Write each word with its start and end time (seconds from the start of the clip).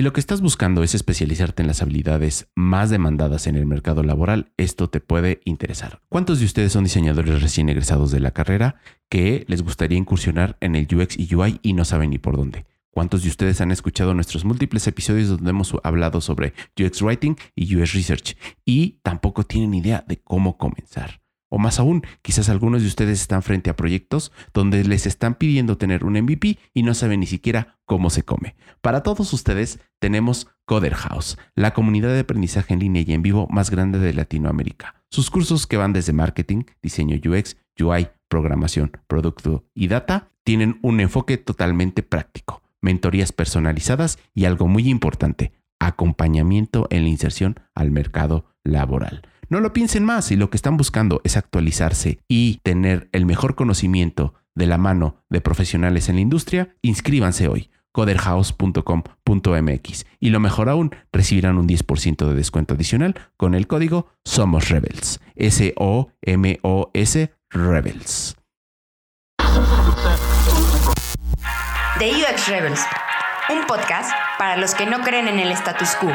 Si 0.00 0.02
lo 0.02 0.14
que 0.14 0.20
estás 0.20 0.40
buscando 0.40 0.82
es 0.82 0.94
especializarte 0.94 1.62
en 1.62 1.66
las 1.66 1.82
habilidades 1.82 2.48
más 2.56 2.88
demandadas 2.88 3.46
en 3.46 3.54
el 3.54 3.66
mercado 3.66 4.02
laboral, 4.02 4.50
esto 4.56 4.88
te 4.88 4.98
puede 4.98 5.42
interesar. 5.44 6.00
¿Cuántos 6.08 6.38
de 6.38 6.46
ustedes 6.46 6.72
son 6.72 6.84
diseñadores 6.84 7.42
recién 7.42 7.68
egresados 7.68 8.10
de 8.10 8.20
la 8.20 8.30
carrera 8.30 8.76
que 9.10 9.44
les 9.46 9.62
gustaría 9.62 9.98
incursionar 9.98 10.56
en 10.60 10.74
el 10.74 10.88
UX 10.90 11.18
y 11.18 11.34
UI 11.34 11.60
y 11.60 11.74
no 11.74 11.84
saben 11.84 12.08
ni 12.08 12.18
por 12.18 12.38
dónde? 12.38 12.64
¿Cuántos 12.90 13.24
de 13.24 13.28
ustedes 13.28 13.60
han 13.60 13.72
escuchado 13.72 14.14
nuestros 14.14 14.46
múltiples 14.46 14.86
episodios 14.86 15.28
donde 15.28 15.50
hemos 15.50 15.74
hablado 15.82 16.22
sobre 16.22 16.54
UX 16.82 17.02
Writing 17.02 17.36
y 17.54 17.76
UX 17.76 17.92
Research 17.92 18.38
y 18.64 19.00
tampoco 19.02 19.44
tienen 19.44 19.74
idea 19.74 20.02
de 20.08 20.16
cómo 20.16 20.56
comenzar? 20.56 21.20
O 21.50 21.58
más 21.58 21.80
aún, 21.80 22.02
quizás 22.22 22.48
algunos 22.48 22.80
de 22.80 22.88
ustedes 22.88 23.20
están 23.20 23.42
frente 23.42 23.70
a 23.70 23.76
proyectos 23.76 24.32
donde 24.54 24.84
les 24.84 25.04
están 25.06 25.34
pidiendo 25.34 25.76
tener 25.76 26.04
un 26.04 26.14
MVP 26.14 26.58
y 26.72 26.82
no 26.84 26.94
saben 26.94 27.20
ni 27.20 27.26
siquiera 27.26 27.78
cómo 27.84 28.08
se 28.08 28.22
come. 28.22 28.54
Para 28.80 29.02
todos 29.02 29.32
ustedes 29.32 29.80
tenemos 29.98 30.46
Coder 30.64 30.94
House, 30.94 31.36
la 31.56 31.74
comunidad 31.74 32.14
de 32.14 32.20
aprendizaje 32.20 32.72
en 32.72 32.80
línea 32.80 33.02
y 33.04 33.12
en 33.12 33.22
vivo 33.22 33.48
más 33.50 33.70
grande 33.70 33.98
de 33.98 34.14
Latinoamérica. 34.14 34.94
Sus 35.10 35.28
cursos 35.28 35.66
que 35.66 35.76
van 35.76 35.92
desde 35.92 36.12
marketing, 36.12 36.62
diseño 36.82 37.16
UX, 37.16 37.56
UI, 37.80 38.08
programación, 38.28 38.92
producto 39.08 39.64
y 39.74 39.88
data 39.88 40.30
tienen 40.44 40.78
un 40.82 41.00
enfoque 41.00 41.36
totalmente 41.36 42.04
práctico, 42.04 42.62
mentorías 42.80 43.32
personalizadas 43.32 44.20
y 44.34 44.44
algo 44.44 44.68
muy 44.68 44.88
importante, 44.88 45.52
acompañamiento 45.80 46.86
en 46.90 47.02
la 47.02 47.08
inserción 47.08 47.58
al 47.74 47.90
mercado 47.90 48.46
laboral. 48.62 49.22
No 49.50 49.60
lo 49.60 49.72
piensen 49.72 50.04
más 50.04 50.26
si 50.26 50.36
lo 50.36 50.48
que 50.48 50.56
están 50.56 50.76
buscando 50.76 51.20
es 51.24 51.36
actualizarse 51.36 52.20
y 52.28 52.60
tener 52.62 53.08
el 53.10 53.26
mejor 53.26 53.56
conocimiento 53.56 54.34
de 54.54 54.68
la 54.68 54.78
mano 54.78 55.24
de 55.28 55.40
profesionales 55.40 56.08
en 56.08 56.14
la 56.14 56.20
industria, 56.20 56.76
inscríbanse 56.82 57.48
hoy 57.48 57.68
coderhouse.com.mx 57.90 60.06
y 60.20 60.30
lo 60.30 60.38
mejor 60.38 60.68
aún, 60.68 60.94
recibirán 61.12 61.58
un 61.58 61.66
10% 61.66 62.28
de 62.28 62.34
descuento 62.36 62.74
adicional 62.74 63.16
con 63.36 63.56
el 63.56 63.66
código 63.66 64.06
Somos 64.24 64.68
Rebels. 64.68 65.18
S-O-M-O-S 65.34 67.34
Rebels. 67.50 68.36
The 71.98 72.12
UX 72.12 72.48
Rebels, 72.48 72.82
un 73.52 73.66
podcast 73.66 74.12
para 74.38 74.56
los 74.56 74.76
que 74.76 74.86
no 74.86 75.00
creen 75.00 75.26
en 75.26 75.40
el 75.40 75.50
status 75.50 75.96
quo 75.96 76.12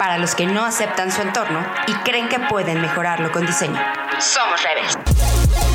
para 0.00 0.16
los 0.16 0.34
que 0.34 0.46
no 0.46 0.64
aceptan 0.64 1.12
su 1.12 1.20
entorno 1.20 1.62
y 1.86 1.92
creen 1.92 2.30
que 2.30 2.40
pueden 2.40 2.80
mejorarlo 2.80 3.30
con 3.32 3.44
diseño. 3.44 3.78
Somos 4.18 4.62
Rebels. 4.62 5.69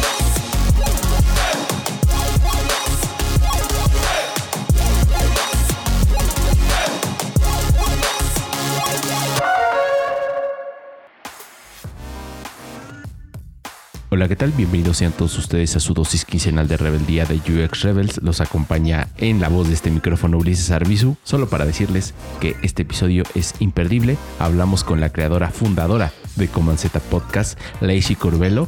Hola, 14.12 14.28
¿qué 14.28 14.36
tal? 14.36 14.52
Bienvenidos 14.52 14.98
sean 14.98 15.14
todos 15.14 15.36
ustedes 15.40 15.76
a 15.76 15.80
su 15.80 15.96
dosis 15.96 16.26
quincenal 16.26 16.68
de 16.68 16.78
rebeldía 16.78 17.26
de 17.26 17.38
UX 17.38 17.82
Rebels. 17.82 18.22
Los 18.22 18.40
acompaña 18.40 19.08
en 19.18 19.42
la 19.42 19.50
voz 19.50 19.68
de 19.68 19.74
este 19.74 19.90
micrófono 19.90 20.38
Ulises 20.38 20.70
Arbizu, 20.70 21.18
solo 21.24 21.50
para 21.50 21.66
decirles 21.66 22.14
que 22.40 22.56
este 22.62 22.84
episodio 22.84 23.24
es 23.34 23.56
imperdible. 23.60 24.16
Hablamos 24.38 24.84
con 24.84 25.02
la 25.02 25.10
creadora 25.10 25.50
fundadora 25.50 26.12
de 26.36 26.48
Comanceta 26.48 27.00
Podcast, 27.00 27.60
Lacey 27.82 28.16
Corbello, 28.16 28.68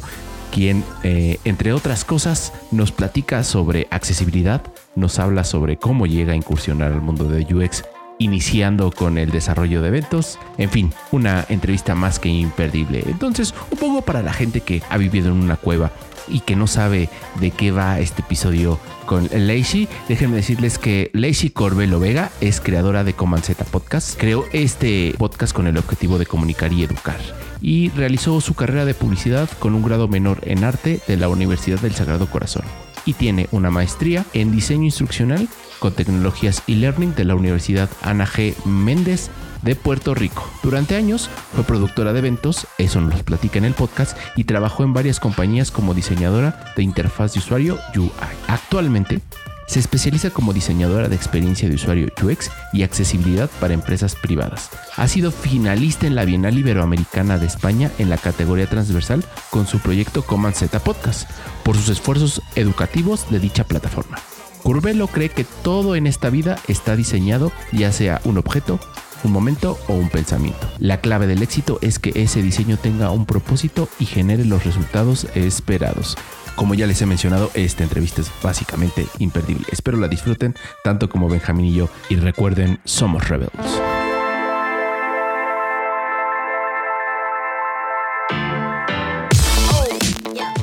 quien, 0.51 0.83
eh, 1.03 1.37
entre 1.43 1.71
otras 1.71 2.03
cosas, 2.03 2.51
nos 2.71 2.91
platica 2.91 3.43
sobre 3.43 3.87
accesibilidad, 3.91 4.63
nos 4.95 5.19
habla 5.19 5.43
sobre 5.43 5.77
cómo 5.77 6.07
llega 6.07 6.33
a 6.33 6.35
incursionar 6.35 6.91
al 6.91 7.01
mundo 7.01 7.25
de 7.25 7.45
UX 7.53 7.83
iniciando 8.19 8.91
con 8.91 9.17
el 9.17 9.31
desarrollo 9.31 9.81
de 9.81 9.89
eventos. 9.89 10.39
En 10.57 10.69
fin, 10.69 10.93
una 11.11 11.45
entrevista 11.49 11.95
más 11.95 12.19
que 12.19 12.29
imperdible. 12.29 13.03
Entonces, 13.07 13.53
un 13.71 13.77
poco 13.77 14.01
para 14.01 14.21
la 14.21 14.33
gente 14.33 14.61
que 14.61 14.81
ha 14.89 14.97
vivido 14.97 15.27
en 15.27 15.33
una 15.33 15.57
cueva 15.57 15.91
y 16.27 16.41
que 16.41 16.55
no 16.55 16.67
sabe 16.67 17.09
de 17.39 17.51
qué 17.51 17.71
va 17.71 17.99
este 17.99 18.21
episodio 18.21 18.79
con 19.05 19.29
Lacey, 19.31 19.87
déjenme 20.09 20.35
decirles 20.35 20.77
que 20.77 21.09
Lacey 21.13 21.49
Corbelo 21.49 21.99
Vega 21.99 22.31
es 22.41 22.59
creadora 22.59 23.03
de 23.03 23.13
Command 23.13 23.43
Z 23.43 23.63
Podcast. 23.65 24.19
Creó 24.19 24.45
este 24.51 25.15
podcast 25.17 25.55
con 25.55 25.67
el 25.67 25.77
objetivo 25.77 26.17
de 26.17 26.25
comunicar 26.25 26.73
y 26.73 26.83
educar. 26.83 27.19
Y 27.61 27.89
realizó 27.91 28.41
su 28.41 28.53
carrera 28.53 28.85
de 28.85 28.93
publicidad 28.93 29.49
con 29.59 29.73
un 29.73 29.83
grado 29.83 30.07
menor 30.07 30.39
en 30.43 30.63
arte 30.63 30.99
de 31.07 31.17
la 31.17 31.29
Universidad 31.29 31.79
del 31.79 31.95
Sagrado 31.95 32.29
Corazón. 32.29 32.63
Y 33.07 33.13
tiene 33.13 33.47
una 33.51 33.71
maestría 33.71 34.23
en 34.33 34.51
diseño 34.51 34.83
instruccional 34.83 35.47
con 35.79 35.93
tecnologías 35.93 36.61
e-learning 36.67 37.15
de 37.15 37.25
la 37.25 37.33
Universidad 37.33 37.89
Ana 38.03 38.27
G. 38.27 38.53
Méndez 38.65 39.31
de 39.63 39.75
Puerto 39.75 40.13
Rico. 40.13 40.47
Durante 40.61 40.95
años 40.95 41.29
fue 41.55 41.63
productora 41.63 42.13
de 42.13 42.19
eventos, 42.19 42.67
eso 42.77 43.01
nos 43.01 43.23
platica 43.23 43.57
en 43.57 43.65
el 43.65 43.73
podcast, 43.73 44.17
y 44.35 44.43
trabajó 44.43 44.83
en 44.83 44.93
varias 44.93 45.19
compañías 45.19 45.71
como 45.71 45.93
diseñadora 45.93 46.73
de 46.75 46.83
interfaz 46.83 47.33
de 47.33 47.39
usuario 47.39 47.79
UI. 47.95 48.11
Actualmente 48.47 49.21
se 49.67 49.79
especializa 49.79 50.31
como 50.31 50.53
diseñadora 50.53 51.09
de 51.09 51.15
experiencia 51.15 51.69
de 51.69 51.75
usuario 51.75 52.07
UX 52.21 52.49
y 52.73 52.83
accesibilidad 52.83 53.49
para 53.59 53.73
empresas 53.73 54.15
privadas. 54.15 54.69
Ha 54.95 55.07
sido 55.07 55.31
finalista 55.31 56.07
en 56.07 56.15
la 56.15 56.25
Bienal 56.25 56.57
Iberoamericana 56.57 57.37
de 57.37 57.45
España 57.45 57.91
en 57.99 58.09
la 58.09 58.17
categoría 58.17 58.67
transversal 58.67 59.23
con 59.51 59.67
su 59.67 59.79
proyecto 59.79 60.23
Command 60.23 60.55
Z 60.55 60.79
Podcast 60.79 61.29
por 61.63 61.75
sus 61.75 61.89
esfuerzos 61.89 62.41
educativos 62.55 63.29
de 63.29 63.39
dicha 63.39 63.63
plataforma. 63.63 64.17
Curvelo 64.63 65.07
cree 65.07 65.29
que 65.29 65.43
todo 65.43 65.95
en 65.95 66.07
esta 66.07 66.29
vida 66.29 66.57
está 66.67 66.95
diseñado, 66.95 67.51
ya 67.71 67.91
sea 67.91 68.21
un 68.23 68.37
objeto, 68.37 68.79
un 69.23 69.31
momento 69.31 69.77
o 69.87 69.93
un 69.93 70.09
pensamiento. 70.09 70.67
La 70.79 71.01
clave 71.01 71.27
del 71.27 71.41
éxito 71.41 71.79
es 71.81 71.99
que 71.99 72.11
ese 72.15 72.41
diseño 72.41 72.77
tenga 72.77 73.11
un 73.11 73.25
propósito 73.25 73.87
y 73.99 74.05
genere 74.05 74.45
los 74.45 74.65
resultados 74.65 75.27
esperados. 75.35 76.17
Como 76.57 76.73
ya 76.73 76.87
les 76.87 76.99
he 77.03 77.05
mencionado, 77.05 77.51
esta 77.53 77.83
entrevista 77.83 78.21
es 78.21 78.31
básicamente 78.41 79.05
imperdible. 79.19 79.67
Espero 79.71 79.97
la 79.99 80.07
disfruten 80.07 80.55
tanto 80.83 81.07
como 81.07 81.29
Benjamín 81.29 81.67
y 81.67 81.75
yo. 81.75 81.87
Y 82.09 82.15
recuerden, 82.15 82.79
somos 82.83 83.29
rebeldes. 83.29 83.96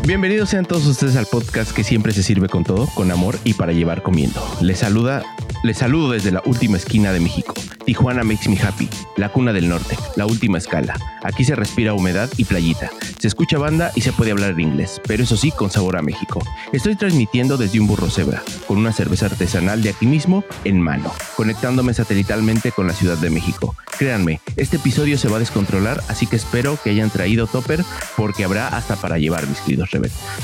Bienvenidos 0.06 0.50
sean 0.50 0.66
todos 0.66 0.84
ustedes 0.87 1.16
al 1.16 1.25
podcast 1.25 1.72
que 1.72 1.82
siempre 1.82 2.12
se 2.12 2.22
sirve 2.22 2.47
con 2.47 2.62
todo, 2.62 2.88
con 2.88 3.10
amor 3.10 3.38
y 3.42 3.54
para 3.54 3.72
llevar 3.72 4.03
comiendo. 4.03 4.38
Les 4.60 4.81
saluda, 4.81 5.22
les 5.62 5.78
saludo 5.78 6.10
desde 6.10 6.31
la 6.31 6.42
última 6.44 6.76
esquina 6.76 7.10
de 7.10 7.20
México. 7.20 7.54
Tijuana 7.87 8.22
makes 8.22 8.48
me 8.48 8.59
happy, 8.60 8.88
la 9.16 9.31
cuna 9.31 9.54
del 9.54 9.69
norte, 9.69 9.97
la 10.16 10.26
última 10.26 10.59
escala. 10.59 10.94
Aquí 11.22 11.44
se 11.44 11.54
respira 11.54 11.94
humedad 11.94 12.31
y 12.37 12.44
playita. 12.44 12.91
Se 13.19 13.28
escucha 13.28 13.56
banda 13.56 13.93
y 13.94 14.03
se 14.03 14.12
puede 14.12 14.31
hablar 14.31 14.53
en 14.53 14.60
inglés, 14.60 15.00
pero 15.06 15.22
eso 15.22 15.38
sí 15.38 15.50
con 15.50 15.70
sabor 15.70 15.97
a 15.97 16.03
México. 16.03 16.43
Estoy 16.72 16.97
transmitiendo 16.97 17.56
desde 17.56 17.81
un 17.81 17.87
burro 17.87 18.10
cebra, 18.10 18.43
con 18.66 18.76
una 18.76 18.93
cerveza 18.93 19.26
artesanal 19.26 19.82
de 19.82 19.91
aquí 19.91 20.06
mismo 20.06 20.44
en 20.64 20.81
mano, 20.82 21.12
conectándome 21.37 21.94
satelitalmente 21.94 22.72
con 22.72 22.87
la 22.87 22.93
Ciudad 22.93 23.16
de 23.16 23.31
México. 23.31 23.75
Créanme, 23.98 24.41
este 24.56 24.76
episodio 24.76 25.16
se 25.19 25.28
va 25.28 25.37
a 25.37 25.41
descontrolar, 25.41 26.03
así 26.09 26.26
que 26.26 26.37
espero 26.37 26.78
que 26.82 26.91
hayan 26.91 27.10
traído 27.10 27.47
topper 27.47 27.84
porque 28.16 28.44
habrá 28.44 28.69
hasta 28.69 28.97
para 28.97 29.19
llevar 29.19 29.47
mis 29.47 29.60
queridos 29.60 29.94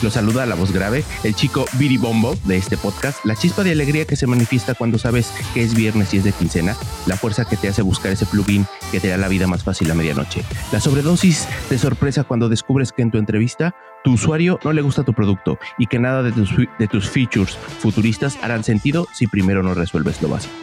lo 0.03 0.11
saluda 0.11 0.47
la 0.47 0.55
voz 0.55 0.73
grave, 0.73 1.05
el 1.25 1.35
chico 1.35 1.67
Biri 1.75 1.97
Bombo 1.97 2.37
de 2.45 2.57
este 2.57 2.77
podcast, 2.77 3.25
la 3.25 3.37
chispa 3.37 3.63
de 3.65 3.73
alegría 3.73 4.05
que 4.05 4.17
se 4.17 4.27
manifiesta 4.27 4.75
cuando 4.75 4.99
sabes 4.99 5.33
que 5.55 5.63
es 5.63 5.75
viernes 5.75 6.13
y 6.15 6.19
es 6.19 6.25
de 6.25 6.33
quincena, 6.33 6.77
la 7.07 7.17
fuerza 7.17 7.45
que 7.45 7.57
te 7.57 7.69
hace 7.69 7.83
buscar 7.83 8.13
ese 8.13 8.27
plugin 8.27 8.67
que 8.91 9.01
te 9.01 9.09
da 9.09 9.17
la 9.17 9.29
vida 9.29 9.47
más 9.47 9.65
fácil 9.65 9.91
a 9.91 9.95
medianoche, 9.95 10.43
la 10.73 10.81
sobredosis 10.81 11.49
de 11.69 11.79
sorpresa 11.79 12.25
cuando 12.25 12.49
descubres 12.49 12.93
que 12.93 13.03
en 13.03 13.11
tu 13.11 13.19
entrevista 13.19 13.75
tu 14.05 14.13
usuario 14.13 14.59
no 14.65 14.73
le 14.73 14.83
gusta 14.83 15.03
tu 15.03 15.13
producto 15.13 15.59
y 15.79 15.87
que 15.87 15.99
nada 15.99 16.23
de 16.23 16.33
tus, 16.33 16.51
de 16.57 16.89
tus 16.89 17.09
features 17.09 17.57
futuristas 17.81 18.39
harán 18.43 18.65
sentido 18.65 19.07
si 19.13 19.27
primero 19.27 19.63
no 19.63 19.75
resuelves 19.75 20.23
lo 20.23 20.29
básico. 20.29 20.55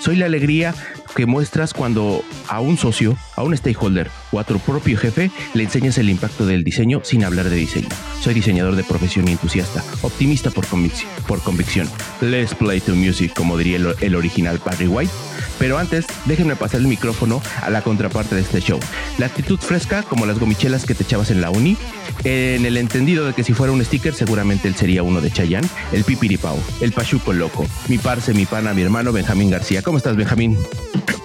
Soy 0.00 0.16
la 0.16 0.26
alegría 0.26 0.74
que 1.16 1.26
muestras 1.26 1.72
cuando 1.72 2.22
a 2.46 2.60
un 2.60 2.76
socio, 2.76 3.16
a 3.36 3.42
un 3.42 3.56
stakeholder 3.56 4.10
o 4.32 4.38
a 4.38 4.44
tu 4.44 4.58
propio 4.58 4.98
jefe 4.98 5.30
le 5.54 5.64
enseñas 5.64 5.96
el 5.96 6.10
impacto 6.10 6.44
del 6.44 6.62
diseño 6.62 7.00
sin 7.02 7.24
hablar 7.24 7.48
de 7.48 7.56
diseño. 7.56 7.88
Soy 8.20 8.34
diseñador 8.34 8.76
de 8.76 8.84
profesión 8.84 9.26
y 9.26 9.32
entusiasta, 9.32 9.82
optimista 10.02 10.50
por 10.50 10.66
convicción. 10.68 11.88
Let's 12.20 12.54
play 12.54 12.80
to 12.80 12.94
music, 12.94 13.32
como 13.34 13.56
diría 13.56 13.78
el, 13.78 13.94
el 14.00 14.14
original 14.14 14.60
Barry 14.64 14.86
White. 14.86 15.12
Pero 15.58 15.78
antes, 15.78 16.04
déjenme 16.26 16.54
pasar 16.54 16.80
el 16.80 16.86
micrófono 16.86 17.40
a 17.62 17.70
la 17.70 17.80
contraparte 17.80 18.34
de 18.34 18.42
este 18.42 18.60
show. 18.60 18.78
La 19.16 19.26
actitud 19.26 19.58
fresca, 19.58 20.02
como 20.02 20.26
las 20.26 20.38
gomichelas 20.38 20.84
que 20.84 20.94
te 20.94 21.02
echabas 21.04 21.30
en 21.30 21.40
la 21.40 21.48
uni, 21.48 21.78
en 22.24 22.66
el 22.66 22.76
entendido 22.76 23.26
de 23.26 23.32
que 23.32 23.42
si 23.42 23.54
fuera 23.54 23.72
un 23.72 23.82
sticker, 23.82 24.14
seguramente 24.14 24.68
él 24.68 24.74
sería 24.74 25.02
uno 25.02 25.22
de 25.22 25.30
Chayanne, 25.30 25.68
el 25.92 26.04
pipiripao, 26.04 26.58
el 26.82 26.92
pachuco 26.92 27.32
loco, 27.32 27.66
mi 27.88 27.96
parce, 27.96 28.34
mi 28.34 28.44
pana, 28.44 28.74
mi 28.74 28.82
hermano 28.82 29.12
Benjamín 29.12 29.48
García. 29.48 29.80
¿Cómo 29.80 29.96
estás, 29.96 30.16
Benjamín? 30.16 30.58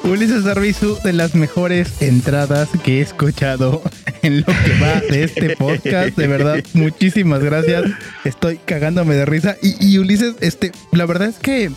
Ulises 0.03 0.45
Arbizu, 0.45 0.97
de 1.03 1.13
las 1.13 1.35
mejores 1.35 2.01
entradas 2.01 2.69
que 2.83 2.99
he 2.99 3.01
escuchado 3.01 3.81
en 4.21 4.39
lo 4.41 4.45
que 4.45 4.79
va 4.81 4.99
de 4.99 5.23
este 5.23 5.55
podcast. 5.55 6.17
De 6.17 6.27
verdad, 6.27 6.63
muchísimas 6.73 7.43
gracias. 7.43 7.85
Estoy 8.23 8.57
cagándome 8.57 9.15
de 9.15 9.25
risa. 9.25 9.55
Y, 9.61 9.75
y 9.85 9.97
Ulises, 9.99 10.35
este, 10.41 10.71
la 10.91 11.05
verdad 11.05 11.29
es 11.29 11.37
que 11.37 11.71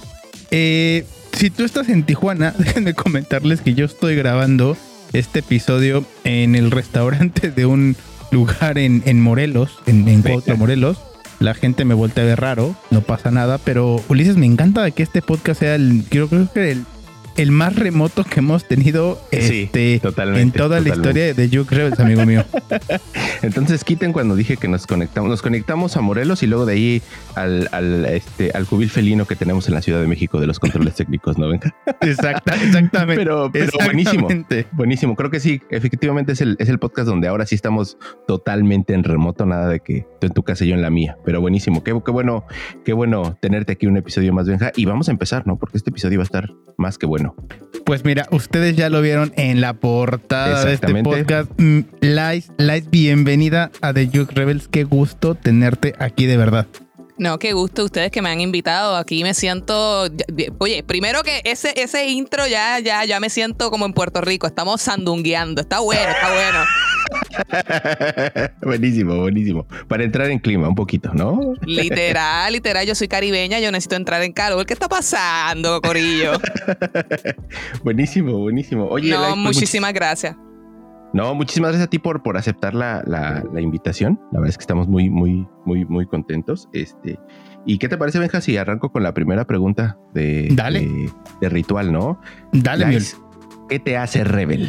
eh, 0.51 1.05
si 1.33 1.51
tú 1.51 1.65
estás 1.65 1.89
en 1.89 2.05
Tijuana, 2.05 2.55
déjenme 2.59 2.95
comentarles 2.95 3.61
que 3.61 3.75
yo 3.75 3.85
estoy 3.85 4.17
grabando 4.17 4.77
este 5.13 5.41
episodio 5.41 6.05
en 6.25 6.55
el 6.55 6.71
restaurante 6.71 7.51
de 7.51 7.67
un 7.67 7.97
lugar 8.31 8.79
en, 8.79 9.03
en 9.07 9.21
Morelos, 9.21 9.79
en, 9.87 10.09
en 10.09 10.23
Cuautla, 10.23 10.55
Morelos. 10.57 10.99
La 11.41 11.55
gente 11.55 11.85
me 11.85 11.95
voltea 11.95 12.25
ver 12.25 12.41
raro, 12.41 12.75
no 12.91 13.01
pasa 13.01 13.31
nada, 13.31 13.59
pero 13.59 14.03
Ulises, 14.09 14.37
me 14.37 14.47
encanta 14.47 14.91
que 14.93 15.03
este 15.03 15.21
podcast 15.21 15.61
sea 15.61 15.75
el, 15.75 16.05
creo, 16.09 16.29
creo 16.29 16.51
que 16.53 16.71
el 16.71 16.85
el 17.37 17.51
más 17.51 17.77
remoto 17.77 18.25
que 18.25 18.41
hemos 18.41 18.67
tenido 18.67 19.21
este, 19.31 20.01
en 20.03 20.53
toda 20.53 20.81
la 20.81 20.89
historia 20.89 21.35
de 21.35 21.49
Juke 21.49 21.75
Rebels, 21.75 22.01
amigo 22.01 22.25
mío. 22.25 22.45
Entonces 23.43 23.85
quiten 23.85 24.13
cuando 24.13 24.37
dije 24.37 24.57
que 24.57 24.69
nos 24.69 24.87
conectamos, 24.87 25.31
nos 25.31 25.43
conectamos 25.43 25.97
a 25.97 26.01
Morelos 26.01 26.43
y 26.43 26.47
luego 26.47 26.67
de 26.67 26.73
ahí 26.75 27.03
al, 27.35 27.69
al, 27.73 28.07
este, 28.07 28.53
al 28.55 28.67
cubil 28.67 28.91
felino 28.91 29.27
que 29.27 29.37
tenemos 29.37 29.69
en 29.69 29.75
la 29.75 29.83
Ciudad 29.83 30.01
de 30.01 30.07
México 30.07 30.41
de 30.41 30.47
los 30.47 30.61
controles 30.61 30.95
técnicos, 30.95 31.39
¿no? 31.39 31.49
Venga. 31.49 31.75
Exacta, 32.01 32.55
exactamente. 32.55 33.23
Pero, 33.23 33.51
pero 33.53 33.71
buenísimo. 33.85 34.29
Buenísimo. 34.73 35.17
Creo 35.17 35.31
que 35.31 35.41
sí, 35.41 35.61
efectivamente 35.71 36.33
es 36.33 36.41
el, 36.41 36.57
es 36.59 36.69
el 36.69 36.79
podcast 36.79 37.09
donde 37.09 37.29
ahora 37.29 37.47
sí 37.47 37.55
estamos 37.55 37.97
totalmente 38.27 38.95
en 38.95 39.05
remoto, 39.05 39.47
nada 39.47 39.69
de 39.69 39.81
que 39.81 40.07
tú 40.21 40.27
en 40.27 40.33
tu 40.33 40.43
casa 40.43 40.65
y 40.65 40.69
yo 40.69 40.75
en 40.75 40.83
la 40.83 40.91
mía. 40.91 41.17
Pero 41.25 41.41
buenísimo. 41.41 41.83
Qué, 41.83 41.99
qué 42.05 42.11
bueno, 42.11 42.45
qué 42.85 42.93
bueno 42.93 43.37
tenerte 43.41 43.73
aquí 43.73 43.87
un 43.87 43.97
episodio 43.97 44.33
más, 44.33 44.47
Benja. 44.47 44.73
Y 44.77 44.85
vamos 44.85 45.09
a 45.09 45.13
empezar, 45.13 45.47
¿no? 45.47 45.59
Porque 45.59 45.79
este 45.79 45.91
episodio 45.91 46.19
va 46.19 46.23
a 46.23 46.25
estar 46.25 46.51
más 46.77 46.99
que 46.99 47.07
bueno. 47.07 47.24
Pues 47.85 48.05
mira, 48.05 48.27
ustedes 48.31 48.77
ya 48.77 48.89
lo 48.89 49.03
vieron 49.03 49.33
en 49.37 49.61
la 49.61 49.75
portada 49.75 50.65
de 50.65 50.73
este 50.75 51.03
podcast. 51.03 51.51
Mm, 51.59 51.81
Lice, 52.01 52.51
Lice, 52.57 52.89
bienvenida 52.91 53.71
a 53.83 53.93
The 53.93 54.07
Juke 54.07 54.33
Rebels. 54.35 54.69
Qué 54.69 54.85
gusto 54.85 55.35
tenerte 55.35 55.95
aquí 55.99 56.25
de 56.27 56.39
verdad. 56.39 56.67
No, 57.17 57.39
qué 57.39 57.53
gusto 57.53 57.85
ustedes 57.85 58.11
que 58.11 58.21
me 58.23 58.31
han 58.31 58.41
invitado. 58.41 58.97
Aquí 58.97 59.23
me 59.23 59.35
siento. 59.35 60.09
Oye, 60.59 60.83
primero 60.83 61.23
que 61.23 61.43
ese, 61.45 61.73
ese 61.77 62.09
intro 62.09 62.47
ya, 62.49 62.81
ya, 62.81 63.05
ya 63.05 63.21
me 63.21 63.31
siento 63.31 63.71
como 63.71 63.87
en 63.87 63.93
Puerto 63.93 64.21
Rico. 64.21 64.49
Estamos 64.49 64.83
sandungueando. 64.83 65.61
Está 65.61 65.79
bueno, 65.79 66.11
está 66.11 66.33
bueno. 66.33 66.59
buenísimo, 68.63 69.17
buenísimo. 69.21 69.67
Para 69.87 70.03
entrar 70.03 70.29
en 70.31 70.41
clima 70.41 70.69
un 70.69 70.75
poquito, 70.75 71.13
¿no? 71.15 71.55
Literal, 71.65 72.53
literal. 72.53 72.85
Yo 72.85 72.97
soy 72.97 73.07
caribeña, 73.07 73.61
yo 73.61 73.71
necesito 73.71 73.95
entrar 73.95 74.23
en 74.23 74.33
calor. 74.33 74.67
¿Qué 74.67 74.75
está 74.75 74.89
pasando, 74.89 75.81
Corillo? 75.81 76.33
buenísimo, 77.85 78.39
buenísimo. 78.39 78.89
Oye, 78.89 79.11
no, 79.11 79.21
pues, 79.21 79.37
muchísimas 79.37 79.93
gracias. 79.93 80.35
No, 81.15 81.33
muchísimas 81.33 81.71
gracias 81.71 81.87
a 81.87 81.91
ti 81.91 82.01
por, 82.01 82.25
por 82.25 82.37
aceptar 82.37 82.75
la, 82.75 83.03
la, 83.07 83.61
invitación. 83.61 84.21
La 84.33 84.41
verdad 84.41 84.51
es 84.51 84.59
que 84.59 84.63
estamos 84.63 84.89
muy, 84.89 85.09
muy, 85.09 85.47
muy, 85.65 85.85
muy 85.85 86.07
contentos. 86.07 86.69
Este, 86.73 87.21
¿Y 87.65 87.79
qué 87.79 87.89
te 87.89 87.97
parece, 87.97 88.19
Benja, 88.19 88.41
si 88.41 88.57
arranco 88.57 88.91
con 88.91 89.05
la 89.05 89.15
primera 89.15 89.47
pregunta 89.47 89.97
de, 90.13 90.49
de, 91.41 91.49
ritual, 91.49 91.93
no? 91.93 92.21
Dale, 92.53 92.99
¿Qué 93.69 93.79
te 93.79 93.97
hace 93.97 94.25
rebel? 94.25 94.69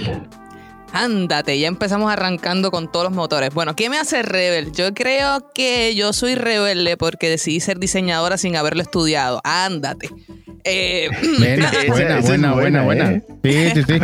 Ándate, 0.94 1.60
ya 1.60 1.68
empezamos 1.68 2.12
arrancando 2.12 2.70
con 2.70 2.92
todos 2.92 3.06
los 3.06 3.14
motores. 3.14 3.50
Bueno, 3.52 3.76
¿qué 3.76 3.90
me 3.90 3.98
hace 3.98 4.22
rebel? 4.22 4.72
Yo 4.72 4.94
creo 4.94 5.52
que 5.52 5.96
yo 5.96 6.14
soy 6.14 6.36
rebelde 6.36 6.96
porque 6.96 7.28
decidí 7.28 7.60
ser 7.60 7.80
diseñadora 7.80 8.38
sin 8.38 8.56
haberlo 8.56 8.84
estudiado. 8.84 9.42
Ándate. 9.44 10.10
Eh, 10.64 11.10
buena, 11.40 11.72
buena, 11.88 12.22
buena, 12.22 12.54
buena, 12.54 12.84
buena, 12.84 13.12
¿eh? 13.14 13.24
Sí, 13.44 13.82
sí, 13.82 13.84
sí. 13.84 14.00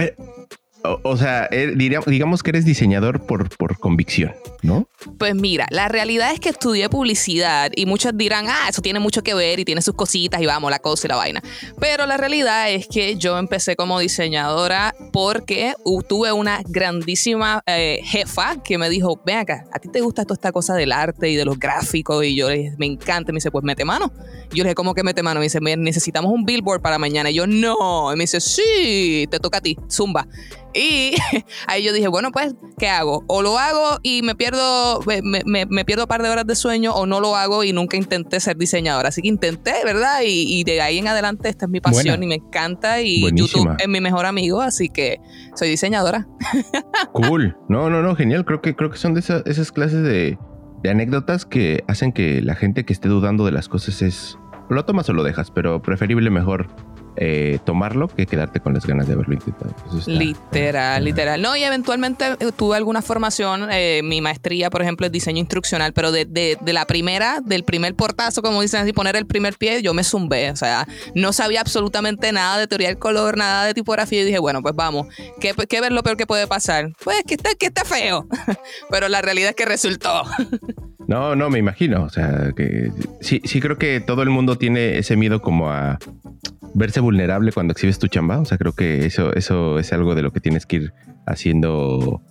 O, 0.84 1.18
sea, 1.18 1.48
eh, 1.52 1.74
digamos 1.76 2.44
que 2.44 2.50
eres 2.50 2.66
diseñador 2.66 3.26
por, 3.26 3.50
por 3.58 3.78
convicción, 3.78 4.34
¿no? 4.64 4.88
Pues 5.18 5.36
mira, 5.36 5.68
la 5.70 5.88
realidad 5.88 6.32
es 6.34 6.40
que 6.40 6.50
estudié 6.50 6.90
publicidad 6.90 7.72
y 7.76 7.86
muchos 7.86 8.18
dirán, 8.18 8.46
ah, 8.48 8.68
eso 8.70 8.82
tiene 8.82 9.00
mucho 9.00 9.22
que 9.22 9.34
ver 9.34 9.60
y 9.60 9.66
tiene 9.66 9.82
sus 9.82 9.94
cositas 9.94 10.42
y 10.42 10.46
vamos, 10.46 10.72
la 10.72 10.80
cosa 10.80 11.08
y 11.08 11.10
la 11.10 11.16
vaina. 11.16 11.44
Pero 11.80 12.06
la 12.06 12.18
realidad 12.18 12.72
es 12.72 12.88
que 12.88 13.16
yo 13.16 13.38
empecé 13.38 13.76
como 13.76 14.00
diseñadora 14.00 14.96
porque 15.14 15.74
tuve 16.08 16.32
una 16.32 16.62
grandísima 16.68 17.62
eh, 17.66 18.00
jefa 18.04 18.62
que 18.64 18.78
me 18.78 18.90
dijo, 18.90 19.22
ven 19.26 19.38
acá, 19.38 19.66
¿a 19.72 19.80
ti 19.80 19.90
te 19.90 20.02
gusta 20.02 20.24
toda 20.24 20.36
esta 20.36 20.52
cosa 20.52 20.74
del 20.74 20.92
arte 20.92 21.30
y 21.30 21.36
de 21.36 21.46
los 21.46 21.60
gráficos? 21.60 22.24
Y 22.26 22.36
yo 22.36 22.50
le 22.50 22.58
dije, 22.58 22.76
me 22.78 22.86
encanta. 22.86 23.32
Y 23.32 23.34
me 23.34 23.38
dice, 23.38 23.52
pues 23.52 23.64
mete 23.64 23.86
mano. 23.86 24.12
Yo 24.50 24.64
le 24.64 24.70
dije, 24.70 24.76
¿cómo 24.76 24.94
que 24.94 25.04
mete 25.04 25.24
mano? 25.24 25.40
Me 25.40 25.46
dice, 25.46 25.60
necesitamos 25.62 26.32
un 26.32 26.46
billboard 26.46 26.82
para 26.82 26.98
mañana. 26.98 27.30
Y 27.30 27.36
yo, 27.36 27.48
no. 27.48 28.12
Y 28.12 28.16
me 28.16 28.24
dice, 28.24 28.42
sí, 28.42 29.28
te 29.30 29.40
toca 29.40 29.60
a 29.60 29.62
ti, 29.62 29.78
zumba. 29.90 30.28
Y 30.74 31.16
ahí 31.68 31.84
yo 31.84 31.94
dije, 31.94 32.08
bueno, 32.08 32.32
pues, 32.32 32.56
¿qué 32.78 32.88
hago? 32.88 33.24
O 33.28 33.42
lo 33.42 33.58
hago 33.58 34.00
y 34.04 34.22
me 34.22 34.36
pierdo, 34.36 35.02
me, 35.06 35.86
pierdo 35.86 36.04
un 36.04 36.08
par 36.08 36.22
de 36.24 36.30
horas 36.30 36.46
de 36.46 36.56
sueño, 36.56 36.94
o 36.94 37.06
no 37.06 37.20
lo 37.20 37.36
hago 37.36 37.64
y 37.64 37.74
nunca 37.74 37.98
intenté 37.98 38.40
ser 38.40 38.58
diseñadora. 38.58 39.10
Así 39.10 39.22
que 39.22 39.28
intenté, 39.28 39.74
¿verdad? 39.84 40.22
Y, 40.26 40.64
de 40.64 40.82
ahí 40.82 41.00
en 41.00 41.08
adelante 41.08 41.50
esta 41.50 41.66
es 41.66 41.72
mi 41.72 41.82
pasión 41.82 42.22
y 42.24 42.28
me 42.28 42.36
encanta. 42.36 43.02
Y 43.02 43.22
YouTube 43.36 43.76
es 43.80 43.88
mi 43.88 44.02
mejor 44.02 44.26
amigo, 44.26 44.62
así 44.62 44.90
que 44.90 45.20
soy 45.56 45.70
diseñadora. 45.70 46.28
Cool. 47.14 47.58
No, 47.68 47.90
no, 47.90 48.02
no, 48.02 48.16
genial. 48.16 48.46
Creo 48.46 48.62
que, 48.62 48.76
creo 48.76 48.90
que 48.90 48.98
son 48.98 49.14
de 49.14 49.20
esas 49.20 49.72
clases 49.72 50.04
de, 50.04 50.38
de 50.82 50.90
anécdotas 50.90 51.46
que 51.46 51.84
hacen 51.88 52.12
que 52.12 52.42
la 52.42 52.56
gente 52.56 52.86
que 52.86 52.94
esté 52.94 53.10
dudando 53.10 53.46
de 53.46 53.52
las 53.52 53.68
cosas 53.68 54.02
es, 54.02 54.38
lo 54.70 54.86
tomas 54.86 55.10
o 55.10 55.14
lo 55.14 55.24
dejas, 55.24 55.52
pero 55.52 55.82
preferible 55.82 56.30
mejor 56.30 56.68
eh, 57.18 57.60
tomarlo 57.66 58.08
que 58.08 58.26
quedarte 58.26 58.60
con 58.60 58.74
las 58.74 58.86
ganas 58.86 59.08
de 59.08 59.14
haberlo 59.14 59.34
intentado. 59.34 59.74
literal, 60.08 61.04
literal. 61.04 61.42
No, 61.42 61.56
y 61.56 61.64
eventualmente 61.64 62.26
eh, 62.40 62.52
tuve 62.56 62.78
alguna 62.78 63.02
formación, 63.02 63.68
eh, 63.72 64.02
mi 64.04 64.22
maestría, 64.22 64.70
por 64.70 64.82
ejemplo, 64.82 65.06
es 65.06 65.12
diseño 65.12 65.40
instruccional, 65.40 65.94
pero 65.94 66.12
de, 66.12 66.26
de, 66.26 66.58
de, 66.62 66.74
la 66.74 66.86
primera, 66.86 67.40
del 67.44 67.64
primer 67.64 67.96
portazo, 67.96 68.42
como 68.42 68.62
dicen 68.62 68.82
así, 68.82 68.94
poner 68.94 69.16
el 69.16 69.26
primer 69.26 69.56
pie, 69.56 69.82
yo 69.82 69.94
me 69.94 70.04
zumbé. 70.04 70.52
O 70.52 70.56
sea, 70.56 70.88
no 71.14 71.34
sabía 71.34 71.62
absolutamente 71.62 72.32
nada 72.32 72.58
de 72.58 72.68
teoría 72.68 72.88
del 72.88 72.98
color, 72.98 73.38
nada 73.38 73.66
de 73.66 73.74
tipografía, 73.74 74.22
y 74.22 74.26
dije, 74.26 74.40
bueno, 74.40 74.62
pues 74.62 74.76
vamos, 74.76 75.08
¿qué, 75.40 75.54
qué 75.68 75.78
es 75.78 75.92
lo 75.92 76.04
peor 76.04 76.18
que 76.18 76.28
puede 76.28 76.48
pasar? 76.48 76.92
Pues 77.04 77.24
que 77.26 77.36
está, 77.36 77.56
que 77.56 77.66
está 77.68 77.84
feo, 77.84 78.28
pero 78.90 79.10
la 79.10 79.22
realidad 79.22 79.50
es 79.50 79.56
que 79.56 79.66
resultó. 79.66 80.24
No, 81.08 81.36
no, 81.36 81.50
me 81.50 81.60
imagino. 81.60 82.04
O 82.04 82.10
sea, 82.10 82.54
que 82.56 82.90
sí, 83.20 83.42
sí 83.44 83.60
creo 83.60 83.78
que 83.78 84.00
todo 84.00 84.22
el 84.24 84.30
mundo 84.30 84.58
tiene 84.58 84.98
ese 84.98 85.18
miedo 85.18 85.42
como 85.42 85.70
a 85.70 86.00
verse 86.74 87.00
vulnerable 87.00 87.52
cuando 87.52 87.72
exhibes 87.74 88.00
tu 88.00 88.08
chamba. 88.08 88.40
O 88.40 88.46
sea, 88.46 88.58
creo 88.58 88.74
que 88.74 89.06
eso, 89.06 89.34
eso 89.34 89.80
es 89.80 89.94
algo 89.94 90.16
de 90.16 90.22
lo 90.22 90.32
que 90.32 90.40
tienes 90.40 90.66
que 90.66 90.78
ir 90.78 90.94
haciendo 91.26 92.22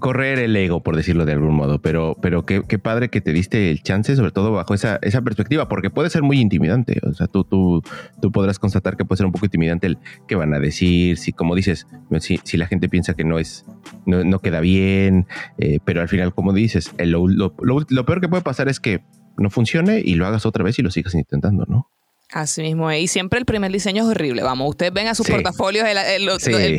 correr 0.00 0.38
el 0.38 0.56
ego, 0.56 0.82
por 0.82 0.96
decirlo 0.96 1.24
de 1.26 1.32
algún 1.32 1.54
modo, 1.54 1.80
pero, 1.80 2.16
pero 2.20 2.44
qué, 2.44 2.62
qué, 2.66 2.78
padre 2.78 3.08
que 3.08 3.20
te 3.20 3.32
diste 3.32 3.70
el 3.70 3.82
chance, 3.82 4.16
sobre 4.16 4.32
todo 4.32 4.52
bajo 4.52 4.74
esa, 4.74 4.98
esa 5.02 5.22
perspectiva, 5.22 5.68
porque 5.68 5.90
puede 5.90 6.10
ser 6.10 6.22
muy 6.22 6.40
intimidante. 6.40 7.00
O 7.04 7.14
sea, 7.14 7.26
tú, 7.26 7.44
tú, 7.44 7.82
tú 8.20 8.32
podrás 8.32 8.58
constatar 8.58 8.96
que 8.96 9.04
puede 9.04 9.18
ser 9.18 9.26
un 9.26 9.32
poco 9.32 9.46
intimidante 9.46 9.86
el 9.86 9.98
qué 10.26 10.34
van 10.34 10.54
a 10.54 10.58
decir, 10.58 11.18
si 11.18 11.32
como 11.32 11.54
dices, 11.54 11.86
si, 12.20 12.40
si 12.42 12.56
la 12.56 12.66
gente 12.66 12.88
piensa 12.88 13.14
que 13.14 13.24
no 13.24 13.38
es, 13.38 13.64
no, 14.06 14.24
no 14.24 14.40
queda 14.40 14.60
bien, 14.60 15.26
eh, 15.58 15.78
pero 15.84 16.00
al 16.00 16.08
final, 16.08 16.34
como 16.34 16.52
dices, 16.52 16.92
lo, 16.98 17.28
lo, 17.28 17.54
lo 17.60 18.06
peor 18.06 18.20
que 18.20 18.28
puede 18.28 18.42
pasar 18.42 18.68
es 18.68 18.80
que 18.80 19.02
no 19.38 19.50
funcione 19.50 20.00
y 20.04 20.14
lo 20.14 20.26
hagas 20.26 20.46
otra 20.46 20.64
vez 20.64 20.78
y 20.78 20.82
lo 20.82 20.90
sigas 20.90 21.14
intentando, 21.14 21.64
¿no? 21.68 21.90
Así 22.32 22.60
mismo 22.62 22.90
Y 22.90 23.06
siempre 23.06 23.38
el 23.38 23.44
primer 23.44 23.70
diseño 23.70 24.02
es 24.02 24.08
horrible. 24.08 24.42
Vamos, 24.42 24.70
ustedes 24.70 24.92
ven 24.92 25.06
a 25.06 25.14
sus 25.14 25.28
portafolios 25.28 25.86
el, 25.86 26.28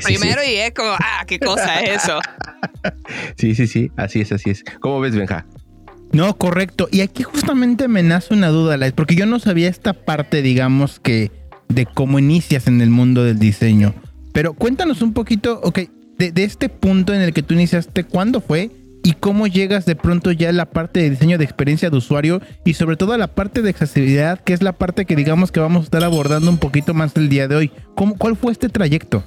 primero 0.04 0.44
y 0.44 0.56
es 0.56 0.74
como, 0.74 0.92
ah, 0.92 1.24
qué 1.26 1.40
cosa 1.40 1.82
es 1.82 2.04
eso. 2.04 2.20
sí, 3.38 3.56
sí, 3.56 3.68
sí. 3.68 3.92
Así 3.96 4.22
es, 4.22 4.32
así 4.32 4.50
es. 4.50 4.64
¿Cómo 4.82 5.00
ves, 5.00 5.16
Benja? 5.16 5.46
No, 6.12 6.38
correcto. 6.38 6.88
Y 6.92 7.02
aquí 7.02 7.24
justamente 7.24 7.88
me 7.88 8.04
nace 8.04 8.34
una 8.34 8.50
duda, 8.50 8.78
porque 8.96 9.16
yo 9.16 9.26
no 9.26 9.40
sabía 9.40 9.70
esta 9.70 9.94
parte, 9.94 10.42
digamos, 10.42 11.00
que 11.00 11.32
de 11.70 11.86
cómo 11.86 12.20
inicias 12.20 12.68
en 12.68 12.82
el 12.82 12.90
mundo 12.90 13.24
del 13.24 13.40
diseño. 13.40 13.94
Pero 14.34 14.54
cuéntanos 14.54 15.02
un 15.02 15.14
poquito, 15.14 15.60
ok, 15.64 15.80
de, 16.18 16.32
de 16.32 16.44
este 16.44 16.70
punto 16.70 17.14
en 17.14 17.22
el 17.22 17.34
que 17.34 17.44
tú 17.44 17.54
iniciaste, 17.54 18.04
¿cuándo 18.04 18.42
fue? 18.42 18.72
Y 19.08 19.14
cómo 19.14 19.48
llegas 19.48 19.86
de 19.86 19.96
pronto 19.96 20.34
ya 20.34 20.50
a 20.50 20.52
la 20.52 20.66
parte 20.66 21.00
de 21.00 21.10
diseño 21.10 21.38
de 21.38 21.46
experiencia 21.46 21.90
de 21.90 21.96
usuario 21.96 22.42
y 22.66 22.74
sobre 22.74 22.98
todo 22.98 23.14
a 23.14 23.18
la 23.18 23.28
parte 23.28 23.62
de 23.62 23.70
accesibilidad, 23.70 24.38
que 24.38 24.52
es 24.52 24.62
la 24.62 24.74
parte 24.74 25.06
que 25.06 25.16
digamos 25.16 25.54
que 25.54 25.62
vamos 25.62 25.80
a 25.80 25.84
estar 25.86 26.04
abordando 26.04 26.52
un 26.52 26.58
poquito 26.58 26.94
más 26.94 27.16
el 27.16 27.30
día 27.30 27.48
de 27.48 27.56
hoy. 27.56 27.72
¿Cómo, 27.96 28.18
¿Cuál 28.18 28.36
fue 28.36 28.52
este 28.52 28.68
trayecto? 28.68 29.24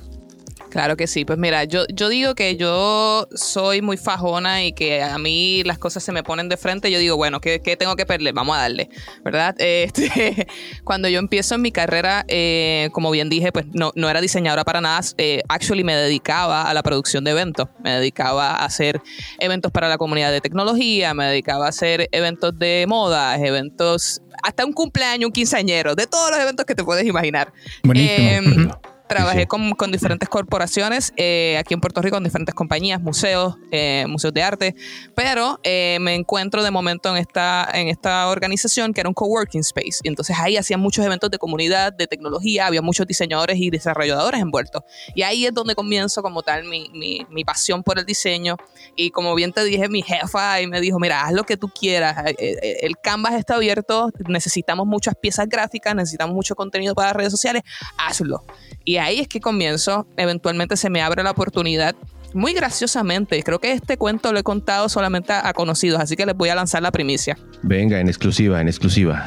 Claro 0.70 0.96
que 0.96 1.08
sí, 1.08 1.24
pues 1.24 1.36
mira, 1.36 1.64
yo, 1.64 1.84
yo 1.92 2.08
digo 2.08 2.36
que 2.36 2.56
yo 2.56 3.28
soy 3.34 3.82
muy 3.82 3.96
fajona 3.96 4.64
y 4.64 4.72
que 4.72 5.02
a 5.02 5.18
mí 5.18 5.64
las 5.64 5.78
cosas 5.78 6.04
se 6.04 6.12
me 6.12 6.22
ponen 6.22 6.48
de 6.48 6.56
frente, 6.56 6.92
yo 6.92 6.98
digo, 7.00 7.16
bueno, 7.16 7.40
¿qué, 7.40 7.58
tengo 7.76 7.96
que 7.96 8.06
perder? 8.06 8.32
Vamos 8.34 8.56
a 8.56 8.60
darle, 8.60 8.88
¿verdad? 9.24 9.56
Este, 9.80 10.46
cuando 10.84 11.08
yo 11.08 11.18
empiezo 11.18 11.54
en 11.54 11.62
mi 11.62 11.72
carrera, 11.72 12.24
eh, 12.28 12.90
como 12.92 13.10
bien 13.10 13.28
dije, 13.28 13.50
pues 13.50 13.66
no, 13.72 13.92
no 13.94 14.08
era 14.08 14.20
diseñadora 14.20 14.64
para 14.64 14.80
nada, 14.80 15.00
eh, 15.18 15.42
actually 15.48 15.84
me 15.84 15.94
dedicaba 15.94 16.68
a 16.68 16.74
la 16.74 16.82
producción 16.82 17.24
de 17.24 17.32
eventos, 17.32 17.68
me 17.82 17.90
dedicaba 17.90 18.50
a 18.52 18.64
hacer 18.64 19.00
eventos 19.38 19.72
para 19.72 19.88
la 19.88 19.98
comunidad 19.98 20.30
de 20.30 20.40
tecnología, 20.40 21.14
me 21.14 21.26
dedicaba 21.26 21.66
a 21.66 21.70
hacer 21.70 22.08
eventos 22.12 22.56
de 22.58 22.84
moda, 22.88 23.36
eventos, 23.38 24.22
hasta 24.42 24.64
un 24.64 24.72
cumpleaños, 24.72 25.26
un 25.26 25.32
quinceañero, 25.32 25.94
de 25.94 26.06
todos 26.06 26.30
los 26.30 26.38
eventos 26.40 26.64
que 26.66 26.74
te 26.74 26.84
puedes 26.84 27.04
imaginar. 27.06 27.52
Buenísimo. 27.82 28.20
Em, 28.20 28.70
Trabajé 29.10 29.48
Con, 29.48 29.72
con, 29.72 29.90
diferentes 29.90 30.28
corporaciones 30.28 31.12
eh, 31.16 31.56
aquí 31.58 31.74
en 31.74 31.80
Puerto 31.80 32.00
Rico, 32.00 32.14
con 32.14 32.22
diferentes 32.22 32.54
compañías, 32.54 33.00
museos, 33.00 33.56
eh, 33.72 34.04
museos 34.06 34.32
de 34.32 34.40
arte, 34.40 34.76
pero 35.16 35.58
eh, 35.64 35.98
me 36.00 36.14
encuentro 36.14 36.62
de 36.62 36.70
momento 36.70 37.10
en 37.10 37.16
esta, 37.16 37.68
en 37.74 37.88
esta 37.88 38.28
organización 38.28 38.94
que 38.94 39.00
era 39.00 39.08
un 39.08 39.14
coworking 39.14 39.62
space. 39.62 39.98
Y 40.04 40.08
entonces 40.08 40.36
ahí 40.38 40.56
hacían 40.56 40.78
muchos 40.78 41.04
eventos 41.04 41.28
de 41.28 41.38
comunidad, 41.38 41.92
de 41.92 42.06
tecnología, 42.06 42.68
había 42.68 42.82
muchos 42.82 43.04
diseñadores 43.04 43.56
y 43.58 43.70
desarrolladores 43.70 44.40
envueltos. 44.40 44.84
Y 45.16 45.22
ahí 45.22 45.44
es 45.44 45.52
donde 45.52 45.74
comienzo 45.74 46.22
como 46.22 46.42
tal 46.42 46.62
mi, 46.62 46.88
mi, 46.94 47.26
mi 47.30 47.44
pasión 47.44 47.82
por 47.82 47.98
el 47.98 48.06
diseño. 48.06 48.58
Y 48.94 49.10
como 49.10 49.34
bien 49.34 49.52
te 49.52 49.64
dije, 49.64 49.88
mi 49.88 50.02
jefa 50.02 50.52
ahí 50.52 50.68
me 50.68 50.80
dijo, 50.80 51.00
mira, 51.00 51.22
haz 51.22 51.32
lo 51.32 51.42
que 51.42 51.56
tú 51.56 51.68
quieras. 51.68 52.32
El 52.38 52.96
canvas 52.98 53.34
está 53.34 53.56
abierto, 53.56 54.12
necesitamos 54.28 54.86
muchas 54.86 55.16
piezas 55.20 55.48
gráficas, 55.48 55.96
necesitamos 55.96 56.32
mucho 56.32 56.54
contenido 56.54 56.94
para 56.94 57.12
redes 57.12 57.32
sociales, 57.32 57.62
hazlo. 57.98 58.44
Y 58.84 58.99
ahí 59.00 59.20
es 59.20 59.28
que 59.28 59.40
comienzo, 59.40 60.06
eventualmente 60.16 60.76
se 60.76 60.90
me 60.90 61.02
abre 61.02 61.22
la 61.22 61.30
oportunidad 61.30 61.94
muy 62.34 62.52
graciosamente. 62.52 63.42
Creo 63.42 63.58
que 63.58 63.72
este 63.72 63.96
cuento 63.96 64.32
lo 64.32 64.38
he 64.38 64.42
contado 64.42 64.88
solamente 64.88 65.32
a, 65.32 65.52
conocidos, 65.52 66.00
así 66.00 66.16
que 66.16 66.26
les 66.26 66.36
voy 66.36 66.48
a 66.48 66.54
lanzar 66.54 66.82
la 66.82 66.90
primicia. 66.90 67.36
Venga, 67.62 68.00
en 68.00 68.08
exclusiva, 68.08 68.60
en 68.60 68.68
exclusiva. 68.68 69.26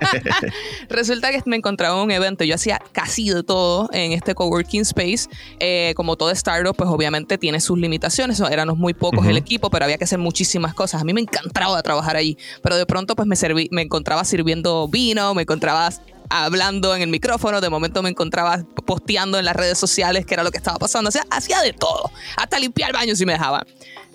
Resulta 0.88 1.30
que 1.30 1.40
me 1.46 1.56
encontraba 1.56 1.96
en 1.96 2.04
un 2.04 2.10
evento. 2.10 2.44
Yo 2.44 2.54
hacía 2.54 2.80
casi 2.92 3.30
de 3.30 3.42
todo 3.42 3.88
en 3.92 4.12
este 4.12 4.34
coworking 4.34 4.82
space. 4.82 5.28
Eh, 5.58 5.92
como 5.96 6.16
todo 6.16 6.30
startup, 6.30 6.74
pues 6.76 6.90
obviamente 6.90 7.38
tiene 7.38 7.60
sus 7.60 7.78
limitaciones. 7.78 8.40
Éramos 8.40 8.76
muy 8.76 8.94
pocos 8.94 9.26
el 9.26 9.36
equipo, 9.36 9.70
pero 9.70 9.84
había 9.84 9.98
que 9.98 10.04
hacer 10.04 10.18
muchísimas 10.18 10.74
cosas. 10.74 11.00
A 11.00 11.04
mí 11.04 11.12
me 11.12 11.20
encantaba 11.20 11.80
trabajar 11.82 12.16
allí, 12.16 12.36
pero 12.62 12.76
de 12.76 12.86
pronto 12.86 13.14
pues 13.14 13.26
me, 13.26 13.36
serví, 13.36 13.68
me 13.70 13.82
encontraba 13.82 14.24
sirviendo 14.24 14.88
vino, 14.88 15.34
me 15.34 15.42
encontraba 15.42 15.90
hablando 16.30 16.94
en 16.94 17.02
el 17.02 17.08
micrófono, 17.08 17.60
de 17.60 17.68
momento 17.68 18.02
me 18.02 18.08
encontraba 18.08 18.64
posteando 18.86 19.38
en 19.38 19.44
las 19.44 19.54
redes 19.54 19.76
sociales 19.76 20.24
que 20.24 20.34
era 20.34 20.42
lo 20.42 20.50
que 20.50 20.58
estaba 20.58 20.78
pasando, 20.78 21.08
o 21.08 21.12
sea, 21.12 21.26
hacía 21.30 21.60
de 21.60 21.72
todo, 21.72 22.10
hasta 22.36 22.58
limpiar 22.58 22.90
el 22.90 22.96
baño 22.96 23.16
si 23.16 23.26
me 23.26 23.32
dejaban. 23.32 23.66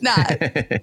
Nada, 0.01 0.25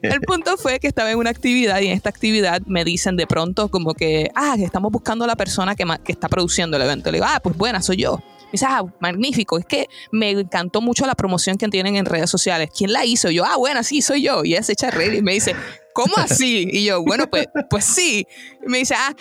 el 0.03 0.21
punto 0.27 0.57
fue 0.57 0.79
que 0.79 0.87
estaba 0.87 1.11
en 1.11 1.19
una 1.19 1.31
actividad 1.31 1.81
y 1.81 1.89
en 1.89 1.93
esta 1.93 2.11
actividad 2.11 2.63
me 2.67 2.85
dicen 2.85 3.17
de 3.17 3.27
pronto 3.27 3.71
como 3.71 3.95
que, 3.95 4.31
ah, 4.35 4.55
que 4.57 4.65
estamos 4.65 4.93
buscando 4.93 5.25
a 5.25 5.27
la 5.27 5.37
persona 5.37 5.75
que, 5.75 5.85
que 6.05 6.13
está 6.13 6.29
produciendo 6.29 6.77
el 6.77 6.83
evento. 6.83 7.11
Le 7.11 7.19
digo, 7.19 7.27
ah, 7.29 7.41
pues 7.43 7.57
buena, 7.57 7.83
soy 7.83 7.99
yo. 7.99 8.17
Me 8.17 8.53
dice, 8.53 8.67
ah, 8.69 8.85
magnífico, 9.01 9.59
es 9.59 9.65
que 9.65 9.87
me 10.11 10.31
encantó 10.31 10.81
mucho 10.81 11.07
la 11.07 11.15
promoción 11.15 11.57
que 11.57 11.69
tienen 11.69 11.97
en 11.97 12.05
redes 12.05 12.31
sociales. 12.31 12.71
¿Quién 12.77 12.93
la 12.93 13.05
hizo? 13.05 13.31
yo, 13.31 13.45
ah, 13.45 13.57
buena, 13.57 13.83
sí, 13.83 14.03
soy 14.03 14.23
yo. 14.23 14.45
Y 14.45 14.53
ella 14.53 14.63
se 14.63 14.73
echa 14.73 14.89
a 14.89 14.91
reír 14.91 15.15
y 15.15 15.23
me 15.23 15.33
dice, 15.33 15.57
¿cómo 15.95 16.15
así? 16.17 16.69
Y 16.71 16.85
yo, 16.85 17.03
bueno, 17.03 17.29
pues, 17.31 17.47
pues 17.71 17.85
sí. 17.85 18.27
Y 18.65 18.69
me 18.69 18.79
dice, 18.79 18.95
ah, 18.97 19.15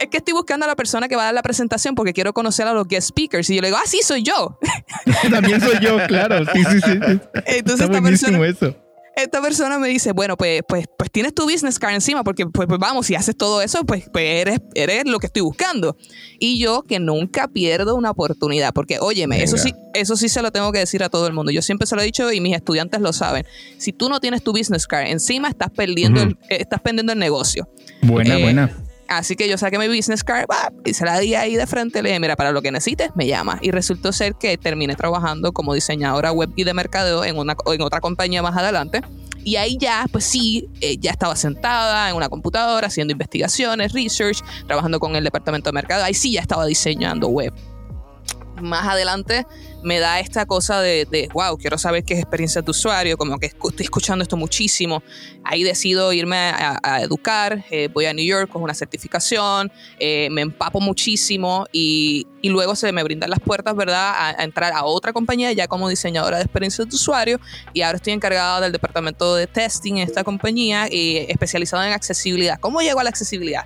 es 0.00 0.08
que 0.08 0.16
estoy 0.16 0.32
buscando 0.32 0.64
a 0.64 0.68
la 0.68 0.76
persona 0.76 1.08
que 1.08 1.14
va 1.14 1.22
a 1.22 1.24
dar 1.26 1.34
la 1.34 1.42
presentación 1.42 1.94
porque 1.94 2.14
quiero 2.14 2.32
conocer 2.32 2.66
a 2.66 2.72
los 2.72 2.88
guest 2.88 3.08
speakers. 3.08 3.50
Y 3.50 3.56
yo 3.56 3.60
le 3.60 3.68
digo, 3.68 3.78
ah, 3.78 3.86
sí, 3.86 4.00
soy 4.02 4.22
yo. 4.22 4.58
También 5.30 5.60
soy 5.60 5.78
yo, 5.80 5.98
claro. 6.08 6.44
Sí, 6.46 6.64
sí, 6.64 6.80
sí. 6.80 7.20
Entonces 7.46 7.86
esta 7.86 8.00
persona, 8.00 8.46
eso. 8.46 8.74
esta 9.14 9.42
persona 9.42 9.78
me 9.78 9.88
dice, 9.88 10.12
bueno, 10.12 10.38
pues, 10.38 10.62
pues, 10.66 10.86
pues 10.96 11.10
tienes 11.10 11.34
tu 11.34 11.42
business 11.42 11.78
card 11.78 11.92
encima 11.92 12.24
porque, 12.24 12.46
pues, 12.46 12.66
pues 12.66 12.80
vamos, 12.80 13.06
si 13.06 13.14
haces 13.14 13.36
todo 13.36 13.60
eso, 13.60 13.84
pues, 13.84 14.08
pues 14.10 14.24
eres, 14.24 14.60
eres 14.74 15.04
lo 15.04 15.18
que 15.18 15.26
estoy 15.26 15.42
buscando. 15.42 15.98
Y 16.38 16.58
yo 16.58 16.82
que 16.82 16.98
nunca 16.98 17.48
pierdo 17.48 17.94
una 17.94 18.12
oportunidad 18.12 18.72
porque, 18.72 19.00
óyeme, 19.00 19.42
eso 19.42 19.58
sí, 19.58 19.74
eso 19.92 20.16
sí 20.16 20.30
se 20.30 20.40
lo 20.40 20.50
tengo 20.50 20.72
que 20.72 20.78
decir 20.78 21.02
a 21.02 21.10
todo 21.10 21.26
el 21.26 21.34
mundo. 21.34 21.52
Yo 21.52 21.60
siempre 21.60 21.86
se 21.86 21.94
lo 21.94 22.00
he 22.00 22.06
dicho 22.06 22.32
y 22.32 22.40
mis 22.40 22.56
estudiantes 22.56 23.02
lo 23.02 23.12
saben. 23.12 23.44
Si 23.76 23.92
tú 23.92 24.08
no 24.08 24.18
tienes 24.18 24.42
tu 24.42 24.52
business 24.52 24.86
card 24.86 25.08
encima, 25.08 25.50
estás 25.50 25.68
perdiendo, 25.68 26.22
el, 26.22 26.38
estás 26.48 26.80
perdiendo 26.80 27.12
el 27.12 27.18
negocio. 27.18 27.68
Buena, 28.00 28.38
eh, 28.38 28.42
buena 28.42 28.89
Así 29.10 29.34
que 29.34 29.48
yo 29.48 29.58
saqué 29.58 29.76
mi 29.76 29.88
business 29.88 30.22
card 30.22 30.46
y 30.84 30.94
se 30.94 31.04
la 31.04 31.18
di 31.18 31.34
ahí 31.34 31.56
de 31.56 31.66
frente. 31.66 32.00
Le 32.00 32.10
dije, 32.10 32.20
mira, 32.20 32.36
para 32.36 32.52
lo 32.52 32.62
que 32.62 32.70
necesites, 32.70 33.10
me 33.16 33.26
llama. 33.26 33.58
Y 33.60 33.72
resultó 33.72 34.12
ser 34.12 34.36
que 34.36 34.56
terminé 34.56 34.94
trabajando 34.94 35.52
como 35.52 35.74
diseñadora 35.74 36.30
web 36.30 36.50
y 36.54 36.62
de 36.62 36.72
mercadeo 36.74 37.24
en, 37.24 37.36
una, 37.36 37.56
en 37.66 37.82
otra 37.82 38.00
compañía 38.00 38.40
más 38.40 38.56
adelante. 38.56 39.02
Y 39.42 39.56
ahí 39.56 39.76
ya, 39.78 40.06
pues 40.12 40.24
sí, 40.24 40.68
eh, 40.80 40.96
ya 40.98 41.10
estaba 41.10 41.34
sentada 41.34 42.08
en 42.08 42.14
una 42.14 42.28
computadora 42.28 42.86
haciendo 42.86 43.10
investigaciones, 43.10 43.92
research, 43.92 44.44
trabajando 44.68 45.00
con 45.00 45.16
el 45.16 45.24
departamento 45.24 45.70
de 45.70 45.74
mercado. 45.74 46.04
Ahí 46.04 46.14
sí 46.14 46.30
ya 46.30 46.40
estaba 46.40 46.64
diseñando 46.66 47.26
web 47.28 47.52
más 48.60 48.86
adelante 48.88 49.46
me 49.82 49.98
da 49.98 50.20
esta 50.20 50.46
cosa 50.46 50.80
de, 50.80 51.28
wow, 51.32 51.56
quiero 51.56 51.78
saber 51.78 52.04
qué 52.04 52.14
es 52.14 52.20
experiencia 52.20 52.62
de 52.62 52.70
usuario, 52.70 53.16
como 53.16 53.38
que 53.38 53.46
estoy 53.46 53.72
escuchando 53.78 54.22
esto 54.22 54.36
muchísimo. 54.36 55.02
Ahí 55.44 55.62
decido 55.62 56.12
irme 56.12 56.36
a, 56.36 57.00
educar, 57.02 57.64
eh, 57.70 57.88
voy 57.92 58.06
a 58.06 58.12
New 58.12 58.24
York 58.24 58.50
con 58.50 58.62
una 58.62 58.74
certificación, 58.74 59.72
eh, 59.98 60.28
me 60.30 60.42
empapo 60.42 60.80
muchísimo 60.80 61.66
y, 61.72 62.26
luego 62.42 62.74
se 62.74 62.90
me 62.92 63.02
brindan 63.02 63.30
las 63.30 63.40
puertas, 63.40 63.74
¿verdad?, 63.76 64.12
a, 64.16 64.42
entrar 64.42 64.72
a 64.72 64.84
otra 64.84 65.12
compañía 65.12 65.52
ya 65.52 65.66
como 65.66 65.88
diseñadora 65.88 66.38
de 66.38 66.44
experiencia 66.44 66.84
de 66.84 66.94
usuario 66.94 67.40
y 67.72 67.82
ahora 67.82 67.96
estoy 67.96 68.12
encargada 68.12 68.60
del 68.60 68.72
departamento 68.72 69.34
de 69.34 69.46
testing 69.46 69.94
en 69.94 70.08
esta 70.08 70.24
compañía 70.24 70.88
y 70.90 71.18
especializada 71.28 71.86
en 71.86 71.92
accesibilidad. 71.92 72.58
¿Cómo 72.60 72.80
llego 72.80 73.00
a 73.00 73.04
la 73.04 73.10
accesibilidad? 73.10 73.64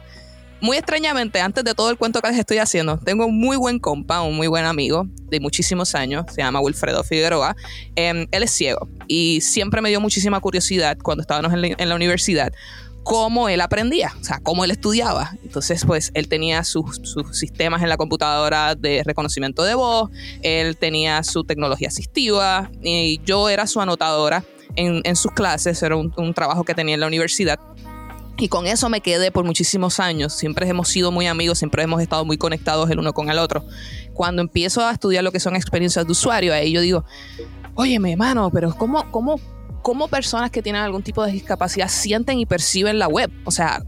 Muy 0.60 0.76
extrañamente, 0.76 1.40
antes 1.40 1.62
de 1.62 1.74
todo 1.74 1.90
el 1.90 1.98
cuento 1.98 2.22
que 2.22 2.28
les 2.28 2.38
estoy 2.38 2.58
haciendo, 2.58 2.98
tengo 2.98 3.26
un 3.26 3.38
muy 3.38 3.56
buen 3.56 3.78
compa, 3.78 4.22
un 4.22 4.36
muy 4.36 4.46
buen 4.46 4.64
amigo 4.64 5.06
de 5.28 5.40
muchísimos 5.40 5.94
años, 5.94 6.24
se 6.30 6.42
llama 6.42 6.60
Wilfredo 6.60 7.04
Figueroa. 7.04 7.54
Em, 7.96 8.26
él 8.30 8.42
es 8.42 8.50
ciego 8.50 8.88
y 9.06 9.40
siempre 9.40 9.80
me 9.80 9.90
dio 9.90 10.00
muchísima 10.00 10.40
curiosidad 10.40 10.96
cuando 11.02 11.22
estábamos 11.22 11.52
en 11.52 11.88
la, 11.88 11.94
universidad 11.94 12.52
cómo 13.02 13.50
él 13.50 13.60
aprendía, 13.60 14.14
o 14.18 14.24
sea, 14.24 14.40
cómo 14.42 14.64
él 14.64 14.70
estudiaba. 14.70 15.36
Entonces, 15.42 15.84
pues 15.84 16.10
él 16.14 16.28
tenía 16.28 16.64
sus, 16.64 17.02
sistemas 17.32 17.82
en 17.82 17.90
la 17.90 17.98
computadora 17.98 18.74
de 18.74 19.02
reconocimiento 19.04 19.62
de 19.64 19.74
voz, 19.74 20.10
él 20.40 20.78
tenía 20.78 21.22
su 21.22 21.44
tecnología 21.44 21.88
asistiva 21.88 22.70
y 22.82 23.20
yo 23.26 23.50
era 23.50 23.66
su 23.66 23.82
anotadora 23.82 24.42
en, 24.76 25.16
sus 25.16 25.32
clases, 25.32 25.82
era 25.82 25.96
un, 25.96 26.34
trabajo 26.34 26.64
que 26.64 26.74
tenía 26.74 26.94
en 26.94 27.00
la 27.00 27.06
universidad. 27.06 27.58
Y 28.36 28.48
con 28.48 28.66
eso 28.66 28.88
me 28.88 29.00
quedé 29.00 29.30
por 29.30 29.44
muchísimos 29.44 30.00
años. 30.00 30.32
Siempre 30.32 30.68
hemos 30.68 30.88
sido 30.88 31.12
muy 31.12 31.26
amigos, 31.26 31.58
siempre 31.58 31.84
hemos 31.84 32.02
estado 32.02 32.24
muy 32.24 32.36
conectados 32.36 32.90
el 32.90 32.98
uno 32.98 33.12
con 33.12 33.30
el 33.30 33.38
otro. 33.38 33.64
Cuando 34.12 34.42
empiezo 34.42 34.84
a 34.84 34.90
estudiar 34.90 35.22
lo 35.22 35.30
que 35.30 35.40
son 35.40 35.54
experiencias 35.54 36.04
de 36.04 36.12
usuario, 36.12 36.52
ahí 36.52 36.72
yo 36.72 36.80
digo, 36.80 37.04
óyeme, 37.74 38.12
hermano, 38.12 38.50
pero 38.52 38.74
¿cómo, 38.76 39.08
cómo, 39.12 39.40
cómo 39.82 40.08
personas 40.08 40.50
que 40.50 40.62
tienen 40.62 40.82
algún 40.82 41.02
tipo 41.02 41.24
de 41.24 41.30
discapacidad 41.30 41.88
sienten 41.88 42.38
y 42.38 42.46
perciben 42.46 42.98
la 42.98 43.06
web? 43.06 43.30
O 43.44 43.52
sea, 43.52 43.84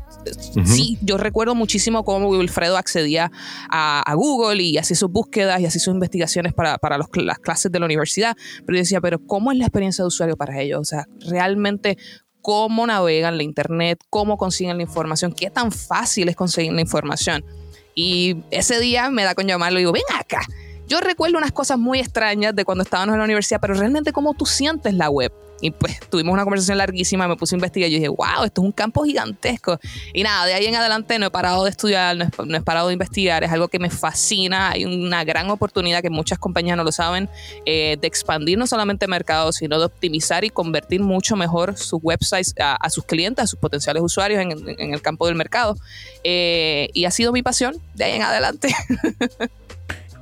sí, 0.64 0.98
yo 1.02 1.18
recuerdo 1.18 1.54
muchísimo 1.54 2.04
cómo 2.04 2.28
Wilfredo 2.28 2.76
accedía 2.76 3.32
a, 3.68 4.14
Google 4.14 4.62
y 4.62 4.78
hacía 4.78 4.96
sus 4.96 5.10
búsquedas 5.10 5.60
y 5.60 5.66
hacía 5.66 5.80
sus 5.80 5.92
investigaciones 5.92 6.54
para, 6.54 6.78
para 6.78 6.98
los, 6.98 7.08
las 7.14 7.38
clases 7.38 7.72
de 7.72 7.80
la 7.80 7.86
universidad. 7.86 8.36
Pero 8.64 8.76
yo 8.76 8.82
decía, 8.82 9.00
pero 9.00 9.18
¿cómo 9.18 9.50
es 9.50 9.58
la 9.58 9.64
experiencia 9.64 10.04
de 10.04 10.08
usuario 10.08 10.36
para 10.36 10.60
ellos? 10.60 10.80
O 10.80 10.84
sea, 10.84 11.06
realmente, 11.28 11.98
cómo 12.46 12.86
navegan 12.86 13.36
la 13.36 13.42
internet, 13.42 13.98
cómo 14.08 14.38
consiguen 14.38 14.76
la 14.76 14.84
información, 14.84 15.32
qué 15.32 15.50
tan 15.50 15.72
fácil 15.72 16.28
es 16.28 16.36
conseguir 16.36 16.72
la 16.72 16.80
información. 16.80 17.44
Y 17.92 18.36
ese 18.52 18.78
día 18.78 19.10
me 19.10 19.24
da 19.24 19.34
con 19.34 19.48
llamarlo 19.48 19.80
y 19.80 19.82
digo, 19.82 19.90
ven 19.90 20.04
acá. 20.16 20.42
Yo 20.86 21.00
recuerdo 21.00 21.38
unas 21.38 21.50
cosas 21.50 21.76
muy 21.76 21.98
extrañas 21.98 22.54
de 22.54 22.64
cuando 22.64 22.84
estábamos 22.84 23.14
en 23.14 23.18
la 23.18 23.24
universidad, 23.24 23.60
pero 23.60 23.74
realmente 23.74 24.12
cómo 24.12 24.32
tú 24.32 24.46
sientes 24.46 24.94
la 24.94 25.10
web. 25.10 25.32
Y 25.60 25.70
pues 25.70 26.00
tuvimos 26.10 26.34
una 26.34 26.44
conversación 26.44 26.78
larguísima, 26.78 27.26
me 27.26 27.36
puse 27.36 27.54
a 27.54 27.56
investigar 27.56 27.88
y 27.88 27.92
yo 27.92 27.98
dije, 27.98 28.08
wow, 28.08 28.44
esto 28.44 28.60
es 28.60 28.64
un 28.66 28.72
campo 28.72 29.04
gigantesco. 29.04 29.78
Y 30.12 30.22
nada, 30.22 30.46
de 30.46 30.54
ahí 30.54 30.66
en 30.66 30.74
adelante 30.74 31.18
no 31.18 31.26
he 31.26 31.30
parado 31.30 31.64
de 31.64 31.70
estudiar, 31.70 32.16
no 32.16 32.56
he, 32.56 32.60
parado 32.60 32.88
de 32.88 32.92
investigar, 32.92 33.42
es 33.42 33.50
algo 33.50 33.68
que 33.68 33.78
me 33.78 33.88
fascina. 33.88 34.70
Hay 34.72 34.84
una 34.84 35.24
gran 35.24 35.50
oportunidad 35.50 36.02
que 36.02 36.10
muchas 36.10 36.38
compañías 36.38 36.76
no 36.76 36.84
lo 36.84 36.92
saben, 36.92 37.28
eh, 37.64 37.96
de 38.00 38.06
expandir 38.06 38.58
no 38.58 38.66
solamente 38.66 39.06
mercados, 39.06 39.56
sino 39.56 39.78
de 39.78 39.86
optimizar 39.86 40.44
y 40.44 40.50
convertir 40.50 41.00
mucho 41.00 41.36
mejor 41.36 41.76
sus 41.78 42.00
websites 42.02 42.54
a, 42.58 42.90
sus 42.90 43.04
clientes, 43.04 43.44
a 43.44 43.46
sus 43.46 43.58
potenciales 43.58 44.02
usuarios 44.02 44.40
en, 44.40 44.92
el 44.92 45.02
campo 45.02 45.26
del 45.26 45.36
mercado. 45.36 45.76
Eh, 46.22 46.90
y 46.92 47.06
ha 47.06 47.10
sido 47.10 47.32
mi 47.32 47.42
pasión 47.42 47.76
de 47.94 48.04
ahí 48.04 48.12
en 48.12 48.22
adelante. 48.22 48.74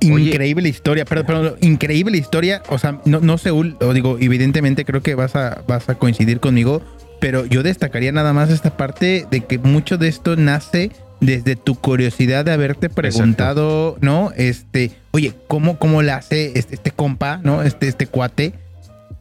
Increíble 0.01 0.69
historia, 0.69 1.05
pero, 1.05 1.25
pero, 1.25 1.57
increíble 1.61 2.17
historia. 2.17 2.61
O 2.69 2.77
sea, 2.77 2.99
no, 3.05 3.19
no 3.19 3.37
sé, 3.37 3.51
o 3.51 3.93
digo, 3.93 4.17
evidentemente 4.19 4.85
creo 4.85 5.01
que 5.01 5.15
vas 5.15 5.35
a, 5.35 5.63
vas 5.67 5.89
a 5.89 5.95
coincidir 5.95 6.39
conmigo, 6.39 6.81
pero 7.19 7.45
yo 7.45 7.63
destacaría 7.63 8.11
nada 8.11 8.33
más 8.33 8.49
esta 8.49 8.77
parte 8.77 9.25
de 9.29 9.41
que 9.41 9.57
mucho 9.57 9.97
de 9.97 10.07
esto 10.07 10.35
nace 10.35 10.91
desde 11.21 11.55
tu 11.55 11.75
curiosidad 11.75 12.45
de 12.45 12.51
haberte 12.51 12.89
preguntado, 12.89 13.97
¿no? 14.01 14.31
Este, 14.35 14.91
oye, 15.11 15.33
¿cómo, 15.47 15.79
cómo 15.79 16.01
le 16.01 16.11
hace 16.11 16.51
este, 16.55 16.75
este 16.75 16.91
compa, 16.91 17.39
¿no? 17.43 17.63
Este, 17.63 17.87
este 17.87 18.07
cuate 18.07 18.53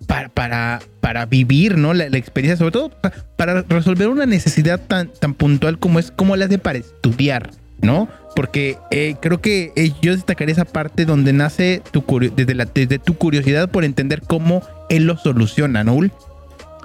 para, 0.07 0.29
para, 0.29 0.81
para 1.01 1.27
vivir, 1.27 1.79
¿no? 1.79 1.95
La, 1.95 2.05
experiencia, 2.07 2.57
sobre 2.57 2.73
todo 2.73 2.91
para, 3.37 3.63
resolver 3.63 4.09
una 4.09 4.27
necesidad 4.27 4.81
tan, 4.81 5.09
tan 5.09 5.35
puntual 5.35 5.79
como 5.79 5.99
es 5.99 6.11
cómo 6.11 6.37
le 6.37 6.45
hace 6.45 6.59
para 6.59 6.79
estudiar, 6.79 7.51
¿no? 7.85 8.09
Porque 8.35 8.79
eh, 8.91 9.15
creo 9.21 9.41
que 9.41 9.73
eh, 9.77 9.93
yo 10.03 10.13
destacaría 10.13 10.53
esa 10.53 10.65
parte 10.65 11.05
donde 11.05 11.33
nace 11.33 11.83
tu 11.91 12.05
desde, 12.35 12.55
la, 12.55 12.65
desde 12.65 12.99
tu 12.99 13.15
curiosidad 13.15 13.71
por 13.71 13.85
entender 13.85 14.23
cómo 14.27 14.63
él 14.89 15.07
lo 15.07 15.17
soluciona, 15.17 15.85
¿no? 15.85 15.99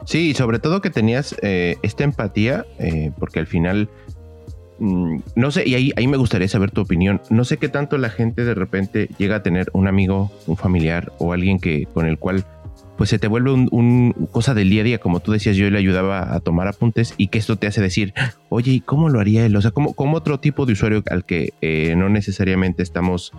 Sí, 0.05 0.33
sobre 0.33 0.59
todo 0.59 0.81
que 0.81 0.89
tenías 0.89 1.35
eh, 1.41 1.77
esta 1.81 2.03
empatía, 2.03 2.65
porque 3.17 3.39
al 3.39 3.47
final 3.47 3.89
mm, 4.79 5.17
no 5.35 5.51
sé, 5.51 5.67
y 5.67 5.75
ahí, 5.75 5.91
ahí 5.95 6.07
me 6.07 6.17
gustaría 6.17 6.47
saber 6.47 6.71
tu 6.71 6.81
opinión. 6.81 7.21
No 7.29 7.43
sé 7.45 7.57
qué 7.57 7.69
tanto 7.69 7.97
la 7.97 8.09
gente 8.09 8.43
de 8.43 8.53
repente 8.53 9.09
llega 9.17 9.37
a 9.37 9.43
tener 9.43 9.69
un 9.73 9.87
amigo, 9.87 10.31
un 10.47 10.57
familiar 10.57 11.11
o 11.17 11.33
alguien 11.33 11.59
que 11.59 11.87
con 11.93 12.05
el 12.05 12.17
cual 12.17 12.45
pues 12.99 13.11
se 13.11 13.17
te 13.17 13.29
vuelve 13.29 13.53
un, 13.53 14.13
cosa 14.29 14.53
del 14.53 14.69
día 14.69 14.81
a 14.81 14.83
día, 14.83 14.97
como 14.97 15.21
tú 15.21 15.31
decías, 15.31 15.55
yo 15.55 15.69
le 15.69 15.79
ayudaba 15.79 16.35
a 16.35 16.41
tomar 16.41 16.67
apuntes 16.67 17.13
y 17.15 17.27
que 17.27 17.37
esto 17.37 17.55
te 17.55 17.65
hace 17.65 17.79
decir, 17.79 18.13
oye, 18.49 18.73
¿y 18.73 18.81
cómo 18.81 19.07
lo 19.07 19.21
haría 19.21 19.45
él? 19.45 19.55
O 19.55 19.61
sea, 19.61 19.71
como, 19.71 19.93
otro 20.17 20.41
tipo 20.41 20.65
de 20.65 20.73
usuario 20.73 21.01
al 21.09 21.23
que 21.23 21.53
eh, 21.61 21.95
no 21.95 22.09
necesariamente 22.09 22.83
estamos 22.83 23.31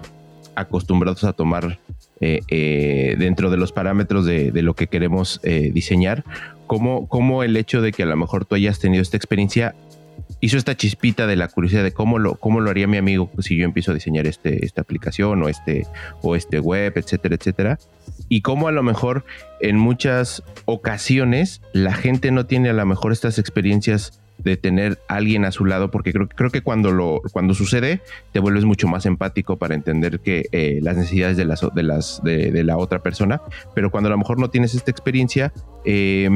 acostumbrados 0.54 1.24
a 1.24 1.34
tomar 1.34 1.78
eh, 2.22 2.40
eh, 2.48 3.16
dentro 3.18 3.50
de 3.50 3.58
los 3.58 3.70
parámetros 3.70 4.24
de, 4.24 4.50
lo 4.62 4.72
que 4.72 4.86
queremos 4.86 5.42
diseñar, 5.42 6.24
como, 6.66 7.06
como 7.06 7.42
el 7.42 7.54
hecho 7.54 7.82
de 7.82 7.92
que 7.92 8.04
a 8.04 8.06
lo 8.06 8.16
mejor 8.16 8.46
tú 8.46 8.54
hayas 8.54 8.78
tenido 8.78 9.02
esta 9.02 9.18
experiencia 9.18 9.74
hizo 10.40 10.56
esta 10.56 10.76
chispita 10.76 11.26
de 11.26 11.36
la 11.36 11.48
curiosidad 11.48 11.82
de 11.82 11.92
cómo 11.92 12.18
lo, 12.18 12.36
cómo 12.36 12.60
lo 12.60 12.70
haría 12.70 12.86
mi 12.86 12.96
amigo 12.96 13.30
si 13.40 13.56
yo 13.56 13.64
empiezo 13.64 13.90
a 13.90 13.94
diseñar 13.94 14.26
este, 14.26 14.64
esta 14.64 14.82
aplicación 14.82 15.42
o 15.42 15.48
este, 15.48 15.86
o 16.22 16.36
este 16.36 16.60
web, 16.60 16.92
etcétera, 16.96 17.34
etcétera. 17.34 17.78
Y 18.28 18.42
cómo 18.42 18.68
a 18.68 18.72
lo 18.72 18.82
mejor 18.82 19.24
en 19.60 19.76
muchas 19.76 20.42
ocasiones 20.64 21.62
la 21.72 21.94
gente 21.94 22.30
no 22.30 22.46
tiene 22.46 22.70
a 22.70 22.72
lo 22.72 22.86
mejor 22.86 23.12
estas 23.12 23.38
experiencias 23.38 24.20
de 24.42 24.56
tener 24.56 24.98
alguien 25.08 25.44
a 25.44 25.52
su 25.52 25.64
lado, 25.64 25.90
porque 25.90 26.12
creo, 26.12 26.28
creo 26.28 26.50
que 26.50 26.62
cuando, 26.62 26.92
lo, 26.92 27.20
cuando 27.32 27.54
sucede 27.54 28.00
te 28.32 28.40
vuelves 28.40 28.64
mucho 28.64 28.88
más 28.88 29.06
empático 29.06 29.56
para 29.56 29.74
entender 29.74 30.20
que 30.20 30.46
eh, 30.52 30.78
las 30.82 30.96
necesidades 30.96 31.36
de, 31.36 31.44
las, 31.44 31.60
de, 31.74 31.82
las, 31.82 32.22
de, 32.22 32.64
la 32.64 32.76
otra 32.76 33.02
persona, 33.02 33.42
pero 33.74 33.90
cuando 33.90 34.08
a 34.08 34.10
lo 34.10 34.18
mejor 34.18 34.38
no 34.38 34.50
tienes 34.50 34.74
esta 34.74 34.90
experiencia, 34.90 35.52
eh, 35.84 36.30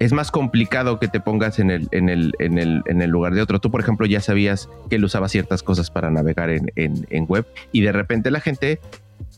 es 0.00 0.12
más 0.12 0.30
complicado 0.30 0.98
que 0.98 1.08
te 1.08 1.20
pongas 1.20 1.58
en 1.58 1.70
el, 1.70 1.88
en 1.92 2.08
el, 2.08 2.32
en 2.38 2.58
el, 2.58 2.82
en 2.86 3.02
el 3.02 3.10
lugar 3.10 3.34
de 3.34 3.42
otro. 3.42 3.60
Tú, 3.60 3.70
por 3.70 3.82
ejemplo, 3.82 4.06
ya 4.06 4.20
sabías 4.20 4.68
que 4.88 4.96
él 4.96 5.04
usaba 5.04 5.28
ciertas 5.28 5.62
cosas 5.62 5.90
para 5.90 6.10
navegar 6.10 6.48
en, 6.48 6.72
en, 6.74 7.26
web 7.28 7.46
y 7.70 7.82
de 7.82 7.92
repente 7.92 8.30
la 8.30 8.40
gente, 8.40 8.80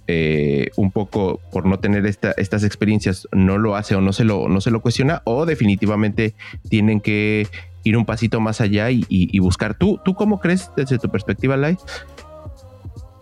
eh, 0.07 0.71
un 0.77 0.93
poco 0.93 1.41
por 1.51 1.67
no 1.67 1.81
tener 1.81 2.07
estas 2.07 2.63
experiencias, 2.63 3.27
no 3.33 3.59
lo 3.59 3.75
hace 3.75 3.97
o 3.97 4.01
no 4.01 4.13
se 4.13 4.23
lo, 4.23 4.49
no 4.49 4.61
se 4.61 4.71
lo 4.71 4.81
cuestiona 4.81 5.21
o 5.25 5.47
definitivamente 5.47 6.35
tienen 6.69 7.01
que 7.01 7.49
ir 7.83 7.97
un 7.97 8.07
pasito 8.07 8.41
más 8.41 8.61
allá 8.61 8.89
y, 8.91 9.39
buscar. 9.41 9.75
¿Tú, 9.75 10.01
¿Tú 10.05 10.15
cómo 10.15 10.39
crees 10.39 10.71
desde 10.77 10.99
tu 10.99 11.09
perspectiva, 11.11 11.57
Lai? 11.57 11.77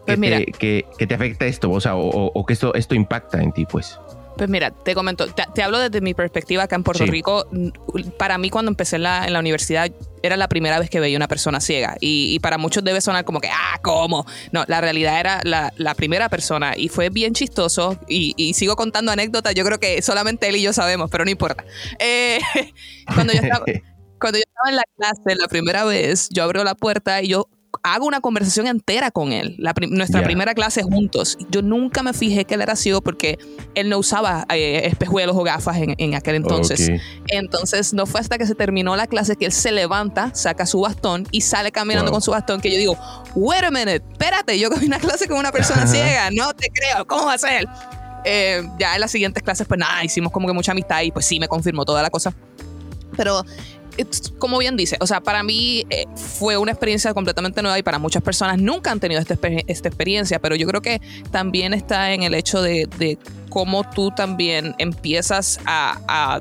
Pues 0.05 0.19
que, 0.59 0.85
que, 0.99 1.07
te 1.07 1.15
afecta 1.15 1.47
esto, 1.47 1.71
o 1.71 1.81
sea, 1.81 1.95
o, 1.97 2.45
que 2.45 2.53
esto, 2.53 2.75
esto 2.75 2.95
impacta 2.95 3.43
en 3.43 3.53
ti, 3.53 3.65
pues. 3.65 3.99
Pues 4.37 4.49
mira, 4.49 4.71
te 4.71 4.95
comento, 4.95 5.27
te, 5.29 5.63
hablo 5.63 5.79
desde 5.79 6.01
mi 6.01 6.15
perspectiva 6.15 6.63
acá 6.65 6.77
en 6.77 6.83
Puerto 6.83 7.05
Rico. 7.05 7.47
Para 8.19 8.39
mí, 8.39 8.51
cuando 8.51 8.71
empecé 8.71 8.97
en 8.97 9.03
la, 9.03 9.27
en 9.27 9.33
la, 9.33 9.41
universidad, 9.41 9.91
era 10.23 10.37
la 10.37 10.49
primera 10.49 10.79
vez 10.79 10.89
que 10.89 11.01
veía 11.01 11.17
una 11.17 11.29
persona 11.29 11.61
ciega. 11.61 11.97
Y, 12.01 12.39
para 12.41 12.59
muchos 12.59 12.83
debe 12.85 13.01
sonar 13.01 13.25
como 13.25 13.41
que, 13.41 13.49
ah, 13.49 13.79
¿cómo? 13.83 14.27
No, 14.53 14.65
la 14.67 14.81
realidad 14.81 15.21
era 15.21 15.41
la, 15.45 15.73
la 15.77 15.95
primera 15.95 16.29
persona. 16.29 16.75
Y 16.77 16.89
fue 16.89 17.11
bien 17.11 17.35
chistoso. 17.35 17.99
Y, 18.09 18.55
sigo 18.55 18.77
contando 18.77 19.13
anécdotas. 19.13 19.55
Yo 19.55 19.65
creo 19.65 19.79
que 19.79 20.03
solamente 20.03 20.49
él 20.49 20.57
y 20.57 20.63
yo 20.63 20.73
sabemos, 20.73 21.11
pero 21.11 21.25
no 21.25 21.31
importa. 21.31 21.65
Eh, 21.99 22.41
cuando 23.15 23.33
yo 23.33 23.41
estaba. 23.41 23.65
cuando 24.21 24.39
yo 24.39 24.45
estaba 24.47 24.71
en 24.71 24.77
la 24.77 24.85
clase 24.97 25.41
la 25.41 25.49
primera 25.49 25.85
vez, 25.85 26.29
yo 26.31 26.45
abro 26.45 26.63
la 26.63 26.75
puerta 26.75 27.23
y 27.23 27.29
yo 27.29 27.49
hago 27.83 28.07
una 28.07 28.21
conversación 28.21 28.67
entera 28.67 29.11
con 29.11 29.33
él, 29.33 29.57
nuestra 29.91 30.23
primera 30.23 30.55
clase 30.55 30.83
juntos. 30.83 31.39
Yo 31.51 31.63
nunca 31.63 32.03
me 32.03 32.13
fijé 32.13 32.45
que 32.45 32.55
él 32.55 32.61
era 32.61 32.77
ciego 32.77 33.01
porque 33.01 33.39
él 33.75 33.89
no 33.89 33.99
usaba 33.99 34.47
eh, 34.51 34.83
espejuelos 34.85 35.37
o 35.37 35.43
gafas 35.43 35.77
en, 35.79 36.15
aquel 36.15 36.37
entonces. 36.37 36.91
Entonces 37.29 37.93
no 37.95 38.07
fue 38.07 38.21
hasta 38.21 38.39
que 38.39 38.47
se 38.47 38.55
terminó 38.55 38.97
la 38.97 39.07
clase 39.07 39.37
que 39.37 39.47
él 39.47 39.53
se 39.53 39.73
levanta, 39.73 40.35
saca 40.35 40.67
su 40.67 40.81
bastón 40.81 41.27
y 41.31 41.41
sale 41.41 41.73
caminando 41.73 42.11
con 42.11 42.23
su 42.23 42.31
bastón 42.31 42.61
que 42.61 42.71
yo 42.71 42.79
digo, 42.79 42.99
wait 43.35 43.65
a 43.65 43.71
minute, 43.71 44.03
espérate, 44.13 44.59
yo 44.59 44.71
cogí 44.71 44.87
una 44.87 44.99
clase 44.99 45.29
con 45.29 45.39
una 45.39 45.53
persona 45.53 45.87
ciega, 45.87 46.31
no 46.31 46.53
te 46.55 46.69
creo, 46.69 47.07
¿cómo 47.07 47.27
va 47.27 47.35
a 47.35 47.39
ser? 47.39 47.67
Eh, 48.25 48.63
ya 48.79 48.95
en 48.95 49.01
las 49.01 49.11
siguientes 49.11 49.43
clases, 49.43 49.67
pues 49.67 49.81
nada, 49.81 50.05
hicimos 50.05 50.33
como 50.33 50.47
que 50.47 50.53
mucha 50.53 50.73
amistad 50.73 51.01
y 51.03 51.11
pues 51.11 51.25
sí, 51.25 51.41
me 51.41 51.49
confirmó 51.49 51.85
toda 51.85 52.03
la 52.03 52.11
cosa. 52.11 52.35
Pero 53.17 53.45
como 54.39 54.59
bien 54.59 54.77
dice, 54.77 54.97
o 55.01 55.07
sea, 55.07 55.21
para 55.21 55.43
mí 55.43 55.85
eh, 55.91 56.05
fue 56.15 56.57
una 56.57 56.73
experiencia 56.73 57.13
completamente 57.15 57.63
nueva 57.63 57.79
y 57.79 57.83
para 57.83 57.99
muchas 57.99 58.23
personas 58.23 58.59
nunca 58.59 58.91
han 58.91 59.01
tenido 59.01 59.21
esta, 59.21 59.35
experiencia, 59.35 60.39
pero 60.39 60.57
yo 60.57 60.67
creo 60.67 60.81
que 60.81 61.01
también 61.31 61.75
está 61.75 62.13
en 62.13 62.23
el 62.23 62.35
hecho 62.35 62.63
de, 62.63 63.19
cómo 63.49 63.89
tú 63.91 64.11
también 64.11 64.75
empiezas 64.79 65.61
a, 65.67 66.41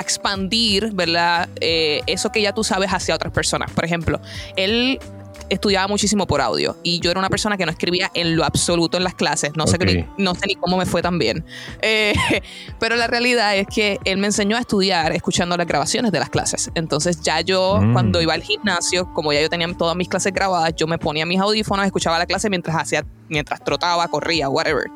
expandir, 0.00 0.92
¿verdad? 0.94 1.48
Eh, 1.60 2.00
eso 2.06 2.30
que 2.30 2.40
ya 2.40 2.52
tú 2.52 2.64
sabes 2.64 2.90
hacia 2.90 3.14
otras 3.14 3.32
personas. 3.32 3.70
Por 3.72 3.84
ejemplo, 3.84 4.20
él 4.56 4.98
estudiaba 5.50 5.88
muchísimo 5.88 6.26
por 6.26 6.40
audio 6.40 6.76
y 6.82 7.00
yo 7.00 7.10
era 7.10 7.20
una 7.20 7.28
persona 7.28 7.56
que 7.56 7.64
no 7.64 7.70
escribía 7.70 8.10
en 8.14 8.36
lo 8.36 8.44
absoluto 8.44 8.96
en 8.96 9.04
las 9.04 9.14
clases. 9.14 9.52
No, 9.56 9.66
sé, 9.66 9.78
ni, 9.78 10.04
no 10.18 10.34
sé 10.34 10.46
ni 10.46 10.54
cómo 10.54 10.76
me 10.76 10.86
fue 10.86 11.02
tan 11.02 11.18
bien. 11.18 11.44
Eh, 11.82 12.14
pero 12.80 12.96
la 12.96 13.06
realidad 13.06 13.56
es 13.56 13.66
que 13.66 13.98
él 14.04 14.18
me 14.18 14.26
enseñó 14.26 14.56
a 14.56 14.60
estudiar 14.60 15.12
escuchando 15.12 15.56
las 15.56 15.66
grabaciones 15.66 16.12
de 16.12 16.18
las 16.18 16.30
clases. 16.30 16.70
Entonces 16.74 17.20
ya 17.22 17.40
yo 17.40 17.78
mm. 17.80 17.92
cuando 17.92 18.20
iba 18.20 18.34
al 18.34 18.42
gimnasio, 18.42 19.12
como 19.12 19.32
ya 19.32 19.40
yo 19.40 19.50
tenía 19.50 19.66
todas 19.76 19.96
mis 19.96 20.08
clases 20.08 20.32
grabadas, 20.32 20.74
yo 20.76 20.86
me 20.86 20.98
ponía 20.98 21.26
mis 21.26 21.40
audífonos, 21.40 21.86
escuchaba 21.86 22.18
la 22.18 22.26
clase 22.26 22.50
mientras 22.50 22.76
hacía, 22.76 23.04
mientras 23.28 23.62
trotaba, 23.62 24.06
corría, 24.08 24.48
whatever. 24.48 24.86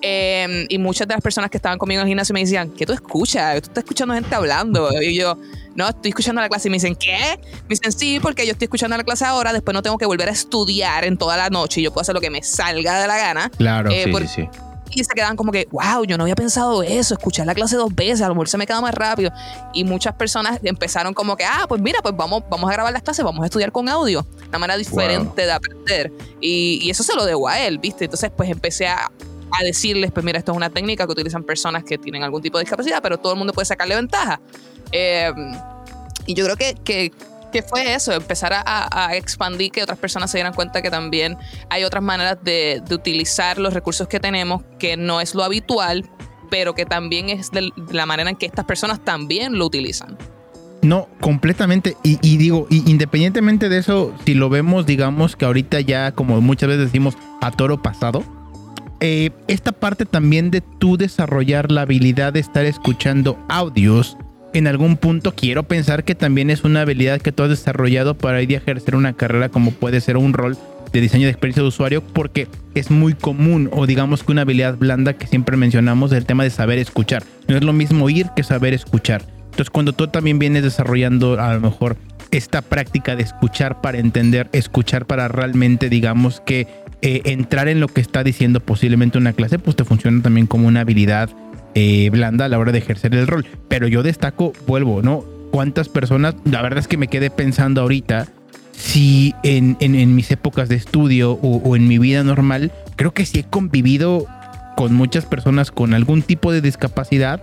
Em, 0.00 0.66
y 0.68 0.78
muchas 0.78 1.08
de 1.08 1.14
las 1.14 1.22
personas 1.22 1.50
que 1.50 1.56
estaban 1.56 1.78
conmigo 1.78 2.00
en 2.00 2.06
el 2.06 2.10
gimnasio 2.10 2.32
me 2.32 2.40
decían, 2.40 2.70
¿qué 2.70 2.86
tú 2.86 2.92
escuchas? 2.92 3.62
Tú 3.62 3.68
estás 3.68 3.84
escuchando 3.84 4.14
gente 4.14 4.34
hablando. 4.34 4.90
Y 5.02 5.16
yo, 5.16 5.36
no, 5.74 5.88
estoy 5.88 6.10
escuchando 6.10 6.40
la 6.40 6.48
clase. 6.48 6.68
Y 6.68 6.70
me 6.70 6.76
dicen, 6.76 6.94
¿qué? 6.94 7.38
Me 7.62 7.68
dicen, 7.70 7.92
sí, 7.92 8.20
porque 8.20 8.46
yo 8.46 8.52
estoy 8.52 8.66
escuchando 8.66 8.96
la 8.96 9.04
clase 9.04 9.24
ahora, 9.24 9.52
después 9.52 9.74
no 9.74 9.82
tengo 9.82 9.98
que 9.98 10.06
volver 10.06 10.28
a 10.28 10.32
estudiar 10.32 11.04
en 11.04 11.16
toda 11.16 11.36
la 11.36 11.50
noche 11.50 11.80
y 11.80 11.84
yo 11.84 11.92
puedo 11.92 12.02
hacer 12.02 12.14
lo 12.14 12.20
que 12.20 12.30
me 12.30 12.42
salga 12.42 13.00
de 13.00 13.08
la 13.08 13.16
gana. 13.16 13.50
Claro, 13.50 13.90
eh, 13.90 14.04
sí, 14.04 14.28
sí, 14.28 14.48
Y 14.90 15.02
se 15.02 15.14
quedan 15.14 15.36
como 15.36 15.50
que, 15.50 15.66
wow, 15.72 16.04
yo 16.04 16.16
no 16.16 16.24
había 16.24 16.36
pensado 16.36 16.84
eso, 16.84 17.14
escuchar 17.14 17.46
la 17.46 17.54
clase 17.54 17.76
dos 17.76 17.92
veces, 17.92 18.22
a 18.22 18.28
lo 18.28 18.34
mejor 18.34 18.48
se 18.48 18.58
me 18.58 18.66
queda 18.68 18.80
más 18.80 18.94
rápido. 18.94 19.32
Y 19.74 19.82
muchas 19.82 20.14
personas 20.14 20.60
empezaron 20.62 21.12
como 21.12 21.36
que, 21.36 21.44
ah, 21.44 21.66
pues 21.68 21.80
mira, 21.80 22.00
pues 22.02 22.16
vamos, 22.16 22.44
vamos 22.48 22.70
a 22.70 22.72
grabar 22.72 22.92
las 22.92 23.02
clases, 23.02 23.24
vamos 23.24 23.42
a 23.42 23.46
estudiar 23.46 23.72
con 23.72 23.88
audio, 23.88 24.24
una 24.48 24.58
manera 24.58 24.78
diferente 24.78 25.44
de 25.44 25.52
aprender. 25.52 26.12
Y, 26.40 26.78
y, 26.82 26.90
eso 26.90 27.02
se 27.02 27.14
lo 27.16 27.24
debo 27.24 27.48
a 27.48 27.58
él, 27.58 27.78
¿viste? 27.78 28.04
Entonces, 28.04 28.30
pues 28.36 28.48
empecé 28.48 28.86
a, 28.88 29.10
a 29.50 29.64
decirles, 29.64 30.10
pues 30.12 30.24
mira, 30.24 30.38
esto 30.38 30.52
es 30.52 30.56
una 30.56 30.70
técnica 30.70 31.06
que 31.06 31.12
utilizan 31.12 31.44
personas 31.44 31.84
que 31.84 31.98
tienen 31.98 32.22
algún 32.22 32.42
tipo 32.42 32.58
de 32.58 32.64
discapacidad, 32.64 33.02
pero 33.02 33.18
todo 33.18 33.32
el 33.32 33.38
mundo 33.38 33.52
puede 33.52 33.66
sacarle 33.66 33.94
ventaja. 33.94 34.40
Eh, 34.92 35.32
y 36.26 36.34
yo 36.34 36.44
creo 36.44 36.56
que, 36.56 36.74
que, 36.84 37.12
que, 37.52 37.62
fue 37.62 37.94
eso, 37.94 38.12
empezar 38.12 38.52
a, 38.54 39.16
expandir, 39.16 39.72
que 39.72 39.82
otras 39.82 39.98
personas 39.98 40.30
se 40.30 40.38
dieran 40.38 40.54
cuenta 40.54 40.82
que 40.82 40.90
también 40.90 41.36
hay 41.70 41.84
otras 41.84 42.02
maneras 42.02 42.38
de, 42.42 42.82
de 42.86 42.94
utilizar 42.94 43.58
los 43.58 43.72
recursos 43.72 44.08
que 44.08 44.20
tenemos, 44.20 44.62
que 44.78 44.96
no 44.96 45.20
es 45.20 45.34
lo 45.34 45.42
habitual, 45.42 46.08
pero 46.50 46.74
que 46.74 46.86
también 46.86 47.30
es 47.30 47.50
de 47.50 47.72
la 47.90 48.06
manera 48.06 48.30
en 48.30 48.36
que 48.36 48.46
estas 48.46 48.64
personas 48.64 49.04
también 49.04 49.58
lo 49.58 49.66
utilizan. 49.66 50.16
No, 50.82 51.08
completamente. 51.20 51.96
Y, 52.02 52.36
digo, 52.36 52.66
independientemente 52.70 53.68
de 53.68 53.78
eso, 53.78 54.14
si 54.24 54.34
lo 54.34 54.48
vemos, 54.48 54.86
digamos 54.86 55.34
que 55.34 55.44
ahorita 55.44 55.80
ya, 55.80 56.12
como 56.12 56.40
muchas 56.40 56.68
veces 56.68 56.86
decimos, 56.86 57.16
a 57.40 57.50
toro 57.50 57.82
pasado, 57.82 58.22
eh, 59.00 59.30
esta 59.46 59.72
parte 59.72 60.06
también 60.06 60.50
de 60.50 60.60
tú 60.60 60.96
desarrollar 60.96 61.70
la 61.70 61.82
habilidad 61.82 62.32
de 62.32 62.40
estar 62.40 62.64
escuchando 62.64 63.38
audios, 63.48 64.16
en 64.54 64.66
algún 64.66 64.96
punto 64.96 65.34
quiero 65.34 65.62
pensar 65.64 66.04
que 66.04 66.14
también 66.14 66.50
es 66.50 66.64
una 66.64 66.80
habilidad 66.82 67.20
que 67.20 67.32
tú 67.32 67.42
has 67.42 67.50
desarrollado 67.50 68.16
para 68.16 68.42
ir 68.42 68.54
a 68.54 68.58
ejercer 68.58 68.96
una 68.96 69.12
carrera 69.12 69.50
como 69.50 69.72
puede 69.72 70.00
ser 70.00 70.16
un 70.16 70.32
rol 70.32 70.56
de 70.92 71.00
diseño 71.00 71.26
de 71.26 71.30
experiencia 71.30 71.62
de 71.62 71.68
usuario 71.68 72.02
porque 72.02 72.48
es 72.74 72.90
muy 72.90 73.12
común 73.14 73.68
o 73.72 73.86
digamos 73.86 74.24
que 74.24 74.32
una 74.32 74.42
habilidad 74.42 74.76
blanda 74.76 75.12
que 75.12 75.26
siempre 75.26 75.56
mencionamos 75.56 76.12
el 76.12 76.24
tema 76.24 76.44
de 76.44 76.50
saber 76.50 76.78
escuchar. 76.78 77.24
No 77.46 77.56
es 77.56 77.62
lo 77.62 77.72
mismo 77.72 78.06
oír 78.06 78.28
que 78.34 78.42
saber 78.42 78.72
escuchar. 78.72 79.22
Entonces 79.44 79.70
cuando 79.70 79.92
tú 79.92 80.08
también 80.08 80.38
vienes 80.38 80.62
desarrollando 80.62 81.38
a 81.38 81.54
lo 81.54 81.60
mejor 81.60 81.96
esta 82.30 82.62
práctica 82.62 83.16
de 83.16 83.24
escuchar 83.24 83.80
para 83.80 83.98
entender, 83.98 84.48
escuchar 84.52 85.06
para 85.06 85.28
realmente 85.28 85.88
digamos 85.88 86.40
que 86.40 86.66
eh, 87.00 87.22
entrar 87.26 87.68
en 87.68 87.80
lo 87.80 87.88
que 87.88 88.00
está 88.00 88.24
diciendo 88.24 88.60
posiblemente 88.60 89.18
una 89.18 89.32
clase, 89.32 89.58
pues 89.58 89.76
te 89.76 89.84
funciona 89.84 90.20
también 90.22 90.46
como 90.46 90.66
una 90.66 90.80
habilidad 90.80 91.30
eh, 91.74 92.08
blanda 92.10 92.46
a 92.46 92.48
la 92.48 92.58
hora 92.58 92.72
de 92.72 92.78
ejercer 92.78 93.14
el 93.14 93.26
rol. 93.26 93.46
Pero 93.68 93.86
yo 93.86 94.02
destaco, 94.02 94.52
vuelvo, 94.66 95.00
¿no? 95.02 95.24
¿Cuántas 95.52 95.88
personas? 95.88 96.34
La 96.44 96.60
verdad 96.60 96.80
es 96.80 96.88
que 96.88 96.96
me 96.96 97.08
quedé 97.08 97.30
pensando 97.30 97.82
ahorita 97.82 98.26
si 98.72 99.34
en, 99.42 99.76
en, 99.80 100.14
mis 100.14 100.30
épocas 100.30 100.68
de 100.68 100.76
estudio 100.76 101.32
o, 101.32 101.76
en 101.76 101.88
mi 101.88 101.98
vida 101.98 102.22
normal, 102.22 102.72
creo 102.96 103.12
que 103.12 103.26
sí 103.26 103.40
he 103.40 103.44
convivido 103.44 104.26
con 104.76 104.94
muchas 104.94 105.26
personas 105.26 105.70
con 105.70 105.94
algún 105.94 106.22
tipo 106.22 106.52
de 106.52 106.60
discapacidad 106.60 107.42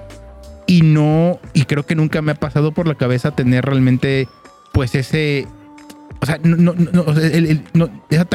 y 0.66 0.82
no, 0.82 1.40
y 1.54 1.64
creo 1.64 1.86
que 1.86 1.96
nunca 1.96 2.22
me 2.22 2.32
ha 2.32 2.36
pasado 2.36 2.72
por 2.72 2.88
la 2.88 2.96
cabeza 2.96 3.32
tener 3.32 3.66
realmente, 3.66 4.30
pues 4.74 4.96
ese, 4.96 5.46
o 6.22 6.26
sea, 6.26 6.40
no, 6.42 6.56
no, 6.56 6.74
no, 6.74 7.06
no 7.74 7.90
esa 8.10 8.26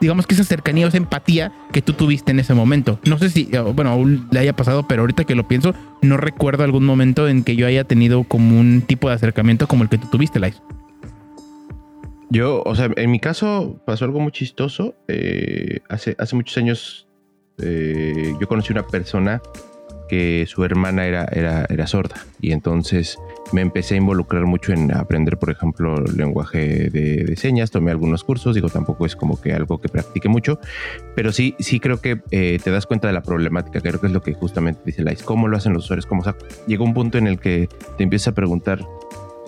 digamos 0.00 0.26
que 0.26 0.34
esa 0.34 0.44
cercanía 0.44 0.86
o 0.86 0.88
esa 0.88 0.96
empatía 0.96 1.52
que 1.72 1.82
tú 1.82 1.92
tuviste 1.92 2.32
en 2.32 2.40
ese 2.40 2.54
momento. 2.54 2.98
No 3.04 3.18
sé 3.18 3.30
si, 3.30 3.48
eh, 3.52 3.60
bueno, 3.60 3.90
aún 3.90 4.28
le 4.30 4.40
haya 4.40 4.54
pasado, 4.54 4.86
pero 4.86 5.02
ahorita 5.02 5.24
que 5.24 5.34
lo 5.34 5.46
pienso, 5.48 5.74
no 6.02 6.16
recuerdo 6.16 6.64
algún 6.64 6.84
momento 6.84 7.28
en 7.28 7.44
que 7.44 7.56
yo 7.56 7.66
haya 7.66 7.84
tenido 7.84 8.24
como 8.24 8.58
un 8.58 8.82
tipo 8.82 9.08
de 9.08 9.14
acercamiento 9.14 9.66
como 9.66 9.82
el 9.82 9.88
que 9.88 9.98
tú 9.98 10.08
tuviste, 10.08 10.38
Lais. 10.38 10.62
Yo, 12.30 12.62
o 12.64 12.74
sea, 12.74 12.90
en 12.96 13.10
mi 13.10 13.20
caso 13.20 13.80
pasó 13.86 14.04
algo 14.04 14.20
muy 14.20 14.32
chistoso. 14.32 14.94
Eh, 15.08 15.80
hace, 15.88 16.14
hace 16.18 16.36
muchos 16.36 16.56
años 16.58 17.08
eh, 17.58 18.34
yo 18.38 18.46
conocí 18.46 18.72
una 18.72 18.86
persona 18.86 19.40
que 20.08 20.46
su 20.46 20.64
hermana 20.64 21.06
era, 21.06 21.26
era, 21.32 21.66
era 21.68 21.86
sorda 21.86 22.24
y 22.40 22.52
entonces 22.52 23.18
me 23.52 23.60
empecé 23.60 23.94
a 23.94 23.98
involucrar 23.98 24.44
mucho 24.46 24.72
en 24.72 24.92
aprender, 24.92 25.38
por 25.38 25.50
ejemplo, 25.50 25.96
lenguaje 25.96 26.90
de, 26.90 27.36
señas, 27.36 27.70
tomé 27.70 27.90
algunos 27.90 28.24
cursos, 28.24 28.54
digo, 28.54 28.68
tampoco 28.68 29.06
es 29.06 29.16
como 29.16 29.40
que 29.40 29.52
algo 29.52 29.80
que 29.80 29.88
practique 29.88 30.28
mucho, 30.28 30.60
pero 31.14 31.32
sí, 31.32 31.54
sí 31.58 31.80
creo 31.80 32.00
que 32.00 32.20
eh, 32.30 32.58
te 32.62 32.70
das 32.70 32.86
cuenta 32.86 33.08
de 33.08 33.14
la 33.14 33.22
problemática, 33.22 33.80
creo 33.80 34.00
que 34.00 34.06
es 34.06 34.12
lo 34.12 34.22
que 34.22 34.34
justamente 34.34 34.80
dice 34.84 35.02
Lais, 35.02 35.22
cómo 35.22 35.48
lo 35.48 35.56
hacen 35.56 35.72
los 35.72 35.84
usuarios, 35.84 36.06
cómo, 36.06 36.22
o 36.22 36.24
sea, 36.24 36.36
llega 36.66 36.84
un 36.84 36.94
punto 36.94 37.18
en 37.18 37.26
el 37.26 37.38
que 37.38 37.68
te 37.96 38.04
empiezas 38.04 38.28
a 38.28 38.34
preguntar, 38.34 38.84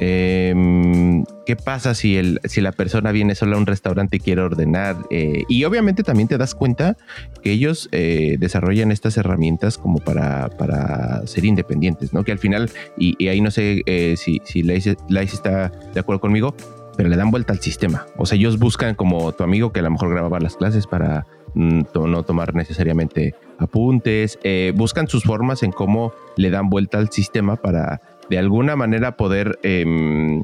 Em, 0.02 1.24
¿Qué 1.44 1.56
pasa 1.56 1.94
si, 1.94 2.16
el, 2.16 2.40
si 2.44 2.62
la 2.62 2.72
persona 2.72 3.12
viene 3.12 3.34
sola 3.34 3.56
a 3.56 3.58
un 3.58 3.66
restaurante 3.66 4.16
y 4.16 4.20
quiere 4.20 4.40
ordenar? 4.40 4.96
Eh, 5.10 5.42
y 5.48 5.64
obviamente 5.64 6.02
también 6.02 6.26
te 6.26 6.38
das 6.38 6.54
cuenta 6.54 6.96
que 7.42 7.52
ellos 7.52 7.88
eh, 7.92 8.36
desarrollan 8.38 8.92
estas 8.92 9.18
herramientas 9.18 9.76
como 9.76 9.98
para, 9.98 10.48
para 10.48 11.26
ser 11.26 11.44
independientes, 11.44 12.14
¿no? 12.14 12.24
Que 12.24 12.32
al 12.32 12.38
final, 12.38 12.70
y, 12.96 13.28
ahí 13.28 13.42
no 13.42 13.50
sé 13.50 13.82
eh, 13.84 14.14
si, 14.16 14.40
si 14.44 14.62
Laice, 14.62 14.96
está 15.10 15.70
de 15.92 16.00
acuerdo 16.00 16.20
conmigo, 16.20 16.54
pero 16.96 17.10
le 17.10 17.16
dan 17.16 17.30
vuelta 17.30 17.52
al 17.52 17.60
sistema. 17.60 18.06
O 18.16 18.24
sea, 18.24 18.38
ellos 18.38 18.58
buscan 18.58 18.94
como 18.94 19.32
tu 19.32 19.44
amigo 19.44 19.72
que 19.72 19.80
a 19.80 19.82
lo 19.82 19.90
mejor 19.90 20.10
grababa 20.10 20.40
las 20.40 20.56
clases 20.56 20.86
para 20.86 21.26
mm, 21.54 21.82
no 21.94 22.22
tomar 22.22 22.54
necesariamente 22.54 23.34
apuntes, 23.58 24.38
buscan 24.74 25.08
sus 25.08 25.24
formas 25.24 25.62
en 25.62 25.72
cómo 25.72 26.14
le 26.36 26.48
dan 26.48 26.70
vuelta 26.70 26.96
al 26.96 27.10
sistema 27.10 27.56
para 27.56 28.00
de 28.30 28.38
alguna 28.38 28.76
manera 28.76 29.16
poder 29.16 29.58
em, 29.62 30.42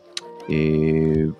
eh, 0.48 1.30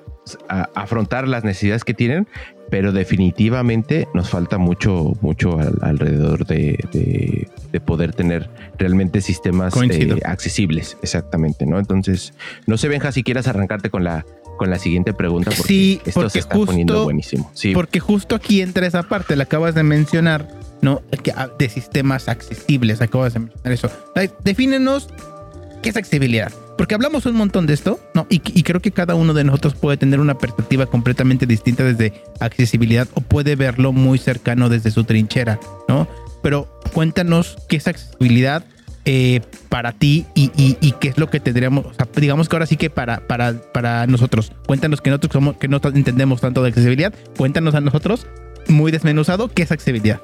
afrontar 0.49 1.29
las 1.29 1.45
necesidades 1.45 1.85
que 1.85 1.95
tienen, 1.95 2.27
pero 2.71 2.93
definitivamente 2.93 4.09
nos 4.15 4.31
falta 4.31 4.59
mucho, 4.59 5.13
mucho 5.21 5.59
alrededor 5.83 6.47
de, 6.47 7.49
poder 7.85 8.15
tener 8.15 8.49
realmente 8.79 9.21
sistemas 9.21 9.75
eh, 9.77 10.19
accesibles, 10.25 10.97
exactamente, 11.03 11.67
¿no? 11.67 11.79
Entonces, 11.79 12.33
no 12.67 12.77
sé, 12.79 12.89
Benja, 12.89 13.13
si 13.13 13.23
quieras 13.23 13.47
arrancarte 13.47 13.91
con 13.91 14.03
la 14.03 14.25
con 14.57 14.71
la 14.71 14.79
siguiente 14.79 15.13
pregunta, 15.13 15.51
porque 15.51 15.69
sí, 15.69 16.01
esto 16.07 16.31
se 16.31 16.39
está 16.39 16.57
poniendo 16.57 17.05
buenísimo. 17.05 17.51
Sí. 17.53 17.75
Porque 17.75 18.01
justo 18.01 18.35
aquí 18.35 18.63
entra 18.63 18.87
esa 18.87 19.03
parte, 19.03 19.37
la 19.37 19.43
acabas 19.43 19.75
de 19.75 19.83
mencionar, 19.83 20.49
¿no? 20.81 21.03
Ah, 21.35 21.51
de 21.59 21.69
sistemas 21.69 22.29
accesibles, 22.29 23.03
acabas 23.03 23.35
de 23.35 23.41
mencionar 23.41 23.73
eso. 23.73 23.91
Defínenos 24.43 25.11
¿Qué 25.87 25.91
es 25.91 25.97
accesibilidad? 25.97 26.53
Porque 26.77 26.97
hablamos 26.97 27.27
un 27.27 27.37
montón 27.37 27.67
de 27.67 27.73
esto, 27.73 28.01
¿no? 28.13 28.27
Y, 28.29 28.41
creo 28.41 28.81
que 28.81 28.91
cada 28.91 29.15
uno 29.15 29.35
de 29.35 29.45
nosotros 29.45 29.77
puede 29.77 29.97
tener 29.97 30.19
una 30.19 30.37
perspectiva 30.37 30.87
completamente 30.87 31.47
distinta 31.47 31.85
desde 31.85 32.25
accesibilidad 32.41 33.07
o 33.15 33.21
puede 33.21 33.55
verlo 33.55 33.93
muy 33.93 34.19
cercano 34.19 34.69
desde 34.69 34.91
su 34.91 35.05
trinchera, 35.05 35.61
¿no? 35.89 36.09
Pero 36.43 36.67
cuéntanos 36.93 37.57
qué 37.69 37.77
es 37.77 37.87
accesibilidad 37.87 38.65
eh, 39.05 39.43
para 39.69 39.93
ti 39.93 40.27
y, 40.35 40.49
qué 40.99 41.07
es 41.07 41.19
lo 41.19 41.31
que 41.31 41.39
tendríamos, 41.39 41.87
digamos 42.17 42.49
que 42.49 42.57
ahora 42.57 42.67
sí 42.67 42.77
que 42.77 42.91
para, 42.91 43.25
para, 43.29 43.55
para 43.73 44.09
nosotros, 44.09 44.51
cuéntanos 44.67 45.01
que 45.01 45.11
nosotros 45.11 45.35
somos, 45.35 45.57
que 45.57 45.69
no 45.69 45.81
entendemos 45.95 46.41
tanto 46.41 46.65
de 46.65 46.71
accesibilidad, 46.71 47.15
cuéntanos 47.37 47.77
a 47.77 47.81
nosotros, 47.81 48.27
muy 48.67 48.91
desmenuzado, 48.91 49.47
qué 49.47 49.63
es 49.63 49.71
accesibilidad. 49.71 50.21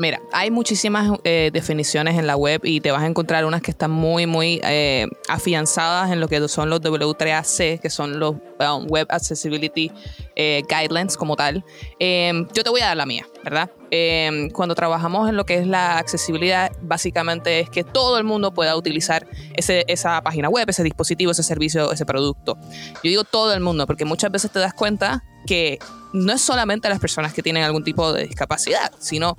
Mira, 0.00 0.18
hay 0.32 0.50
muchísimas 0.50 1.18
eh, 1.24 1.50
definiciones 1.52 2.18
en 2.18 2.26
la 2.26 2.34
web 2.34 2.62
y 2.64 2.80
te 2.80 2.90
vas 2.90 3.02
a 3.02 3.06
encontrar 3.06 3.44
unas 3.44 3.60
que 3.60 3.70
están 3.70 3.90
muy, 3.90 4.24
muy 4.24 4.58
eh, 4.64 5.06
afianzadas 5.28 6.10
en 6.10 6.20
lo 6.20 6.26
que 6.26 6.48
son 6.48 6.70
los 6.70 6.80
W3AC, 6.80 7.78
que 7.80 7.90
son 7.90 8.18
los 8.18 8.32
um, 8.32 8.86
Web 8.88 9.08
Accessibility 9.10 9.92
eh, 10.36 10.62
Guidelines 10.66 11.18
como 11.18 11.36
tal. 11.36 11.62
Em, 11.98 12.48
yo 12.54 12.64
te 12.64 12.70
voy 12.70 12.80
a 12.80 12.86
dar 12.86 12.96
la 12.96 13.04
mía, 13.04 13.26
¿verdad? 13.44 13.70
Em, 13.90 14.48
cuando 14.48 14.74
trabajamos 14.74 15.28
en 15.28 15.36
lo 15.36 15.44
que 15.44 15.58
es 15.58 15.66
la 15.66 15.98
accesibilidad, 15.98 16.72
básicamente 16.80 17.60
es 17.60 17.68
que 17.68 17.84
todo 17.84 18.16
el 18.16 18.24
mundo 18.24 18.54
pueda 18.54 18.76
utilizar 18.76 19.26
esa 19.54 20.22
página 20.22 20.48
web, 20.48 20.70
ese 20.70 20.82
dispositivo, 20.82 21.32
ese 21.32 21.42
servicio, 21.42 21.92
ese 21.92 22.06
producto. 22.06 22.56
Yo 23.04 23.10
digo 23.10 23.24
todo 23.24 23.52
el 23.52 23.60
mundo 23.60 23.86
porque 23.86 24.06
muchas 24.06 24.32
veces 24.32 24.50
te 24.50 24.60
das 24.60 24.72
cuenta 24.72 25.24
que 25.46 25.78
no 26.12 26.32
es 26.32 26.42
solamente 26.42 26.88
las 26.88 26.98
personas 26.98 27.32
que 27.32 27.42
tienen 27.42 27.62
algún 27.62 27.84
tipo 27.84 28.12
de 28.12 28.26
discapacidad, 28.26 28.92
sino 28.98 29.36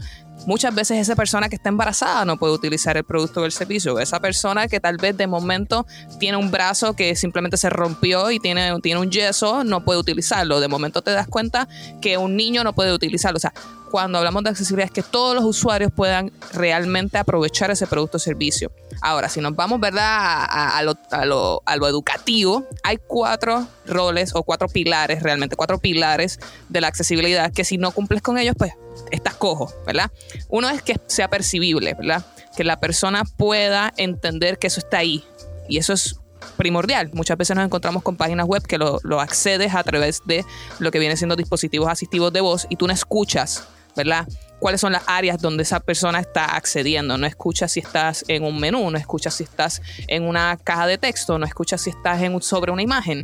Muchas 0.47 0.73
veces 0.73 0.97
esa 0.97 1.15
persona 1.15 1.49
que 1.49 1.55
está 1.55 1.69
embarazada 1.69 2.25
no 2.25 2.37
puede 2.37 2.53
utilizar 2.53 2.97
el 2.97 3.03
producto 3.03 3.41
o 3.41 3.45
el 3.45 3.51
servicio. 3.51 3.99
Esa 3.99 4.19
persona 4.19 4.67
que 4.67 4.79
tal 4.79 4.97
vez 4.97 5.15
de 5.15 5.27
momento 5.27 5.85
tiene 6.19 6.37
un 6.37 6.49
brazo 6.49 6.93
que 6.93 7.15
simplemente 7.15 7.57
se 7.57 7.69
rompió 7.69 8.31
y 8.31 8.39
tiene, 8.39 8.79
tiene 8.81 8.99
un 8.99 9.11
yeso, 9.11 9.63
no 9.63 9.85
puede 9.85 9.99
utilizarlo. 9.99 10.59
De 10.59 10.67
momento 10.67 11.01
te 11.01 11.11
das 11.11 11.27
cuenta 11.27 11.67
que 12.01 12.17
un 12.17 12.35
niño 12.35 12.63
no 12.63 12.73
puede 12.73 12.91
utilizarlo. 12.91 13.37
O 13.37 13.39
sea, 13.39 13.53
cuando 13.91 14.17
hablamos 14.17 14.43
de 14.43 14.49
accesibilidad 14.49 14.85
es 14.85 14.93
que 14.93 15.03
todos 15.03 15.35
los 15.35 15.43
usuarios 15.43 15.91
puedan 15.91 16.31
realmente 16.53 17.17
aprovechar 17.17 17.69
ese 17.69 17.85
producto 17.85 18.17
o 18.17 18.19
servicio. 18.19 18.71
Ahora, 19.01 19.29
si 19.29 19.41
nos 19.41 19.55
vamos, 19.55 19.79
¿verdad? 19.79 20.03
A, 20.03 20.81
lo, 20.83 20.95
a, 21.11 21.25
lo, 21.25 21.61
a, 21.65 21.75
lo, 21.75 21.87
educativo, 21.87 22.65
hay 22.83 22.97
cuatro 23.05 23.67
roles 23.85 24.31
o 24.33 24.43
cuatro 24.43 24.69
pilares, 24.69 25.21
realmente 25.21 25.55
cuatro 25.55 25.77
pilares 25.77 26.39
de 26.69 26.81
la 26.81 26.87
accesibilidad 26.87 27.51
que 27.51 27.65
si 27.65 27.77
no 27.77 27.91
cumples 27.91 28.21
con 28.21 28.37
ellos, 28.37 28.55
pues 28.57 28.73
estás 29.11 29.35
cojo, 29.35 29.73
¿verdad? 29.85 30.11
Uno 30.49 30.69
es 30.69 30.81
que 30.81 30.99
sea 31.07 31.29
percibible, 31.29 31.93
¿verdad? 31.93 32.25
Que 32.55 32.63
la 32.63 32.79
persona 32.79 33.23
pueda 33.23 33.93
entender 33.97 34.59
que 34.59 34.67
eso 34.67 34.79
está 34.79 34.99
ahí. 34.99 35.23
Y 35.67 35.77
eso 35.77 35.93
es 35.93 36.17
primordial. 36.57 37.09
Muchas 37.13 37.37
veces 37.37 37.55
nos 37.55 37.65
encontramos 37.65 38.03
con 38.03 38.17
páginas 38.17 38.45
web 38.45 38.63
que 38.63 38.77
lo, 38.77 38.99
lo 39.03 39.21
accedes 39.21 39.73
a 39.73 39.83
través 39.83 40.21
de 40.25 40.45
lo 40.79 40.91
que 40.91 40.99
viene 40.99 41.17
siendo 41.17 41.35
dispositivos 41.35 41.89
asistivos 41.89 42.33
de 42.33 42.41
voz 42.41 42.67
y 42.69 42.75
tú 42.75 42.87
no 42.87 42.93
escuchas 42.93 43.67
¿verdad? 43.95 44.27
Cuáles 44.59 44.81
son 44.81 44.93
las 44.93 45.03
áreas 45.07 45.41
donde 45.41 45.63
esa 45.63 45.79
persona 45.79 46.19
está 46.19 46.55
accediendo. 46.55 47.17
No 47.17 47.25
escuchas 47.25 47.71
si 47.71 47.79
estás 47.79 48.23
en 48.27 48.43
un 48.43 48.59
menú, 48.59 48.89
no 48.91 48.97
escuchas 48.97 49.33
si 49.35 49.43
estás 49.43 49.81
en 50.07 50.23
una 50.23 50.57
caja 50.57 50.87
de 50.87 50.97
texto, 50.97 51.37
no 51.39 51.45
escuchas 51.45 51.81
si 51.81 51.89
estás 51.89 52.21
en, 52.21 52.41
sobre 52.41 52.71
una 52.71 52.81
imagen. 52.81 53.23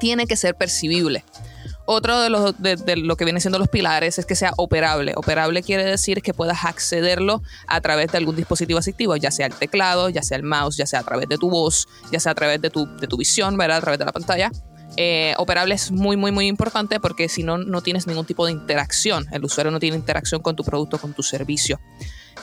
Tiene 0.00 0.26
que 0.26 0.36
ser 0.36 0.54
percibible. 0.54 1.24
Otro 1.86 2.20
de, 2.20 2.30
los, 2.30 2.54
de, 2.60 2.96
lo 2.96 3.16
que 3.16 3.24
viene 3.24 3.40
siendo 3.40 3.58
los 3.58 3.68
pilares 3.68 4.18
es 4.18 4.26
que 4.26 4.34
sea 4.34 4.52
operable. 4.56 5.12
Operable 5.16 5.62
quiere 5.62 5.84
decir 5.84 6.20
que 6.20 6.34
puedas 6.34 6.64
accederlo 6.64 7.42
a 7.68 7.80
través 7.80 8.12
de 8.12 8.18
algún 8.18 8.36
dispositivo 8.36 8.78
asistivo, 8.78 9.16
ya 9.16 9.30
sea 9.30 9.46
el 9.46 9.54
teclado, 9.54 10.08
ya 10.08 10.22
sea 10.22 10.36
el 10.36 10.42
mouse, 10.42 10.76
ya 10.76 10.86
sea 10.86 11.00
a 11.00 11.04
través 11.04 11.28
de 11.28 11.38
tu 11.38 11.48
voz, 11.48 11.86
ya 12.10 12.20
sea 12.20 12.32
a 12.32 12.34
través 12.34 12.60
de 12.60 12.70
tu, 12.70 12.86
de 12.96 13.06
tu 13.06 13.16
visión, 13.16 13.56
¿verdad? 13.56 13.78
a 13.78 13.80
través 13.80 13.98
de 13.98 14.04
la 14.04 14.12
pantalla 14.12 14.50
eh, 14.96 15.34
operable 15.36 15.74
es 15.74 15.90
muy, 15.90 16.16
muy, 16.16 16.32
muy 16.32 16.46
importante 16.46 17.00
porque 17.00 17.28
si 17.28 17.42
no, 17.42 17.58
no 17.58 17.82
tienes 17.82 18.06
ningún 18.06 18.24
tipo 18.24 18.46
de 18.46 18.52
interacción. 18.52 19.26
El 19.32 19.44
usuario 19.44 19.70
no 19.70 19.80
tiene 19.80 19.96
interacción 19.96 20.40
con 20.40 20.56
tu 20.56 20.64
producto, 20.64 20.98
con 20.98 21.12
tu 21.12 21.22
servicio. 21.22 21.80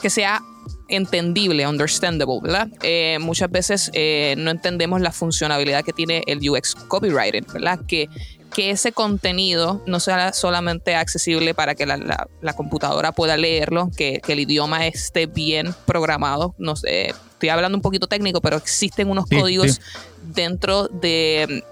Que 0.00 0.10
sea 0.10 0.42
entendible, 0.88 1.66
understandable, 1.66 2.40
¿verdad? 2.42 2.68
Eh, 2.82 3.18
muchas 3.20 3.50
veces 3.50 3.90
eh, 3.94 4.34
no 4.38 4.50
entendemos 4.50 5.00
la 5.00 5.12
funcionalidad 5.12 5.84
que 5.84 5.92
tiene 5.92 6.22
el 6.26 6.48
UX 6.48 6.74
copywriting, 6.74 7.46
¿verdad? 7.52 7.80
Que, 7.86 8.08
que 8.54 8.70
ese 8.70 8.92
contenido 8.92 9.82
no 9.86 10.00
sea 10.00 10.32
solamente 10.32 10.94
accesible 10.94 11.54
para 11.54 11.74
que 11.74 11.86
la, 11.86 12.26
la, 12.40 12.52
computadora 12.54 13.12
pueda 13.12 13.36
leerlo, 13.36 13.90
que, 13.96 14.20
que, 14.24 14.32
el 14.32 14.40
idioma 14.40 14.86
esté 14.86 15.26
bien 15.26 15.74
programado. 15.86 16.54
No 16.58 16.76
sé, 16.76 17.08
estoy 17.08 17.48
hablando 17.48 17.76
un 17.76 17.82
poquito 17.82 18.06
técnico, 18.06 18.40
pero 18.40 18.56
existen 18.56 19.10
unos 19.10 19.26
códigos 19.26 19.80
dentro 20.22 20.88
de 20.88 21.64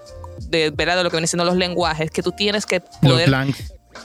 de, 0.49 0.71
de 0.71 1.03
lo 1.03 1.09
que 1.09 1.15
vienen 1.15 1.27
siendo 1.27 1.45
los 1.45 1.55
lenguajes, 1.55 2.11
que 2.11 2.21
tú 2.21 2.31
tienes 2.31 2.65
que 2.65 2.81
poder... 3.01 3.29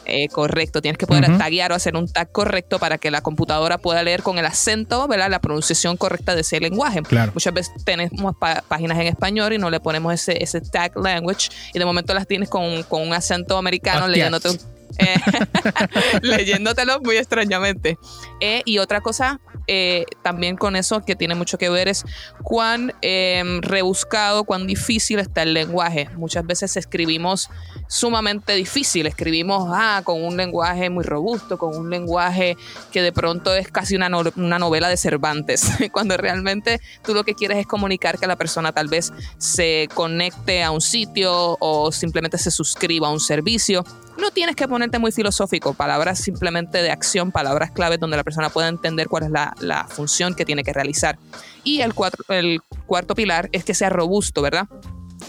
Eh, 0.05 0.29
correcto, 0.29 0.81
tienes 0.81 0.98
que 0.98 1.07
poder 1.07 1.37
taguear 1.38 1.72
o 1.72 1.74
hacer 1.74 1.96
un 1.96 2.09
tag 2.09 2.33
correcto 2.33 2.79
para 2.79 2.98
que 2.98 3.11
la 3.11 3.20
computadora 3.20 3.79
pueda 3.79 4.03
leer 4.03 4.22
con 4.22 4.38
el 4.38 4.46
acento, 4.46 5.07
¿verdad? 5.09 5.31
La 5.31 5.40
pronunciación 5.40 5.96
correcta 5.96 6.35
de 6.35 6.42
ese 6.42 6.61
lenguaje. 6.61 7.03
Muchas 7.35 7.53
veces 7.53 7.85
tenemos 7.85 8.35
páginas 8.68 8.98
en 8.98 9.07
español 9.07 9.53
y 9.53 9.59
no 9.59 9.70
le 9.70 9.81
ponemos 9.81 10.14
ese, 10.14 10.42
ese 10.42 10.61
tag 10.61 10.96
language 10.96 11.51
y 11.74 11.79
de 11.79 11.85
momento 11.85 12.14
las 12.14 12.27
tienes 12.27 12.48
con, 12.48 12.83
con 12.85 13.03
un 13.07 13.12
acento 13.12 13.57
americano 13.57 14.09
leyéndote 14.09 14.51
eh, 14.99 15.17
leyéndotelo 16.23 17.01
muy 17.01 17.17
extrañamente. 17.17 17.99
Eh, 18.41 18.63
y 18.65 18.79
otra 18.79 19.01
cosa, 19.01 19.41
eh, 19.67 20.07
también 20.23 20.57
con 20.57 20.77
eso 20.77 21.05
que 21.05 21.15
tiene 21.15 21.35
mucho 21.35 21.59
que 21.59 21.69
ver 21.69 21.89
es 21.89 22.05
cuán 22.43 22.95
em, 23.03 23.61
rebuscado, 23.61 24.45
cuán 24.45 24.67
difícil 24.67 25.19
está 25.19 25.43
el 25.43 25.55
lenguaje. 25.55 26.09
Muchas 26.17 26.47
veces 26.47 26.77
escribimos 26.77 27.51
sumamente 27.87 28.55
difícil, 28.55 29.07
escribimos 29.07 29.71
ah, 29.73 30.03
con 30.05 30.23
un 30.23 30.37
lenguaje 30.37 30.91
muy 30.91 31.05
robusto, 31.05 31.59
con 31.59 31.77
un 31.77 31.91
lenguaje 31.91 32.57
que 32.93 33.03
de 33.03 33.13
pronto 33.13 33.55
es 33.55 33.69
casi 33.71 33.95
una, 33.95 34.09
una 34.37 34.59
novela 34.59 34.89
de 34.89 34.97
Cervantes, 34.97 35.69
cuando 35.93 36.17
realmente 36.17 36.81
tú 37.03 37.15
lo 37.15 37.25
que 37.25 37.35
quieres 37.35 37.59
es 37.59 37.67
comunicar 37.67 38.19
que 38.19 38.27
la 38.27 38.37
persona 38.37 38.73
tal 38.73 38.89
vez 38.89 39.13
se 39.37 39.89
conecte 39.95 40.63
a 40.63 40.71
un 40.71 40.81
sitio 40.81 41.57
o 41.61 41.93
simplemente 41.93 42.39
se 42.39 42.51
suscriba 42.51 43.09
a 43.09 43.11
un 43.11 43.21
servicio 43.21 43.85
no 44.19 44.31
tienes 44.31 44.57
que 44.57 44.69
ponerte 44.69 44.99
muy 44.99 45.13
filosófico, 45.13 45.75
palabras 45.75 46.19
simplemente 46.19 46.83
de 46.83 46.91
acción, 46.91 47.33
palabras 47.33 47.71
claves 47.71 48.01
donde 48.01 48.17
la 48.17 48.25
persona 48.25 48.51
pueda 48.51 48.69
entender 48.69 49.09
cuál 49.09 49.25
es 49.25 49.31
la, 49.31 49.87
función 49.89 50.35
que 50.35 50.45
tiene 50.45 50.65
que 50.65 50.73
realizar. 50.73 51.19
Y 51.65 51.81
el, 51.81 51.95
el 52.29 52.61
cuarto 52.87 53.15
pilar 53.15 53.49
es 53.53 53.65
que 53.65 53.75
sea 53.75 53.91
robusto, 53.91 54.43
¿verdad? 54.43 54.69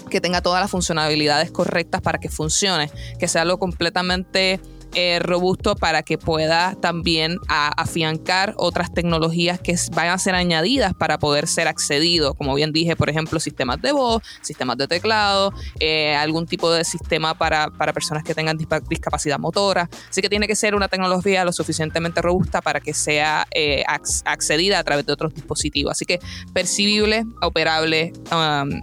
que 0.10 0.22
tenga 0.22 0.42
todas 0.42 0.62
las 0.62 0.72
funcionalidades 0.72 1.52
correctas 1.52 2.02
para 2.02 2.20
que 2.20 2.30
funcione, 2.30 2.92
que 3.20 3.28
sea 3.28 3.44
algo 3.44 3.60
completamente 3.60 4.60
eh, 4.96 5.20
robusto 5.20 5.76
para 5.76 6.04
que 6.04 6.18
pueda 6.18 6.76
también 6.76 7.38
afiancar 7.48 8.54
otras 8.58 8.92
tecnologías 8.94 9.60
que 9.60 9.76
vayan 9.94 10.14
a 10.14 10.18
ser 10.18 10.36
añadidas 10.36 10.94
para 10.94 11.20
poder 11.20 11.48
ser 11.48 11.68
accedido. 11.68 12.34
Como 12.34 12.56
bien 12.56 12.72
dije, 12.72 12.96
por 12.96 13.10
ejemplo, 13.10 13.40
sistemas 13.40 13.82
de 13.82 13.92
voz, 13.92 14.24
sistemas 14.42 14.78
de 14.78 14.88
teclado, 14.88 15.54
eh, 15.80 16.16
algún 16.16 16.48
tipo 16.48 16.72
de 16.72 16.84
sistema 16.84 17.38
para, 17.38 17.70
personas 17.94 18.24
que 18.24 18.34
tengan 18.34 18.58
discapacidad 18.58 19.40
motora. 19.40 19.90
Así 20.10 20.22
que 20.22 20.30
tiene 20.30 20.48
que 20.48 20.56
ser 20.56 20.76
una 20.76 20.88
tecnología 20.88 21.46
lo 21.46 21.52
suficientemente 21.52 22.22
robusta 22.22 22.62
para 22.62 22.80
que 22.80 22.94
sea 22.94 23.48
eh, 23.52 23.84
accedida 24.26 24.80
a 24.80 24.84
través 24.84 25.06
de 25.06 25.14
otros 25.14 25.34
dispositivos. 25.34 25.92
Así 25.92 26.06
que 26.06 26.20
percibible, 26.54 27.26
operable, 27.42 28.14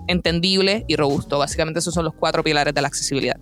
entendible 0.08 0.84
y 0.88 0.96
robusto. 0.96 1.38
Básicamente 1.38 1.80
esos 1.80 1.94
son 1.94 2.04
los 2.04 2.14
cuatro 2.14 2.42
pilares 2.42 2.74
de 2.74 2.80
la 2.80 2.88
accesibilidad. 2.88 3.38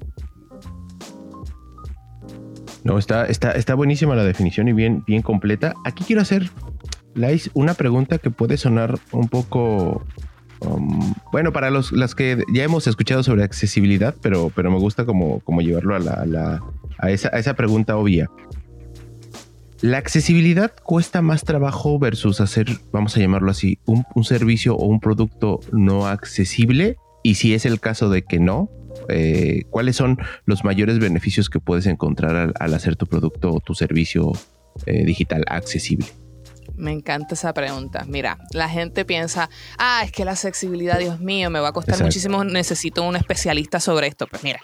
No, 2.85 2.99
está, 2.99 3.25
está, 3.27 3.53
está 3.53 3.75
buenísima 3.75 4.15
la 4.15 4.25
definición 4.25 4.69
y 4.69 4.75
bien, 4.75 5.03
bien 5.07 5.23
completa. 5.23 5.75
Aquí 5.85 6.05
quiero 6.05 6.21
hacer, 6.21 6.51
Lais, 7.15 7.51
una 7.55 7.73
pregunta 7.75 8.19
que 8.19 8.31
puede 8.31 8.59
sonar 8.59 8.99
un 9.11 9.29
poco. 9.29 10.05
Um, 10.61 11.15
bueno, 11.33 11.53
para 11.53 11.71
los 11.71 11.93
las 11.93 12.15
que 12.15 12.45
ya 12.53 12.63
hemos 12.63 12.87
escuchado 12.87 13.23
sobre 13.23 13.43
accesibilidad, 13.43 14.15
pero, 14.21 14.53
pero 14.55 14.71
me 14.71 14.79
gusta 14.79 15.05
como, 15.05 15.41
como 15.41 15.63
llevarlo 15.63 15.97
a, 15.97 15.99
la, 15.99 16.63
a, 16.99 17.11
esa, 17.11 17.31
a 17.33 17.39
esa 17.39 17.55
pregunta 17.55 17.97
obvia. 17.97 18.31
¿La 19.81 19.99
accesibilidad 19.99 20.73
cuesta 20.83 21.21
más 21.21 21.45
trabajo 21.45 21.99
versus 21.99 22.41
hacer, 22.41 22.69
vamos 22.93 23.17
a 23.17 23.21
llamarlo 23.21 23.51
así, 23.51 23.79
un, 23.87 24.05
un 24.15 24.25
servicio 24.25 24.77
o 24.77 24.87
un 24.87 25.01
producto 25.01 25.61
no 25.73 26.07
accesible? 26.07 26.97
Y 27.23 27.35
si 27.35 27.55
es 27.55 27.67
el 27.67 27.81
caso 27.81 28.09
de 28.09 28.23
que 28.23 28.39
no, 28.39 28.71
eh, 29.09 29.65
¿cuáles 29.71 29.97
son 29.97 30.19
los 30.45 30.65
mayores 30.65 30.99
beneficios 30.99 31.51
que 31.51 31.61
puedes 31.61 31.87
encontrar 31.87 32.53
al, 32.59 32.75
hacer 32.75 32.97
tu 32.97 33.07
producto 33.07 33.53
o 33.55 33.61
tu 33.61 33.75
servicio 33.75 34.33
eh, 34.87 35.05
digital 35.05 35.45
accesible? 35.49 36.07
Me 36.77 36.93
encanta 36.93 37.35
esa 37.35 37.53
pregunta. 37.53 38.05
Mira, 38.07 38.39
la 38.51 38.69
gente 38.69 39.05
piensa, 39.05 39.49
ah, 39.79 40.03
es 40.05 40.13
que 40.13 40.25
la 40.25 40.33
accesibilidad, 40.33 40.99
Dios 40.99 41.21
mío, 41.21 41.51
me 41.51 41.61
va 41.61 41.69
a 41.69 41.73
costar 41.73 42.03
muchísimo, 42.03 42.45
necesito 42.45 43.03
un 43.03 43.17
especialista 43.17 43.81
sobre 43.81 44.09
esto. 44.09 44.27
Pues 44.27 44.43
mira, 44.43 44.61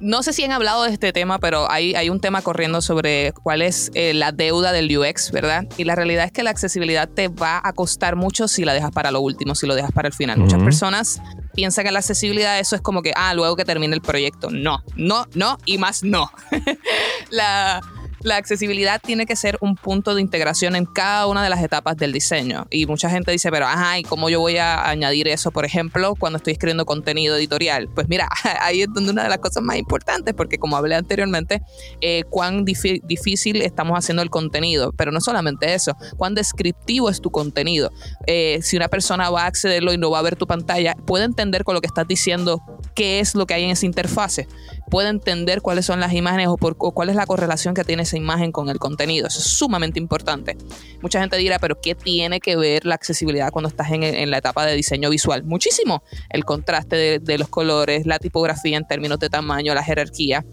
no 0.00 0.22
sé 0.22 0.32
si 0.32 0.44
han 0.44 0.52
hablado 0.52 0.84
de 0.84 0.92
este 0.92 1.12
tema, 1.12 1.38
pero 1.38 1.70
hay, 1.70 1.94
hay 1.94 2.08
un 2.08 2.20
tema 2.20 2.42
corriendo 2.42 2.80
sobre 2.80 3.32
cuál 3.42 3.62
es 3.62 3.90
eh, 3.94 4.14
la 4.14 4.32
deuda 4.32 4.72
del 4.72 4.96
UX, 4.96 5.30
¿verdad? 5.32 5.66
Y 5.76 5.84
la 5.84 5.94
realidad 5.94 6.24
es 6.24 6.32
que 6.32 6.42
la 6.42 6.50
accesibilidad 6.50 7.08
te 7.08 7.28
va 7.28 7.60
a 7.62 7.72
costar 7.72 8.16
mucho 8.16 8.48
si 8.48 8.64
la 8.64 8.72
dejas 8.72 8.90
para 8.92 9.10
lo 9.10 9.20
último, 9.20 9.54
si 9.54 9.66
lo 9.66 9.74
dejas 9.74 9.92
para 9.92 10.08
el 10.08 10.14
final. 10.14 10.38
Muchas 10.38 10.62
personas 10.62 11.20
piensan 11.54 11.84
que 11.84 11.92
la 11.92 12.00
accesibilidad 12.00 12.58
eso 12.58 12.76
es 12.76 12.82
como 12.82 13.02
que, 13.02 13.12
ah, 13.16 13.34
luego 13.34 13.56
que 13.56 13.64
termine 13.64 13.94
el 13.94 14.02
proyecto. 14.02 14.50
No, 14.50 14.82
no, 14.96 15.26
no 15.34 15.58
y 15.64 15.78
más 15.78 16.02
no. 16.02 16.30
la 17.30 17.80
la 18.24 18.36
accesibilidad 18.36 19.00
tiene 19.00 19.26
que 19.26 19.36
ser 19.36 19.58
un 19.60 19.76
punto 19.76 20.14
de 20.14 20.22
integración 20.22 20.74
en 20.76 20.86
cada 20.86 21.26
una 21.26 21.44
de 21.44 21.50
las 21.50 21.62
etapas 21.62 21.96
del 21.96 22.12
diseño. 22.12 22.66
Y 22.70 22.86
mucha 22.86 23.10
gente 23.10 23.30
dice, 23.30 23.50
pero 23.50 23.66
ajá, 23.66 23.98
¿y 23.98 24.02
cómo 24.02 24.30
yo 24.30 24.40
voy 24.40 24.56
a 24.56 24.88
añadir 24.88 25.28
eso, 25.28 25.50
por 25.50 25.64
ejemplo, 25.64 26.14
cuando 26.18 26.38
estoy 26.38 26.54
escribiendo 26.54 26.86
contenido 26.86 27.36
editorial? 27.36 27.88
Pues 27.94 28.08
mira, 28.08 28.28
ahí 28.60 28.82
es 28.82 28.88
donde 28.92 29.12
una 29.12 29.24
de 29.24 29.28
las 29.28 29.38
cosas 29.38 29.62
más 29.62 29.76
importantes, 29.76 30.34
porque 30.34 30.58
como 30.58 30.76
hablé 30.76 30.94
anteriormente, 30.94 31.60
eh, 32.00 32.24
cuán 32.30 32.64
difícil 32.64 33.60
estamos 33.62 33.98
haciendo 33.98 34.22
el 34.22 34.30
contenido, 34.30 34.92
pero 34.96 35.12
no 35.12 35.20
solamente 35.20 35.74
eso, 35.74 35.92
cuán 36.16 36.34
descriptivo 36.34 37.10
es 37.10 37.20
tu 37.20 37.30
contenido. 37.30 37.92
Eh, 38.26 38.60
si 38.62 38.76
una 38.76 38.88
persona 38.88 39.28
va 39.28 39.42
a 39.42 39.46
accederlo 39.46 39.92
y 39.92 39.98
no 39.98 40.10
va 40.10 40.20
a 40.20 40.22
ver 40.22 40.36
tu 40.36 40.46
pantalla, 40.46 40.94
puede 41.06 41.24
entender 41.24 41.64
con 41.64 41.74
lo 41.74 41.82
que 41.82 41.86
estás 41.86 42.08
diciendo 42.08 42.62
qué 42.94 43.20
es 43.20 43.34
lo 43.34 43.46
que 43.46 43.54
hay 43.54 43.64
en 43.64 43.70
esa 43.70 43.84
interfase, 43.84 44.48
puede 44.90 45.08
entender 45.08 45.60
cuáles 45.60 45.84
son 45.84 46.00
las 46.00 46.12
imágenes 46.14 46.48
o, 46.48 46.56
por, 46.56 46.76
o 46.78 46.92
cuál 46.92 47.10
es 47.10 47.16
la 47.16 47.26
correlación 47.26 47.74
que 47.74 47.84
tiene 47.84 48.06
imagen 48.16 48.52
con 48.52 48.68
el 48.68 48.78
contenido. 48.78 49.26
Eso 49.26 49.38
es 49.38 49.46
sumamente 49.46 49.98
importante. 49.98 50.56
Mucha 51.00 51.20
gente 51.20 51.36
dirá, 51.36 51.58
pero 51.58 51.80
¿qué 51.80 51.94
tiene 51.94 52.40
que 52.40 52.56
ver 52.56 52.86
la 52.86 52.94
accesibilidad 52.94 53.50
cuando 53.50 53.68
estás 53.68 53.90
en, 53.90 54.30
la 54.30 54.38
etapa 54.38 54.66
de 54.66 54.74
diseño 54.74 55.10
visual? 55.10 55.44
Muchísimo. 55.44 56.02
El 56.30 56.44
contraste 56.44 57.20
de, 57.20 57.38
los 57.38 57.48
colores, 57.48 58.06
la 58.06 58.18
tipografía 58.18 58.76
en 58.76 58.86
términos 58.86 59.18
de 59.18 59.28
tamaño, 59.28 59.74
la 59.74 59.82
jerarquía. 59.82 60.44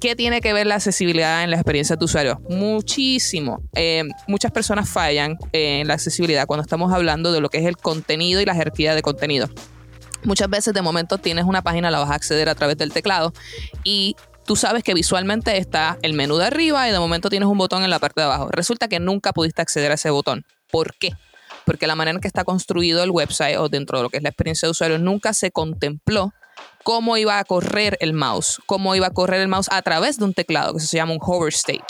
¿Qué 0.00 0.16
tiene 0.16 0.40
que 0.40 0.54
ver 0.54 0.66
la 0.66 0.76
accesibilidad 0.76 1.44
en 1.44 1.50
la 1.50 1.56
experiencia 1.56 1.96
de 1.96 2.04
usuario? 2.04 2.40
Muchísimo. 2.48 3.62
Eh, 3.74 4.04
muchas 4.26 4.50
personas 4.50 4.88
fallan 4.88 5.36
en 5.52 5.86
la 5.86 5.94
accesibilidad 5.94 6.46
cuando 6.46 6.62
estamos 6.62 6.92
hablando 6.92 7.32
de 7.32 7.40
lo 7.40 7.50
que 7.50 7.58
es 7.58 7.66
el 7.66 7.76
contenido 7.76 8.40
y 8.40 8.46
la 8.46 8.54
jerarquía 8.54 8.94
de 8.94 9.02
contenido. 9.02 9.50
Muchas 10.24 10.50
veces 10.50 10.74
de 10.74 10.82
momento 10.82 11.18
tienes 11.18 11.44
una 11.44 11.62
página, 11.62 11.90
la 11.90 11.98
vas 11.98 12.10
a 12.10 12.14
acceder 12.14 12.48
a 12.48 12.54
través 12.54 12.76
del 12.76 12.92
teclado 12.92 13.32
y 13.84 14.16
tú 14.50 14.56
sabes 14.56 14.82
que 14.82 14.94
visualmente 14.94 15.58
está 15.58 15.96
el 16.02 16.12
menú 16.12 16.36
de 16.36 16.46
arriba 16.46 16.88
y 16.88 16.90
de 16.90 16.98
momento 16.98 17.30
tienes 17.30 17.48
un 17.48 17.56
botón 17.56 17.84
en 17.84 17.90
la 17.90 18.00
parte 18.00 18.20
de 18.20 18.24
abajo. 18.24 18.48
Resulta 18.50 18.88
que 18.88 18.98
nunca 18.98 19.32
pudiste 19.32 19.62
acceder 19.62 19.92
a 19.92 19.94
ese 19.94 20.10
botón. 20.10 20.44
¿Por 20.72 20.96
qué? 20.96 21.12
Porque 21.64 21.86
la 21.86 21.94
manera 21.94 22.16
en 22.16 22.20
que 22.20 22.26
está 22.26 22.42
construido 22.42 23.04
el 23.04 23.12
website 23.12 23.58
o 23.58 23.68
dentro 23.68 23.98
de 23.98 24.02
lo 24.02 24.10
que 24.10 24.16
es 24.16 24.24
la 24.24 24.30
experiencia 24.30 24.66
de 24.66 24.70
usuario 24.72 24.98
nunca 24.98 25.34
se 25.34 25.52
contempló 25.52 26.32
cómo 26.82 27.16
iba 27.16 27.38
a 27.38 27.44
correr 27.44 27.96
el 28.00 28.12
mouse, 28.12 28.60
cómo 28.66 28.96
iba 28.96 29.06
a 29.06 29.10
correr 29.10 29.40
el 29.40 29.46
mouse 29.46 29.68
a 29.70 29.82
través 29.82 30.18
de 30.18 30.24
un 30.24 30.34
teclado 30.34 30.74
que 30.74 30.80
se 30.80 30.96
llama 30.96 31.12
un 31.12 31.20
hover 31.22 31.52
state. 31.52 31.84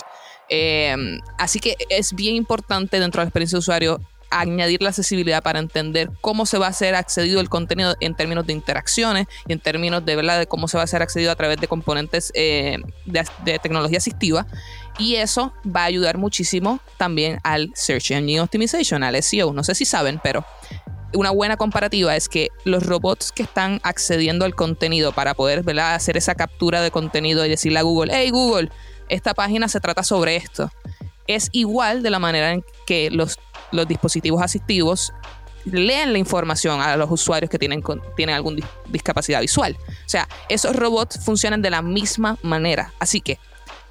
Eh, 0.51 0.95
así 1.39 1.61
que 1.61 1.77
es 1.89 2.13
bien 2.13 2.37
importante 2.37 3.01
dentro 3.01 3.21
de 3.21 3.25
la 3.25 3.29
experiencia 3.29 3.57
de 3.57 3.61
usuario 3.61 4.01
añadir 4.31 4.83
la 4.83 4.91
accesibilidad 4.91 5.43
para 5.43 5.59
entender 5.59 6.11
cómo 6.21 6.47
se 6.47 6.59
va 6.59 6.69
a 6.69 6.73
ser 6.73 6.95
accedido 6.95 7.41
el 7.41 7.49
contenido 7.49 7.97
en 8.01 8.15
términos 8.15 8.47
de 8.47 8.53
interacciones 8.53 9.27
y 9.47 9.53
en 9.53 9.61
términos 9.61 10.05
de, 10.05 10.17
¿verdad? 10.17 10.39
de 10.39 10.47
cómo 10.47 10.69
se 10.69 10.77
va 10.77 10.85
a 10.85 10.87
ser 10.87 11.03
accedido 11.03 11.33
a 11.33 11.37
través 11.37 11.61
de 11.61 11.69
componentes 11.69 12.33
eh, 12.35 12.79
de, 13.07 13.59
tecnología 13.59 13.99
asistiva. 13.99 14.47
Y 14.99 15.17
eso 15.17 15.53
va 15.65 15.83
a 15.83 15.85
ayudar 15.85 16.19
muchísimo 16.19 16.81
también 16.97 17.39
al 17.43 17.71
Search 17.75 18.11
Engine 18.11 18.41
Optimization, 18.41 19.03
al 19.03 19.21
SEO. 19.23 19.53
No 19.53 19.65
sé 19.65 19.75
si 19.75 19.85
saben, 19.85 20.21
pero 20.23 20.45
una 21.15 21.31
buena 21.31 21.57
comparativa 21.57 22.15
es 22.15 22.29
que 22.29 22.49
los 22.65 22.85
robots 22.85 23.33
que 23.33 23.43
están 23.43 23.81
accediendo 23.83 24.45
al 24.45 24.55
contenido 24.55 25.13
para 25.13 25.35
poder 25.35 25.65
hacer 25.81 26.17
esa 26.17 26.35
captura 26.35 26.81
de 26.83 26.91
contenido 26.91 27.45
y 27.45 27.49
decirle 27.49 27.81
a 27.81 27.83
Google, 27.83 28.13
hey 28.15 28.31
Google, 28.31 28.71
esta 29.09 29.35
página 29.35 29.69
se 29.69 29.81
trata 29.81 30.05
sobre 30.05 30.37
esto, 30.37 30.71
es 31.27 31.49
igual 31.53 32.03
de 32.03 32.11
la 32.11 32.19
manera 32.19 32.53
en 32.53 32.65
que 32.87 33.11
los 33.11 33.39
los 33.73 33.87
dispositivos 33.87 34.43
asistivos 34.43 35.13
leen 35.65 36.13
la 36.13 36.19
información 36.19 36.81
a 36.81 36.97
los 36.97 37.11
usuarios 37.11 37.51
que 37.51 37.59
tienen, 37.59 37.83
tienen 38.17 38.35
alguna 38.35 38.67
discapacidad 38.89 39.41
visual. 39.41 39.77
O 39.89 40.09
sea, 40.09 40.29
esos 40.49 40.75
robots 40.75 41.23
funcionan 41.25 41.63
de 41.63 41.71
la 41.71 41.83
misma 41.83 42.39
manera. 42.43 42.93
Así 42.99 43.21
que, 43.21 43.39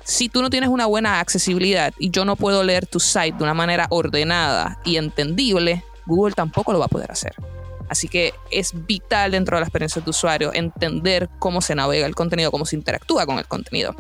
si 0.04 0.30
tú 0.30 0.42
no 0.42 0.50
tienes 0.50 0.70
una 0.70 0.88
buena 0.88 1.20
accesibilidad 1.20 1.94
y 2.00 2.10
yo 2.10 2.26
no 2.26 2.36
puedo 2.36 2.64
leer 2.64 2.88
tu 2.88 3.00
site 3.00 3.38
de 3.38 3.44
una 3.44 3.54
manera 3.54 3.88
ordenada 3.92 4.80
y 4.84 4.98
entendible, 4.98 5.84
Google 6.06 6.34
tampoco 6.34 6.74
lo 6.74 6.80
va 6.80 6.86
a 6.86 6.90
poder 6.90 7.12
hacer. 7.12 7.34
Así 7.90 8.08
que 8.08 8.34
es 8.52 8.72
vital 8.86 9.32
dentro 9.32 9.58
de 9.58 9.62
la 9.62 9.66
experiencia 9.66 10.02
de 10.02 10.10
usuario 10.10 10.54
entender 10.54 11.30
cómo 11.40 11.62
se 11.62 11.76
navega 11.76 12.06
el 12.06 12.16
contenido, 12.16 12.52
cómo 12.52 12.66
se 12.66 12.76
interactúa 12.76 13.26
con 13.26 13.40
el 13.40 13.48
contenido. 13.48 13.96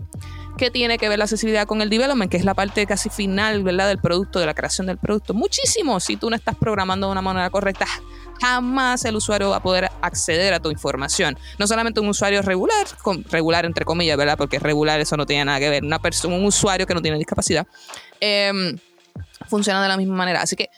¿Qué 0.60 0.70
tiene 0.70 0.98
que 0.98 1.08
ver 1.08 1.18
la 1.18 1.24
accesibilidad 1.24 1.66
con 1.66 1.82
el 1.82 1.90
development? 1.90 2.30
Que 2.30 2.36
es 2.36 2.44
la 2.44 2.54
parte 2.54 2.86
casi 2.86 3.10
final, 3.10 3.64
¿verdad? 3.64 3.88
Del 3.88 4.00
producto, 4.00 4.42
de 4.42 4.46
la 4.46 4.54
creación 4.54 4.88
del 4.88 4.98
producto. 4.98 5.34
Muchísimo. 5.34 6.02
Si 6.02 6.18
tú 6.18 6.30
no 6.30 6.36
estás 6.36 6.54
programando 6.58 7.08
de 7.08 7.14
una 7.14 7.22
manera 7.22 7.50
correcta, 7.50 7.86
jamás 8.42 9.06
el 9.06 9.16
usuario 9.16 9.52
va 9.52 9.56
a 9.56 9.64
poder 9.64 9.90
acceder 10.02 10.54
a 10.54 10.60
tu 10.60 10.70
información. 10.70 11.38
No 11.58 11.66
solamente 11.66 12.02
un 12.02 12.10
usuario 12.10 12.42
regular, 12.42 12.86
regular 13.32 13.64
entre 13.64 13.86
comillas, 13.86 14.18
¿verdad? 14.18 14.38
Porque 14.38 14.60
regular 14.60 15.00
eso 15.00 15.16
no 15.16 15.26
tiene 15.26 15.46
nada 15.46 15.60
que 15.60 15.70
ver. 15.70 15.86
Una 15.86 16.02
un 16.26 16.46
usuario 16.46 16.86
que 16.86 16.94
no 16.94 17.02
tiene 17.02 17.18
discapacidad, 17.18 17.66
em, 18.20 18.78
funciona 19.48 19.82
de 19.82 19.88
la 19.88 19.96
misma 19.96 20.18
manera. 20.18 20.42
Así 20.42 20.58
que 20.58 20.70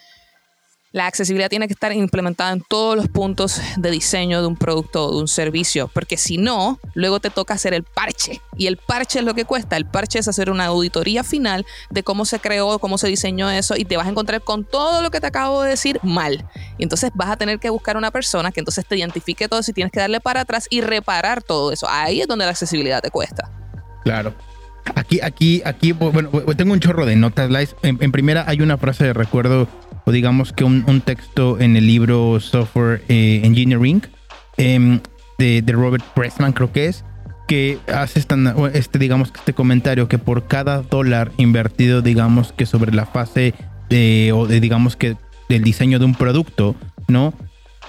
la 0.92 1.06
accesibilidad 1.06 1.48
tiene 1.48 1.66
que 1.66 1.72
estar 1.72 1.92
implementada 1.92 2.52
en 2.52 2.60
todos 2.60 2.96
los 2.96 3.08
puntos 3.08 3.60
de 3.76 3.90
diseño 3.90 4.42
de 4.42 4.46
un 4.46 4.56
producto 4.56 5.06
o 5.06 5.14
de 5.14 5.20
un 5.22 5.28
servicio, 5.28 5.88
porque 5.92 6.18
si 6.18 6.36
no, 6.36 6.78
luego 6.94 7.18
te 7.18 7.30
toca 7.30 7.54
hacer 7.54 7.72
el 7.72 7.82
parche. 7.82 8.42
Y 8.56 8.66
el 8.66 8.76
parche 8.76 9.20
es 9.20 9.24
lo 9.24 9.34
que 9.34 9.46
cuesta. 9.46 9.76
El 9.76 9.86
parche 9.86 10.18
es 10.18 10.28
hacer 10.28 10.50
una 10.50 10.66
auditoría 10.66 11.24
final 11.24 11.64
de 11.90 12.02
cómo 12.02 12.26
se 12.26 12.40
creó, 12.40 12.78
cómo 12.78 12.98
se 12.98 13.08
diseñó 13.08 13.50
eso, 13.50 13.74
y 13.76 13.86
te 13.86 13.96
vas 13.96 14.06
a 14.06 14.10
encontrar 14.10 14.42
con 14.42 14.64
todo 14.64 15.02
lo 15.02 15.10
que 15.10 15.20
te 15.20 15.26
acabo 15.26 15.62
de 15.62 15.70
decir 15.70 15.98
mal. 16.02 16.46
Y 16.76 16.82
entonces 16.82 17.10
vas 17.14 17.30
a 17.30 17.36
tener 17.36 17.58
que 17.58 17.70
buscar 17.70 17.96
una 17.96 18.10
persona 18.10 18.52
que 18.52 18.60
entonces 18.60 18.84
te 18.86 18.96
identifique 18.96 19.48
todo 19.48 19.62
si 19.62 19.72
tienes 19.72 19.92
que 19.92 20.00
darle 20.00 20.20
para 20.20 20.42
atrás 20.42 20.66
y 20.68 20.82
reparar 20.82 21.42
todo 21.42 21.72
eso. 21.72 21.86
Ahí 21.88 22.20
es 22.20 22.28
donde 22.28 22.44
la 22.44 22.50
accesibilidad 22.50 23.00
te 23.00 23.10
cuesta. 23.10 23.50
Claro. 24.04 24.34
Aquí, 24.96 25.20
aquí, 25.22 25.62
aquí, 25.64 25.92
bueno, 25.92 26.28
tengo 26.56 26.72
un 26.72 26.80
chorro 26.80 27.06
de 27.06 27.16
notas, 27.16 27.48
En, 27.82 28.02
en 28.02 28.12
primera 28.12 28.44
hay 28.48 28.60
una 28.60 28.76
frase 28.76 29.04
de 29.04 29.12
recuerdo 29.12 29.68
o 30.04 30.12
digamos 30.12 30.52
que 30.52 30.64
un, 30.64 31.00
texto 31.04 31.60
en 31.60 31.76
el 31.76 31.86
libro 31.86 32.38
Software 32.40 33.02
eh, 33.08 33.40
Engineering 33.44 34.02
em, 34.56 35.00
de, 35.38 35.64
Robert 35.66 36.04
Pressman, 36.14 36.52
creo 36.52 36.72
que 36.72 36.86
es, 36.86 37.04
que 37.48 37.78
hace 37.92 38.20
este, 38.20 38.98
digamos, 38.98 39.32
este 39.34 39.52
comentario 39.52 40.08
que 40.08 40.18
por 40.18 40.46
cada 40.46 40.82
dólar 40.82 41.32
invertido, 41.36 42.02
digamos 42.02 42.52
que 42.52 42.66
sobre 42.66 42.92
la 42.92 43.06
fase 43.06 43.54
de, 43.88 44.32
o 44.34 44.46
de, 44.46 44.60
digamos 44.60 44.96
que 44.96 45.16
del 45.48 45.62
diseño 45.62 45.98
de 45.98 46.04
un 46.04 46.14
producto, 46.14 46.76
¿no? 47.08 47.34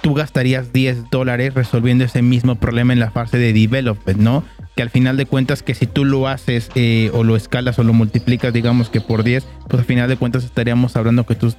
tú 0.04 0.12
gastarías 0.12 0.70
10 0.70 1.08
dólares 1.10 1.54
resolviendo 1.54 2.04
ese 2.04 2.20
mismo 2.20 2.56
problema 2.56 2.92
en 2.92 3.00
la 3.00 3.10
fase 3.10 3.38
de 3.38 3.54
development, 3.54 4.20
¿no? 4.20 4.44
Que 4.76 4.82
al 4.82 4.90
final 4.90 5.16
de 5.16 5.24
cuentas 5.26 5.62
que 5.62 5.74
si 5.74 5.86
tú 5.86 6.04
lo 6.04 6.26
haces 6.26 6.68
eh, 6.74 7.10
o 7.14 7.22
lo 7.22 7.36
escalas 7.36 7.78
o 7.78 7.84
lo 7.84 7.92
multiplicas, 7.92 8.52
digamos 8.52 8.88
que 8.90 9.00
por 9.00 9.22
10, 9.22 9.46
pues 9.68 9.78
al 9.80 9.86
final 9.86 10.08
de 10.08 10.16
cuentas 10.16 10.42
estaríamos 10.44 10.96
hablando 10.96 11.24
que 11.26 11.36
tú, 11.36 11.54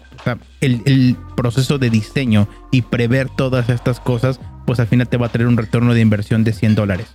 el, 0.60 0.82
el 0.86 1.16
proceso 1.38 1.78
de 1.78 1.90
diseño 1.90 2.50
y 2.72 2.82
prever 2.82 3.30
todas 3.30 3.70
estas 3.70 4.02
cosas, 4.02 4.42
pues 4.66 4.82
al 4.82 4.88
final 4.88 5.08
te 5.08 5.16
va 5.16 5.28
a 5.28 5.30
traer 5.30 5.48
un 5.48 5.56
retorno 5.56 5.94
de 5.94 6.02
inversión 6.02 6.44
de 6.44 6.52
100 6.52 6.76
dólares. 6.76 7.08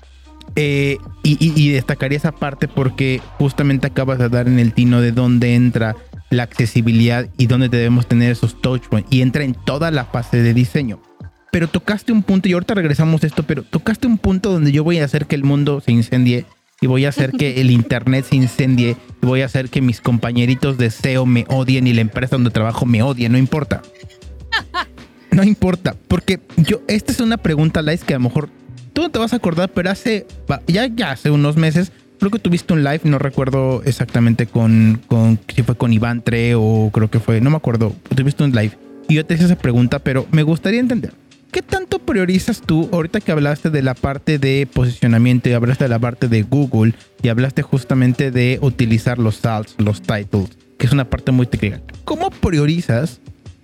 Eh, 0.56 0.96
y, 1.22 1.32
y- 1.38 1.52
y 1.54 1.68
destacaría 1.68 2.16
esa 2.16 2.32
parte 2.32 2.66
porque 2.66 3.20
justamente 3.38 3.86
acabas 3.86 4.18
de 4.18 4.28
dar 4.30 4.48
en 4.48 4.58
el 4.58 4.72
tino 4.72 5.00
de 5.02 5.12
dónde 5.12 5.54
entra 5.54 5.96
la 6.30 6.44
accesibilidad 6.44 7.28
y 7.36 7.46
dónde 7.46 7.68
debemos 7.68 8.06
tener 8.06 8.32
esos 8.32 8.60
touch 8.62 8.84
points 8.88 9.12
y 9.12 9.20
entra 9.20 9.44
en 9.44 9.52
toda 9.54 9.90
la 9.90 10.06
fase 10.06 10.38
de 10.42 10.54
diseño. 10.54 11.00
Pero 11.52 11.68
tocaste 11.68 12.12
un 12.12 12.22
punto 12.22 12.48
y 12.48 12.52
ahorita 12.52 12.74
regresamos 12.74 13.22
a 13.24 13.26
esto, 13.26 13.42
pero 13.42 13.62
tocaste 13.62 14.06
un 14.06 14.18
punto 14.18 14.52
donde 14.52 14.72
yo 14.72 14.84
voy 14.84 14.98
a 14.98 15.04
hacer 15.04 15.26
que 15.26 15.34
el 15.34 15.44
mundo 15.44 15.80
se 15.80 15.92
incendie 15.92 16.44
y 16.80 16.86
voy 16.86 17.04
a 17.04 17.10
hacer 17.10 17.32
que 17.32 17.60
el 17.60 17.70
internet 17.70 18.26
se 18.28 18.36
incendie 18.36 18.96
y 19.22 19.26
voy 19.26 19.42
a 19.42 19.46
hacer 19.46 19.68
que 19.68 19.80
mis 19.80 20.00
compañeritos 20.00 20.78
de 20.78 20.90
SEO 20.90 21.26
me 21.26 21.44
odien 21.48 21.86
y 21.86 21.92
la 21.92 22.00
empresa 22.00 22.36
donde 22.36 22.50
trabajo 22.50 22.86
me 22.86 23.02
odie, 23.02 23.28
no 23.28 23.38
importa. 23.38 23.82
No 25.32 25.44
importa, 25.44 25.94
porque 26.08 26.40
yo, 26.56 26.80
esta 26.88 27.12
es 27.12 27.20
una 27.20 27.36
pregunta, 27.36 27.82
Lais, 27.82 28.02
que 28.02 28.14
a 28.14 28.18
lo 28.18 28.24
mejor 28.24 28.48
tú 28.92 29.02
no 29.02 29.10
te 29.10 29.18
vas 29.18 29.32
a 29.32 29.36
acordar, 29.36 29.70
pero 29.70 29.90
hace, 29.90 30.26
ya, 30.66 30.86
ya 30.86 31.12
hace 31.12 31.30
unos 31.30 31.56
meses, 31.56 31.92
creo 32.18 32.30
que 32.30 32.40
tuviste 32.40 32.72
un 32.72 32.82
live, 32.82 33.00
no 33.04 33.18
recuerdo 33.18 33.82
exactamente 33.84 34.46
con, 34.46 35.00
con 35.06 35.38
si 35.54 35.62
fue 35.62 35.76
con 35.76 35.92
Iván 35.92 36.22
Tre 36.22 36.54
o 36.56 36.90
creo 36.92 37.10
que 37.10 37.20
fue, 37.20 37.40
no 37.40 37.50
me 37.50 37.56
acuerdo, 37.56 37.94
tuviste 38.14 38.42
un 38.42 38.50
live. 38.52 38.76
Y 39.08 39.14
yo 39.14 39.26
te 39.26 39.34
hice 39.34 39.44
esa 39.44 39.56
pregunta, 39.56 40.00
pero 40.00 40.26
me 40.32 40.42
gustaría 40.42 40.80
entender, 40.80 41.14
¿qué 41.50 41.62
tanto 41.62 41.98
priorizas 41.98 42.60
tú, 42.60 42.88
ahorita 42.92 43.20
que 43.20 43.32
hablaste 43.32 43.70
de 43.70 43.82
la 43.82 43.94
parte 43.94 44.38
de 44.38 44.68
posicionamiento 44.72 45.48
y 45.48 45.52
hablaste 45.52 45.84
de 45.84 45.90
la 45.90 45.98
parte 45.98 46.28
de 46.28 46.42
Google 46.42 46.94
y 47.22 47.28
hablaste 47.28 47.62
justamente 47.62 48.30
de 48.30 48.58
utilizar 48.62 49.18
los 49.18 49.36
salts, 49.36 49.74
los 49.78 50.02
titles, 50.02 50.50
que 50.78 50.86
es 50.86 50.92
una 50.92 51.08
parte 51.08 51.32
muy 51.32 51.46
técnica? 51.46 51.80
¿Cómo 52.04 52.30
priorizas 52.30 53.20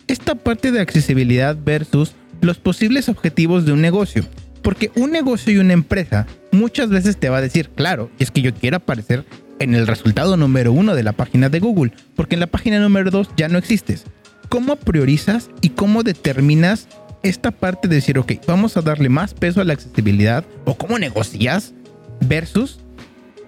esta 0.06 0.34
parte 0.34 0.72
de 0.72 0.80
accesibilidad 0.80 1.56
versus 1.64 2.14
los 2.40 2.58
posibles 2.58 3.08
objetivos 3.08 3.64
de 3.64 3.72
un 3.72 3.80
negocio. 3.80 4.24
Porque 4.62 4.90
un 4.96 5.10
negocio 5.10 5.52
y 5.52 5.58
una 5.58 5.72
empresa 5.72 6.26
muchas 6.52 6.90
veces 6.90 7.16
te 7.16 7.28
va 7.28 7.38
a 7.38 7.42
decir, 7.42 7.70
claro, 7.70 8.10
es 8.18 8.30
que 8.30 8.42
yo 8.42 8.54
quiero 8.54 8.78
aparecer 8.78 9.24
en 9.58 9.74
el 9.74 9.86
resultado 9.86 10.36
número 10.36 10.72
uno 10.72 10.94
de 10.94 11.02
la 11.02 11.12
página 11.12 11.48
de 11.48 11.60
Google, 11.60 11.92
porque 12.14 12.34
en 12.34 12.40
la 12.40 12.46
página 12.46 12.78
número 12.78 13.10
dos 13.10 13.28
ya 13.36 13.48
no 13.48 13.58
existes. 13.58 14.04
¿Cómo 14.48 14.76
priorizas 14.76 15.50
y 15.60 15.70
cómo 15.70 16.02
determinas 16.02 16.88
esta 17.22 17.50
parte 17.50 17.88
de 17.88 17.96
decir, 17.96 18.18
ok, 18.18 18.32
vamos 18.46 18.76
a 18.76 18.82
darle 18.82 19.08
más 19.08 19.34
peso 19.34 19.60
a 19.60 19.64
la 19.64 19.72
accesibilidad 19.72 20.44
o 20.64 20.76
cómo 20.76 20.98
negocias 20.98 21.72
versus 22.20 22.78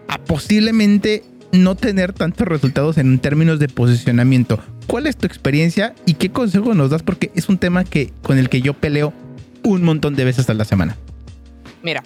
a 0.09 0.19
posiblemente 0.19 1.23
no 1.53 1.75
tener 1.75 2.13
tantos 2.13 2.47
resultados 2.47 2.99
en 2.99 3.19
términos 3.19 3.59
de 3.59 3.69
posicionamiento. 3.69 4.61
¿Cuál 4.87 5.07
es 5.07 5.17
tu 5.17 5.27
experiencia 5.27 5.95
y 6.07 6.15
qué 6.15 6.31
consejo 6.31 6.75
nos 6.75 6.91
das? 6.91 7.03
Porque 7.03 7.31
es 7.35 7.49
un 7.49 7.59
tema 7.59 7.85
que, 7.85 8.13
con 8.23 8.39
el 8.39 8.49
que 8.49 8.61
yo 8.61 8.75
peleo 8.75 9.13
un 9.63 9.83
montón 9.83 10.15
de 10.15 10.25
veces 10.25 10.49
a 10.49 10.55
la 10.55 10.65
semana. 10.65 10.97
Mira, 11.83 12.03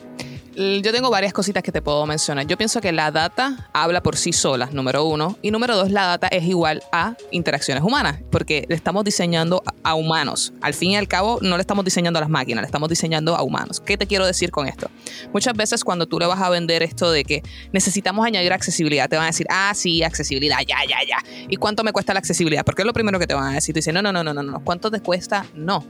yo 0.55 0.93
tengo 0.93 1.11
varias 1.11 1.33
cositas 1.33 1.63
que 1.63 1.73
te 1.73 1.81
puedo 1.81 2.05
mencionar. 2.07 2.47
Yo 2.47 2.57
pienso 2.59 2.81
que 2.81 2.93
la 2.93 3.11
data 3.11 3.69
habla 3.73 4.03
por 4.03 4.17
sí 4.17 4.33
sola, 4.33 4.69
número 4.73 5.05
uno. 5.05 5.39
Y 5.43 5.51
número 5.51 5.77
dos, 5.77 5.91
la 5.91 6.07
data 6.07 6.29
es 6.29 6.45
igual 6.45 6.83
a 6.93 7.15
interacciones 7.31 7.83
humanas, 7.83 8.21
porque 8.31 8.67
le 8.69 8.75
estamos 8.75 9.05
diseñando 9.05 9.63
a- 9.85 9.95
humanos. 9.95 10.53
Al 10.61 10.75
fin 10.75 10.93
y 10.93 10.97
al 10.97 11.09
cabo, 11.09 11.39
no 11.43 11.57
le 11.57 11.61
estamos 11.61 11.85
diseñando 11.85 12.19
a 12.19 12.23
las 12.23 12.31
máquinas, 12.31 12.63
le 12.63 12.67
estamos 12.67 12.89
diseñando 12.89 13.37
a 13.37 13.43
humanos. 13.43 13.81
¿Qué 13.81 13.97
te 13.97 14.07
quiero 14.07 14.27
decir 14.27 14.51
con 14.51 14.67
esto? 14.69 14.91
Muchas 15.33 15.55
veces 15.55 15.85
cuando 15.85 16.07
tú 16.07 16.19
le 16.19 16.27
vas 16.27 16.41
a 16.41 16.49
vender 16.51 16.83
esto 16.83 17.11
de 17.11 17.25
que 17.25 17.43
necesitamos 17.73 18.25
añadir 18.27 18.53
accesibilidad, 18.53 19.09
te 19.09 19.17
van 19.17 19.25
a 19.25 19.29
decir, 19.29 19.47
ah, 19.51 19.73
sí, 19.75 20.03
accesibilidad, 20.03 20.59
ya, 20.67 20.77
ya, 20.89 20.97
ya. 21.07 21.19
¿Y 21.49 21.57
cuánto 21.57 21.85
me 21.85 21.93
cuesta 21.93 22.13
la 22.15 22.19
accesibilidad? 22.21 22.65
Porque 22.65 22.83
es 22.83 22.87
lo 22.87 22.93
primero 22.93 23.19
que 23.19 23.27
te 23.27 23.35
van 23.35 23.53
a 23.53 23.55
decir. 23.55 23.75
Tú 23.75 23.79
dices, 23.79 23.93
no, 23.95 24.01
no, 24.03 24.13
no, 24.13 24.23
no, 24.25 24.33
no, 24.35 24.43
no. 24.43 24.65
¿Cuánto 24.65 24.91
te 24.91 25.01
cuesta? 25.01 25.45
No 25.55 25.85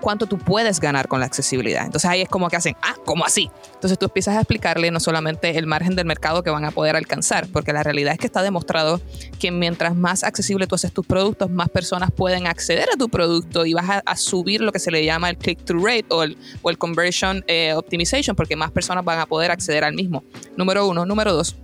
cuánto 0.00 0.26
tú 0.26 0.38
puedes 0.38 0.80
ganar 0.80 1.08
con 1.08 1.20
la 1.20 1.26
accesibilidad. 1.26 1.84
Entonces 1.84 2.10
ahí 2.10 2.22
es 2.22 2.28
como 2.28 2.48
que 2.48 2.56
hacen, 2.56 2.76
ah, 2.82 2.94
¿cómo 3.04 3.24
así? 3.24 3.50
Entonces 3.74 3.98
tú 3.98 4.06
empiezas 4.06 4.36
a 4.36 4.40
explicarle 4.40 4.90
no 4.90 5.00
solamente 5.00 5.56
el 5.58 5.66
margen 5.66 5.94
del 5.96 6.06
mercado 6.06 6.42
que 6.42 6.50
van 6.50 6.64
a 6.64 6.70
poder 6.70 6.96
alcanzar, 6.96 7.46
porque 7.52 7.72
la 7.72 7.82
realidad 7.82 8.12
es 8.12 8.18
que 8.18 8.26
está 8.26 8.42
demostrado 8.42 9.00
que 9.38 9.50
mientras 9.50 9.94
más 9.94 10.24
accesible 10.24 10.66
tú 10.66 10.74
haces 10.74 10.92
tus 10.92 11.06
productos, 11.06 11.50
más 11.50 11.68
personas 11.68 12.10
pueden 12.10 12.46
acceder 12.46 12.88
a 12.92 12.96
tu 12.96 13.08
producto 13.08 13.66
y 13.66 13.74
vas 13.74 13.88
a, 13.88 14.02
a 14.04 14.16
subir 14.16 14.60
lo 14.60 14.72
que 14.72 14.78
se 14.78 14.90
le 14.90 15.04
llama 15.04 15.30
el 15.30 15.38
click-through 15.38 15.84
rate 15.84 16.06
o 16.10 16.22
el, 16.22 16.36
o 16.62 16.70
el 16.70 16.78
conversion 16.78 17.44
eh, 17.46 17.72
optimization, 17.74 18.34
porque 18.34 18.56
más 18.56 18.70
personas 18.70 19.04
van 19.04 19.20
a 19.20 19.26
poder 19.26 19.50
acceder 19.50 19.84
al 19.84 19.94
mismo. 19.94 20.24
Número 20.56 20.86
uno. 20.86 21.04
Número 21.06 21.32
dos 21.32 21.56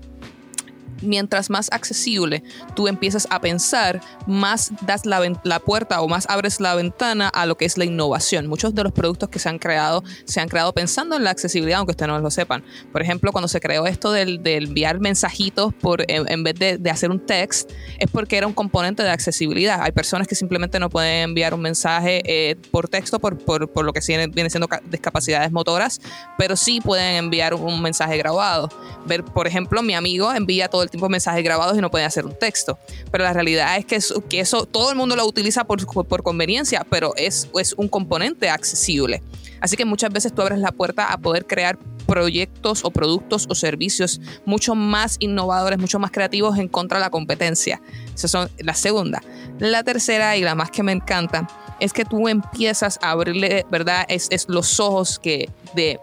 mientras 1.03 1.51
más 1.51 1.69
accesible 1.73 2.43
tú 2.75 2.89
empiezas 2.89 3.27
a 3.31 3.41
pensar, 3.41 4.01
más 4.27 4.73
das 4.83 5.07
la, 5.07 5.21
la 5.45 5.59
puerta 5.61 6.01
o 6.01 6.09
más 6.09 6.27
abres 6.29 6.61
la 6.61 6.75
ventana 6.75 7.29
a 7.29 7.47
lo 7.47 7.57
que 7.57 7.65
es 7.65 7.79
la 7.79 7.85
innovación. 7.85 8.47
Muchos 8.47 8.75
de 8.75 8.83
los 8.85 8.93
productos 8.93 9.29
que 9.29 9.39
se 9.39 9.49
han 9.49 9.59
creado 9.59 10.03
se 10.25 10.41
han 10.41 10.49
creado 10.49 10.73
pensando 10.73 11.17
en 11.17 11.25
la 11.25 11.31
accesibilidad, 11.31 11.79
aunque 11.79 11.93
ustedes 11.93 12.09
no 12.09 12.19
lo 12.19 12.31
sepan. 12.31 12.65
Por 12.93 13.03
ejemplo, 13.03 13.33
cuando 13.33 13.49
se 13.49 13.61
creó 13.61 13.87
esto 13.87 14.13
del, 14.13 14.43
de 14.43 14.57
enviar 14.57 15.01
mensajitos 15.01 15.75
por, 15.75 16.03
en, 16.11 16.31
en 16.31 16.45
vez 16.45 16.55
de, 16.55 16.79
de 16.79 16.91
hacer 16.91 17.11
un 17.11 17.21
text, 17.21 17.71
es 17.99 18.11
porque 18.11 18.37
era 18.37 18.47
un 18.47 18.53
componente 18.53 19.03
de 19.03 19.11
accesibilidad. 19.11 19.81
Hay 19.83 19.93
personas 19.93 20.29
que 20.29 20.35
simplemente 20.35 20.79
no 20.79 20.91
pueden 20.91 21.31
enviar 21.31 21.55
un 21.55 21.61
mensaje 21.61 22.23
eh, 22.25 22.57
por 22.71 22.89
texto 22.89 23.19
por, 23.19 23.39
por, 23.39 23.69
por 23.71 23.85
lo 23.85 23.93
que 23.93 24.01
viene, 24.07 24.51
siendo 24.51 24.69
ca- 24.69 24.81
discapacidades 24.85 25.51
motoras, 25.51 26.01
pero 26.39 26.57
sí 26.57 26.81
pueden 26.81 27.17
enviar 27.17 27.55
un 27.55 27.83
mensaje 27.83 28.17
grabado. 28.19 28.69
Ver, 29.07 29.25
por 29.25 29.47
ejemplo, 29.47 29.83
mi 29.83 29.95
amigo 29.95 30.33
envía 30.33 30.69
todo 30.69 30.84
el 30.85 30.91
tiempo 30.91 31.09
mensajes 31.09 31.43
grabados 31.43 31.77
y 31.77 31.81
no 31.81 31.91
puede 31.91 32.05
hacer 32.05 32.25
un 32.25 32.39
texto. 32.39 32.79
Pero 33.11 33.25
la 33.25 33.33
realidad 33.33 33.77
es 33.77 33.85
que 33.85 33.97
eso, 33.97 34.23
que 34.29 34.41
eso 34.41 34.67
todo 34.67 34.91
el 34.91 34.97
mundo 34.97 35.17
lo 35.17 35.27
utiliza 35.27 35.65
por, 35.65 35.85
por 36.07 36.23
conveniencia, 36.23 36.87
pero 36.89 37.15
es, 37.17 37.49
es 37.59 37.75
un 37.75 37.89
componente 37.89 38.49
accesible. 38.49 39.23
Así 39.61 39.77
que 39.77 39.85
muchas 39.85 40.13
veces 40.13 40.35
tú 40.35 40.43
abres 40.43 40.59
la 40.59 40.73
puerta 40.73 41.11
a 41.13 41.17
poder 41.17 41.47
crear 41.47 41.79
proyectos 42.07 42.85
o 42.85 42.91
productos 42.91 43.47
o 43.49 43.55
servicios 43.55 44.21
mucho 44.45 44.75
más 44.75 45.17
innovadores, 45.21 45.79
mucho 45.79 45.99
más 45.99 46.11
creativos 46.11 46.59
en 46.59 46.69
contra 46.69 46.99
de 46.99 47.05
la 47.05 47.11
competencia. 47.11 47.81
Esa 48.15 48.29
son 48.29 48.51
la 48.59 48.75
segunda. 48.75 49.23
La 49.59 49.83
tercera 49.83 50.37
y 50.37 50.43
la 50.43 50.55
más 50.55 50.71
que 50.71 50.83
me 50.83 50.93
encanta 50.93 51.49
es 51.81 51.93
que 51.93 52.05
tú 52.05 52.29
empiezas 52.29 52.99
a 53.03 53.13
abrirle, 53.13 53.67
¿verdad? 53.71 54.05
Es, 54.09 54.29
es 54.31 54.47
los 54.49 54.81
ojos 54.81 55.19
que 55.19 55.49
de 55.75 55.99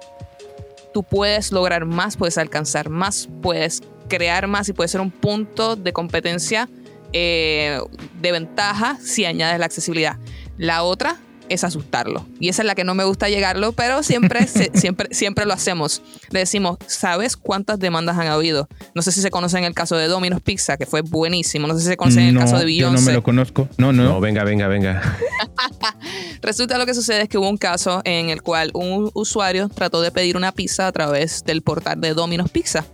tú 0.93 1.03
puedes 1.03 1.51
lograr 1.51 1.85
más, 1.85 2.17
puedes 2.17 2.37
alcanzar 2.37 2.89
más, 2.89 3.29
puedes 3.41 3.81
crear 4.09 4.47
más 4.47 4.69
y 4.69 4.73
puede 4.73 4.87
ser 4.87 5.01
un 5.01 5.11
punto 5.11 5.75
de 5.75 5.93
competencia 5.93 6.69
eh, 7.13 7.79
de 8.19 8.31
ventaja 8.31 8.97
si 9.01 9.25
añades 9.25 9.59
la 9.59 9.65
accesibilidad. 9.65 10.17
La 10.57 10.83
otra 10.83 11.17
es 11.53 11.63
asustarlo. 11.63 12.25
Y 12.39 12.49
esa 12.49 12.61
es 12.61 12.65
la 12.65 12.75
que 12.75 12.83
no 12.83 12.95
me 12.95 13.03
gusta 13.03 13.29
llegarlo, 13.29 13.71
pero 13.73 14.03
siempre, 14.03 14.47
se- 14.47 14.71
siempre, 14.73 15.07
siempre 15.13 15.45
lo 15.45 15.53
hacemos. 15.53 16.01
Le 16.29 16.39
decimos, 16.39 16.77
¿sabes 16.87 17.37
cuántas 17.37 17.79
demandas 17.79 18.17
han 18.17 18.27
habido? 18.27 18.67
No 18.95 19.01
sé 19.01 19.11
si 19.11 19.21
se 19.21 19.31
conoce 19.31 19.57
en 19.57 19.63
el 19.63 19.73
caso 19.73 19.95
de 19.95 20.07
Domino's 20.07 20.41
Pizza, 20.41 20.77
que 20.77 20.85
fue 20.85 21.01
buenísimo. 21.01 21.67
No 21.67 21.73
sé 21.75 21.81
si 21.81 21.87
se 21.87 21.97
conoce 21.97 22.21
en 22.21 22.27
el 22.27 22.33
no, 22.35 22.39
caso 22.41 22.55
de 22.55 22.61
yo 22.61 22.65
Beyoncé. 22.65 23.01
no 23.01 23.05
me 23.07 23.13
lo 23.13 23.23
conozco. 23.23 23.67
No, 23.77 23.91
no, 23.93 24.03
No, 24.03 24.09
no. 24.13 24.19
venga, 24.21 24.43
venga, 24.43 24.67
venga. 24.67 25.17
Resulta 26.41 26.77
lo 26.77 26.85
que 26.85 26.93
sucede 26.93 27.23
es 27.23 27.29
que 27.29 27.37
hubo 27.37 27.49
un 27.49 27.57
caso 27.57 28.01
en 28.03 28.29
el 28.29 28.41
cual 28.41 28.71
un 28.73 29.11
usuario 29.13 29.69
trató 29.69 30.01
de 30.01 30.11
pedir 30.11 30.37
una 30.37 30.51
pizza 30.51 30.87
a 30.87 30.91
través 30.91 31.43
del 31.43 31.61
portal 31.61 32.01
de 32.01 32.13
Domino's 32.13 32.49
Pizza. 32.49 32.85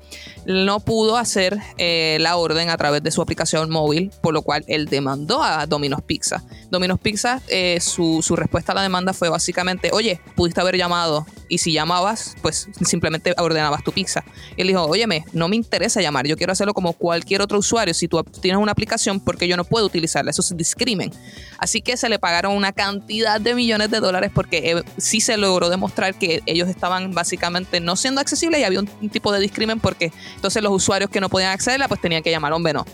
No 0.46 0.80
pudo 0.80 1.18
hacer 1.18 1.58
eh, 1.78 2.18
la 2.22 2.38
orden 2.38 2.70
a 2.70 2.78
través 2.78 3.04
de 3.04 3.12
su 3.12 3.22
aplicación 3.22 3.70
móvil, 3.70 4.12
por 4.22 4.34
lo 4.34 4.42
cual 4.42 4.64
él 4.68 4.86
demandó 4.88 5.44
a 5.44 5.66
Domino's 5.66 6.02
Pizza. 6.02 6.44
Domino's 6.70 7.00
Pizza, 7.00 7.42
eh, 7.48 7.80
su, 7.82 8.22
su 8.22 8.36
respuesta 8.48 8.72
a 8.72 8.76
la 8.76 8.82
demanda 8.82 9.14
fue 9.14 9.28
básicamente, 9.28 9.92
oye, 9.92 10.22
pudiste 10.36 10.62
haber 10.62 10.78
llamado 10.78 11.26
y 11.50 11.58
si 11.58 11.74
llamabas, 11.74 12.36
pues 12.42 12.70
simplemente 12.86 13.34
ordenabas 13.38 13.84
tu 13.84 13.92
pizza. 13.92 14.24
Y 14.56 14.62
él 14.62 14.68
dijo, 14.68 14.84
óyeme, 14.86 15.26
no 15.34 15.50
me 15.50 15.58
interesa 15.58 16.02
llamar, 16.02 16.28
yo 16.28 16.38
quiero 16.38 16.54
hacerlo 16.54 16.74
como 16.74 16.94
cualquier 16.94 17.42
otro 17.42 17.60
usuario. 17.60 17.94
Si 17.94 18.08
tú 18.08 18.24
tienes 18.42 18.62
una 18.62 18.72
aplicación, 18.72 19.20
porque 19.20 19.48
yo 19.48 19.58
no 19.58 19.66
puedo 19.66 19.86
utilizarla? 19.86 20.32
Eso 20.32 20.42
es 20.42 20.56
discrimen. 20.56 21.12
Así 21.58 21.82
que 21.82 21.98
se 21.98 22.08
le 22.08 22.20
pagaron 22.20 22.56
una 22.56 22.72
cantidad 22.72 23.42
de 23.42 23.54
millones 23.54 23.92
de 23.92 24.00
dólares 24.00 24.32
porque 24.34 24.72
eh, 24.72 24.84
sí 24.98 25.20
se 25.20 25.38
logró 25.38 25.70
demostrar 25.70 26.16
que 26.16 26.42
ellos 26.46 26.70
estaban 26.70 27.14
básicamente 27.14 27.80
no 27.80 27.96
siendo 27.96 28.22
accesibles 28.22 28.62
y 28.62 28.64
había 28.64 28.80
un, 28.80 28.88
tipo 29.10 29.32
de 29.32 29.40
discrimen 29.40 29.80
porque 29.80 30.12
entonces 30.36 30.62
los 30.64 30.72
usuarios 30.72 31.10
que 31.10 31.20
no 31.20 31.30
podían 31.30 31.52
accederla 31.52 31.88
pues 31.88 32.00
tenían 32.02 32.24
que 32.24 32.32
llamar, 32.32 32.54
hombre, 32.54 32.74
no. 32.74 32.86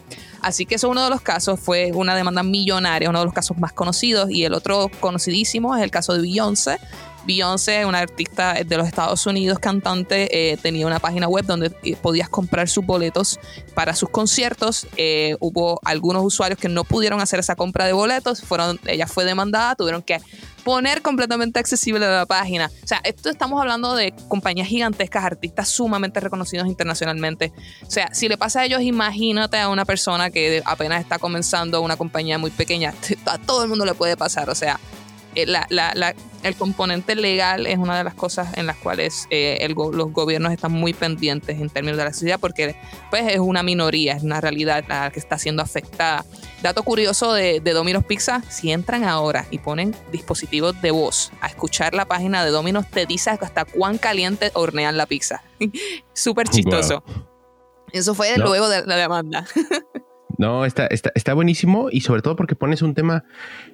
Así 0.44 0.66
que 0.66 0.76
eso 0.76 0.88
es 0.88 0.92
uno 0.92 1.04
de 1.04 1.10
los 1.10 1.22
casos, 1.22 1.60
fue 1.60 1.92
una 1.94 2.16
demanda 2.16 2.44
millonaria, 2.44 3.10
uno 3.10 3.20
de 3.20 3.26
los 3.26 3.34
casos 3.34 3.58
más 3.58 3.72
conocidos 3.72 4.30
y 4.30 4.44
el 4.44 4.54
otro 4.54 4.92
conocidísimo 5.00 5.76
es 5.76 5.82
el 5.82 5.90
caso 5.90 6.14
de 6.14 6.22
Beyoncé. 6.22 6.80
Beyoncé, 7.26 7.86
una 7.86 8.00
artista 8.00 8.54
de 8.54 8.78
los 8.78 8.86
Estados 8.86 9.26
Unidos, 9.26 9.58
cantante, 9.60 10.52
eh, 10.52 10.58
tenía 10.58 10.86
una 10.86 11.00
página 11.00 11.30
web 11.30 11.46
donde 11.46 11.72
eh, 11.84 11.96
podías 11.96 12.28
comprar 12.28 12.68
sus 12.68 12.86
boletos 12.86 13.40
para 13.74 13.96
sus 13.96 14.10
conciertos. 14.10 14.86
Eh, 14.98 15.38
hubo 15.40 15.80
algunos 15.86 16.26
usuarios 16.26 16.60
que 16.60 16.68
no 16.68 16.84
pudieron 16.84 17.22
hacer 17.22 17.40
esa 17.40 17.56
compra 17.56 17.86
de 17.86 17.94
boletos, 17.94 18.42
fueron, 18.42 18.78
ella 18.86 19.08
fue 19.08 19.24
demandada, 19.24 19.76
tuvieron 19.76 20.02
que 20.02 20.20
poner 20.64 21.02
completamente 21.02 21.60
accesible 21.60 22.00
la 22.00 22.26
página. 22.26 22.72
O 22.84 22.88
sea, 22.88 23.02
esto 23.04 23.30
estamos 23.30 23.60
hablando 23.60 23.96
de 23.96 24.14
compañías 24.28 24.68
gigantescas, 24.68 25.24
artistas 25.24 25.70
sumamente 25.70 26.20
reconocidos 26.20 26.68
internacionalmente. 26.68 27.52
O 27.86 27.92
sea, 27.92 28.14
si 28.14 28.28
le 28.28 28.38
pasa 28.38 28.62
a 28.62 28.66
ellos, 28.66 28.82
imagínate 28.82 29.58
a 29.60 29.70
una 29.70 29.86
persona 29.86 30.30
que 30.30 30.62
apenas 30.66 31.02
está 31.02 31.20
comenzando 31.20 31.82
una 31.82 31.98
compañía 31.98 32.38
muy 32.38 32.52
pequeña. 32.52 32.94
A 33.26 33.38
todo 33.38 33.64
el 33.64 33.70
mundo 33.70 33.86
le 33.86 33.94
puede 33.94 34.18
pasar. 34.18 34.50
O 34.50 34.56
sea, 34.56 34.80
eh, 35.36 36.14
el 36.44 36.56
componente 36.56 37.16
legal 37.16 37.68
es 37.68 37.78
una 37.78 37.98
de 37.98 38.04
las 38.04 38.14
cosas 38.14 38.58
en 38.58 38.66
las 38.66 38.78
cuales 38.78 39.28
eh, 39.30 39.66
los 39.76 40.12
gobiernos 40.12 40.52
están 40.52 40.72
muy 40.72 40.94
pendientes 40.94 41.60
en 41.60 41.70
términos 41.70 41.98
de 41.98 42.04
la 42.04 42.10
accesibilidad 42.10 42.40
porque 42.40 42.76
pues, 43.10 43.24
es 43.32 43.40
una 43.40 43.64
minoría, 43.64 44.14
es 44.14 44.24
una 44.24 44.42
realidad 44.42 44.84
la 44.88 45.12
que 45.12 45.20
está 45.20 45.38
siendo 45.38 45.62
afectada. 45.62 46.26
Dato 46.62 46.84
curioso 46.84 47.34
de, 47.34 47.60
de 47.60 47.74
Domino's 47.74 48.06
Pizza, 48.06 48.42
si 48.50 48.72
entran 48.72 49.04
ahora 49.04 49.46
y 49.52 49.60
ponen 49.60 49.96
dispositivos 50.12 50.82
de 50.82 50.92
voz 50.92 51.32
a 51.42 51.48
escuchar 51.48 51.94
la 51.94 52.06
página 52.06 52.46
de 52.46 52.52
Domino's, 52.52 52.90
te 52.90 53.06
dice 53.06 53.30
hasta 53.32 53.66
cuán 53.66 53.98
caliente 53.98 54.52
hornean 54.54 54.98
la 54.98 55.06
pizza. 55.06 55.44
Súper 56.14 56.48
chistoso. 56.48 57.04
Eso 57.92 58.16
fue 58.16 58.36
luego 58.38 58.68
de 58.70 58.86
la 58.86 58.96
demanda. 58.96 59.46
No, 60.38 60.66
está, 60.66 60.88
está, 60.88 61.12
está, 61.16 61.34
buenísimo 61.34 61.90
y 61.92 62.02
sobre 62.02 62.22
todo 62.22 62.36
porque 62.36 62.56
pones 62.56 62.82
un 62.82 62.94
tema 62.94 63.24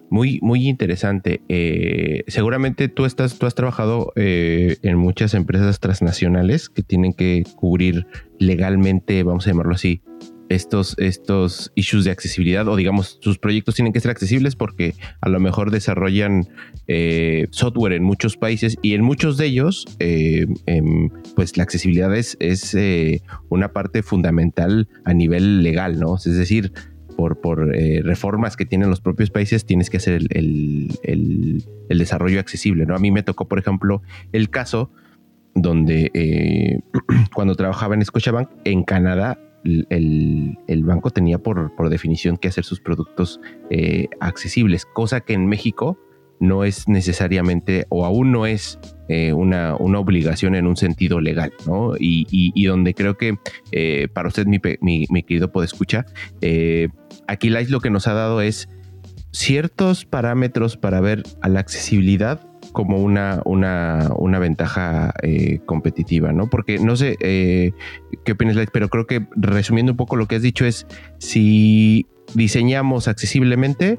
muy, 0.10 0.39
muy 0.41 0.68
interesante. 0.68 1.41
Eh, 1.47 2.24
seguramente 2.28 2.89
tú, 2.89 3.05
estás, 3.05 3.39
tú 3.39 3.45
has 3.45 3.55
trabajado 3.55 4.12
eh, 4.16 4.78
en 4.82 4.97
muchas 4.97 5.34
empresas 5.34 5.80
transnacionales 5.80 6.70
que 6.70 6.84
tienen 6.84 7.14
que 7.14 7.43
cubrir 7.55 8.07
legalmente, 8.39 9.24
vamos 9.24 9.47
a 9.47 9.51
llamarlo 9.51 9.74
así, 9.74 10.01
estos, 10.49 10.95
estos 10.97 11.71
issues 11.75 12.05
de 12.05 12.11
accesibilidad 12.11 12.67
o 12.67 12.75
digamos 12.75 13.19
sus 13.21 13.37
proyectos 13.37 13.75
tienen 13.75 13.93
que 13.93 13.99
ser 13.99 14.11
accesibles 14.11 14.55
porque 14.55 14.95
a 15.21 15.29
lo 15.29 15.39
mejor 15.39 15.71
desarrollan 15.71 16.47
eh, 16.87 17.47
software 17.51 17.93
en 17.93 18.03
muchos 18.03 18.35
países 18.35 18.77
y 18.81 18.93
en 18.93 19.03
muchos 19.03 19.37
de 19.37 19.45
ellos 19.45 19.85
em, 19.99 21.09
pues 21.35 21.55
la 21.57 21.63
accesibilidad 21.63 22.15
es, 22.15 22.35
es 22.39 22.75
una 23.49 23.73
parte 23.73 24.03
fundamental 24.03 24.87
a 25.05 25.13
nivel 25.13 25.63
legal, 25.63 25.99
¿no? 25.99 26.15
Es 26.15 26.23
decir, 26.35 26.73
por, 27.35 27.75
eh, 27.75 28.01
reformas 28.03 28.55
que 28.55 28.65
tienen 28.65 28.89
los 28.89 29.01
propios 29.01 29.29
países, 29.29 29.65
tienes 29.65 29.89
que 29.89 29.97
hacer 29.97 30.21
el, 30.29 31.63
desarrollo 31.89 32.39
accesible. 32.39 32.85
¿no? 32.85 32.95
A 32.95 32.99
mí 32.99 33.11
me 33.11 33.23
tocó, 33.23 33.47
por 33.47 33.59
ejemplo, 33.59 34.01
el 34.31 34.49
caso 34.49 34.91
donde 35.53 36.11
eh, 36.13 36.79
cuando 37.33 37.55
trabajaba 37.55 37.95
en 37.95 38.05
Scotiabank, 38.05 38.49
en 38.63 38.83
Canadá, 38.83 39.37
el, 39.64 40.84
banco 40.84 41.10
tenía 41.10 41.39
por, 41.39 41.89
definición 41.89 42.38
que 42.38 42.47
hacer 42.47 42.64
sus 42.64 42.80
productos 42.80 43.39
eh, 43.70 44.07
accesibles, 44.20 44.86
cosa 44.86 45.22
que 45.22 45.34
en 45.34 45.47
México 45.47 45.97
no 46.39 46.64
es 46.64 46.88
necesariamente 46.88 47.86
o 47.89 48.05
aún 48.05 48.32
no 48.32 48.45
es 48.45 48.80
eh, 49.10 49.34
una, 49.34 49.76
obligación 49.76 50.55
en 50.55 50.68
un 50.68 50.78
sentido 50.78 51.20
legal, 51.20 51.51
¿no? 51.68 51.93
Y, 51.99 52.66
donde 52.66 52.93
creo 52.93 53.18
que 53.18 53.38
eh, 53.72 54.07
para 54.14 54.30
usted, 54.30 54.45
mi, 54.45 54.60
mi, 54.82 55.24
querido 55.24 55.51
Podescucha, 55.51 56.05
aquí 57.28 57.49
lo 57.49 57.82
que 57.82 57.89
nos 57.89 58.07
ha 58.07 58.14
dado 58.14 58.41
es 58.41 58.70
ciertos 59.32 60.05
parámetros 60.05 60.78
para 60.78 61.01
ver 61.01 61.24
a 61.41 61.49
la 61.49 61.60
accesibilidad 61.60 62.48
como 62.72 62.97
una, 62.97 63.41
una, 63.45 64.09
una 64.17 64.39
ventaja 64.39 65.13
eh, 65.22 65.59
competitiva, 65.65 66.32
¿no? 66.32 66.49
Porque 66.49 66.80
no 66.80 66.95
sé 66.95 67.17
qué 67.20 68.32
opinas, 68.32 68.57
pero 68.72 68.89
creo 68.89 69.07
que 69.07 69.28
resumiendo 69.36 69.93
un 69.93 69.97
poco 69.97 70.15
lo 70.15 70.28
que 70.28 70.36
has 70.36 70.41
dicho 70.41 70.65
es 70.65 70.86
si 71.17 72.05
diseñamos 72.36 73.07
accesiblemente, 73.07 73.97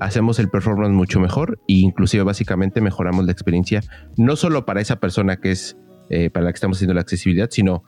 hacemos 0.00 0.38
el 0.38 0.48
performance 0.48 0.92
mucho 0.92 1.20
mejor 1.20 1.60
e 1.68 1.74
inclusive 1.74 2.24
básicamente 2.24 2.80
mejoramos 2.80 3.24
la 3.24 3.32
experiencia 3.32 3.82
no 4.16 4.34
solo 4.36 4.64
para 4.64 4.80
esa 4.80 4.96
persona 4.96 5.36
que 5.36 5.52
es 5.52 5.76
eh, 6.10 6.28
para 6.28 6.44
la 6.44 6.52
que 6.52 6.56
estamos 6.56 6.76
haciendo 6.76 6.94
la 6.94 7.00
accesibilidad, 7.00 7.48
sino 7.50 7.84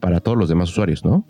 para 0.00 0.20
todos 0.20 0.36
los 0.36 0.48
demás 0.48 0.70
usuarios, 0.70 1.04
¿no? 1.04 1.26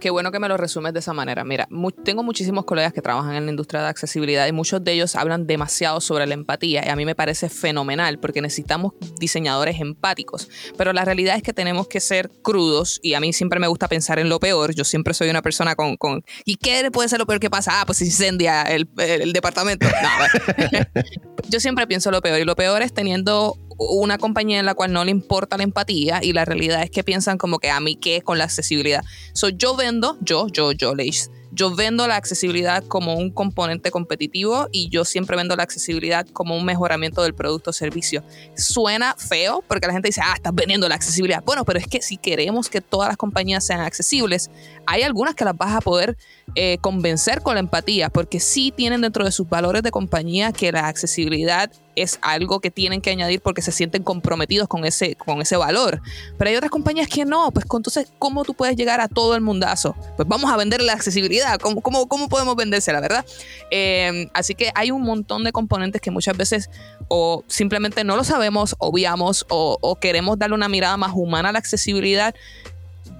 Qué 0.00 0.10
bueno 0.10 0.30
que 0.30 0.38
me 0.38 0.48
lo 0.48 0.56
resumes 0.56 0.92
de 0.92 1.00
esa 1.00 1.12
manera. 1.12 1.44
Mira, 1.44 1.68
tengo 2.04 2.22
muchísimos 2.22 2.64
colegas 2.64 2.92
que 2.92 3.00
trabajan 3.00 3.34
en 3.34 3.46
la 3.46 3.50
industria 3.50 3.82
de 3.82 3.88
accesibilidad 3.88 4.46
y 4.46 4.52
muchos 4.52 4.84
de 4.84 4.92
ellos 4.92 5.16
hablan 5.16 5.46
demasiado 5.46 6.00
sobre 6.00 6.26
la 6.26 6.34
empatía 6.34 6.84
y 6.84 6.88
a 6.88 6.96
mí 6.96 7.04
me 7.04 7.14
parece 7.14 7.48
fenomenal 7.48 8.18
porque 8.18 8.42
necesitamos 8.42 8.92
diseñadores 9.18 9.80
empáticos. 9.80 10.48
Pero 10.76 10.92
la 10.92 11.04
realidad 11.04 11.36
es 11.36 11.42
que 11.42 11.52
tenemos 11.52 11.88
que 11.88 12.00
ser 12.00 12.30
crudos 12.42 13.00
y 13.02 13.14
a 13.14 13.20
mí 13.20 13.32
siempre 13.32 13.58
me 13.58 13.68
gusta 13.68 13.88
pensar 13.88 14.18
en 14.18 14.28
lo 14.28 14.38
peor. 14.38 14.74
Yo 14.74 14.84
siempre 14.84 15.14
soy 15.14 15.30
una 15.30 15.42
persona 15.42 15.74
con... 15.74 15.96
con 15.96 16.24
¿Y 16.44 16.56
qué 16.56 16.90
puede 16.90 17.08
ser 17.08 17.18
lo 17.18 17.26
peor 17.26 17.40
que 17.40 17.50
pasa? 17.50 17.80
Ah, 17.80 17.86
pues 17.86 18.02
incendia 18.02 18.62
el, 18.62 18.88
el 18.98 19.32
departamento. 19.32 19.86
No, 19.86 20.82
Yo 21.48 21.60
siempre 21.60 21.86
pienso 21.86 22.10
lo 22.10 22.20
peor 22.20 22.40
y 22.40 22.44
lo 22.44 22.56
peor 22.56 22.82
es 22.82 22.92
teniendo 22.92 23.56
una 23.78 24.18
compañía 24.18 24.58
en 24.58 24.66
la 24.66 24.74
cual 24.74 24.92
no 24.92 25.04
le 25.04 25.10
importa 25.10 25.56
la 25.56 25.62
empatía 25.62 26.20
y 26.22 26.32
la 26.32 26.44
realidad 26.44 26.82
es 26.82 26.90
que 26.90 27.04
piensan 27.04 27.38
como 27.38 27.58
que 27.58 27.70
a 27.70 27.80
mí 27.80 27.96
qué 27.96 28.22
con 28.22 28.38
la 28.38 28.44
accesibilidad. 28.44 29.04
So, 29.32 29.48
yo 29.48 29.76
vendo, 29.76 30.16
yo, 30.20 30.48
yo, 30.48 30.72
yo, 30.72 30.94
Leish, 30.94 31.28
yo 31.56 31.74
vendo 31.74 32.06
la 32.06 32.16
accesibilidad 32.16 32.84
como 32.84 33.14
un 33.14 33.30
componente 33.30 33.90
competitivo 33.90 34.68
y 34.72 34.90
yo 34.90 35.04
siempre 35.04 35.36
vendo 35.36 35.56
la 35.56 35.62
accesibilidad 35.62 36.26
como 36.32 36.54
un 36.54 36.64
mejoramiento 36.64 37.22
del 37.22 37.34
producto 37.34 37.70
o 37.70 37.72
servicio. 37.72 38.22
Suena 38.56 39.14
feo 39.14 39.64
porque 39.66 39.86
la 39.86 39.94
gente 39.94 40.08
dice, 40.08 40.20
ah, 40.22 40.34
estás 40.36 40.54
vendiendo 40.54 40.86
la 40.88 40.96
accesibilidad. 40.96 41.42
Bueno, 41.44 41.64
pero 41.64 41.78
es 41.78 41.86
que 41.86 42.02
si 42.02 42.18
queremos 42.18 42.68
que 42.68 42.82
todas 42.82 43.08
las 43.08 43.16
compañías 43.16 43.64
sean 43.64 43.80
accesibles, 43.80 44.50
hay 44.86 45.02
algunas 45.02 45.34
que 45.34 45.44
las 45.44 45.56
vas 45.56 45.74
a 45.74 45.80
poder 45.80 46.16
eh, 46.54 46.78
convencer 46.80 47.42
con 47.42 47.54
la 47.54 47.60
empatía 47.60 48.08
porque 48.08 48.40
sí 48.40 48.72
tienen 48.74 49.00
dentro 49.00 49.24
de 49.24 49.32
sus 49.32 49.48
valores 49.48 49.82
de 49.82 49.90
compañía 49.90 50.52
que 50.52 50.72
la 50.72 50.86
accesibilidad 50.88 51.70
es 51.96 52.18
algo 52.22 52.60
que 52.60 52.70
tienen 52.70 53.00
que 53.00 53.10
añadir 53.10 53.40
porque 53.40 53.62
se 53.62 53.72
sienten 53.72 54.02
comprometidos 54.02 54.68
con 54.68 54.84
ese, 54.84 55.16
con 55.16 55.40
ese 55.40 55.56
valor. 55.56 56.00
Pero 56.38 56.50
hay 56.50 56.56
otras 56.56 56.70
compañías 56.70 57.08
que 57.08 57.24
no, 57.24 57.50
pues 57.50 57.66
entonces, 57.72 58.12
¿cómo 58.18 58.44
tú 58.44 58.54
puedes 58.54 58.76
llegar 58.76 59.00
a 59.00 59.08
todo 59.08 59.34
el 59.34 59.40
mundazo? 59.40 59.96
Pues 60.16 60.28
vamos 60.28 60.52
a 60.52 60.56
vender 60.56 60.82
la 60.82 60.92
accesibilidad, 60.92 61.58
¿cómo, 61.58 61.80
cómo, 61.80 62.06
cómo 62.06 62.28
podemos 62.28 62.54
venderse, 62.54 62.92
la 62.92 63.00
verdad? 63.00 63.24
Eh, 63.70 64.28
así 64.34 64.54
que 64.54 64.70
hay 64.74 64.90
un 64.90 65.02
montón 65.02 65.42
de 65.42 65.52
componentes 65.52 66.00
que 66.00 66.10
muchas 66.10 66.36
veces 66.36 66.70
o 67.08 67.44
simplemente 67.46 68.04
no 68.04 68.16
lo 68.16 68.24
sabemos, 68.24 68.76
obviamos 68.78 69.46
o 69.48 69.98
queremos 70.00 70.38
darle 70.38 70.54
una 70.54 70.68
mirada 70.68 70.96
más 70.96 71.12
humana 71.14 71.48
a 71.48 71.52
la 71.52 71.58
accesibilidad 71.58 72.34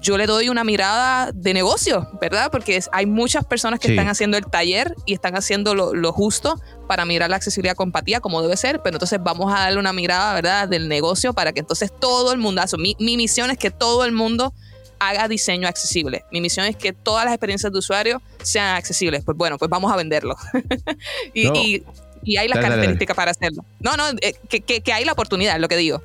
yo 0.01 0.17
le 0.17 0.27
doy 0.27 0.49
una 0.49 0.65
mirada 0.65 1.33
de 1.33 1.55
negocio, 1.55 2.09
¿verdad? 2.21 2.51
Porque 2.51 2.81
hay 2.93 3.07
muchas 3.07 3.45
personas 3.45 3.81
que 3.81 3.89
están 3.89 4.09
haciendo 4.09 4.37
el 4.37 4.47
taller 4.47 4.95
y 5.05 5.15
están 5.15 5.37
haciendo 5.37 5.75
lo, 5.75 6.13
justo 6.13 6.61
para 6.87 7.05
mirar 7.05 7.31
la 7.31 7.37
accesibilidad 7.37 7.75
con 7.75 7.89
empatía 7.89 8.21
como 8.21 8.43
debe 8.43 8.57
ser, 8.57 8.81
pero 8.83 8.97
entonces 8.97 9.19
vamos 9.23 9.53
a 9.53 9.61
darle 9.61 9.79
una 9.79 9.93
mirada, 9.93 10.35
¿verdad?, 10.35 10.69
del 10.69 10.89
negocio 10.89 11.33
para 11.33 11.53
que 11.53 11.61
entonces 11.61 11.91
todo 11.99 12.33
el 12.33 12.39
mundo, 12.39 12.63
mi, 12.79 12.97
mi 13.01 13.17
misión 13.17 13.51
es 13.51 13.59
que 13.59 13.71
todo 13.71 14.05
el 14.05 14.13
mundo 14.13 14.53
haga 14.99 15.29
diseño 15.29 15.69
accesible. 15.69 16.25
Mi 16.31 16.41
misión 16.41 16.67
es 16.67 16.77
que 16.77 16.93
todas 16.93 17.25
las 17.25 17.35
experiencias 17.35 17.73
de 17.73 17.79
usuario 17.79 18.23
sean 18.43 18.77
accesibles. 18.77 19.25
Pues 19.25 19.37
bueno, 19.37 19.59
pues 19.59 19.69
vamos 19.69 19.93
a 19.93 19.97
venderlo. 19.97 20.37
y, 21.35 21.83
hay 22.37 22.49
las 22.49 22.59
características 22.59 23.15
para 23.15 23.31
hacerlo. 23.31 23.65
No, 23.79 23.97
no, 23.97 24.09
eh, 24.21 24.35
que, 24.49 24.61
que 24.61 24.93
hay 24.93 25.05
la 25.05 25.13
oportunidad, 25.13 25.57
es 25.57 25.61
lo 25.61 25.69
que 25.69 25.77
digo. 25.77 26.03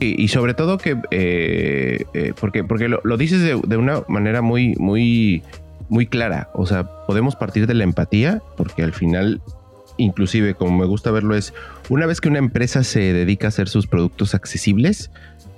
Y, 0.00 0.28
sobre 0.28 0.54
todo 0.54 0.78
que, 0.78 0.96
eh, 1.10 2.04
eh, 2.14 2.32
porque, 2.38 2.62
porque 2.62 2.88
lo, 2.88 3.16
dices 3.16 3.42
de, 3.42 3.76
una 3.76 4.04
manera 4.06 4.42
muy, 4.42 4.76
muy, 4.76 5.42
muy 5.88 6.06
clara. 6.06 6.50
O 6.54 6.66
sea, 6.66 6.84
podemos 7.06 7.34
partir 7.34 7.66
de 7.66 7.74
la 7.74 7.82
empatía, 7.82 8.40
porque 8.56 8.84
al 8.84 8.92
final, 8.92 9.40
inclusive, 9.96 10.54
como 10.54 10.78
me 10.78 10.86
gusta 10.86 11.10
verlo, 11.10 11.34
es 11.34 11.52
una 11.88 12.06
vez 12.06 12.20
que 12.20 12.28
una 12.28 12.38
empresa 12.38 12.84
se 12.84 13.12
dedica 13.12 13.46
a 13.46 13.48
hacer 13.48 13.68
sus 13.68 13.88
productos 13.88 14.36
accesibles, 14.36 15.10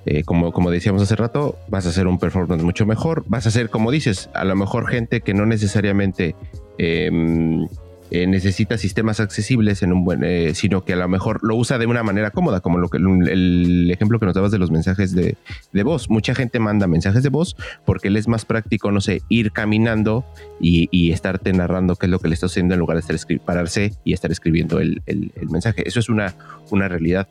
eh, 0.07 0.23
como, 0.23 0.51
como 0.51 0.71
decíamos 0.71 1.03
hace 1.03 1.15
rato, 1.15 1.59
vas 1.69 1.85
a 1.85 1.89
hacer 1.89 2.07
un 2.07 2.17
performance 2.17 2.63
mucho 2.63 2.87
mejor. 2.87 3.23
Vas 3.27 3.45
a 3.45 3.49
hacer, 3.49 3.69
como 3.69 3.91
dices, 3.91 4.31
a 4.33 4.43
lo 4.43 4.55
mejor 4.55 4.87
gente 4.87 5.21
que 5.21 5.35
no 5.35 5.45
necesariamente 5.45 6.35
em, 6.79 7.67
eh, 8.11 8.27
necesita 8.27 8.77
sistemas 8.77 9.21
accesibles 9.21 9.83
en 9.83 9.93
un 9.93 10.03
buen, 10.03 10.25
eh, 10.25 10.53
sino 10.53 10.83
que 10.83 10.91
a 10.91 10.97
lo 10.97 11.07
mejor 11.07 11.39
lo 11.43 11.55
usa 11.55 11.77
de 11.77 11.85
una 11.85 12.03
manera 12.03 12.31
cómoda, 12.31 12.59
como 12.59 12.77
lo 12.77 12.89
que 12.89 12.97
el, 12.97 13.89
ejemplo 13.89 14.19
que 14.19 14.25
nos 14.25 14.35
dabas 14.35 14.51
de 14.51 14.59
los 14.59 14.69
mensajes 14.69 15.15
de, 15.15 15.37
voz. 15.83 16.09
Mucha 16.09 16.35
gente 16.35 16.59
manda 16.59 16.87
mensajes 16.87 17.23
de 17.23 17.29
voz 17.29 17.55
porque 17.85 18.09
le 18.09 18.19
es 18.19 18.27
más 18.27 18.43
práctico, 18.43 18.91
no 18.91 18.99
sé, 18.99 19.21
ir 19.29 19.53
caminando 19.53 20.25
y, 20.59 21.11
estarte 21.11 21.53
narrando 21.53 21.95
qué 21.95 22.07
es 22.07 22.09
lo 22.09 22.19
que 22.19 22.27
le 22.27 22.33
está 22.33 22.47
haciendo 22.47 22.73
en 22.73 22.81
lugar 22.81 23.01
de 23.01 23.13
estar 23.13 23.39
pararse 23.39 23.93
y 24.03 24.11
estar 24.11 24.29
escribiendo 24.29 24.79
el, 24.79 25.01
mensaje. 25.49 25.87
Eso 25.87 26.01
es 26.01 26.09
una, 26.09 26.35
una 26.69 26.89
realidad. 26.89 27.29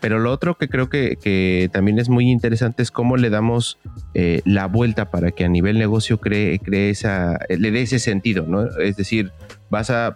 Pero 0.00 0.18
lo 0.18 0.30
otro 0.30 0.56
que 0.56 0.68
creo 0.68 0.88
que, 0.88 1.68
también 1.72 1.98
es 1.98 2.08
muy 2.08 2.30
interesante 2.30 2.82
es 2.82 2.90
cómo 2.90 3.16
le 3.16 3.30
damos 3.30 3.78
eh, 4.14 4.42
la 4.44 4.66
vuelta 4.66 5.10
para 5.10 5.30
que 5.30 5.44
a 5.44 5.48
nivel 5.48 5.78
negocio 5.78 6.18
cree, 6.18 6.58
cree 6.58 6.90
esa, 6.90 7.38
le 7.48 7.70
dé 7.70 7.82
ese 7.82 7.98
sentido, 7.98 8.46
¿no? 8.46 8.64
Es 8.80 8.96
decir, 8.96 9.32
vas 9.70 9.90
a, 9.90 10.14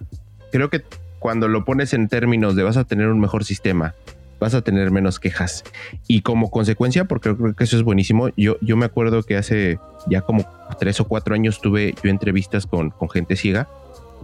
creo 0.50 0.70
que 0.70 0.82
cuando 1.18 1.48
lo 1.48 1.64
pones 1.64 1.94
en 1.94 2.08
términos 2.08 2.56
de 2.56 2.62
vas 2.62 2.76
a 2.76 2.84
tener 2.84 3.08
un 3.08 3.20
mejor 3.20 3.44
sistema, 3.44 3.94
vas 4.42 4.54
a 4.54 4.62
tener 4.62 4.90
menos 4.90 5.20
quejas. 5.20 5.64
Y 6.08 6.22
como 6.22 6.50
consecuencia, 6.50 7.04
porque 7.04 7.34
creo 7.34 7.54
que 7.54 7.64
eso 7.64 7.76
es 7.76 7.82
buenísimo, 7.82 8.30
yo, 8.36 8.56
yo 8.60 8.76
me 8.76 8.84
acuerdo 8.84 9.22
que 9.22 9.36
hace 9.36 9.78
ya 10.08 10.22
como 10.22 10.44
tres 10.78 11.00
o 11.00 11.06
cuatro 11.06 11.34
años 11.34 11.60
tuve 11.60 11.94
yo 12.02 12.10
entrevistas 12.10 12.66
con, 12.66 12.90
con 12.90 13.08
gente 13.08 13.36
ciega 13.36 13.68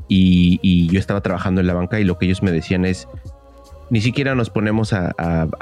y, 0.09 0.59
y, 0.63 0.89
yo 0.89 0.99
estaba 0.99 1.21
trabajando 1.21 1.61
en 1.61 1.67
la 1.67 1.75
banca 1.75 2.01
y 2.01 2.05
lo 2.05 2.19
que 2.19 2.27
ellos 2.27 2.43
me 2.43 2.51
decían 2.51 2.85
es, 2.85 3.07
ni 3.91 4.01
siquiera 4.01 4.35
nos 4.35 4.51
ponemos 4.51 4.93
a, 4.93 5.15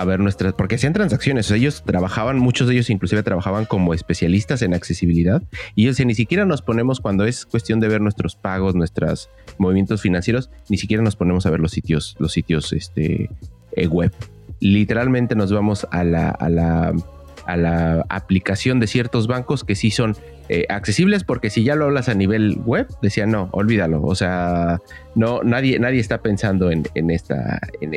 ver 0.06 0.20
nuestras, 0.20 0.52
porque 0.54 0.76
hacían 0.76 0.92
transacciones, 0.92 1.50
ellos 1.50 1.82
trabajaban, 1.84 2.38
muchos 2.38 2.68
de 2.68 2.74
ellos 2.74 2.90
inclusive 2.90 3.22
trabajaban 3.22 3.64
como 3.64 3.94
especialistas 3.94 4.62
en 4.62 4.74
accesibilidad 4.74 5.42
y 5.74 5.84
ellos 5.84 6.04
ni 6.04 6.14
siquiera 6.14 6.44
nos 6.44 6.62
ponemos 6.62 7.00
cuando 7.00 7.24
es 7.24 7.46
cuestión 7.46 7.80
de 7.80 7.88
ver 7.88 8.00
nuestros 8.00 8.36
pagos, 8.36 8.74
nuestros 8.74 9.30
movimientos 9.58 10.02
financieros, 10.02 10.50
ni 10.68 10.76
siquiera 10.76 11.02
nos 11.02 11.16
ponemos 11.16 11.46
a 11.46 11.50
ver 11.50 11.60
los 11.60 11.72
sitios, 11.72 12.16
los 12.18 12.32
sitios 12.32 12.72
este, 12.72 13.30
eh, 13.72 13.86
web. 13.86 14.12
Literalmente 14.60 15.34
nos 15.34 15.52
vamos 15.52 15.86
a 15.90 16.02
la, 16.02 16.30
a 16.30 16.48
la 16.48 16.94
a 17.46 17.56
la 17.56 18.04
aplicación 18.08 18.80
de 18.80 18.86
ciertos 18.86 19.26
bancos 19.26 19.64
que 19.64 19.74
sí 19.74 19.90
son 19.90 20.16
eh, 20.48 20.64
accesibles 20.68 21.24
porque 21.24 21.50
si 21.50 21.64
ya 21.64 21.74
lo 21.74 21.86
hablas 21.86 22.08
a 22.08 22.14
nivel 22.14 22.58
web, 22.64 22.86
decía 23.02 23.26
no, 23.26 23.48
olvídalo. 23.52 24.02
O 24.02 24.14
sea, 24.14 24.80
no, 25.16 25.42
nadie, 25.42 25.78
nadie 25.80 25.98
está 25.98 26.22
pensando 26.22 26.70
en, 26.70 26.84
esta, 27.10 27.58
en, 27.80 27.96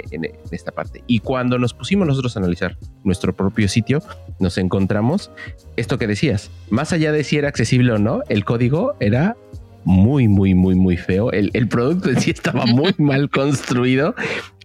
esta 0.52 0.72
parte. 0.72 1.04
Y 1.06 1.20
cuando 1.20 1.60
nos 1.60 1.74
pusimos 1.74 2.08
nosotros 2.08 2.36
a 2.36 2.40
analizar 2.40 2.78
nuestro 3.04 3.36
propio 3.36 3.68
sitio, 3.68 4.02
nos 4.40 4.58
encontramos 4.58 5.32
esto 5.76 6.00
que 6.00 6.08
decías. 6.08 6.50
Más 6.70 6.92
allá 6.92 7.12
de 7.12 7.24
si 7.24 7.38
era 7.38 7.50
accesible 7.50 7.92
o 7.92 8.00
no, 8.00 8.24
el 8.30 8.46
código 8.46 8.96
era 9.00 9.38
muy, 9.84 10.28
muy, 10.28 10.56
muy, 10.56 10.74
muy 10.74 10.98
feo. 10.98 11.32
El, 11.32 11.52
el 11.54 11.68
producto 11.68 12.10
en 12.10 12.20
sí 12.20 12.32
estaba 12.32 12.66
muy 12.66 12.94
mal 12.98 13.30
construido. 13.30 14.16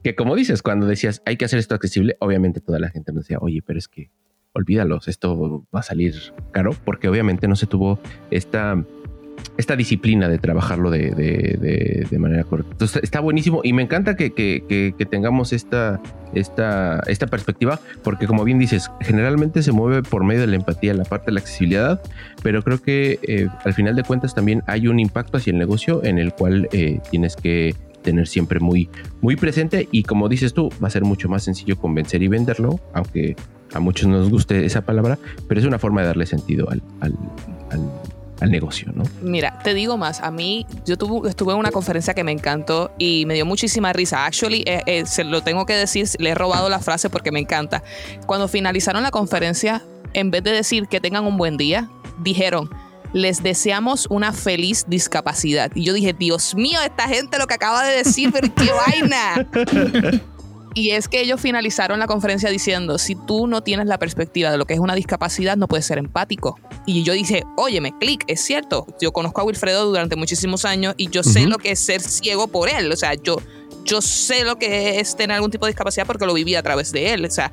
Que 0.03 0.15
como 0.15 0.37
dices, 0.37 0.63
cuando 0.63 0.87
decías 0.87 1.23
hay 1.27 1.37
que 1.37 1.45
hacer 1.45 1.59
esto 1.59 1.75
accesible, 1.75 2.17
obviamente 2.21 2.61
toda 2.61 2.79
la 2.79 2.89
gente 2.89 3.13
nos 3.13 3.25
decía, 3.25 3.39
oye, 3.41 3.63
pero 3.65 3.79
es 3.79 3.89
que 3.89 4.11
olvídalos, 4.55 5.09
esto 5.09 5.67
va 5.75 5.81
a 5.81 5.83
salir 5.83 6.15
caro, 6.53 6.75
porque 6.85 7.09
obviamente 7.09 7.49
no 7.49 7.57
se 7.57 7.67
tuvo 7.67 7.99
esta, 8.31 8.83
esta 9.57 9.77
disciplina 9.77 10.29
de 10.29 10.39
trabajarlo 10.39 10.91
de, 10.91 12.07
manera 12.19 12.45
correcta. 12.45 12.73
Entonces 12.73 13.03
está 13.03 13.21
buenísimo 13.21 13.61
y 13.63 13.73
me 13.73 13.83
encanta 13.83 14.17
que, 14.17 14.95
tengamos 15.11 15.53
esta, 15.53 16.01
esta, 16.35 17.01
esta 17.07 17.27
perspectiva, 17.27 17.81
porque 18.03 18.27
como 18.27 18.45
bien 18.45 18.59
dices, 18.59 18.91
generalmente 19.01 19.63
se 19.63 19.73
mueve 19.73 20.03
por 20.03 20.25
medio 20.25 20.43
de 20.43 20.47
la 20.47 20.57
empatía, 20.57 20.95
la 20.95 21.05
parte 21.05 21.27
de 21.27 21.33
la 21.33 21.41
accesibilidad, 21.41 22.01
pero 22.43 22.63
creo 22.63 22.81
que 22.81 23.19
eh, 23.23 23.49
al 23.65 23.75
final 23.75 23.97
de 23.97 24.05
cuentas 24.05 24.35
también 24.35 24.63
hay 24.67 24.87
un 24.89 25.01
impacto 25.01 25.37
hacia 25.37 25.51
el 25.51 25.59
negocio 25.59 26.05
en 26.05 26.19
el 26.19 26.33
cual 26.33 26.69
eh, 26.73 27.01
tienes 27.11 27.37
que 27.37 27.75
tener 28.03 28.29
siempre 28.29 28.61
muy, 28.61 28.89
muy 29.21 29.35
presente 29.35 29.89
y 29.91 30.05
como 30.05 30.29
dices 30.29 30.55
tú, 30.55 30.71
va 30.83 30.89
a 30.89 30.91
ser 30.91 31.05
mucho 31.05 31.29
más 31.29 31.43
sencillo 31.43 31.77
convencer 31.77 32.23
y 32.23 32.29
venderlo, 32.29 32.79
aunque 32.93 33.35
a 33.75 33.81
muchos 33.81 34.09
nos 34.09 34.31
guste 34.31 34.65
esa 34.65 34.83
palabra, 34.83 35.19
pero 35.49 35.61
es 35.61 35.67
una 35.67 35.79
forma 35.79 36.01
de 36.01 36.07
darle 36.07 36.27
sentido 36.27 36.71
al, 36.71 36.83
al, 37.01 37.15
al, 38.41 38.51
negocio, 38.51 38.93
¿no? 38.95 39.05
Mira, 39.23 39.59
te 39.65 39.75
digo 39.75 39.97
más, 39.97 40.21
a 40.21 40.31
mí 40.31 40.67
yo 40.87 40.97
tuve, 40.97 41.29
estuve 41.29 41.53
en 41.53 41.59
una 41.59 41.71
conferencia 41.71 42.15
que 42.15 42.25
me 42.25 42.33
encantó 42.33 42.93
y 42.99 43.25
me 43.27 43.35
dio 43.35 43.47
muchísima 43.47 43.93
risa. 43.93 44.27
Actually, 44.27 44.63
eh, 44.67 44.83
eh, 44.87 45.07
se 45.07 45.25
lo 45.25 45.43
tengo 45.43 45.67
que 45.67 45.75
decir, 45.75 46.07
le 46.19 46.31
he 46.31 46.35
robado 46.35 46.69
la 46.69 46.79
frase 46.79 47.11
porque 47.11 47.33
me 47.33 47.41
encanta. 47.41 47.83
Cuando 48.27 48.49
finalizaron 48.49 49.03
la 49.03 49.11
conferencia, 49.11 49.83
en 50.13 50.31
vez 50.31 50.45
de 50.45 50.53
decir 50.53 50.87
que 50.89 51.01
tengan 51.01 51.27
un 51.27 51.37
buen 51.37 51.57
día, 51.57 51.89
dijeron, 52.23 52.71
les 53.15 53.43
deseamos 53.43 54.07
una 54.11 54.33
feliz 54.33 54.85
discapacidad. 54.89 55.71
Y 55.75 55.85
yo 55.85 55.95
dije, 55.95 56.13
Dios 56.13 56.55
mío, 56.55 56.79
esta 56.85 57.09
gente 57.09 57.39
lo 57.39 57.47
que 57.47 57.55
acaba 57.55 57.85
de 57.85 57.97
decir, 57.97 58.31
pero 58.33 58.53
qué 58.55 58.71
vaina. 58.87 59.49
Y 60.75 60.91
es 60.91 61.09
que 61.09 61.21
ellos 61.21 61.41
finalizaron 61.41 62.01
la 62.01 62.09
conferencia 62.09 62.51
diciendo, 62.51 62.99
si 62.99 63.15
tú 63.15 63.47
no 63.47 63.63
tienes 63.63 63.87
la 63.87 63.99
perspectiva 63.99 64.51
de 64.51 64.59
lo 64.59 64.67
que 64.67 64.75
es 64.75 64.81
una 64.81 64.97
discapacidad, 64.97 65.57
no 65.57 65.69
puedes 65.69 65.87
ser 65.87 65.99
empático. 65.99 66.59
Y 66.85 67.05
yo 67.05 67.13
dije, 67.13 67.45
óyeme, 67.57 67.97
clic, 68.01 68.25
es 68.27 68.45
cierto, 68.45 68.87
yo 69.01 69.13
conozco 69.13 69.41
a 69.41 69.45
Wilfredo 69.45 69.87
durante 69.87 70.17
muchísimos 70.17 70.65
años 70.65 70.95
y 70.97 71.11
yo 71.11 71.23
sé 71.23 71.47
lo 71.47 71.59
que 71.59 71.71
es 71.71 71.79
ser 71.79 72.01
ciego 72.01 72.49
por 72.49 72.69
él. 72.69 72.91
O 72.91 72.97
sea, 72.97 73.15
yo, 73.15 73.37
yo 73.85 74.01
sé 74.01 74.45
lo 74.45 74.57
que 74.57 74.99
es 74.99 75.15
tener 75.15 75.37
algún 75.37 75.51
tipo 75.51 75.67
de 75.67 75.71
discapacidad 75.71 76.07
porque 76.07 76.27
lo 76.27 76.35
viví 76.35 76.55
a 76.55 76.63
través 76.63 76.91
de 76.91 77.13
él. 77.13 77.25
O 77.25 77.31
sea, 77.31 77.53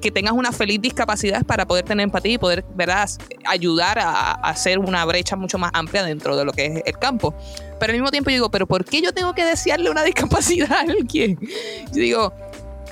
que 0.00 0.10
tengas 0.10 0.32
una 0.32 0.52
feliz 0.52 0.80
discapacidad 0.80 1.44
para 1.44 1.66
poder 1.66 1.84
tener 1.84 2.04
empatía 2.04 2.34
y 2.34 2.38
poder, 2.38 2.64
verás, 2.74 3.18
ayudar 3.44 3.98
a, 3.98 4.32
hacer 4.32 4.78
una 4.78 5.04
brecha 5.04 5.36
mucho 5.36 5.58
más 5.58 5.70
amplia 5.74 6.04
dentro 6.04 6.36
de 6.36 6.44
lo 6.44 6.52
que 6.52 6.66
es 6.66 6.82
el 6.86 6.98
campo. 6.98 7.34
Pero 7.78 7.90
al 7.90 7.98
mismo 7.98 8.10
tiempo 8.10 8.30
yo 8.30 8.34
digo, 8.34 8.50
¿pero 8.50 8.66
por 8.66 8.84
qué 8.84 9.02
yo 9.02 9.12
tengo 9.12 9.34
que 9.34 9.44
desearle 9.44 9.90
una 9.90 10.02
discapacidad 10.02 10.72
a 10.72 10.80
alguien? 10.80 11.38
Yo 11.92 12.00
digo, 12.00 12.32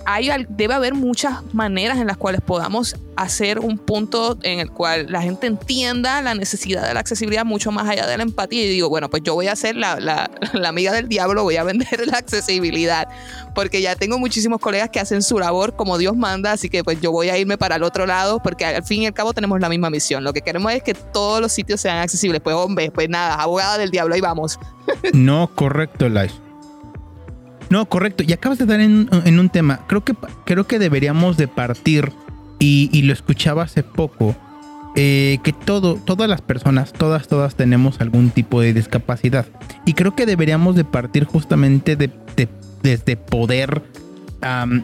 hay, 0.06 0.30
debe 0.48 0.74
haber 0.74 0.94
muchas 0.94 1.42
maneras 1.52 1.98
en 1.98 2.06
las 2.06 2.16
cuales 2.16 2.40
podamos 2.40 2.96
hacer 3.16 3.58
un 3.58 3.78
punto 3.78 4.38
en 4.42 4.58
el 4.58 4.70
cual 4.70 5.06
la 5.08 5.22
gente 5.22 5.46
entienda 5.46 6.20
la 6.20 6.34
necesidad 6.34 6.86
de 6.86 6.94
la 6.94 7.00
accesibilidad 7.00 7.44
mucho 7.44 7.70
más 7.70 7.88
allá 7.88 8.06
de 8.06 8.16
la 8.16 8.22
empatía 8.22 8.64
y 8.64 8.68
digo, 8.68 8.88
bueno, 8.88 9.08
pues 9.08 9.22
yo 9.22 9.34
voy 9.34 9.46
a 9.48 9.56
ser 9.56 9.76
la, 9.76 10.00
la, 10.00 10.30
la 10.52 10.68
amiga 10.68 10.92
del 10.92 11.08
diablo, 11.08 11.42
voy 11.42 11.56
a 11.56 11.64
vender 11.64 12.06
la 12.06 12.18
accesibilidad, 12.18 13.08
porque 13.54 13.80
ya 13.80 13.96
tengo 13.96 14.18
muchísimos 14.18 14.60
colegas 14.60 14.90
que 14.90 15.00
hacen 15.00 15.22
su 15.22 15.38
labor 15.38 15.76
como 15.76 15.98
Dios 15.98 16.16
manda, 16.16 16.52
así 16.52 16.68
que 16.68 16.82
pues 16.82 17.00
yo 17.00 17.12
voy 17.12 17.28
a 17.28 17.38
irme 17.38 17.58
para 17.58 17.76
el 17.76 17.82
otro 17.82 18.06
lado, 18.06 18.40
porque 18.42 18.64
al 18.64 18.84
fin 18.84 19.02
y 19.02 19.06
al 19.06 19.14
cabo 19.14 19.32
tenemos 19.32 19.60
la 19.60 19.68
misma 19.68 19.90
misión. 19.90 20.24
Lo 20.24 20.32
que 20.32 20.42
queremos 20.42 20.72
es 20.72 20.82
que 20.82 20.94
todos 20.94 21.40
los 21.40 21.52
sitios 21.52 21.80
sean 21.80 21.98
accesibles. 21.98 22.40
Pues 22.40 22.56
hombre, 22.56 22.90
pues 22.90 23.08
nada, 23.08 23.34
abogada 23.34 23.78
del 23.78 23.90
diablo, 23.90 24.14
ahí 24.14 24.20
vamos. 24.20 24.58
No, 25.12 25.50
correcto, 25.54 26.08
Life. 26.08 26.43
No, 27.74 27.86
correcto. 27.86 28.22
Y 28.24 28.32
acabas 28.32 28.58
de 28.58 28.66
dar 28.66 28.78
en, 28.78 29.08
un 29.10 29.48
tema. 29.48 29.80
Creo 29.88 30.04
que, 30.04 30.14
creo 30.44 30.64
que 30.64 30.78
deberíamos 30.78 31.36
de 31.36 31.48
partir, 31.48 32.12
y, 32.60 33.02
lo 33.02 33.12
escuchaba 33.12 33.64
hace 33.64 33.82
poco, 33.82 34.36
eh, 34.94 35.38
que 35.42 35.52
todo, 35.52 35.96
todas 35.96 36.30
las 36.30 36.40
personas, 36.40 36.92
todas, 36.92 37.26
todas 37.26 37.56
tenemos 37.56 38.00
algún 38.00 38.30
tipo 38.30 38.60
de 38.60 38.72
discapacidad. 38.72 39.46
Y 39.86 39.94
creo 39.94 40.14
que 40.14 40.24
deberíamos 40.24 40.76
de 40.76 40.84
partir 40.84 41.24
justamente 41.24 41.96
de, 41.96 42.12
desde 42.84 43.16
poder 43.16 43.82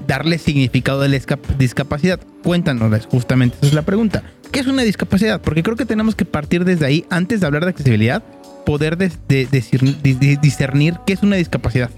darle 0.09 0.39
significado 0.39 1.03
a 1.03 1.07
la 1.07 1.17
discapacidad. 1.59 2.19
Cuéntanos, 2.43 3.07
justamente, 3.07 3.57
esa 3.59 3.67
es 3.69 3.75
la 3.75 3.83
pregunta. 3.83 4.25
¿Qué 4.51 4.59
es 4.59 4.67
una 4.67 4.83
discapacidad? 4.83 5.41
Porque 5.41 5.63
creo 5.63 5.77
que 5.77 5.87
tenemos 5.87 6.17
que 6.17 6.25
partir 6.25 6.65
desde 6.65 6.87
ahí, 6.87 7.05
antes 7.09 7.39
de 7.39 7.47
hablar 7.47 7.63
de 7.63 7.71
accesibilidad, 7.71 8.25
poder 8.67 8.99
discernir 8.99 10.97
qué 11.07 11.13
es 11.13 11.23
una 11.23 11.37
discapacidad. 11.37 11.91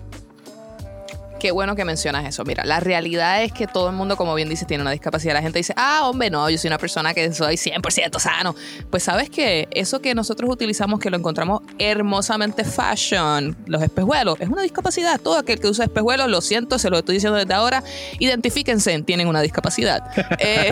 Qué 1.43 1.51
bueno 1.51 1.74
que 1.74 1.84
mencionas 1.84 2.24
eso. 2.24 2.45
Mira, 2.45 2.64
la 2.64 2.78
realidad 2.78 3.43
es 3.43 3.51
que 3.51 3.66
todo 3.66 3.90
el 3.90 3.97
mundo, 3.97 4.16
como 4.16 4.32
bien 4.36 4.49
dice, 4.49 4.64
tiene 4.64 4.82
una 4.82 4.93
discapacidad. 4.93 5.34
La 5.34 5.43
gente 5.43 5.59
dice, 5.59 5.74
ah, 5.76 6.03
hombre, 6.05 6.30
no, 6.30 6.49
yo 6.49 6.57
soy 6.57 6.68
una 6.68 6.78
persona 6.78 7.14
que 7.14 7.32
soy 7.32 7.57
100% 7.57 8.20
sano. 8.20 8.55
Pues 8.90 9.03
sabes 9.03 9.28
que 9.28 9.66
eso 9.72 10.01
que 10.01 10.14
nosotros 10.14 10.49
utilizamos, 10.49 11.01
que 11.01 11.11
lo 11.11 11.16
encontramos 11.16 11.62
hermosamente 11.80 12.62
fashion, 12.62 13.57
los 13.66 13.82
espejuelos, 13.82 14.40
es 14.40 14.49
una 14.49 14.62
discapacidad. 14.62 15.20
Todo 15.20 15.36
aquel 15.36 15.59
que 15.59 15.66
usa 15.66 15.86
espejuelos, 15.86 16.30
lo 16.30 16.40
siento, 16.43 16.78
se 16.78 16.90
lo 16.90 16.99
estoy 16.99 17.16
diciendo 17.16 17.36
desde 17.36 17.55
ahora, 17.55 17.82
identifíquense, 18.20 19.03
tienen 19.03 19.26
una 19.26 19.40
discapacidad. 19.40 20.01
eh, 20.38 20.70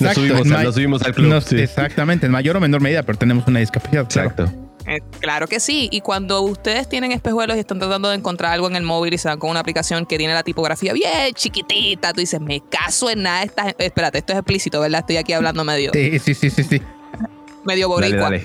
nos, 0.00 0.14
subimos, 0.14 1.02
al 1.02 1.12
club. 1.12 1.34
Exactamente, 1.52 2.24
en 2.24 2.32
mayor 2.32 2.56
o 2.56 2.60
menor 2.60 2.80
medida, 2.80 3.02
pero 3.02 3.18
tenemos 3.18 3.46
una 3.46 3.60
discapacidad. 3.60 4.04
Exacto. 4.04 4.50
Eh, 4.86 5.00
claro 5.20 5.48
que 5.48 5.58
sí. 5.58 5.88
Y 5.90 6.00
cuando 6.00 6.42
ustedes 6.42 6.88
tienen 6.88 7.12
espejuelos 7.12 7.56
y 7.56 7.60
están 7.60 7.78
tratando 7.78 8.08
de 8.08 8.16
encontrar 8.16 8.52
algo 8.52 8.68
en 8.68 8.76
el 8.76 8.82
móvil 8.82 9.14
y 9.14 9.18
se 9.18 9.28
dan 9.28 9.38
con 9.38 9.50
una 9.50 9.60
aplicación 9.60 10.06
que 10.06 10.16
tiene 10.16 10.32
la 10.32 10.42
tipografía 10.42 10.92
bien 10.92 11.34
chiquitita, 11.34 12.12
tú 12.12 12.20
dices, 12.20 12.40
me 12.40 12.60
caso 12.60 13.10
en 13.10 13.22
nada. 13.22 13.42
Esta... 13.42 13.74
Espérate, 13.78 14.18
esto 14.18 14.32
es 14.32 14.38
explícito, 14.38 14.80
¿verdad? 14.80 15.00
Estoy 15.00 15.16
aquí 15.16 15.32
hablando 15.32 15.64
medio. 15.64 15.90
Sí, 15.92 16.18
sí, 16.18 16.34
sí, 16.34 16.50
sí. 16.50 16.62
sí. 16.62 16.82
Medio 17.64 17.88
boricua. 17.88 18.30
Dale, 18.30 18.44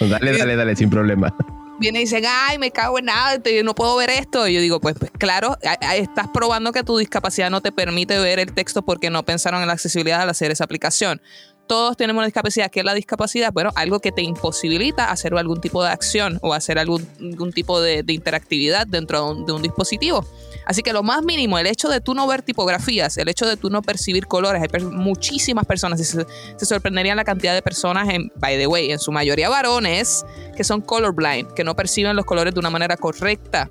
dale, 0.00 0.38
dale, 0.38 0.56
dale, 0.56 0.76
sin 0.76 0.90
problema. 0.90 1.34
Viene 1.78 2.00
y 2.00 2.02
dicen, 2.02 2.24
ay, 2.26 2.58
me 2.58 2.70
cago 2.70 2.98
en 2.98 3.06
nada, 3.06 3.40
no 3.62 3.74
puedo 3.74 3.96
ver 3.96 4.10
esto. 4.10 4.48
Y 4.48 4.54
yo 4.54 4.60
digo, 4.60 4.80
pues, 4.80 4.96
pues 4.98 5.10
claro, 5.12 5.56
estás 5.94 6.28
probando 6.32 6.72
que 6.72 6.82
tu 6.82 6.98
discapacidad 6.98 7.50
no 7.50 7.60
te 7.60 7.70
permite 7.70 8.18
ver 8.18 8.40
el 8.40 8.52
texto 8.52 8.82
porque 8.82 9.10
no 9.10 9.24
pensaron 9.24 9.60
en 9.60 9.68
la 9.68 9.74
accesibilidad 9.74 10.22
al 10.22 10.30
hacer 10.30 10.50
esa 10.50 10.64
aplicación 10.64 11.20
todos 11.66 11.96
tenemos 11.96 12.20
una 12.20 12.26
discapacidad. 12.26 12.70
¿Qué 12.70 12.80
es 12.80 12.86
la 12.86 12.94
discapacidad? 12.94 13.52
Bueno, 13.52 13.70
algo 13.74 14.00
que 14.00 14.12
te 14.12 14.22
imposibilita 14.22 15.10
hacer 15.10 15.34
algún 15.34 15.60
tipo 15.60 15.82
de 15.82 15.90
acción 15.90 16.38
o 16.42 16.54
hacer 16.54 16.78
algún, 16.78 17.06
tipo 17.54 17.80
de, 17.80 18.04
interactividad 18.08 18.86
dentro 18.86 19.34
de 19.34 19.52
un, 19.52 19.62
dispositivo. 19.62 20.26
Así 20.66 20.82
que 20.82 20.92
lo 20.92 21.02
más 21.02 21.22
mínimo, 21.22 21.58
el 21.58 21.66
hecho 21.66 21.88
de 21.88 22.00
tú 22.00 22.14
no 22.14 22.26
ver 22.26 22.42
tipografías, 22.42 23.16
el 23.18 23.28
hecho 23.28 23.46
de 23.46 23.56
tú 23.56 23.70
no 23.70 23.82
percibir 23.82 24.26
colores, 24.26 24.62
hay 24.62 24.84
muchísimas 24.84 25.66
personas, 25.66 26.00
y 26.00 26.04
se, 26.04 26.24
sorprenderían 26.64 27.16
la 27.16 27.24
cantidad 27.24 27.54
de 27.54 27.62
personas, 27.62 28.08
en, 28.08 28.30
by 28.36 28.58
the 28.58 28.66
way, 28.66 28.90
en 28.90 28.98
su 28.98 29.12
mayoría 29.12 29.48
varones, 29.48 30.24
que 30.56 30.64
son 30.64 30.80
colorblind, 30.80 31.52
que 31.52 31.64
no 31.64 31.74
perciben 31.74 32.16
los 32.16 32.24
colores 32.24 32.54
de 32.54 32.60
una 32.60 32.70
manera 32.70 32.96
correcta. 32.96 33.70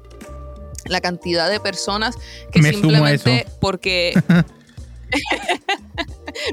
La 0.85 0.99
cantidad 0.99 1.49
de 1.49 1.59
personas 1.61 2.17
que 2.51 2.61
simplemente 2.61 3.47
porque 3.61 4.13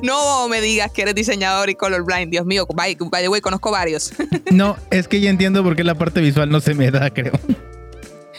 no 0.03 0.49
me 0.49 0.61
digas 0.61 0.91
que 0.93 1.03
eres 1.03 1.15
diseñador 1.15 1.71
y 1.71 1.75
colorblind, 1.75 2.31
Dios 2.31 2.47
mío, 2.47 2.67
by, 2.67 2.97
the 2.97 3.29
way, 3.29 3.41
conozco 3.41 3.71
varios. 3.71 4.13
no, 4.51 4.77
es 4.91 5.09
que 5.09 5.21
ya 5.21 5.31
entiendo 5.31 5.63
por 5.63 5.77
qué 5.77 5.85
la 5.85 5.95
parte 5.95 6.21
visual 6.21 6.51
no 6.51 6.61
se 6.61 6.75
me 6.75 6.91
da, 6.91 7.11
creo. 7.11 7.33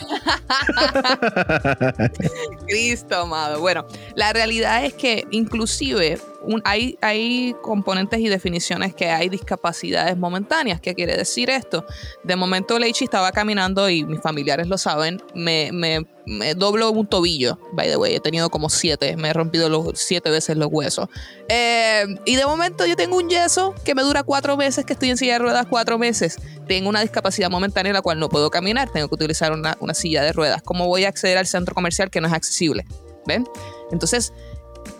Cristo 2.68 3.22
amado. 3.22 3.60
Bueno, 3.60 3.86
la 4.16 4.34
realidad 4.34 4.86
es 4.86 4.94
que 4.94 5.26
inclusive 5.32 6.20
hay, 6.64 6.98
hay 7.02 7.56
componentes 7.62 8.20
y 8.20 8.28
definiciones 8.28 8.96
que 8.96 9.10
hay 9.10 9.30
discapacidades 9.30 10.18
momentáneas. 10.18 10.82
¿Qué 10.82 10.96
quiere 10.96 11.16
decir 11.16 11.50
esto? 11.50 11.86
De 12.24 12.36
momento 12.36 12.80
Leichi 12.80 13.06
estaba 13.06 13.32
caminando 13.32 13.90
y 13.90 14.04
mis 14.04 14.22
familiares 14.22 14.68
lo 14.68 14.78
saben, 14.78 15.22
me, 15.36 15.72
me, 15.72 16.06
me 16.26 16.56
doblo 16.56 16.92
un 16.92 17.08
tobillo, 17.08 17.60
by 17.74 17.88
the 17.88 17.98
way, 17.98 18.16
he 18.16 18.20
tenido 18.20 18.50
como 18.50 18.70
siete, 18.70 19.16
me 19.18 19.30
he 19.30 19.34
rompido 19.34 19.70
los 19.70 20.00
siete 20.00 20.30
veces 20.30 20.58
los 20.58 20.70
huesos. 20.72 21.10
Eh, 21.48 22.06
y 22.26 22.36
de 22.36 22.46
momento 22.46 22.86
yo 22.86 22.96
tengo 22.96 23.18
un 23.18 23.30
yeso 23.30 23.76
que 23.84 23.96
me 23.96 24.02
dura 24.02 24.24
cuatro 24.24 24.58
meses, 24.58 24.86
que 24.86 24.94
estoy 24.94 25.10
en 25.10 25.18
silla 25.18 25.34
de 25.34 25.40
ruedas 25.40 25.68
cuatro 25.70 25.98
meses. 25.98 26.38
Tengo 26.68 26.90
una 26.90 27.02
discapacidad 27.02 27.50
momentánea 27.50 27.92
en 27.92 27.96
la 27.96 28.02
cual 28.02 28.20
no 28.20 28.30
puedo 28.30 28.50
caminar, 28.50 28.90
tengo 28.92 29.08
que 29.08 29.16
utilizar 29.16 29.52
una, 29.52 29.78
una 29.80 29.94
silla 29.94 30.24
de 30.24 30.34
ruedas. 30.34 30.62
¿Cómo 30.62 30.88
voy 30.88 31.06
a 31.06 31.10
acceder 31.10 31.38
al 31.38 31.48
centro 31.48 31.76
comercial 31.76 32.10
que 32.10 32.22
no 32.22 32.28
es 32.28 32.34
accesible? 32.34 32.86
¿Ven? 33.26 33.46
Entonces, 33.92 34.34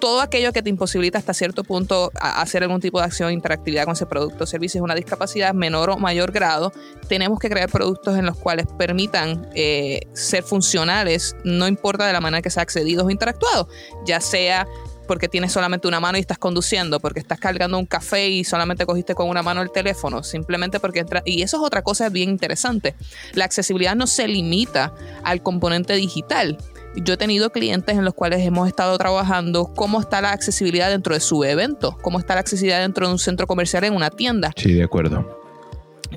todo 0.02 0.20
aquello 0.20 0.52
que 0.52 0.62
te 0.62 0.70
imposibilita 0.70 1.20
hasta 1.20 1.34
cierto 1.34 1.64
punto 1.64 2.12
hacer 2.20 2.64
algún 2.64 2.82
tipo 2.82 3.00
de 3.00 3.06
acción, 3.06 3.32
interactividad 3.32 3.86
con 3.86 3.94
ese 3.94 4.06
producto 4.06 4.44
o 4.44 4.48
servicio 4.48 4.80
es 4.80 4.84
una 4.84 4.96
discapacidad 4.96 5.54
menor 5.54 5.92
o 5.92 5.98
mayor 5.98 6.34
grado. 6.34 6.74
Tenemos 7.08 7.40
que 7.40 7.50
crear 7.50 7.70
productos 7.70 8.18
en 8.18 8.26
los 8.26 8.36
cuales 8.36 8.66
permitan 8.78 9.48
eh, 9.56 10.02
ser 10.14 10.44
funcionales, 10.44 11.38
no 11.46 11.68
importa 11.68 12.06
de 12.06 12.14
la 12.14 12.20
manera 12.20 12.42
que 12.42 12.50
sea 12.50 12.64
accedido 12.64 13.06
o 13.06 13.10
interactuado, 13.10 13.70
ya 14.06 14.20
sea 14.20 14.68
porque 15.08 15.28
tienes 15.28 15.52
solamente 15.52 15.88
una 15.88 16.00
mano 16.00 16.18
y 16.18 16.22
estás 16.22 16.38
conduciendo, 16.38 17.00
porque 17.00 17.20
estás 17.20 17.40
cargando 17.40 17.78
un 17.78 17.86
café 17.86 18.30
y 18.30 18.44
solamente 18.46 18.86
cogiste 18.86 19.14
con 19.14 19.28
una 19.28 19.44
mano 19.44 19.62
el 19.62 19.70
teléfono, 19.70 20.24
simplemente 20.24 20.80
porque 20.80 21.00
entra. 21.00 21.22
Y 21.26 21.42
eso 21.42 21.58
es 21.58 21.64
otra 21.64 21.82
cosa 21.82 22.08
bien 22.08 22.30
interesante. 22.30 22.96
La 23.34 23.46
accesibilidad 23.46 23.94
no 23.94 24.08
se 24.08 24.28
limita 24.28 24.94
al 25.24 25.44
componente 25.44 25.94
digital 25.96 26.58
yo 26.96 27.14
he 27.14 27.18
tenido 27.18 27.52
clientes 27.52 27.98
en 27.98 28.06
los 28.06 28.14
cuales 28.14 28.46
hemos 28.46 28.68
estado 28.68 28.98
trabajando 28.98 29.74
cómo 29.76 30.00
está 30.00 30.22
la 30.22 30.32
accesibilidad 30.32 30.90
dentro 30.90 31.14
de 31.14 31.22
su 31.22 31.44
evento, 31.44 31.98
cómo 32.02 32.20
está 32.20 32.34
la 32.36 32.42
accesibilidad 32.42 32.82
dentro 32.82 33.08
de 33.08 33.14
un 33.14 33.20
centro 33.20 33.48
comercial 33.48 33.84
en 33.84 33.94
una 33.94 34.10
tienda. 34.10 34.52
Sí, 34.56 34.74
de 34.74 34.84
acuerdo. 34.84 35.40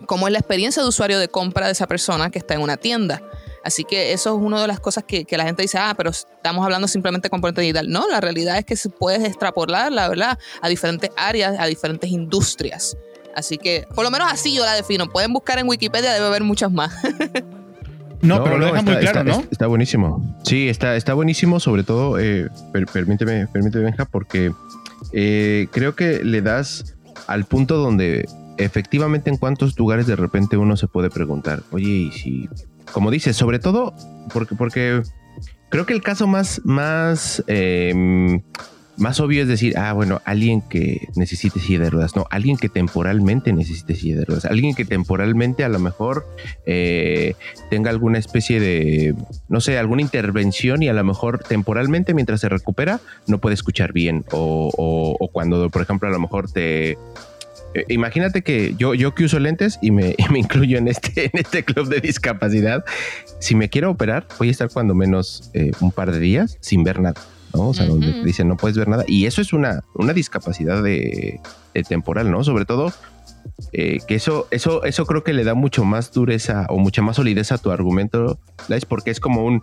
Cómo 0.07 0.27
es 0.27 0.33
la 0.33 0.39
experiencia 0.39 0.83
de 0.83 0.89
usuario 0.89 1.18
de 1.18 1.29
compra 1.29 1.66
de 1.66 1.72
esa 1.72 1.87
persona 1.87 2.31
que 2.31 2.39
está 2.39 2.55
en 2.55 2.61
una 2.61 2.77
tienda. 2.77 3.22
Así 3.62 3.85
que 3.85 4.12
eso 4.12 4.37
es 4.37 4.43
una 4.43 4.61
de 4.61 4.68
las 4.68 4.81
cosas 4.81 5.05
que, 5.05 5.27
la 5.31 5.45
gente 5.45 5.62
dice, 5.62 5.79
ah, 5.79 5.95
pero 5.97 6.11
estamos 6.11 6.64
hablando 6.64 6.87
simplemente 6.87 7.27
de 7.27 7.31
componente 7.31 7.62
digital. 7.62 7.89
No, 7.89 8.07
la 8.09 8.20
realidad 8.20 8.59
es 8.59 8.64
que 8.64 8.77
se 8.77 8.91
puede 8.91 9.27
extrapolar, 9.27 9.91
la 9.91 10.09
verdad, 10.09 10.39
a 10.61 10.68
diferentes 10.68 11.11
áreas, 11.16 11.57
a 11.59 11.66
diferentes 11.66 12.11
industrias. 12.11 12.97
Así 13.35 13.57
que, 13.57 13.87
por 13.95 14.05
lo 14.05 14.11
menos 14.11 14.31
así 14.31 14.55
yo 14.55 14.64
la 14.64 14.75
defino. 14.75 15.09
Pueden 15.09 15.33
buscar 15.33 15.59
en 15.59 15.68
Wikipedia, 15.68 16.12
debe 16.12 16.27
haber 16.27 16.43
muchas 16.43 16.70
más. 16.70 16.93
No, 18.25 18.43
pero 18.43 18.59
lo 18.59 18.66
deja 18.66 18.83
muy 18.83 18.97
claro, 18.97 19.25
¿no? 19.25 19.45
Está, 19.51 19.66
buenísimo. 19.66 20.37
Sí, 20.45 20.68
está, 20.68 20.97
está 20.97 21.14
buenísimo, 21.14 21.61
sobre 21.61 21.85
todo, 21.85 22.18
eh, 22.18 22.49
permíteme, 22.93 23.47
permíteme, 23.47 23.85
Benja, 23.85 24.05
porque 24.07 24.53
eh, 25.12 25.68
creo 25.70 25.95
que 25.95 26.25
le 26.25 26.43
das 26.43 26.97
al 27.27 27.45
punto 27.45 27.77
donde 27.77 28.29
efectivamente 28.57 29.31
en 29.31 29.37
cuántos 29.37 29.79
lugares 29.79 30.07
de 30.07 30.16
repente 30.16 30.57
uno 30.57 30.77
se 30.77 30.87
puede 30.89 31.11
preguntar, 31.11 31.62
oye, 31.70 31.89
y 31.89 32.12
si, 32.12 32.49
como 32.93 33.11
dices, 33.11 33.37
sobre 33.37 33.59
todo, 33.59 33.95
porque, 34.33 34.55
porque 34.55 35.03
creo 35.68 35.87
que 35.87 35.93
el 35.93 36.03
caso 36.03 36.27
más, 36.27 36.61
más 36.64 37.43
eh, 37.47 38.41
más 38.97 39.20
obvio 39.20 39.42
es 39.42 39.49
decir, 39.49 39.76
ah, 39.76 39.92
bueno, 39.92 40.20
alguien 40.24 40.61
que 40.61 41.09
necesite 41.16 41.61
silla 41.61 41.80
de 41.80 41.90
ruedas, 41.90 42.14
no, 42.14 42.26
alguien 42.30 42.57
que 42.57 42.68
temporalmente 42.68 43.53
necesite 43.53 43.95
silla 43.95 44.16
de 44.16 44.24
ruedas, 44.24 44.45
alguien 44.45 44.74
que 44.74 44.84
temporalmente 44.84 45.64
a 45.64 45.68
lo 45.68 45.78
mejor 45.78 46.26
eh, 46.66 47.34
tenga 47.70 47.90
alguna 47.90 48.18
especie 48.18 48.61
de, 48.61 49.14
no 49.49 49.61
sé, 49.61 49.78
alguna 49.78 50.03
intervención 50.03 50.82
y 50.82 50.88
a 50.88 50.92
lo 50.92 51.05
mejor 51.05 51.40
temporalmente 51.40 52.14
mientras 52.14 52.40
se 52.40 52.49
recupera 52.49 53.01
no 53.26 53.38
puede 53.38 53.55
escuchar 53.55 53.92
bien. 53.92 54.24
O, 54.30 54.70
o, 54.76 55.28
cuando, 55.28 55.70
por 55.70 55.82
ejemplo, 55.82 56.09
a 56.09 56.12
lo 56.12 56.20
mejor 56.20 56.51
te... 56.51 56.92
Eh, 57.74 57.84
imagínate 57.88 58.42
que 58.42 58.74
yo, 58.78 58.95
yo 58.95 59.14
que 59.14 59.24
uso 59.24 59.40
lentes 59.40 59.78
y 59.82 59.90
me, 59.90 60.14
me 60.30 60.38
incluyo 60.38 60.78
en 60.78 60.88
este, 60.88 61.24
en 61.24 61.32
este 61.34 61.64
club 61.64 61.88
de 61.88 62.01
discapacidad, 62.01 62.84
si 63.40 63.55
me 63.55 63.68
quiero 63.68 63.90
operar, 63.90 64.26
voy 64.38 64.49
a 64.49 64.51
estar 64.53 64.70
cuando 64.70 64.95
menos 64.95 65.51
eh, 65.55 65.72
un 65.80 65.90
par 65.90 66.12
de 66.12 66.20
días 66.20 66.57
sin 66.61 66.84
ver 66.84 67.01
nada. 67.01 67.20
¿No? 67.55 67.68
O 67.70 67.74
sea, 67.74 67.86
donde 67.86 68.22
dicen 68.22 68.48
no 68.48 68.57
puedes 68.57 68.76
ver 68.76 68.88
nada. 68.88 69.05
Y 69.07 69.26
eso 69.26 69.40
es 69.40 69.52
una, 69.52 69.84
una 69.94 70.12
discapacidad 70.12 70.82
de, 70.82 71.40
temporal, 71.88 72.30
¿no? 72.30 72.44
Sobre 72.44 72.64
todo 72.64 72.92
eh, 73.72 73.98
que 74.07 74.14
eso, 74.14 74.46
eso, 74.50 74.84
eso 74.84 75.07
creo 75.07 75.24
que 75.24 75.32
le 75.32 75.44
da 75.44 75.55
mucho 75.55 75.84
más 75.84 76.12
dureza 76.12 76.66
o 76.68 76.78
mucha 76.78 77.02
más 77.02 77.16
solidez 77.16 77.52
a 77.52 77.59
tu 77.59 77.70
argumento, 77.70 78.38
es 78.68 78.84
porque 78.84 79.11
es 79.11 79.20
como 79.20 79.44
un, 79.44 79.62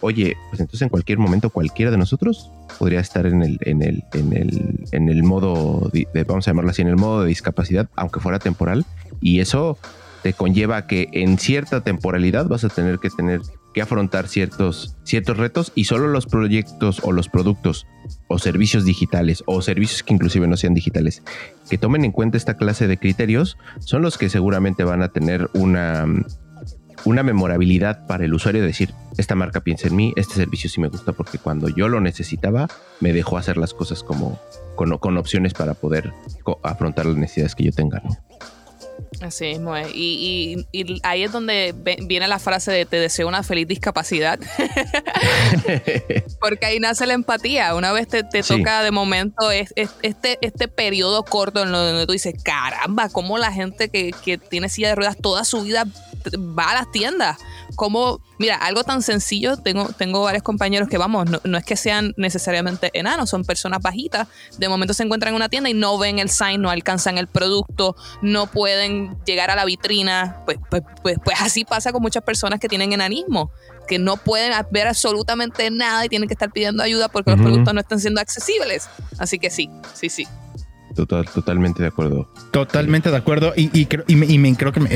oye, 0.00 0.36
pues 0.50 0.60
entonces 0.60 0.82
en 0.82 0.88
cualquier 0.88 1.18
momento 1.18 1.50
cualquiera 1.50 1.90
de 1.90 1.98
nosotros 1.98 2.50
podría 2.78 3.00
estar 3.00 3.26
en 3.26 3.42
el, 3.42 3.58
en 3.62 3.82
el, 3.82 4.04
en 4.12 4.32
el, 4.32 4.84
en 4.92 5.08
el 5.08 5.22
modo, 5.22 5.90
de, 5.92 6.06
vamos 6.24 6.46
a 6.46 6.50
llamarlo 6.50 6.70
así, 6.70 6.82
en 6.82 6.88
el 6.88 6.96
modo 6.96 7.22
de 7.22 7.28
discapacidad, 7.28 7.88
aunque 7.96 8.20
fuera 8.20 8.38
temporal, 8.38 8.84
y 9.20 9.40
eso 9.40 9.78
te 10.22 10.32
conlleva 10.32 10.86
que 10.86 11.08
en 11.12 11.38
cierta 11.38 11.82
temporalidad 11.82 12.46
vas 12.46 12.64
a 12.64 12.68
tener 12.68 12.98
que 12.98 13.10
tener 13.10 13.40
que 13.76 13.82
afrontar 13.82 14.26
ciertos, 14.26 14.96
ciertos 15.04 15.36
retos 15.36 15.70
y 15.74 15.84
solo 15.84 16.08
los 16.08 16.24
proyectos 16.24 17.02
o 17.02 17.12
los 17.12 17.28
productos 17.28 17.86
o 18.26 18.38
servicios 18.38 18.86
digitales 18.86 19.44
o 19.44 19.60
servicios 19.60 20.02
que 20.02 20.14
inclusive 20.14 20.46
no 20.46 20.56
sean 20.56 20.72
digitales 20.72 21.22
que 21.68 21.76
tomen 21.76 22.02
en 22.06 22.10
cuenta 22.10 22.38
esta 22.38 22.56
clase 22.56 22.86
de 22.86 22.96
criterios 22.96 23.58
son 23.80 24.00
los 24.00 24.16
que 24.16 24.30
seguramente 24.30 24.82
van 24.82 25.02
a 25.02 25.08
tener 25.08 25.50
una, 25.52 26.06
una 27.04 27.22
memorabilidad 27.22 28.06
para 28.06 28.24
el 28.24 28.32
usuario 28.32 28.62
de 28.62 28.68
decir, 28.68 28.94
esta 29.18 29.34
marca 29.34 29.60
piensa 29.60 29.88
en 29.88 29.96
mí, 29.96 30.14
este 30.16 30.36
servicio 30.36 30.70
sí 30.70 30.80
me 30.80 30.88
gusta 30.88 31.12
porque 31.12 31.36
cuando 31.36 31.68
yo 31.68 31.90
lo 31.90 32.00
necesitaba 32.00 32.68
me 33.00 33.12
dejó 33.12 33.36
hacer 33.36 33.58
las 33.58 33.74
cosas 33.74 34.02
como 34.02 34.40
con, 34.74 34.96
con 34.96 35.18
opciones 35.18 35.52
para 35.52 35.74
poder 35.74 36.14
afrontar 36.62 37.04
las 37.04 37.16
necesidades 37.16 37.54
que 37.54 37.64
yo 37.64 37.72
tenga. 37.72 38.02
Así 39.20 39.46
mismo 39.46 39.76
es. 39.76 39.88
Y, 39.94 40.66
ahí 41.02 41.24
es 41.24 41.32
donde 41.32 41.74
viene 42.02 42.28
la 42.28 42.38
frase 42.38 42.70
de 42.70 42.86
te 42.86 42.98
deseo 42.98 43.28
una 43.28 43.42
feliz 43.42 43.66
discapacidad. 43.66 44.38
Porque 46.40 46.66
ahí 46.66 46.80
nace 46.80 47.06
la 47.06 47.14
empatía. 47.14 47.74
Una 47.74 47.92
vez 47.92 48.08
te, 48.08 48.22
toca 48.22 48.82
de 48.82 48.90
momento 48.90 49.50
este, 49.50 50.38
este 50.40 50.68
periodo 50.68 51.24
corto 51.24 51.62
en 51.62 51.72
donde 51.72 52.06
tú 52.06 52.12
dices, 52.12 52.34
caramba, 52.42 53.08
cómo 53.08 53.38
la 53.38 53.52
gente 53.52 53.88
que, 53.88 54.12
que 54.24 54.38
tiene 54.38 54.68
silla 54.68 54.88
de 54.90 54.94
ruedas 54.96 55.16
toda 55.16 55.44
su 55.44 55.62
vida 55.62 55.84
va 56.36 56.70
a 56.70 56.74
las 56.74 56.90
tiendas 56.92 57.38
como, 57.76 58.20
mira, 58.38 58.56
algo 58.56 58.82
tan 58.82 59.02
sencillo, 59.02 59.56
tengo, 59.56 59.88
tengo 59.96 60.22
varios 60.22 60.42
compañeros 60.42 60.88
que, 60.88 60.98
vamos, 60.98 61.26
no, 61.44 61.58
es 61.58 61.64
que 61.64 61.76
sean 61.76 62.14
necesariamente 62.16 62.90
enanos, 62.94 63.30
son 63.30 63.44
personas 63.44 63.80
bajitas, 63.80 64.26
de 64.58 64.68
momento 64.68 64.94
se 64.94 65.04
encuentran 65.04 65.32
en 65.32 65.36
una 65.36 65.48
tienda 65.48 65.70
y 65.70 65.74
no 65.74 65.98
ven 65.98 66.18
el 66.18 66.30
sign, 66.30 66.60
no 66.60 66.70
alcanzan 66.70 67.18
el 67.18 67.28
producto, 67.28 67.96
no 68.22 68.46
pueden 68.46 69.16
llegar 69.24 69.50
a 69.50 69.56
la 69.56 69.64
vitrina, 69.64 70.42
pues, 70.44 70.58
pues, 70.70 70.82
pues, 71.02 71.16
pues 71.24 71.40
así 71.40 71.64
pasa 71.64 71.92
con 71.92 72.02
muchas 72.02 72.24
personas 72.24 72.58
que 72.58 72.68
tienen 72.68 72.92
enanismo 72.92 73.50
que 73.86 73.98
no 73.98 74.16
pueden 74.16 74.52
ver 74.70 74.88
absolutamente 74.88 75.70
nada 75.70 76.04
y 76.04 76.08
tienen 76.08 76.28
que 76.28 76.34
estar 76.34 76.50
pidiendo 76.50 76.82
ayuda 76.82 77.08
porque 77.08 77.30
los 77.30 77.40
productos 77.40 77.72
no 77.72 77.80
están 77.80 78.00
siendo 78.00 78.20
accesibles. 78.20 78.88
Así 79.18 79.38
que 79.38 79.48
sí, 79.48 79.70
sí, 79.94 80.08
sí. 80.08 80.26
Total, 80.96 81.26
totalmente 81.26 81.82
de 81.82 81.88
acuerdo. 81.88 82.26
Totalmente 82.50 83.10
de 83.10 83.16
acuerdo. 83.16 83.52
Y, 83.54 83.64
y, 83.78 83.86
y, 84.08 84.16
me, 84.16 84.26
y 84.26 84.38
me, 84.38 84.56
creo 84.56 84.72
que 84.72 84.80
me, 84.80 84.88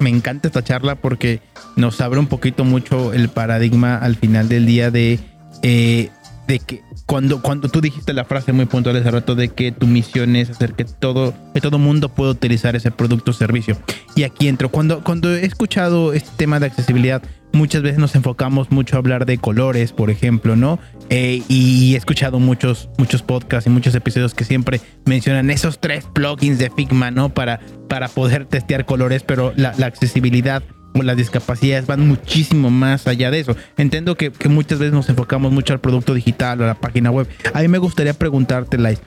me 0.00 0.10
encanta 0.10 0.48
esta 0.48 0.64
charla 0.64 0.96
porque 0.96 1.40
nos 1.76 2.00
abre 2.00 2.18
un 2.18 2.26
poquito 2.26 2.64
mucho 2.64 3.12
el 3.12 3.28
paradigma 3.28 3.96
al 3.96 4.16
final 4.16 4.48
del 4.48 4.66
día 4.66 4.90
de, 4.90 5.20
eh, 5.62 6.10
de 6.46 6.58
que 6.58 6.82
cuando, 7.06 7.40
cuando 7.42 7.68
tú 7.68 7.80
dijiste 7.80 8.12
la 8.12 8.24
frase 8.24 8.52
muy 8.52 8.66
puntual 8.66 8.96
hace 8.96 9.10
rato 9.10 9.34
de 9.34 9.48
que 9.48 9.72
tu 9.72 9.86
misión 9.86 10.36
es 10.36 10.50
hacer 10.50 10.74
que 10.74 10.84
todo, 10.84 11.34
que 11.54 11.60
todo 11.60 11.78
mundo 11.78 12.08
pueda 12.08 12.30
utilizar 12.30 12.76
ese 12.76 12.90
producto 12.90 13.30
o 13.30 13.34
servicio. 13.34 13.76
Y 14.14 14.22
aquí 14.24 14.48
entro. 14.48 14.70
Cuando, 14.70 15.02
cuando 15.02 15.34
he 15.34 15.44
escuchado 15.44 16.12
este 16.12 16.30
tema 16.36 16.60
de 16.60 16.66
accesibilidad, 16.66 17.22
muchas 17.54 17.82
veces 17.82 17.98
nos 17.98 18.14
enfocamos 18.14 18.70
mucho 18.70 18.96
a 18.96 18.98
hablar 18.98 19.26
de 19.26 19.38
colores, 19.38 19.92
por 19.92 20.10
ejemplo, 20.10 20.56
¿no? 20.56 20.78
Eh, 21.10 21.42
y 21.48 21.94
he 21.94 21.96
escuchado 21.96 22.38
muchos, 22.38 22.88
muchos 22.98 23.22
podcasts 23.22 23.66
y 23.66 23.70
muchos 23.70 23.94
episodios 23.94 24.34
que 24.34 24.44
siempre 24.44 24.80
mencionan 25.04 25.50
esos 25.50 25.78
tres 25.78 26.06
plugins 26.12 26.58
de 26.58 26.70
Figma, 26.70 27.10
¿no? 27.10 27.28
Para, 27.32 27.60
para 27.88 28.08
poder 28.08 28.46
testear 28.46 28.84
colores, 28.84 29.22
pero 29.22 29.52
la, 29.56 29.70
accesibilidad 29.84 30.62
las 31.02 31.16
discapacidades 31.16 31.86
van 31.86 32.06
muchísimo 32.06 32.70
más 32.70 33.06
allá 33.06 33.30
de 33.30 33.40
eso. 33.40 33.56
Entiendo 33.76 34.16
que, 34.16 34.32
muchas 34.48 34.78
veces 34.78 34.94
nos 34.94 35.08
enfocamos 35.08 35.52
mucho 35.52 35.72
al 35.72 35.80
producto 35.80 36.14
digital 36.14 36.60
o 36.60 36.64
a 36.64 36.68
la 36.68 36.74
página 36.74 37.10
web. 37.10 37.28
A 37.52 37.60
mí 37.60 37.68
me 37.68 37.78
gustaría 37.78 38.14
preguntarte, 38.14 38.78
Lai, 38.78 38.98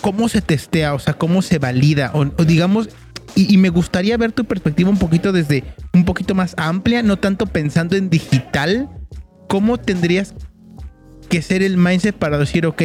¿cómo 0.00 0.28
se 0.28 0.42
testea? 0.42 0.94
O 0.94 0.98
sea, 0.98 1.14
¿cómo 1.14 1.42
se 1.42 1.58
valida? 1.58 2.10
o 2.14 2.44
digamos, 2.44 2.88
y, 3.36 3.58
me 3.58 3.68
gustaría 3.68 4.16
ver 4.16 4.32
tu 4.32 4.46
perspectiva 4.46 4.88
un 4.88 4.98
poquito 4.98 5.30
desde 5.30 5.62
un 5.92 6.06
poquito 6.06 6.34
más 6.34 6.54
amplia, 6.56 7.02
no 7.02 7.18
tanto 7.18 7.46
pensando 7.46 7.94
en 7.94 8.08
digital. 8.08 8.88
¿Cómo 9.46 9.76
tendrías 9.78 10.34
que 11.28 11.42
ser 11.42 11.62
el 11.62 11.76
mindset 11.76 12.16
para 12.16 12.38
decir, 12.38 12.66
ok, 12.66 12.82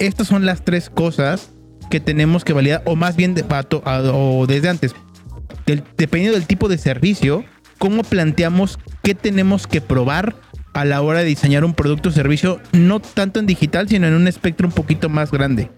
estas 0.00 0.26
son 0.26 0.46
las 0.46 0.64
tres 0.64 0.90
cosas 0.90 1.50
que 1.90 2.00
tenemos 2.00 2.44
que 2.44 2.52
validar, 2.52 2.82
o 2.86 2.96
más 2.96 3.16
bien 3.16 3.34
de, 3.34 3.44
pato, 3.44 3.82
o 3.84 4.46
desde 4.46 4.68
antes, 4.68 4.94
dependiendo 5.96 6.38
del 6.38 6.46
tipo 6.46 6.68
de 6.68 6.78
servicio, 6.78 7.44
cómo 7.78 8.02
planteamos 8.02 8.78
qué 9.02 9.14
tenemos 9.14 9.66
que 9.66 9.80
probar 9.80 10.36
a 10.74 10.84
la 10.84 11.00
hora 11.02 11.20
de 11.20 11.24
diseñar 11.24 11.64
un 11.64 11.74
producto 11.74 12.10
o 12.10 12.12
servicio, 12.12 12.60
no 12.72 13.00
tanto 13.00 13.40
en 13.40 13.46
digital, 13.46 13.88
sino 13.88 14.06
en 14.06 14.14
un 14.14 14.28
espectro 14.28 14.66
un 14.66 14.72
poquito 14.72 15.08
más 15.08 15.30
grande. 15.30 15.70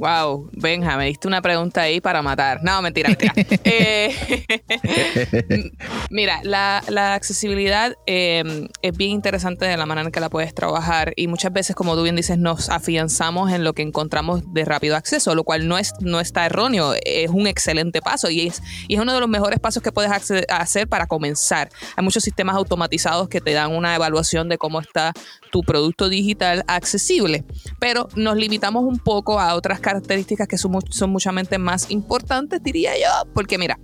Wow, 0.00 0.48
Benja, 0.52 0.96
me 0.96 1.04
diste 1.04 1.28
una 1.28 1.42
pregunta 1.42 1.82
ahí 1.82 2.00
para 2.00 2.22
matar. 2.22 2.60
No, 2.62 2.80
mentira, 2.80 3.10
mentira. 3.10 3.34
Eh, 3.62 4.14
mira, 6.10 6.40
la, 6.42 7.14
accesibilidad 7.14 7.94
em, 8.06 8.68
es 8.80 8.96
bien 8.96 9.10
interesante 9.10 9.66
de 9.66 9.76
la 9.76 9.84
manera 9.84 10.06
en 10.06 10.12
que 10.12 10.20
la 10.20 10.30
puedes 10.30 10.54
trabajar 10.54 11.12
y 11.16 11.26
muchas 11.26 11.52
veces, 11.52 11.76
como 11.76 11.94
tú 11.94 12.02
bien 12.02 12.16
dices, 12.16 12.38
nos 12.38 12.70
afianzamos 12.70 13.52
en 13.52 13.62
lo 13.62 13.74
que 13.74 13.82
encontramos 13.82 14.42
de 14.54 14.64
rápido 14.64 14.96
acceso, 14.96 15.34
lo 15.34 15.44
cual 15.44 15.68
no, 15.68 15.76
es, 15.76 15.92
no 16.00 16.20
está 16.20 16.46
erróneo, 16.46 16.94
es 17.04 17.28
un 17.28 17.46
excelente 17.46 18.00
paso 18.00 18.30
y 18.30 18.46
es, 18.46 18.62
y 18.88 18.94
es 18.94 19.00
uno 19.00 19.12
de 19.12 19.20
los 19.20 19.28
mejores 19.28 19.60
pasos 19.60 19.82
que 19.82 19.92
puedes 19.92 20.10
hacer 20.10 20.88
para 20.88 21.06
comenzar. 21.06 21.68
Hay 21.96 22.04
muchos 22.04 22.24
sistemas 22.24 22.56
automatizados 22.56 23.28
que 23.28 23.42
te 23.42 23.52
dan 23.52 23.72
una 23.72 23.94
evaluación 23.94 24.48
de 24.48 24.56
cómo 24.56 24.80
está 24.80 25.12
tu 25.50 25.62
producto 25.62 26.08
digital 26.08 26.64
accesible, 26.66 27.44
pero 27.78 28.08
nos 28.14 28.36
limitamos 28.36 28.84
un 28.84 28.98
poco 28.98 29.38
a 29.38 29.54
otras 29.54 29.80
características 29.80 29.89
características 29.90 30.46
que 30.46 30.56
son, 30.56 30.78
son 30.90 31.10
muchamente 31.10 31.58
más 31.58 31.90
importantes, 31.90 32.62
diría 32.62 32.92
yo, 32.96 33.30
porque 33.34 33.58
mira, 33.58 33.78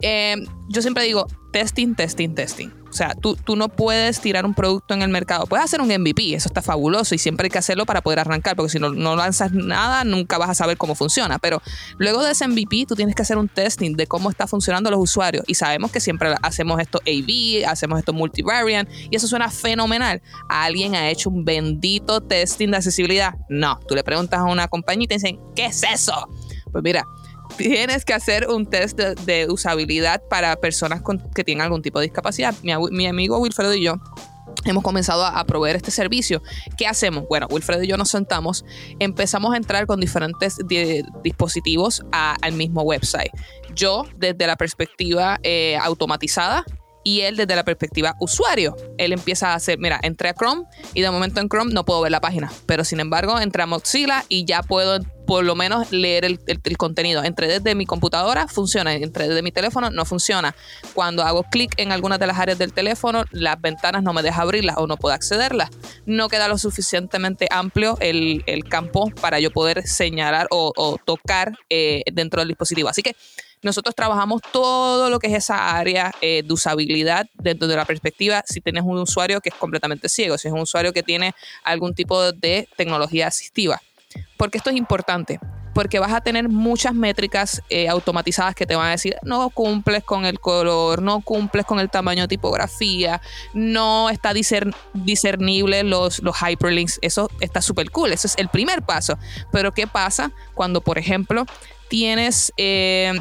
eh, 0.00 0.36
yo 0.68 0.82
siempre 0.82 1.02
digo 1.04 1.26
testing, 1.52 1.94
testing, 1.94 2.34
testing. 2.34 2.70
O 2.90 2.92
sea, 2.92 3.14
tú, 3.14 3.36
tú 3.36 3.56
no 3.56 3.68
puedes 3.68 4.20
tirar 4.20 4.46
un 4.46 4.54
producto 4.54 4.94
en 4.94 5.02
el 5.02 5.10
mercado. 5.10 5.46
Puedes 5.46 5.64
hacer 5.64 5.80
un 5.80 5.88
MVP, 5.88 6.34
eso 6.34 6.48
está 6.48 6.62
fabuloso 6.62 7.14
y 7.14 7.18
siempre 7.18 7.46
hay 7.46 7.50
que 7.50 7.58
hacerlo 7.58 7.86
para 7.86 8.00
poder 8.00 8.18
arrancar, 8.18 8.56
porque 8.56 8.70
si 8.70 8.78
no, 8.78 8.90
no 8.90 9.14
lanzas 9.14 9.52
nada, 9.52 10.04
nunca 10.04 10.38
vas 10.38 10.50
a 10.50 10.54
saber 10.54 10.76
cómo 10.76 10.94
funciona. 10.94 11.38
Pero 11.38 11.60
luego 11.98 12.22
de 12.24 12.32
ese 12.32 12.48
MVP, 12.48 12.86
tú 12.86 12.94
tienes 12.94 13.14
que 13.14 13.22
hacer 13.22 13.36
un 13.36 13.48
testing 13.48 13.94
de 13.94 14.06
cómo 14.06 14.30
está 14.30 14.46
funcionando 14.46 14.90
los 14.90 15.00
usuarios. 15.00 15.44
Y 15.46 15.54
sabemos 15.54 15.90
que 15.90 16.00
siempre 16.00 16.34
hacemos 16.42 16.80
esto 16.80 17.00
A-B, 17.06 17.64
hacemos 17.66 17.98
esto 17.98 18.12
multivariant, 18.12 18.88
y 19.10 19.16
eso 19.16 19.26
suena 19.26 19.50
fenomenal. 19.50 20.22
¿Alguien 20.48 20.94
ha 20.94 21.10
hecho 21.10 21.30
un 21.30 21.44
bendito 21.44 22.20
testing 22.22 22.70
de 22.70 22.76
accesibilidad? 22.78 23.34
No. 23.48 23.78
Tú 23.86 23.94
le 23.94 24.02
preguntas 24.02 24.40
a 24.40 24.44
una 24.44 24.68
compañía 24.68 25.04
y 25.04 25.08
te 25.08 25.14
dicen, 25.14 25.38
¿qué 25.54 25.66
es 25.66 25.82
eso? 25.82 26.28
Pues 26.72 26.84
mira, 26.84 27.04
tienes 27.58 28.04
que 28.04 28.14
hacer 28.14 28.48
un 28.48 28.66
test 28.66 28.98
de, 28.98 29.48
usabilidad 29.50 30.22
para 30.30 30.56
personas 30.56 31.02
que 31.34 31.44
tienen 31.44 31.62
algún 31.62 31.82
tipo 31.82 31.98
de 31.98 32.06
discapacidad. 32.06 32.54
Mi, 32.62 33.06
amigo 33.06 33.38
Wilfredo 33.38 33.74
y 33.74 33.82
yo 33.82 33.96
hemos 34.64 34.82
comenzado 34.82 35.24
a, 35.24 35.44
proveer 35.44 35.76
este 35.76 35.90
servicio. 35.90 36.42
¿Qué 36.76 36.86
hacemos? 36.86 37.24
Bueno, 37.28 37.46
Wilfredo 37.50 37.82
y 37.82 37.88
yo 37.88 37.96
nos 37.96 38.10
sentamos, 38.10 38.64
empezamos 39.00 39.52
a 39.52 39.56
entrar 39.56 39.86
con 39.86 40.00
diferentes 40.00 40.56
dispositivos 41.22 42.04
al 42.12 42.52
mismo 42.52 42.82
website. 42.82 43.32
Yo 43.74 44.06
desde 44.16 44.46
la 44.46 44.56
perspectiva 44.56 45.38
eh, 45.42 45.76
automatizada, 45.80 46.64
y 47.08 47.22
él 47.22 47.36
desde 47.36 47.56
la 47.56 47.64
perspectiva 47.64 48.16
usuario. 48.20 48.76
Él 48.98 49.14
empieza 49.14 49.52
a 49.52 49.54
hacer, 49.54 49.78
mira, 49.78 49.98
entré 50.02 50.28
a 50.28 50.34
Chrome 50.34 50.64
y 50.92 51.00
de 51.00 51.10
momento 51.10 51.40
en 51.40 51.48
Chrome 51.48 51.72
no 51.72 51.86
puedo 51.86 52.02
ver 52.02 52.12
la 52.12 52.20
página, 52.20 52.52
pero 52.66 52.84
sin 52.84 53.00
embargo 53.00 53.40
entré 53.40 53.62
a 53.62 53.66
Mozilla 53.66 54.26
y 54.28 54.44
ya 54.44 54.62
puedo 54.62 55.00
por 55.26 55.42
lo 55.42 55.54
menos 55.54 55.90
leer 55.90 56.26
el, 56.26 56.38
contenido. 56.76 57.24
Entré 57.24 57.48
desde 57.48 57.74
mi 57.74 57.86
computadora, 57.86 58.46
funciona. 58.46 58.94
Entré 58.94 59.28
desde 59.28 59.42
mi 59.42 59.52
teléfono, 59.52 59.90
no 59.90 60.04
funciona. 60.04 60.54
Cuando 60.94 61.22
hago 61.22 61.44
clic 61.44 61.72
en 61.76 61.92
algunas 61.92 62.18
de 62.18 62.26
las 62.26 62.38
áreas 62.38 62.58
del 62.58 62.72
teléfono, 62.72 63.24
las 63.30 63.60
ventanas 63.60 64.02
no 64.02 64.14
me 64.14 64.22
deja 64.22 64.40
abrirlas 64.40 64.76
o 64.78 64.86
no 64.86 64.96
puedo 64.96 65.14
accederlas. 65.14 65.68
No 66.06 66.28
queda 66.28 66.48
lo 66.48 66.56
suficientemente 66.56 67.46
amplio 67.50 67.96
el, 68.00 68.42
campo 68.70 69.10
para 69.20 69.38
yo 69.38 69.50
poder 69.50 69.86
señalar 69.86 70.46
o, 70.50 70.98
tocar 71.04 71.58
eh, 71.68 72.04
dentro 72.10 72.40
del 72.40 72.48
dispositivo. 72.48 72.88
Así 72.88 73.02
que 73.02 73.14
nosotros 73.62 73.94
trabajamos 73.94 74.42
todo 74.52 75.10
lo 75.10 75.18
que 75.18 75.28
es 75.28 75.34
esa 75.34 75.76
área 75.76 76.12
eh, 76.20 76.42
de 76.44 76.52
usabilidad 76.52 77.26
dentro 77.34 77.66
de 77.68 77.76
la 77.76 77.84
perspectiva 77.84 78.42
si 78.46 78.60
tienes 78.60 78.84
un 78.84 78.98
usuario 78.98 79.40
que 79.40 79.48
es 79.50 79.54
completamente 79.54 80.08
ciego, 80.08 80.38
si 80.38 80.48
es 80.48 80.54
un 80.54 80.60
usuario 80.60 80.92
que 80.92 81.02
tiene 81.02 81.34
algún 81.64 81.94
tipo 81.94 82.32
de 82.32 82.68
tecnología 82.76 83.26
asistiva. 83.26 83.80
Porque 84.36 84.58
esto 84.58 84.70
es 84.70 84.76
importante, 84.76 85.38
porque 85.74 85.98
vas 85.98 86.12
a 86.12 86.20
tener 86.20 86.48
muchas 86.48 86.94
métricas 86.94 87.62
eh, 87.68 87.88
automatizadas 87.88 88.54
que 88.54 88.66
te 88.66 88.74
van 88.74 88.88
a 88.88 88.90
decir, 88.90 89.16
no 89.22 89.50
cumples 89.50 90.02
con 90.02 90.24
el 90.24 90.40
color, 90.40 91.02
no 91.02 91.20
cumples 91.20 91.66
con 91.66 91.78
el 91.78 91.90
tamaño 91.90 92.22
de 92.22 92.28
tipografía, 92.28 93.20
no 93.52 94.08
está 94.10 94.32
discernible 94.32 95.82
los, 95.82 96.20
los 96.20 96.36
hyperlinks, 96.36 96.98
eso 97.02 97.30
está 97.40 97.60
súper 97.60 97.90
cool, 97.90 98.12
ese 98.12 98.28
es 98.28 98.38
el 98.38 98.48
primer 98.48 98.82
paso. 98.82 99.18
Pero 99.52 99.72
¿qué 99.72 99.86
pasa 99.86 100.32
cuando, 100.54 100.80
por 100.80 100.98
ejemplo, 100.98 101.44
tienes... 101.88 102.52
Eh, 102.56 103.12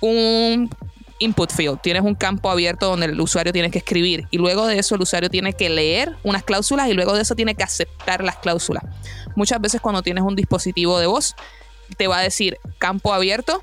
un 0.00 0.70
input 1.18 1.50
field, 1.50 1.80
tienes 1.80 2.02
un 2.02 2.14
campo 2.14 2.50
abierto 2.50 2.88
donde 2.88 3.06
el 3.06 3.20
usuario 3.20 3.52
tiene 3.52 3.70
que 3.70 3.78
escribir. 3.78 4.26
Y 4.30 4.38
luego 4.38 4.66
de 4.66 4.78
eso 4.78 4.94
el 4.94 5.02
usuario 5.02 5.30
tiene 5.30 5.52
que 5.52 5.68
leer 5.68 6.14
unas 6.22 6.42
cláusulas 6.42 6.88
y 6.88 6.94
luego 6.94 7.14
de 7.14 7.22
eso 7.22 7.34
tiene 7.34 7.54
que 7.54 7.64
aceptar 7.64 8.22
las 8.22 8.36
cláusulas. 8.36 8.84
Muchas 9.34 9.60
veces 9.60 9.80
cuando 9.80 10.02
tienes 10.02 10.24
un 10.24 10.36
dispositivo 10.36 10.98
de 10.98 11.06
voz 11.06 11.34
te 11.96 12.06
va 12.06 12.18
a 12.18 12.22
decir 12.22 12.58
campo 12.78 13.12
abierto, 13.12 13.60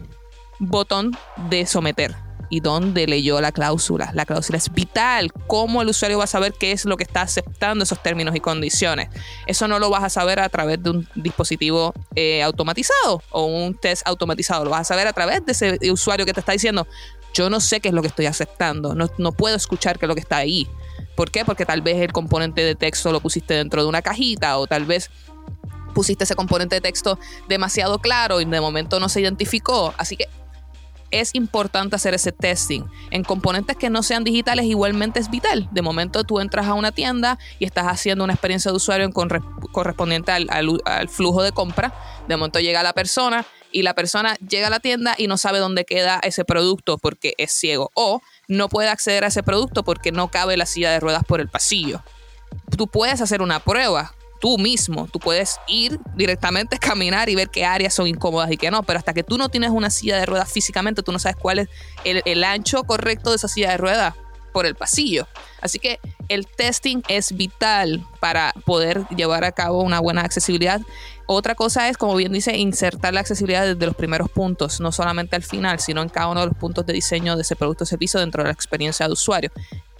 botón 0.59 1.17
de 1.49 1.65
someter 1.65 2.15
y 2.53 2.59
dónde 2.59 3.07
leyó 3.07 3.41
la 3.41 3.51
cláusula. 3.51 4.11
La 4.13 4.27
cláusula 4.27 4.59
es 4.59 4.71
vital. 4.71 5.31
¿Cómo 5.47 5.81
el 5.81 5.87
usuario 5.87 6.19
va 6.19 6.25
a 6.25 6.27
saber 6.27 6.53
qué 6.53 6.71
es 6.71 6.85
lo 6.85 6.97
que 6.97 7.03
está 7.03 7.23
aceptando 7.23 7.83
esos 7.83 8.03
términos 8.03 8.35
y 8.35 8.39
condiciones? 8.41 9.09
Eso 9.47 9.67
no 9.67 9.79
lo 9.79 9.89
vas 9.89 10.03
a 10.03 10.09
saber 10.11 10.39
a 10.39 10.47
través 10.49 10.83
de 10.83 10.91
un 10.91 11.07
dispositivo 11.15 11.95
eh, 12.15 12.43
automatizado 12.43 13.23
o 13.31 13.45
un 13.45 13.73
test 13.73 14.03
automatizado. 14.05 14.65
Lo 14.65 14.69
vas 14.69 14.81
a 14.81 14.83
saber 14.83 15.07
a 15.07 15.13
través 15.13 15.43
de 15.43 15.53
ese 15.53 15.91
usuario 15.91 16.27
que 16.27 16.33
te 16.33 16.41
está 16.41 16.51
diciendo, 16.51 16.85
yo 17.33 17.49
no 17.49 17.59
sé 17.59 17.79
qué 17.79 17.87
es 17.87 17.95
lo 17.95 18.03
que 18.03 18.09
estoy 18.09 18.27
aceptando, 18.27 18.93
no, 18.93 19.09
no 19.17 19.31
puedo 19.31 19.55
escuchar 19.55 19.97
qué 19.97 20.05
es 20.05 20.07
lo 20.07 20.13
que 20.13 20.21
está 20.21 20.37
ahí. 20.37 20.67
¿Por 21.15 21.31
qué? 21.31 21.45
Porque 21.45 21.65
tal 21.65 21.81
vez 21.81 21.97
el 21.97 22.11
componente 22.11 22.61
de 22.61 22.75
texto 22.75 23.11
lo 23.11 23.19
pusiste 23.19 23.55
dentro 23.55 23.81
de 23.81 23.89
una 23.89 24.03
cajita 24.03 24.59
o 24.59 24.67
tal 24.67 24.85
vez 24.85 25.09
pusiste 25.95 26.23
ese 26.25 26.35
componente 26.35 26.75
de 26.75 26.81
texto 26.81 27.17
demasiado 27.47 27.97
claro 27.97 28.41
y 28.41 28.45
de 28.45 28.61
momento 28.61 28.99
no 28.99 29.09
se 29.09 29.21
identificó. 29.21 29.95
Así 29.97 30.17
que 30.17 30.27
es 31.13 31.29
importante 31.33 31.95
hacer 31.95 32.13
ese 32.13 32.31
testing. 32.31 32.83
En 33.11 33.23
componentes 33.23 33.77
que 33.77 33.89
no 33.89 34.03
sean 34.03 34.23
digitales 34.23 34.65
igualmente 34.65 35.19
es 35.19 35.29
vital. 35.29 35.69
De 35.71 35.81
momento 35.81 36.23
tú 36.23 36.39
entras 36.39 36.67
a 36.67 36.73
una 36.73 36.91
tienda 36.91 37.37
y 37.59 37.65
estás 37.65 37.85
haciendo 37.85 38.23
una 38.23 38.33
experiencia 38.33 38.71
de 38.71 38.77
usuario 38.77 39.09
correspondiente 39.71 40.31
al, 40.31 41.09
flujo 41.09 41.43
de 41.43 41.51
compra. 41.51 41.93
De 42.27 42.35
momento 42.35 42.59
llega 42.59 42.81
la 42.83 42.93
persona 42.93 43.45
y 43.71 43.83
la 43.83 43.93
persona 43.93 44.35
llega 44.35 44.67
a 44.67 44.69
la 44.71 44.79
tienda 44.79 45.15
y 45.17 45.27
no 45.27 45.37
sabe 45.37 45.59
dónde 45.59 45.85
queda 45.85 46.19
ese 46.23 46.45
producto 46.45 46.97
porque 46.97 47.33
es 47.37 47.51
ciego 47.51 47.91
o 47.93 48.21
no 48.47 48.69
puede 48.69 48.89
acceder 48.89 49.23
a 49.23 49.27
ese 49.27 49.43
producto 49.43 49.83
porque 49.83 50.11
no 50.11 50.29
cabe 50.29 50.57
la 50.57 50.65
silla 50.65 50.91
de 50.91 50.99
ruedas 50.99 51.23
por 51.27 51.41
el 51.41 51.49
pasillo. 51.49 52.01
Tú 52.75 52.87
puedes 52.87 53.21
hacer 53.21 53.41
una 53.41 53.59
prueba 53.59 54.13
tú 54.43 54.57
mismo. 54.57 55.07
Tú 55.07 55.19
puedes 55.19 55.57
ir 55.67 56.01
directamente, 56.15 56.77
caminar 56.77 57.29
y 57.29 57.35
ver 57.35 57.47
qué 57.47 57.63
áreas 57.63 57.93
son 57.93 58.07
incómodas 58.07 58.51
y 58.51 58.57
qué 58.57 58.69
no, 58.69 58.83
pero 58.83 58.99
hasta 58.99 59.13
que 59.13 59.23
tú 59.23 59.37
no 59.37 59.47
tienes 59.47 59.69
una 59.69 59.89
silla 59.89 60.17
de 60.17 60.25
ruedas 60.25 60.51
físicamente, 60.51 61.01
tú 61.01 61.13
no 61.13 61.19
sabes 61.19 61.37
cuál 61.37 61.59
es 61.59 61.69
el, 62.03 62.43
ancho 62.43 62.83
correcto 62.83 63.29
de 63.29 63.37
esa 63.37 63.47
silla 63.47 63.71
de 63.71 63.77
ruedas 63.77 64.15
por 64.51 64.65
el 64.65 64.75
pasillo. 64.75 65.29
Así 65.61 65.79
que 65.79 65.97
el 66.27 66.45
testing 66.45 67.03
es 67.07 67.37
vital 67.37 68.05
para 68.19 68.53
poder 68.65 69.07
llevar 69.15 69.45
a 69.45 69.53
cabo 69.53 69.81
una 69.81 70.01
buena 70.01 70.23
accesibilidad. 70.23 70.81
Otra 71.25 71.55
cosa 71.55 71.87
es, 71.87 71.95
como 71.95 72.13
bien 72.13 72.33
dice, 72.33 72.57
insertar 72.57 73.13
la 73.13 73.21
accesibilidad 73.21 73.65
desde 73.65 73.85
los 73.85 73.95
primeros 73.95 74.29
puntos, 74.29 74.81
no 74.81 74.91
solamente 74.91 75.37
al 75.37 75.43
final, 75.43 75.79
sino 75.79 76.01
en 76.01 76.09
cada 76.09 76.27
uno 76.27 76.41
de 76.41 76.47
los 76.47 76.57
puntos 76.57 76.85
de 76.85 76.91
diseño 76.91 77.37
de 77.37 77.43
ese 77.43 77.55
producto 77.55 77.85
o 77.85 77.87
servicio 77.87 78.19
dentro 78.19 78.43
de 78.43 78.49
la 78.49 78.53
experiencia 78.53 79.07
de 79.07 79.13
usuario 79.13 79.51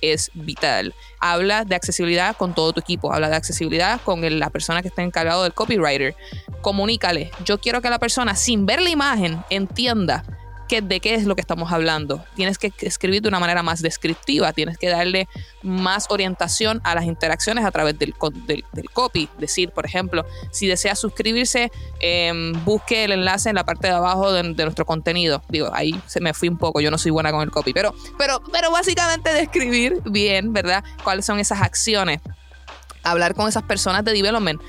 es 0.04 0.32
vital. 0.34 0.94
Habla 1.20 1.64
de 1.64 1.76
accesibilidad 1.76 2.36
con 2.36 2.54
todo 2.54 2.74
tu 2.74 2.82
equipo, 2.82 3.14
habla 3.14 3.30
de 3.30 3.36
accesibilidad 3.36 4.02
con 4.02 4.22
la 4.40 4.50
persona 4.50 4.82
que 4.82 4.90
está 4.90 5.02
encargado 5.02 5.44
del 5.44 5.54
copywriter. 5.54 6.16
Comunícale, 6.62 7.32
yo 7.46 7.60
quiero 7.60 7.82
que 7.82 7.90
la 7.90 8.00
persona 8.00 8.36
sin 8.36 8.66
ver 8.66 8.82
la 8.82 8.90
imagen 8.90 9.44
entienda 9.50 10.24
de 10.82 11.00
qué 11.00 11.16
es 11.16 11.26
lo 11.26 11.36
que 11.36 11.42
estamos 11.42 11.72
hablando. 11.72 12.24
Tienes 12.36 12.58
que 12.58 12.72
escribir 12.80 13.22
de 13.22 13.30
una 13.30 13.40
manera 13.40 13.64
más 13.64 13.82
descriptiva, 13.82 14.54
tienes 14.54 14.78
que 14.78 14.90
darle 14.90 15.28
más 15.62 16.08
orientación 16.10 16.82
a 16.84 16.96
las 16.96 17.06
interacciones 17.06 17.66
a 17.66 17.72
través 17.72 17.98
del, 17.98 18.14
del, 18.46 18.90
copy. 18.92 19.30
Decir, 19.38 19.72
por 19.72 19.86
ejemplo, 19.86 20.26
si 20.52 20.68
desea 20.68 20.96
suscribirse, 20.96 21.72
em, 22.00 22.54
busque 22.66 23.04
el 23.04 23.12
enlace 23.12 23.50
en 23.50 23.56
la 23.56 23.64
parte 23.64 23.88
de 23.88 23.94
abajo 23.94 24.32
de, 24.32 24.44
nuestro 24.44 24.86
contenido. 24.86 25.42
Digo, 25.50 25.70
ahí 25.74 26.00
se 26.08 26.20
me 26.20 26.34
fui 26.34 26.50
un 26.50 26.58
poco, 26.58 26.82
yo 26.82 26.92
no 26.92 26.98
soy 26.98 27.12
buena 27.12 27.32
con 27.32 27.42
el 27.42 27.52
copy, 27.52 27.74
pero, 27.74 27.94
pero, 28.18 28.42
pero 28.52 28.72
básicamente 28.72 29.34
describir 29.34 30.02
bien, 30.06 30.54
¿verdad? 30.54 30.84
¿Cuáles 31.04 31.26
son 31.26 31.40
esas 31.40 31.62
acciones? 31.62 32.22
Hablar 33.04 33.36
con 33.36 33.48
esas 33.48 33.64
personas 33.64 34.04
de 34.04 34.14
development. 34.14 34.62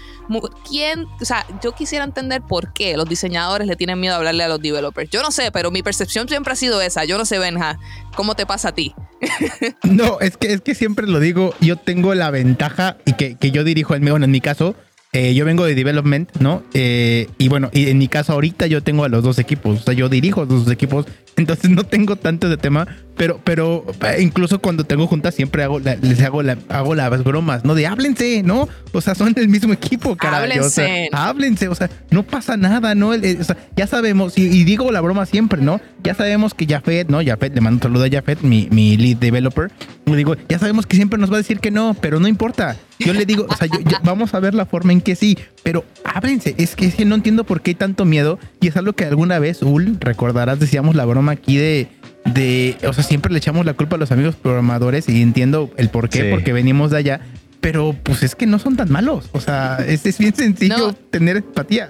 ¿Quién? 0.69 1.07
O 1.21 1.25
sea, 1.25 1.47
yo 1.63 1.73
quisiera 1.73 2.05
entender 2.05 2.43
por 2.43 2.73
qué 2.73 2.97
los 2.97 3.09
diseñadores 3.09 3.67
le 3.67 3.77
tienen 3.77 4.01
miedo 4.01 4.15
a 4.15 4.19
hablarle 4.19 4.45
a 4.45 4.49
los 4.49 4.61
developers. 4.61 5.11
Yo 5.11 5.23
no 5.23 5.31
sé, 5.31 5.51
pero 5.53 5.71
mi 5.71 5.83
percepción 5.83 6.29
siempre 6.29 6.53
ha 6.53 6.57
sido 6.57 6.81
esa. 6.81 7.05
Yo 7.05 7.19
no 7.19 7.25
sé, 7.25 7.39
Benja, 7.39 7.79
¿cómo 8.17 8.35
te 8.35 8.47
pasa 8.47 8.69
a 8.69 8.73
ti? 8.73 8.95
no, 9.83 10.21
es 10.21 10.37
que, 10.37 10.53
es 10.53 10.61
que 10.61 10.75
siempre 10.75 11.07
lo 11.07 11.21
digo, 11.21 11.55
yo 11.61 11.77
tengo 11.77 12.15
la 12.15 12.31
ventaja 12.31 12.97
y 13.05 13.15
que, 13.15 13.37
que 13.37 13.51
yo 13.51 13.65
dirijo 13.65 13.95
el 13.95 14.01
bueno, 14.01 14.25
en 14.25 14.31
mi 14.31 14.41
caso, 14.41 14.75
eh, 15.15 15.33
yo 15.33 15.45
vengo 15.45 15.65
de 15.65 15.77
development, 15.77 16.29
¿no? 16.41 16.65
Eh, 16.75 17.29
y 17.39 17.49
bueno, 17.49 17.71
y 17.73 17.89
en 17.89 17.99
mi 17.99 18.09
caso 18.09 18.33
ahorita 18.33 18.67
yo 18.67 18.83
tengo 18.83 19.05
a 19.05 19.09
los 19.09 19.23
dos 19.23 19.39
equipos, 19.39 19.81
o 19.81 19.83
sea, 19.85 19.95
yo 19.95 20.09
dirijo 20.09 20.45
los 20.45 20.65
dos 20.65 20.73
equipos 20.73 21.07
Entonces 21.37 21.71
no 21.71 21.83
tengo 21.85 22.17
tanto 22.17 22.49
de 22.49 22.57
tema, 22.57 22.87
pero, 23.17 23.41
pero 23.43 23.85
eh, 24.07 24.19
incluso 24.23 24.61
cuando 24.61 24.85
tengo 24.85 25.07
juntas 25.09 25.35
siempre 25.35 25.63
hago 25.65 25.81
les 25.81 26.21
hago, 26.23 26.43
la, 26.43 26.57
hago 26.69 26.95
las 26.95 27.25
bromas, 27.25 27.65
¿no? 27.65 27.75
De 27.75 27.87
háblense, 27.87 28.43
¿no? 28.45 28.69
O 28.93 29.01
sea, 29.01 29.15
son 29.17 29.33
del 29.33 29.49
mismo 29.49 29.73
equipo, 29.73 30.17
caray. 30.17 30.43
Háblense. 30.53 30.67
O 30.67 30.71
sea, 31.11 31.27
háblense, 31.29 31.69
o 31.69 31.75
sea, 31.75 31.91
no 32.11 32.23
pasa 32.23 32.57
nada, 32.57 32.95
¿no? 32.95 33.09
O 33.09 33.19
sea, 33.45 33.57
ya 33.77 33.87
sabemos, 33.89 34.39
y, 34.39 34.43
y 34.47 34.65
digo 34.65 34.91
la 34.93 35.01
broma 35.01 35.27
siempre, 35.27 35.61
¿no? 35.61 35.81
Ya 36.05 36.15
sabemos 36.15 36.55
que 36.55 36.67
Jafet, 36.67 37.09
¿no? 37.09 37.21
Jafet, 37.25 37.55
le 37.55 37.61
mando 37.61 37.77
un 37.79 37.83
saludo 37.83 38.05
a 38.05 38.09
Jafet, 38.11 38.41
mi, 38.43 38.69
mi 38.71 38.97
lead 38.97 39.17
developer. 39.17 39.71
Le 40.07 40.17
digo, 40.17 40.37
ya 40.49 40.59
sabemos 40.59 40.87
que 40.87 40.97
siempre 40.97 41.19
nos 41.19 41.31
va 41.31 41.37
a 41.37 41.39
decir 41.39 41.59
que 41.61 41.71
no, 41.71 41.95
pero 42.01 42.21
no 42.21 42.29
importa. 42.29 42.77
Yo 43.01 43.13
le 43.13 43.27
digo, 43.27 43.47
o 43.49 43.57
sea, 43.57 43.67
yo- 43.67 43.81
yo- 43.81 43.97
vamos 44.05 44.35
a 44.35 44.41
ver 44.41 44.55
la 44.55 44.67
forma 44.67 44.93
en 44.93 45.01
que 45.01 45.17
sí, 45.17 45.37
pero 45.65 45.85
ábrense. 46.05 46.55
Es 46.59 46.77
que, 46.77 46.87
es 46.87 46.95
que 46.95 47.05
no 47.05 47.17
entiendo 47.17 47.43
por 47.43 47.61
qué 47.63 47.73
hay 47.73 47.75
tanto 47.75 48.05
miedo. 48.05 48.39
Y 48.61 48.69
es 48.69 48.77
algo 48.77 48.93
que 48.93 49.05
alguna 49.05 49.41
vez, 49.41 49.63
Ul, 49.63 49.97
recordarás, 49.99 50.61
decíamos 50.61 50.95
la 50.95 51.05
broma 51.07 51.33
aquí 51.33 51.57
de, 51.57 51.89
de, 52.27 52.77
o 52.87 52.93
sea, 52.93 53.03
siempre 53.03 53.33
le 53.33 53.39
echamos 53.39 53.67
la 53.67 53.75
culpa 53.75 53.97
a 53.97 53.99
los 53.99 54.13
amigos 54.13 54.37
programadores 54.37 55.09
y 55.09 55.21
entiendo 55.23 55.71
el 55.77 55.89
por 55.89 56.09
qué, 56.09 56.21
Sí. 56.23 56.27
porque 56.31 56.53
venimos 56.53 56.93
de 56.93 56.99
allá. 56.99 57.21
Pero 57.61 57.97
pues 58.03 58.23
es 58.23 58.35
que 58.35 58.47
no 58.47 58.59
son 58.59 58.77
tan 58.77 58.93
malos. 58.93 59.31
O 59.33 59.41
sea, 59.41 59.79
es, 59.89 60.05
es 60.07 60.19
bien 60.19 60.35
sencillo 60.37 60.77
No. 60.77 60.93
tener 60.95 61.39
empatía. 61.39 61.89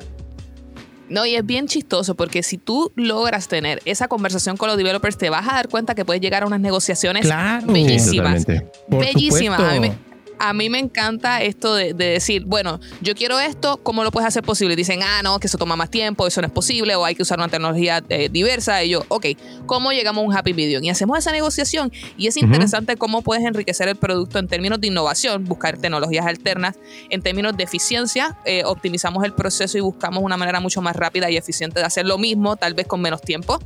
No, 1.09 1.27
y 1.27 1.35
es 1.35 1.45
bien 1.45 1.67
chistoso 1.67 2.15
porque 2.15 2.43
si 2.43 2.57
tú 2.57 2.91
logras 2.97 3.47
tener 3.49 3.83
esa 3.85 4.09
conversación 4.09 4.57
con 4.57 4.69
los 4.69 4.79
developers, 4.79 5.19
te 5.19 5.29
vas 5.31 5.47
a 5.47 5.53
dar 5.53 5.69
cuenta 5.69 5.95
que 5.95 6.05
puedes 6.05 6.23
llegar 6.23 6.45
a 6.45 6.47
unas 6.47 6.61
negociaciones 6.61 7.27
Claro. 7.27 7.67
bellísimas. 7.67 8.47
Bellísimas. 8.89 9.61
A 9.61 9.73
mí, 9.75 9.81
me, 9.81 9.87
supuesto. 9.89 10.14
A 10.39 10.53
mí 10.53 10.69
me 10.71 10.79
encanta 10.79 11.43
esto 11.43 11.75
de, 11.75 11.95
de 11.95 12.07
decir, 12.07 12.45
bueno, 12.45 12.81
yo 13.01 13.15
quiero 13.15 13.39
esto, 13.39 13.79
¿cómo 13.83 14.05
lo 14.05 14.11
puedes 14.11 14.27
hacer 14.29 14.43
posible? 14.43 14.77
Dicen, 14.77 15.01
ah, 15.03 15.23
no, 15.23 15.39
que 15.39 15.47
eso 15.47 15.59
toma 15.59 15.77
más 15.77 15.91
tiempo, 15.91 16.27
eso 16.27 16.41
no 16.41 16.47
es 16.47 16.53
posible, 16.53 16.95
o 16.97 17.05
hay 17.05 17.15
que 17.15 17.23
usar 17.23 17.39
una 17.39 17.49
tecnología 17.49 18.03
eh, 18.09 18.29
diversa. 18.31 18.83
Y 18.85 18.91
yo, 18.91 19.05
ok, 19.09 19.27
¿cómo 19.67 19.93
llegamos 19.93 20.23
a 20.23 20.27
un 20.27 20.37
happy 20.37 20.55
medium? 20.55 20.83
Y 20.85 20.91
hacemos 20.91 21.19
esa 21.19 21.33
negociación. 21.33 21.93
Y 22.17 22.27
es 22.27 22.37
interesante 22.37 22.97
cómo 22.97 23.23
puedes 23.23 23.45
enriquecer 23.45 23.89
el 23.89 23.97
producto 23.97 24.39
en 24.39 24.49
términos 24.49 24.81
de 24.81 24.89
innovación, 24.89 25.45
buscar 25.45 25.79
tecnologías 25.79 26.27
alternas, 26.27 26.77
en 27.11 27.23
términos 27.23 27.57
de 27.57 27.65
eficiencia, 27.65 28.37
eh, 28.45 28.63
optimizamos 28.65 29.25
el 29.25 29.33
proceso 29.33 29.79
y 29.79 29.81
buscamos 29.81 30.23
una 30.23 30.37
manera 30.37 30.61
mucho 30.61 30.83
más 30.83 30.97
rápida 30.97 31.31
y 31.31 31.37
eficiente 31.37 31.81
de 31.81 31.87
hacer 31.87 32.07
lo 32.07 32.19
mismo, 32.19 32.57
tal 32.57 32.75
vez 32.75 32.87
con 32.87 33.01
menos 33.01 33.21
tiempo. 33.23 33.59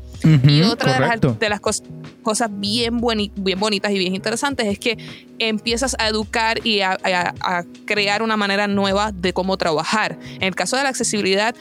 Y 0.44 0.62
otra 0.62 0.92
de 0.94 1.00
las, 1.00 1.08
correcto. 1.08 1.36
de 1.38 1.48
las 1.48 1.60
cos- 1.60 1.82
cosas 2.22 2.50
bien 2.52 2.98
bonitas 2.98 3.90
y 3.92 3.98
bien 3.98 4.14
interesantes 4.14 4.66
es 4.66 4.78
que 4.78 4.98
empiezas 5.38 5.94
a 5.98 6.08
educar 6.08 6.57
y 6.64 6.80
a, 6.80 6.92
a- 7.02 7.34
a 7.58 7.64
crear 7.86 8.22
una 8.22 8.36
manera 8.36 8.66
nueva 8.66 9.12
de 9.12 9.32
cómo 9.32 9.56
trabajar. 9.56 10.18
En 10.36 10.42
el 10.44 10.54
caso 10.54 10.76
de 10.76 10.82
la 10.84 10.88
accesibilidad, 10.88 11.54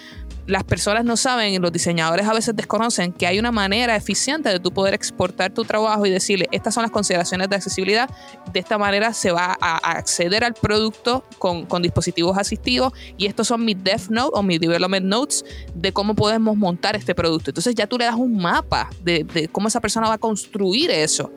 las 0.46 0.64
personas 0.64 1.04
no 1.04 1.18
saben 1.18 1.62
los 1.62 1.74
diseñadores 1.74 2.26
a 2.26 2.32
veces 2.32 2.56
desconocen 2.56 3.12
que 3.12 3.28
hay 3.28 3.38
una 3.38 3.52
manera 3.52 3.98
eficiente 3.98 4.48
de 4.48 4.62
tú 4.62 4.72
poder 4.72 4.94
exportar 4.94 5.52
tu 5.54 5.66
trabajo 5.66 6.06
y 6.06 6.10
decirle, 6.10 6.48
estas 6.54 6.74
son 6.74 6.84
las 6.84 6.92
consideraciones 6.92 7.50
de 7.50 7.58
accesibilidad, 7.58 8.10
de 8.54 8.60
esta 8.62 8.78
manera 8.78 9.12
se 9.14 9.32
va 9.32 9.58
a 9.60 9.76
acceder 9.92 10.46
al 10.46 10.54
producto 10.54 11.26
con, 11.38 11.66
con 11.66 11.82
dispositivos 11.82 12.38
asistivos 12.38 12.94
y 13.18 13.26
estos 13.26 13.48
son 13.50 13.66
mis 13.66 13.84
dev 13.84 14.10
notes 14.10 14.32
o 14.40 14.42
mis 14.42 14.62
development 14.62 15.06
notes 15.06 15.44
de 15.76 15.92
cómo 15.92 16.16
podemos 16.16 16.56
montar 16.56 16.96
este 16.96 17.14
producto. 17.14 17.52
Entonces 17.52 17.76
ya 17.76 17.86
tú 17.86 17.98
le 17.98 18.06
das 18.06 18.16
un 18.16 18.38
mapa 18.38 18.90
de, 19.04 19.26
de 19.26 19.50
cómo 19.50 19.68
esa 19.68 19.82
persona 19.82 20.08
va 20.08 20.14
a 20.14 20.18
construir 20.18 20.90
eso, 20.92 21.30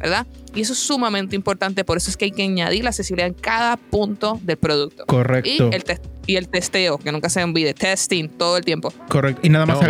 ¿verdad? 0.00 0.26
Y 0.54 0.62
eso 0.62 0.72
es 0.72 0.78
sumamente 0.78 1.36
importante, 1.36 1.84
por 1.84 1.96
eso 1.98 2.10
es 2.10 2.16
que 2.16 2.26
hay 2.26 2.30
que 2.32 2.42
añadir 2.42 2.82
la 2.84 2.90
accesibilidad 2.90 3.28
en 3.28 3.34
cada 3.34 3.76
punto 3.76 4.40
del 4.42 4.56
producto. 4.56 5.02
Y 5.04 5.06
Correcto. 5.06 5.70
el, 5.72 5.84
tes- 5.84 6.00
y 6.26 6.36
el 6.36 6.48
testeo, 6.48 6.98
que 6.98 7.12
nunca 7.12 7.28
se 7.28 7.42
olvide, 7.44 7.74
testing 7.74 8.28
todo 8.28 8.56
el 8.56 8.64
tiempo. 8.64 8.92
Correcto. 9.08 9.40
Y 9.44 9.50
nada 9.50 9.66
más 9.66 9.80
No. 9.80 9.88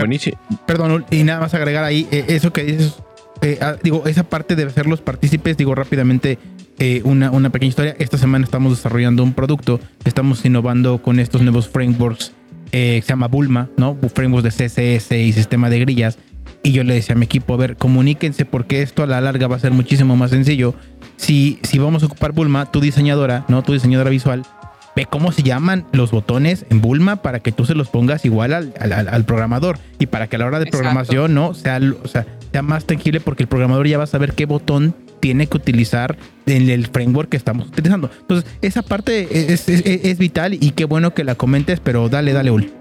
Perdón, 0.66 1.04
y 1.10 1.22
nada 1.24 1.40
más 1.40 1.54
agregar 1.54 1.84
ahí 1.84 2.06
eh, 2.10 2.24
eso 2.28 2.52
que 2.52 2.64
dices. 2.64 2.94
eh, 3.42 3.58
ah, 3.60 3.76
digo, 3.82 4.02
esa 4.06 4.24
parte 4.24 4.56
de 4.56 4.68
ser 4.70 4.86
los 4.86 5.00
partícipes, 5.00 5.56
digo 5.56 5.74
rápidamente 5.74 6.38
eh, 6.78 7.00
una, 7.04 7.30
una 7.30 7.50
pequeña 7.50 7.70
historia. 7.70 7.96
Esta 7.98 8.18
semana 8.18 8.44
estamos 8.44 8.76
desarrollando 8.76 9.22
un 9.22 9.32
producto, 9.32 9.80
estamos 10.04 10.44
innovando 10.44 11.00
con 11.02 11.18
estos 11.20 11.40
nuevos 11.42 11.68
frameworks 11.68 12.32
eh, 12.70 12.96
que 13.00 13.02
se 13.02 13.08
llama 13.08 13.28
Bulma, 13.28 13.68
¿no? 13.76 13.96
Frameworks 14.14 14.56
de 14.58 14.66
CSS 14.68 15.12
y 15.12 15.32
sistema 15.32 15.70
de 15.70 15.80
grillas. 15.80 16.18
Y 16.62 16.72
yo 16.72 16.84
le 16.84 16.94
decía 16.94 17.14
a 17.14 17.18
mi 17.18 17.24
equipo, 17.24 17.54
a 17.54 17.56
ver, 17.56 17.76
comuníquense 17.76 18.44
porque 18.44 18.82
esto 18.82 19.02
a 19.02 19.06
la 19.06 19.20
larga 19.20 19.46
va 19.46 19.56
a 19.56 19.60
ser 19.60 19.72
muchísimo 19.72 20.16
más 20.16 20.30
sencillo. 20.30 20.74
Si, 21.16 21.58
si 21.62 21.78
vamos 21.78 22.02
a 22.02 22.06
ocupar 22.06 22.32
Bulma, 22.32 22.70
tu 22.70 22.80
diseñadora, 22.80 23.44
¿no? 23.48 23.62
Tu 23.62 23.72
diseñadora 23.72 24.10
visual, 24.10 24.42
ve 24.96 25.06
cómo 25.08 25.30
se 25.32 25.42
llaman 25.44 25.86
los 25.92 26.10
botones 26.10 26.66
en 26.70 26.80
Bulma 26.80 27.22
para 27.22 27.38
que 27.40 27.52
tú 27.52 27.64
se 27.64 27.74
los 27.74 27.88
pongas 27.88 28.24
igual 28.24 28.52
al, 28.52 28.74
al- 28.80 29.08
al- 29.08 29.24
programador 29.24 29.78
y 29.98 30.06
para 30.06 30.26
que 30.26 30.36
a 30.36 30.40
la 30.40 30.46
hora 30.46 30.58
de 30.58 30.64
Exacto. 30.64 30.78
programación 30.78 31.34
no 31.34 31.54
sea, 31.54 31.80
o 32.02 32.08
sea, 32.08 32.26
sea 32.52 32.62
más 32.62 32.84
tangible 32.84 33.20
porque 33.20 33.44
el 33.44 33.48
programador 33.48 33.86
ya 33.86 33.98
va 33.98 34.04
a 34.04 34.08
saber 34.08 34.32
qué 34.34 34.44
botón 34.46 34.94
tiene 35.20 35.46
que 35.46 35.56
utilizar 35.56 36.16
en 36.46 36.68
el 36.70 36.86
framework 36.88 37.28
que 37.28 37.36
estamos 37.36 37.68
utilizando. 37.68 38.10
Entonces, 38.20 38.50
esa 38.62 38.82
parte 38.82 39.52
es- 39.52 39.68
es- 39.68 39.84
es 39.86 40.18
vital 40.18 40.54
y 40.54 40.70
qué 40.72 40.84
bueno 40.84 41.14
que 41.14 41.22
la 41.24 41.34
comentes, 41.36 41.80
pero 41.80 42.08
dale, 42.08 42.32
dale, 42.32 42.50
Ul. 42.50 42.72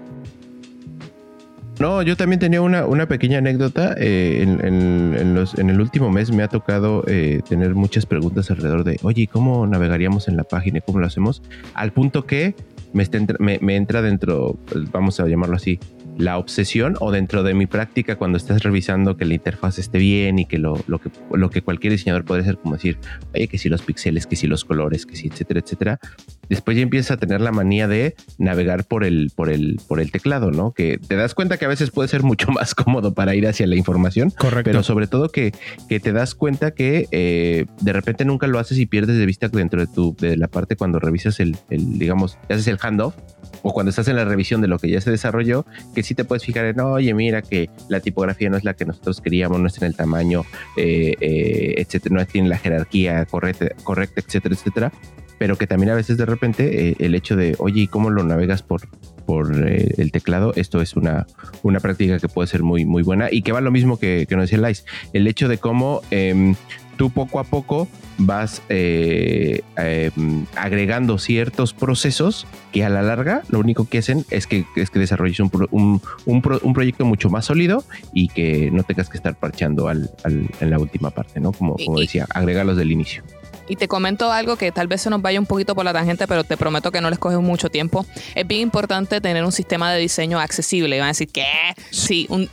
No, 1.80 2.02
yo 2.02 2.16
también 2.16 2.40
tenía 2.40 2.60
una, 2.60 2.86
una 2.86 3.06
pequeña 3.06 3.38
anécdota. 3.38 3.94
eh, 3.98 4.40
en, 4.42 4.64
en- 4.64 5.34
los, 5.34 5.56
en 5.58 5.70
el 5.70 5.80
último 5.80 6.10
mes 6.10 6.32
me 6.32 6.42
ha 6.42 6.48
tocado 6.48 7.04
eh, 7.06 7.40
tener 7.48 7.74
muchas 7.74 8.04
preguntas 8.06 8.50
alrededor 8.50 8.82
de, 8.82 8.98
oye, 9.02 9.22
¿y 9.22 9.26
¿cómo 9.28 9.66
navegaríamos 9.66 10.26
en 10.28 10.36
la 10.36 10.44
página? 10.44 10.80
¿Cómo 10.80 10.98
lo 10.98 11.06
hacemos? 11.06 11.42
Al 11.74 11.92
punto 11.92 12.24
que 12.26 12.54
me, 12.92 13.02
está 13.04 13.18
me, 13.38 13.58
me 13.62 13.76
entra 13.76 14.02
dentro, 14.02 14.58
pues, 14.66 14.90
vamos 14.90 15.20
a 15.20 15.28
llamarlo 15.28 15.54
así, 15.56 15.78
la 16.16 16.36
obsesión 16.38 16.96
o 16.98 17.12
dentro 17.12 17.44
de 17.44 17.54
mi 17.54 17.66
práctica 17.66 18.16
cuando 18.16 18.38
estás 18.38 18.64
revisando 18.64 19.16
que 19.16 19.24
la 19.24 19.34
interfaz 19.34 19.78
esté 19.78 19.98
bien 19.98 20.40
y 20.40 20.46
que 20.46 20.58
lo, 20.58 20.82
lo 20.88 20.98
que 20.98 21.10
lo 21.30 21.48
que 21.50 21.62
cualquier 21.62 21.92
diseñador 21.92 22.24
puede 22.24 22.40
hacer, 22.42 22.56
como 22.58 22.74
decir, 22.74 22.98
oye, 23.34 23.46
que 23.46 23.56
si 23.58 23.68
los 23.68 23.82
píxeles, 23.82 24.26
que 24.26 24.34
si 24.34 24.48
los 24.48 24.64
colores, 24.64 25.06
que 25.06 25.14
si, 25.14 25.28
etcétera, 25.28 25.60
etcétera. 25.60 26.00
Después 26.48 26.76
ya 26.76 26.82
empiezas 26.82 27.12
a 27.12 27.16
tener 27.16 27.40
la 27.40 27.52
manía 27.52 27.88
de 27.88 28.14
navegar 28.38 28.84
por 28.84 29.04
el, 29.04 29.30
por 29.34 29.50
el, 29.50 29.80
por 29.86 30.00
el 30.00 30.10
teclado, 30.10 30.50
¿no? 30.50 30.72
Que 30.72 30.98
te 30.98 31.16
das 31.16 31.34
cuenta 31.34 31.56
que 31.56 31.64
a 31.64 31.68
veces 31.68 31.90
puede 31.90 32.08
ser 32.08 32.22
mucho 32.22 32.50
más 32.52 32.74
cómodo 32.74 33.14
para 33.14 33.34
ir 33.34 33.46
hacia 33.46 33.66
la 33.66 33.76
información, 33.76 34.30
Correcto. 34.30 34.64
pero 34.64 34.82
sobre 34.82 35.06
todo 35.06 35.28
que, 35.30 35.52
que 35.88 36.00
te 36.00 36.12
das 36.12 36.34
cuenta 36.34 36.72
que 36.72 37.08
eh, 37.10 37.66
de 37.80 37.92
repente 37.92 38.24
nunca 38.24 38.46
lo 38.46 38.58
haces 38.58 38.78
y 38.78 38.86
pierdes 38.86 39.16
de 39.16 39.26
vista 39.26 39.48
dentro 39.48 39.80
de 39.80 39.86
tu 39.86 40.16
de 40.18 40.36
la 40.36 40.48
parte 40.48 40.76
cuando 40.76 40.98
revisas 40.98 41.40
el, 41.40 41.56
el 41.70 41.98
digamos, 41.98 42.38
haces 42.48 42.66
el 42.68 42.78
handoff 42.80 43.14
o 43.62 43.72
cuando 43.72 43.90
estás 43.90 44.08
en 44.08 44.16
la 44.16 44.24
revisión 44.24 44.60
de 44.60 44.68
lo 44.68 44.78
que 44.78 44.88
ya 44.88 45.00
se 45.00 45.10
desarrolló, 45.10 45.66
que 45.94 46.02
sí 46.02 46.14
te 46.14 46.24
puedes 46.24 46.44
fijar 46.44 46.64
en, 46.66 46.80
oye, 46.80 47.12
mira 47.14 47.42
que 47.42 47.70
la 47.88 48.00
tipografía 48.00 48.48
no 48.50 48.56
es 48.56 48.64
la 48.64 48.74
que 48.74 48.84
nosotros 48.84 49.20
queríamos, 49.20 49.60
no 49.60 49.66
está 49.66 49.84
en 49.84 49.90
el 49.90 49.96
tamaño, 49.96 50.42
eh, 50.76 51.14
eh, 51.20 51.74
etcétera, 51.78 52.14
no 52.16 52.26
tiene 52.26 52.48
la 52.48 52.58
jerarquía 52.58 53.24
correcta, 53.26 53.68
correcta, 53.82 54.20
etcétera, 54.20 54.54
etcétera. 54.54 54.92
Pero 55.38 55.56
que 55.56 55.66
también 55.66 55.90
a 55.90 55.94
veces 55.94 56.16
de 56.16 56.26
repente 56.26 56.88
eh, 56.90 56.96
el 56.98 57.14
hecho 57.14 57.36
de, 57.36 57.54
oye, 57.58 57.82
¿y 57.82 57.86
cómo 57.86 58.10
lo 58.10 58.24
navegas 58.24 58.62
por, 58.62 58.88
por 59.26 59.52
eh, 59.68 59.94
el 59.98 60.10
teclado? 60.12 60.52
Esto 60.56 60.80
es 60.82 60.94
una, 60.96 61.26
una 61.62 61.80
práctica 61.80 62.18
que 62.18 62.28
puede 62.28 62.48
ser 62.48 62.62
muy, 62.62 62.84
muy 62.84 63.02
buena 63.02 63.28
y 63.30 63.42
que 63.42 63.52
va 63.52 63.60
lo 63.60 63.70
mismo 63.70 63.98
que, 63.98 64.26
que 64.28 64.34
nos 64.36 64.44
decía 64.44 64.58
Lais. 64.58 64.84
El 65.12 65.26
hecho 65.26 65.48
de 65.48 65.58
cómo 65.58 66.02
em, 66.10 66.54
tú 66.96 67.10
poco 67.10 67.38
a 67.38 67.44
poco 67.44 67.86
vas 68.20 68.62
eh, 68.68 69.60
em, 69.76 70.44
agregando 70.56 71.18
ciertos 71.18 71.72
procesos 71.72 72.48
que 72.72 72.84
a 72.84 72.88
la 72.88 73.02
larga 73.02 73.42
lo 73.48 73.60
único 73.60 73.88
que 73.88 73.98
hacen 73.98 74.24
es 74.30 74.48
que, 74.48 74.64
es 74.74 74.90
que 74.90 74.98
desarrolles 74.98 75.38
un, 75.38 75.50
pro- 75.50 75.68
un, 75.70 76.02
un 76.26 76.42
pro- 76.42 76.58
un 76.64 76.72
proyecto 76.72 77.04
mucho 77.04 77.30
más 77.30 77.44
sólido 77.44 77.84
y 78.12 78.26
que 78.26 78.72
no 78.72 78.82
tengas 78.82 79.08
que 79.08 79.16
estar 79.18 79.36
parchando 79.36 79.86
al, 79.86 80.10
al- 80.24 80.48
en 80.60 80.70
la 80.70 80.80
última 80.80 81.10
parte, 81.10 81.38
¿no? 81.38 81.52
Como, 81.52 81.76
como 81.76 82.00
decía, 82.00 82.26
agregarlos 82.34 82.76
del 82.76 82.90
inicio. 82.90 83.22
Y 83.68 83.76
te 83.76 83.88
comento 83.88 84.32
algo 84.32 84.56
que 84.56 84.72
tal 84.72 84.88
vez 84.88 85.02
se 85.02 85.10
nos 85.10 85.22
vaya 85.22 85.38
un 85.38 85.46
poquito 85.46 85.74
por 85.74 85.84
la 85.84 85.92
tangente, 85.92 86.26
pero 86.26 86.44
te 86.44 86.56
prometo 86.56 86.90
que 86.90 87.00
no 87.00 87.10
les 87.10 87.18
coge 87.18 87.36
mucho 87.38 87.68
tiempo. 87.68 88.06
Es 88.34 88.46
bien 88.46 88.62
importante 88.62 89.20
tener 89.20 89.44
un 89.44 89.52
sistema 89.52 89.92
de 89.92 90.00
diseño 90.00 90.40
accesible. 90.40 90.98
Van 90.98 91.06
a 91.06 91.08
decir, 91.08 91.28
¿qué? 91.28 91.46
Sí, 91.90 92.26
un, 92.30 92.48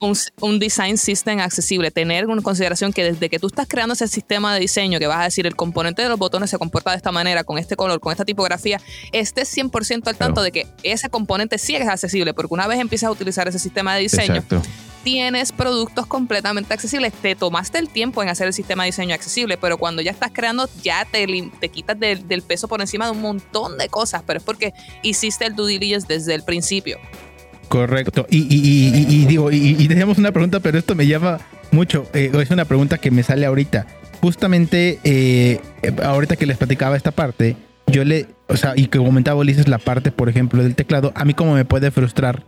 un, 0.00 0.16
un 0.40 0.58
design 0.58 0.98
system 0.98 1.40
accesible. 1.40 1.90
Tener 1.90 2.24
en 2.24 2.42
consideración 2.42 2.92
que 2.92 3.04
desde 3.04 3.28
que 3.28 3.38
tú 3.38 3.46
estás 3.48 3.66
creando 3.68 3.94
ese 3.94 4.08
sistema 4.08 4.54
de 4.54 4.60
diseño, 4.60 4.98
que 4.98 5.06
vas 5.06 5.20
a 5.20 5.24
decir, 5.24 5.46
el 5.46 5.56
componente 5.56 6.02
de 6.02 6.08
los 6.08 6.18
botones 6.18 6.50
se 6.50 6.58
comporta 6.58 6.90
de 6.90 6.96
esta 6.96 7.12
manera, 7.12 7.44
con 7.44 7.58
este 7.58 7.76
color, 7.76 8.00
con 8.00 8.12
esta 8.12 8.24
tipografía, 8.24 8.80
estés 9.12 9.48
100% 9.56 10.08
al 10.08 10.16
tanto 10.16 10.34
Claro. 10.38 10.42
de 10.42 10.52
que 10.52 10.66
ese 10.82 11.08
componente 11.08 11.58
sí 11.58 11.74
es 11.76 11.88
accesible, 11.88 12.34
porque 12.34 12.54
una 12.54 12.66
vez 12.66 12.78
empiezas 12.78 13.08
a 13.08 13.10
utilizar 13.10 13.48
ese 13.48 13.58
sistema 13.58 13.94
de 13.94 14.02
diseño, 14.02 14.36
Exacto. 14.36 14.62
tienes 15.04 15.52
productos 15.52 16.06
completamente 16.06 16.74
accesibles. 16.74 17.12
Te 17.14 17.34
tomaste 17.34 17.78
el 17.78 17.88
tiempo 17.88 18.22
en 18.22 18.28
hacer 18.28 18.46
el 18.46 18.52
sistema 18.52 18.82
de 18.84 18.88
diseño 18.88 19.14
accesible, 19.14 19.56
pero 19.56 19.78
cuando 19.78 20.02
ya 20.02 20.10
estás 20.10 20.30
creando, 20.32 20.68
ya 20.82 21.06
te, 21.10 21.26
te 21.60 21.68
quitas 21.70 21.98
del, 21.98 22.26
del 22.28 22.42
peso 22.42 22.68
por 22.68 22.80
encima 22.80 23.06
de 23.06 23.12
un 23.12 23.22
montón 23.22 23.78
de 23.78 23.88
cosas, 23.88 24.22
pero 24.26 24.38
es 24.38 24.44
porque 24.44 24.74
hiciste 25.02 25.46
el 25.46 25.54
due 25.54 25.72
diligence 25.72 26.06
desde 26.06 26.34
el 26.34 26.42
principio. 26.42 26.98
Correcto. 27.68 28.26
Y, 28.30 29.26
digo, 29.26 29.50
y, 29.52 29.86
teníamos 29.88 30.18
una 30.18 30.32
pregunta, 30.32 30.60
pero 30.60 30.78
esto 30.78 30.94
me 30.94 31.06
llama 31.06 31.38
mucho. 31.70 32.06
eh, 32.14 32.30
es 32.32 32.50
una 32.50 32.64
pregunta 32.64 32.98
que 32.98 33.10
me 33.10 33.22
sale 33.22 33.46
ahorita. 33.46 33.86
Justamente, 34.20 34.98
eh, 35.04 35.60
eh, 35.82 35.92
ahorita 36.02 36.36
que 36.36 36.46
les 36.46 36.56
platicaba 36.56 36.96
esta 36.96 37.12
parte, 37.12 37.56
yo 37.86 38.04
le, 38.04 38.26
o 38.48 38.56
sea, 38.56 38.72
y 38.74 38.86
que 38.86 38.98
comentaba 38.98 39.38
Ulises 39.38 39.68
la 39.68 39.78
parte, 39.78 40.10
por 40.10 40.28
ejemplo, 40.28 40.62
del 40.62 40.74
teclado, 40.74 41.12
a 41.14 41.24
mí 41.24 41.34
como 41.34 41.54
me 41.54 41.64
puede 41.64 41.90
frustrar 41.90 42.44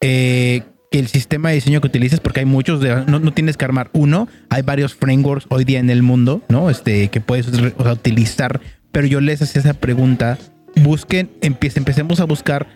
que 0.00 0.62
el 0.90 1.08
sistema 1.08 1.48
de 1.48 1.56
diseño 1.56 1.80
que 1.80 1.88
utilices, 1.88 2.20
porque 2.20 2.40
hay 2.40 2.46
muchos, 2.46 2.80
no, 2.80 3.18
no, 3.18 3.32
tienes 3.32 3.56
que 3.56 3.64
armar 3.64 3.90
uno, 3.92 4.28
hay 4.48 4.62
varios 4.62 4.94
frameworks 4.94 5.46
hoy 5.48 5.64
día 5.64 5.80
en 5.80 5.90
el 5.90 6.02
mundo, 6.02 6.42
¿no? 6.48 6.70
Este, 6.70 7.08
que 7.08 7.20
puedes 7.20 7.48
utilizar, 7.48 8.60
pero 8.92 9.06
yo 9.06 9.20
les 9.20 9.42
hacía 9.42 9.60
esa 9.60 9.74
pregunta, 9.74 10.38
busquen, 10.76 11.30
empecemos 11.42 12.20
a 12.20 12.24
buscar 12.24 12.68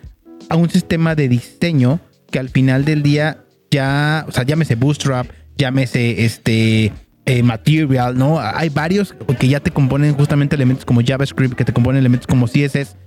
a 0.53 0.55
un 0.55 0.69
sistema 0.69 1.15
de 1.15 1.27
diseño 1.27 1.99
que 2.29 2.37
al 2.37 2.49
final 2.49 2.85
del 2.85 3.01
día 3.01 3.43
ya, 3.71 4.23
o 4.27 4.31
sea, 4.31 4.43
llámese 4.43 4.75
Bootstrap, 4.75 5.27
llámese 5.57 6.25
este 6.25 6.93
eh, 7.25 7.41
Material, 7.41 8.15
¿no? 8.15 8.39
Hay 8.39 8.69
varios 8.69 9.15
que 9.39 9.47
ya 9.47 9.61
te 9.61 9.71
componen 9.71 10.13
justamente 10.13 10.55
elementos 10.55 10.85
como 10.85 11.01
JavaScript, 11.03 11.55
que 11.55 11.65
te 11.65 11.73
componen 11.73 11.99
elementos 11.99 12.27
como 12.27 12.45
CSS, 12.45 12.97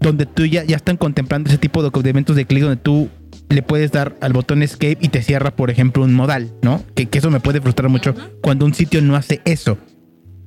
donde 0.00 0.26
tú 0.26 0.44
ya, 0.46 0.64
ya 0.64 0.74
están 0.74 0.96
contemplando 0.96 1.48
ese 1.48 1.58
tipo 1.58 1.80
de 1.80 1.90
elementos 2.00 2.34
de 2.34 2.44
clic 2.44 2.64
donde 2.64 2.82
tú 2.82 3.08
le 3.48 3.62
puedes 3.62 3.92
dar 3.92 4.16
al 4.20 4.32
botón 4.32 4.64
escape 4.64 4.98
y 5.00 5.10
te 5.10 5.22
cierra, 5.22 5.54
por 5.54 5.70
ejemplo, 5.70 6.02
un 6.02 6.12
modal, 6.12 6.52
¿no? 6.62 6.82
Que, 6.96 7.06
que 7.06 7.18
eso 7.18 7.30
me 7.30 7.38
puede 7.38 7.60
frustrar 7.60 7.88
mucho 7.88 8.16
cuando 8.42 8.66
un 8.66 8.74
sitio 8.74 9.00
no 9.00 9.14
hace 9.14 9.42
eso. 9.44 9.78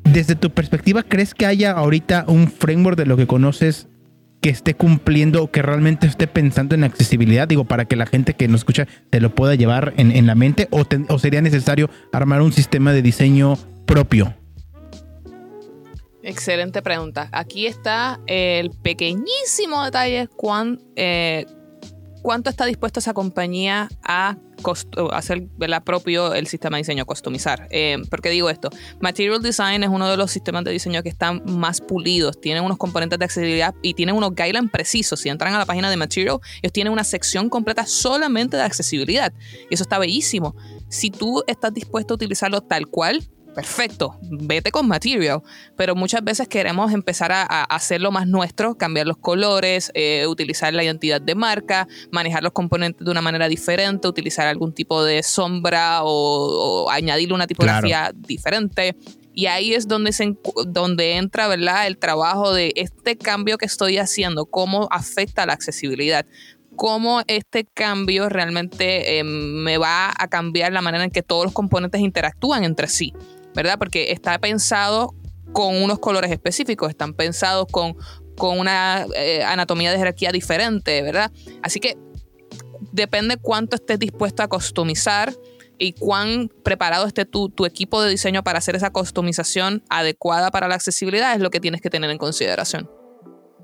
Desde 0.03 0.35
tu 0.35 0.49
perspectiva, 0.49 1.03
¿crees 1.03 1.33
que 1.33 1.45
haya 1.45 1.71
ahorita 1.71 2.25
un 2.27 2.49
framework 2.49 2.97
de 2.97 3.05
lo 3.05 3.15
que 3.15 3.27
conoces 3.27 3.87
que 4.43 4.49
esté 4.49 4.73
cumpliendo 4.73 5.41
o 5.41 5.49
que 5.49 5.61
realmente 5.61 6.05
esté 6.05 6.27
pensando 6.27 6.75
en 6.75 6.83
accesibilidad? 6.83 7.47
Digo, 7.47 7.63
para 7.63 7.85
que 7.85 7.95
la 7.95 8.05
gente 8.05 8.33
que 8.33 8.49
nos 8.49 8.59
escucha 8.59 8.87
te 9.09 9.21
lo 9.21 9.33
pueda 9.33 9.55
llevar 9.55 9.93
en, 9.95 10.27
la 10.27 10.35
mente 10.35 10.67
o, 10.69 10.83
sería 11.17 11.41
necesario 11.41 11.89
armar 12.11 12.41
un 12.41 12.51
sistema 12.51 12.91
de 12.91 13.01
diseño 13.01 13.57
propio? 13.85 14.35
Excelente 16.23 16.81
pregunta. 16.81 17.29
Aquí 17.31 17.67
está 17.67 18.19
el 18.27 18.71
pequeñísimo 18.71 19.81
detalle 19.85 20.27
cuán, 20.27 20.81
eh, 20.97 21.45
cuánto 22.23 22.49
está 22.49 22.65
dispuesta 22.65 22.99
esa 22.99 23.13
compañía 23.13 23.89
a 24.01 24.37
hacer 25.11 25.43
la 25.59 25.83
propio 25.83 26.33
el 26.33 26.47
sistema 26.47 26.77
de 26.77 26.81
diseño, 26.81 27.05
customizar. 27.05 27.67
Eh, 27.69 27.97
¿Por 28.09 28.21
qué 28.21 28.29
digo 28.29 28.49
esto? 28.49 28.69
Material 29.01 29.41
Design 29.41 29.83
es 29.83 29.89
uno 29.89 30.09
de 30.09 30.15
los 30.15 30.31
sistemas 30.31 30.63
de 30.63 30.71
diseño 30.71 31.03
que 31.03 31.09
están 31.09 31.43
más 31.45 31.81
pulidos, 31.81 32.39
tienen 32.39 32.63
unos 32.63 32.77
componentes 32.77 33.19
de 33.19 33.25
accesibilidad 33.25 33.75
y 33.81 33.93
tienen 33.93 34.15
unos 34.15 34.33
guidelines 34.33 34.71
precisos. 34.71 35.19
Si 35.19 35.29
entran 35.29 35.53
a 35.53 35.59
la 35.59 35.65
página 35.65 35.89
de 35.89 35.97
Material, 35.97 36.39
ellos 36.61 36.73
tienen 36.73 36.93
una 36.93 37.03
sección 37.03 37.49
completa 37.49 37.85
solamente 37.85 38.55
de 38.55 38.63
accesibilidad. 38.63 39.33
Y 39.69 39.73
eso 39.73 39.83
está 39.83 39.99
bellísimo. 39.99 40.55
Si 40.87 41.11
tú 41.11 41.43
estás 41.45 41.73
dispuesto 41.73 42.13
a 42.13 42.15
utilizarlo 42.15 42.61
tal 42.61 42.87
cual, 42.87 43.27
perfecto, 43.53 44.17
vete 44.21 44.71
con 44.71 44.87
material, 44.87 45.41
pero 45.77 45.95
muchas 45.95 46.23
veces 46.23 46.47
queremos 46.47 46.91
empezar 46.91 47.31
a, 47.31 47.43
hacerlo 47.63 48.11
más 48.11 48.27
nuestro, 48.27 48.75
cambiar 48.75 49.07
los 49.07 49.17
colores, 49.17 49.91
eh, 49.93 50.25
utilizar 50.27 50.73
la 50.73 50.83
identidad 50.83 51.21
de 51.21 51.35
marca, 51.35 51.87
manejar 52.11 52.43
los 52.43 52.51
componentes 52.51 53.05
de 53.05 53.11
una 53.11 53.21
manera 53.21 53.47
diferente, 53.47 54.07
utilizar 54.07 54.47
algún 54.47 54.73
tipo 54.73 55.03
de 55.03 55.23
sombra 55.23 56.01
o, 56.03 56.89
añadirle 56.89 57.33
una 57.33 57.47
tipografía 57.47 58.11
diferente. 58.15 58.95
Y 59.35 59.47
ahí 59.47 59.73
es 59.73 59.87
donde, 59.87 60.11
se, 60.11 60.35
donde 60.67 61.15
entra 61.15 61.47
¿verdad? 61.47 61.87
el 61.87 61.97
trabajo 61.97 62.53
de 62.53 62.71
este 62.75 63.17
cambio 63.17 63.57
que 63.57 63.65
estoy 63.65 63.97
haciendo, 63.97 64.45
cómo 64.45 64.87
afecta 64.91 65.45
la 65.45 65.53
accesibilidad 65.53 66.25
cómo 66.75 67.21
este 67.27 67.65
cambio 67.65 68.29
realmente 68.29 69.19
eh, 69.19 69.23
me 69.23 69.77
va 69.77 70.13
a 70.17 70.27
cambiar 70.27 70.73
la 70.73 70.81
manera 70.81 71.03
en 71.03 71.11
que 71.11 71.23
todos 71.23 71.45
los 71.45 71.53
componentes 71.53 72.01
interactúan 72.01 72.63
entre 72.63 72.87
sí. 72.87 73.13
¿Verdad? 73.55 73.77
Porque 73.77 74.11
está 74.11 74.37
pensado 74.39 75.15
con 75.51 75.75
unos 75.81 75.99
colores 75.99 76.31
específicos, 76.31 76.89
están 76.89 77.13
pensados 77.13 77.67
con, 77.71 77.95
con 78.35 78.59
una 78.59 79.05
eh, 79.15 79.43
anatomía 79.43 79.91
de 79.91 79.97
jerarquía 79.97 80.31
diferente, 80.31 81.01
¿verdad? 81.01 81.31
Así 81.61 81.79
que 81.79 81.97
depende 82.91 83.37
cuánto 83.37 83.75
estés 83.75 83.99
dispuesto 83.99 84.43
a 84.43 84.47
customizar 84.47 85.33
y 85.77 85.93
cuán 85.93 86.49
preparado 86.63 87.05
esté 87.07 87.25
tu, 87.25 87.49
tu, 87.49 87.65
equipo 87.65 88.01
de 88.01 88.09
diseño 88.09 88.43
para 88.43 88.59
hacer 88.59 88.75
esa 88.75 88.91
customización 88.91 89.83
adecuada 89.89 90.51
para 90.51 90.67
la 90.67 90.75
accesibilidad, 90.75 91.33
es 91.35 91.41
lo 91.41 91.49
que 91.49 91.59
tienes 91.59 91.81
que 91.81 91.89
tener 91.89 92.09
en 92.09 92.17
consideración. 92.17 92.89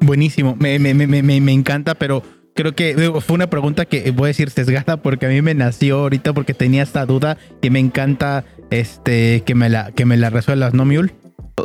Buenísimo, 0.01 0.55
me, 0.57 0.79
me, 0.79 0.93
me, 0.93 1.21
me 1.21 1.51
encanta, 1.51 1.95
pero 1.95 2.23
creo 2.55 2.73
que 2.73 3.11
fue 3.21 3.35
una 3.35 3.49
pregunta 3.49 3.85
que 3.85 4.11
voy 4.11 4.25
a 4.25 4.27
decir 4.27 4.49
sesgada 4.49 4.97
porque 4.97 5.25
a 5.25 5.29
mí 5.29 5.41
me 5.41 5.53
nació 5.53 5.99
ahorita 5.99 6.33
porque 6.33 6.53
tenía 6.53 6.83
esta 6.83 7.05
duda 7.05 7.37
y 7.61 7.69
me 7.69 7.79
encanta 7.79 8.45
este 8.69 9.43
que 9.45 9.55
me 9.55 9.69
la 9.69 9.91
que 9.91 10.05
me 10.05 10.17
la 10.17 10.29
resuelvas, 10.29 10.73
¿no, 10.73 10.85
Mule? 10.85 11.13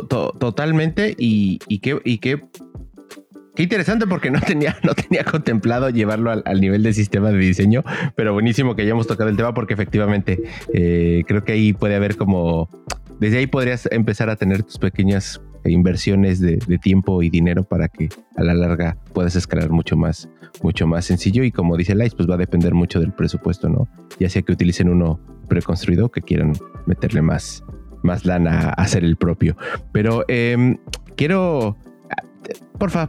Totalmente 0.09 1.15
y, 1.17 1.59
y 1.67 1.79
qué 1.79 1.99
y 2.03 2.17
qué 2.17 2.41
Qué 3.55 3.63
interesante 3.63 4.05
porque 4.05 4.29
no 4.31 4.41
tenía, 4.41 4.75
no 4.83 4.93
tenía 4.93 5.23
contemplado 5.23 5.89
llevarlo 5.89 6.29
al, 6.31 6.61
nivel 6.61 6.83
de 6.83 6.93
sistema 6.93 7.31
de 7.31 7.37
diseño, 7.37 7.83
pero 8.15 8.33
buenísimo 8.33 8.75
que 8.75 8.81
hayamos 8.81 9.07
tocado 9.07 9.29
el 9.29 9.37
tema 9.37 9.53
porque 9.53 9.73
efectivamente 9.73 10.43
eh, 10.73 11.23
creo 11.25 11.45
que 11.45 11.53
ahí 11.53 11.71
puede 11.71 11.95
haber 11.95 12.17
como, 12.17 12.69
desde 13.19 13.37
ahí 13.37 13.47
podrías 13.47 13.87
empezar 13.91 14.29
a 14.29 14.35
tener 14.35 14.63
tus 14.63 14.77
pequeñas 14.77 15.41
inversiones 15.63 16.39
de, 16.39 16.57
tiempo 16.81 17.23
y 17.23 17.29
dinero 17.29 17.63
para 17.63 17.87
que 17.87 18.09
a 18.35 18.43
la 18.43 18.53
larga 18.53 18.97
puedas 19.13 19.35
escalar 19.35 19.69
mucho 19.69 19.95
más, 19.95 20.29
mucho 20.61 20.85
más 20.85 21.05
sencillo. 21.05 21.43
Y 21.43 21.51
como 21.51 21.77
dice 21.77 21.95
Lice, 21.95 22.15
pues 22.15 22.29
va 22.29 22.35
a 22.35 22.37
depender 22.37 22.73
mucho 22.73 22.99
del 22.99 23.13
presupuesto, 23.13 23.69
¿no? 23.69 23.87
Ya 24.19 24.29
sea 24.29 24.41
que 24.41 24.51
utilicen 24.51 24.89
uno 24.89 25.19
preconstruido 25.45 26.09
que 26.09 26.21
quieran 26.21 26.53
meterle 26.85 27.21
más, 27.21 27.63
más 28.03 28.25
lana 28.25 28.69
a 28.69 28.81
hacer 28.81 29.03
el 29.03 29.15
propio. 29.17 29.57
Pero 29.91 30.25
em, 30.27 30.77
quiero. 31.15 31.77
Porfa, 32.77 33.07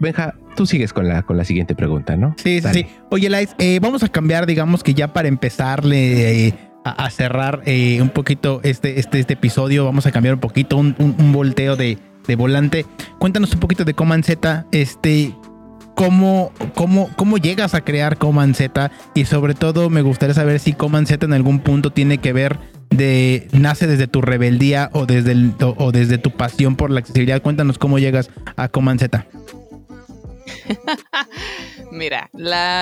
Benja, 0.00 0.34
tú 0.56 0.66
sigues 0.66 0.92
con 0.92 1.06
la, 1.06 1.22
con 1.22 1.36
la 1.36 1.44
siguiente 1.44 1.74
pregunta, 1.74 2.16
¿no? 2.16 2.34
Sí, 2.38 2.60
sí, 2.60 2.68
sí. 2.72 2.86
Oye, 3.10 3.28
Lice, 3.28 3.54
eh, 3.58 3.78
vamos 3.80 4.02
a 4.02 4.08
cambiar, 4.08 4.46
digamos 4.46 4.82
que 4.82 4.94
ya 4.94 5.12
para 5.12 5.28
empezarle. 5.28 6.48
Eh, 6.48 6.54
a, 6.84 7.10
cerrar 7.10 7.62
eh, 7.64 8.00
un 8.02 8.10
poquito 8.10 8.60
este, 8.62 8.98
este, 8.98 9.20
este 9.20 9.34
episodio. 9.34 9.84
Vamos 9.84 10.06
a 10.06 10.12
cambiar 10.12 10.34
un 10.34 10.40
poquito, 10.40 10.76
un, 10.76 11.32
volteo 11.32 11.76
de, 11.76 11.98
volante. 12.36 12.86
Cuéntanos 13.18 13.52
un 13.54 13.60
poquito 13.60 13.84
de 13.84 13.94
Command 13.94 14.24
Z. 14.24 14.66
Este, 14.72 15.34
cómo, 15.94 16.52
cómo, 16.74 17.10
cómo 17.16 17.38
llegas 17.38 17.74
a 17.74 17.82
crear 17.82 18.18
Command 18.18 18.54
Z 18.54 18.90
y 19.14 19.24
sobre 19.24 19.54
todo 19.54 19.90
me 19.90 20.02
gustaría 20.02 20.34
saber 20.34 20.60
si 20.60 20.72
Command 20.72 21.06
Z 21.06 21.24
en 21.26 21.32
algún 21.32 21.60
punto 21.60 21.90
tiene 21.90 22.18
que 22.18 22.32
ver 22.32 22.58
de 22.90 23.48
nace 23.52 23.86
desde 23.86 24.06
tu 24.06 24.20
rebeldía 24.20 24.90
o 24.92 25.06
desde, 25.06 25.34
o 25.60 25.92
desde 25.92 26.18
tu 26.18 26.30
pasión 26.30 26.76
por 26.76 26.90
la 26.90 27.00
accesibilidad. 27.00 27.42
Cuéntanos 27.42 27.78
cómo 27.78 27.98
llegas 27.98 28.30
a 28.56 28.68
Command 28.68 29.00
Z. 29.00 29.26
Mira, 31.92 32.30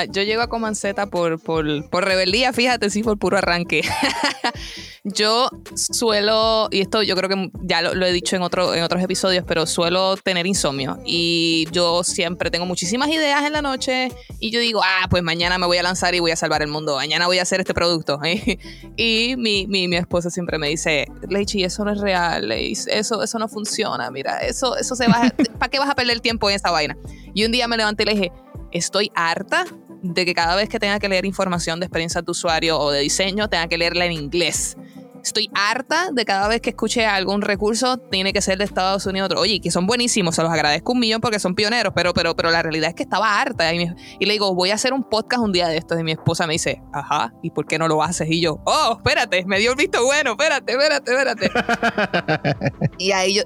yo 0.09 0.23
llego 0.23 0.41
a 0.41 0.49
Comanceta 0.49 1.07
por, 1.07 1.43
por, 1.43 1.91
por 1.91 2.05
rebeldía, 2.05 2.53
fíjate, 2.53 2.91
sí, 2.91 3.03
por 3.03 3.19
puro 3.19 3.39
arranque. 3.39 3.83
yo 5.05 5.51
suelo, 5.75 6.69
y 6.71 6.81
esto 6.81 7.03
yo 7.03 7.17
creo 7.17 7.29
que 7.29 7.51
ya 7.63 7.83
lo, 7.83 8.07
he 8.07 8.13
dicho 8.13 8.37
en, 8.37 8.43
otro, 8.43 8.73
en 8.73 8.85
otros 8.85 9.03
episodios, 9.03 9.45
pero 9.45 9.67
suelo 9.67 10.17
tener 10.17 10.47
insomnio. 10.47 11.01
Y 11.05 11.67
yo 11.73 12.05
siempre 12.05 12.53
tengo 12.53 12.67
muchísimas 12.67 13.09
ideas 13.09 13.45
en 13.45 13.53
la 13.53 13.63
noche 13.63 14.13
y 14.39 14.53
yo 14.53 14.61
digo, 14.61 14.81
ah, 14.85 15.09
pues 15.11 15.25
mañana 15.25 15.59
me 15.59 15.67
voy 15.67 15.79
a 15.79 15.83
lanzar 15.83 16.15
y 16.15 16.21
voy 16.21 16.31
a 16.31 16.37
salvar 16.37 16.63
el 16.63 16.69
mundo, 16.69 16.95
mañana 16.95 17.27
voy 17.27 17.41
a 17.41 17.43
hacer 17.43 17.59
este 17.59 17.75
producto. 17.75 18.21
y 18.97 19.35
mi, 19.37 19.67
mi, 19.67 19.89
mi, 19.89 19.97
esposa 19.97 20.31
siempre 20.31 20.57
me 20.57 20.69
dice, 20.69 21.07
Leichi, 21.29 21.65
eso 21.65 21.85
no 21.85 21.91
es 21.91 22.01
real, 22.01 22.49
Leichi, 22.49 22.85
eso, 22.91 23.25
eso 23.25 23.39
no 23.41 23.49
funciona, 23.49 24.09
mira, 24.13 24.39
eso, 24.39 24.77
eso 24.77 24.95
se 24.95 25.09
va, 25.09 25.33
¿para 25.59 25.69
qué 25.69 25.81
vas 25.81 25.91
a 25.91 25.97
perder 25.97 26.21
tiempo 26.21 26.49
en 26.49 26.55
esta 26.55 26.71
vaina? 26.71 26.97
Y 27.35 27.45
un 27.45 27.51
día 27.51 27.67
me 27.67 27.77
levanté 27.77 28.05
y 28.05 28.07
le 28.07 28.13
dije, 28.13 28.33
estoy 28.73 29.11
harta 29.15 29.65
de 30.03 30.25
que 30.25 30.35
cada 30.35 30.57
vez 30.57 30.69
que 30.69 30.79
tenga 30.79 30.99
que 30.99 31.09
leer 31.09 31.27
información 31.27 31.81
de 31.81 31.87
experiencia 31.87 32.23
de 32.23 32.31
usuario 32.31 32.79
o 32.79 32.91
de 32.91 33.01
diseño, 33.01 33.49
tenga 33.49 33.69
que 33.69 33.79
leerla 33.79 34.07
en 34.07 34.13
inglés. 34.13 34.77
Estoy 35.23 35.51
harta 35.55 36.11
de 36.13 36.25
cada 36.25 36.49
vez 36.49 36.61
que 36.61 36.71
escuche 36.71 37.05
algún 37.05 37.43
recurso, 37.43 37.99
tiene 37.99 38.33
que 38.33 38.41
ser 38.41 38.59
de 38.59 38.65
Estados 38.65 39.05
Unidos. 39.07 39.29
Oye, 39.37 39.61
que 39.61 39.71
son 39.71 39.87
buenísimos, 39.87 40.35
se 40.35 40.43
los 40.43 40.51
agradezco 40.51 40.93
un 40.93 40.99
millón 40.99 41.21
porque 41.21 41.39
son 41.39 41.55
pioneros, 41.55 41.93
pero, 41.95 42.15
pero, 42.15 42.35
pero 42.35 42.51
la 42.51 42.63
realidad 42.63 42.91
es 42.91 42.95
que 42.95 43.03
estaba 43.03 43.41
harta. 43.41 43.73
Y, 43.75 43.87
le 44.21 44.33
digo, 44.33 44.55
voy 44.55 44.71
a 44.71 44.75
hacer 44.75 44.93
un 44.93 45.05
podcast 45.05 45.43
un 45.43 45.53
día 45.53 45.69
de 45.69 45.77
estos. 45.77 46.01
Y 46.01 46.05
mi 46.05 46.13
esposa 46.13 46.47
me 46.47 46.55
dice, 46.55 46.81
ajá, 46.93 47.35
¿y 47.43 47.51
por 47.51 47.67
qué 47.67 47.79
no 47.79 47.87
lo 47.87 48.03
haces? 48.03 48.29
Y 48.31 48.41
yo, 48.41 48.63
oh, 48.65 48.97
espérate, 48.97 49.45
me 49.45 49.59
dio 49.59 49.73
el 49.73 49.77
visto 49.77 50.03
bueno, 50.05 50.33
espérate, 50.33 50.73
espérate, 50.73 51.13
espérate. 51.13 51.51
y 52.99 53.13
ahí 53.13 53.35
yo, 53.37 53.43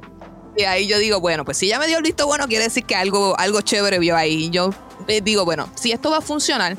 y 0.57 0.63
ahí 0.65 0.87
yo 0.87 0.99
digo, 0.99 1.21
bueno, 1.21 1.45
pues 1.45 1.57
si 1.57 1.69
ya 1.69 1.79
me 1.79 1.87
dio 1.87 1.97
el 1.97 2.03
visto 2.03 2.27
bueno, 2.27 2.47
quiere 2.47 2.65
decir 2.65 2.85
que 2.85 2.95
algo, 2.95 3.39
algo 3.39 3.61
chévere 3.61 3.99
vio 3.99 4.17
ahí. 4.17 4.45
Y 4.45 4.51
yo 4.51 4.71
eh, 5.09 5.21
digo, 5.21 5.45
bueno, 5.45 5.69
si 5.75 5.93
esto 5.93 6.11
va 6.11 6.19
a 6.19 6.21
funcionar, 6.21 6.77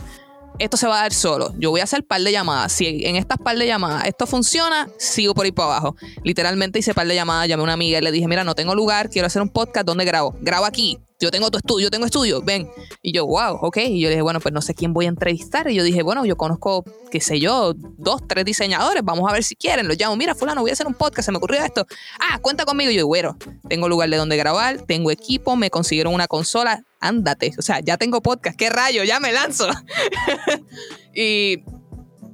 esto 0.59 0.77
se 0.77 0.87
va 0.87 0.99
a 0.99 1.01
dar 1.01 1.13
solo. 1.13 1.53
Yo 1.57 1.71
voy 1.71 1.81
a 1.81 1.83
hacer 1.83 2.05
par 2.05 2.21
de 2.21 2.31
llamadas. 2.31 2.71
Si 2.71 3.05
en 3.05 3.15
estas 3.15 3.37
par 3.37 3.57
de 3.57 3.67
llamadas 3.67 4.05
esto 4.05 4.25
funciona, 4.25 4.89
sigo 4.97 5.33
por 5.33 5.45
ahí 5.45 5.51
para 5.51 5.77
abajo. 5.77 5.95
Literalmente 6.23 6.79
hice 6.79 6.93
par 6.93 7.07
de 7.07 7.15
llamadas, 7.15 7.47
llamé 7.47 7.61
a 7.61 7.63
una 7.65 7.73
amiga 7.73 7.99
y 7.99 8.01
le 8.01 8.11
dije, 8.11 8.27
mira, 8.27 8.43
no 8.43 8.55
tengo 8.55 8.75
lugar, 8.75 9.09
quiero 9.09 9.27
hacer 9.27 9.41
un 9.41 9.49
podcast, 9.49 9.85
¿dónde 9.85 10.05
grabo? 10.05 10.35
Grabo 10.41 10.65
aquí 10.65 10.99
yo 11.19 11.31
tengo 11.31 11.49
tu 11.49 11.57
estudio, 11.57 11.85
yo 11.85 11.91
tengo 11.91 12.05
estudio, 12.05 12.41
ven. 12.41 12.69
Y 13.01 13.13
yo, 13.13 13.25
wow, 13.25 13.59
ok. 13.61 13.77
Y 13.77 14.01
yo 14.01 14.09
dije, 14.09 14.21
bueno, 14.21 14.39
pues 14.39 14.53
no 14.53 14.61
sé 14.61 14.73
quién 14.73 14.93
voy 14.93 15.05
a 15.05 15.09
entrevistar. 15.09 15.69
Y 15.69 15.75
yo 15.75 15.83
dije, 15.83 16.03
bueno, 16.03 16.25
yo 16.25 16.35
conozco, 16.35 16.83
qué 17.09 17.21
sé 17.21 17.39
yo, 17.39 17.73
dos, 17.75 18.21
tres 18.27 18.43
diseñadores, 18.45 19.03
vamos 19.03 19.29
a 19.29 19.33
ver 19.33 19.43
si 19.43 19.55
quieren. 19.55 19.87
Los 19.87 19.97
llamo, 19.97 20.15
mira, 20.15 20.35
fulano, 20.35 20.61
voy 20.61 20.71
a 20.71 20.73
hacer 20.73 20.87
un 20.87 20.93
podcast, 20.93 21.25
se 21.25 21.31
me 21.31 21.37
ocurrió 21.37 21.63
esto. 21.63 21.85
Ah, 22.19 22.39
cuenta 22.39 22.65
conmigo. 22.65 22.91
Y 22.91 22.95
yo, 22.95 23.07
bueno, 23.07 23.37
tengo 23.69 23.87
lugar 23.87 24.09
de 24.09 24.17
donde 24.17 24.37
grabar, 24.37 24.81
tengo 24.81 25.11
equipo, 25.11 25.55
me 25.55 25.69
consiguieron 25.69 26.13
una 26.13 26.27
consola, 26.27 26.83
ándate. 26.99 27.53
O 27.57 27.61
sea, 27.61 27.79
ya 27.79 27.97
tengo 27.97 28.21
podcast, 28.21 28.57
qué 28.57 28.69
rayo, 28.69 29.03
ya 29.03 29.19
me 29.19 29.31
lanzo. 29.31 29.67
y 31.15 31.63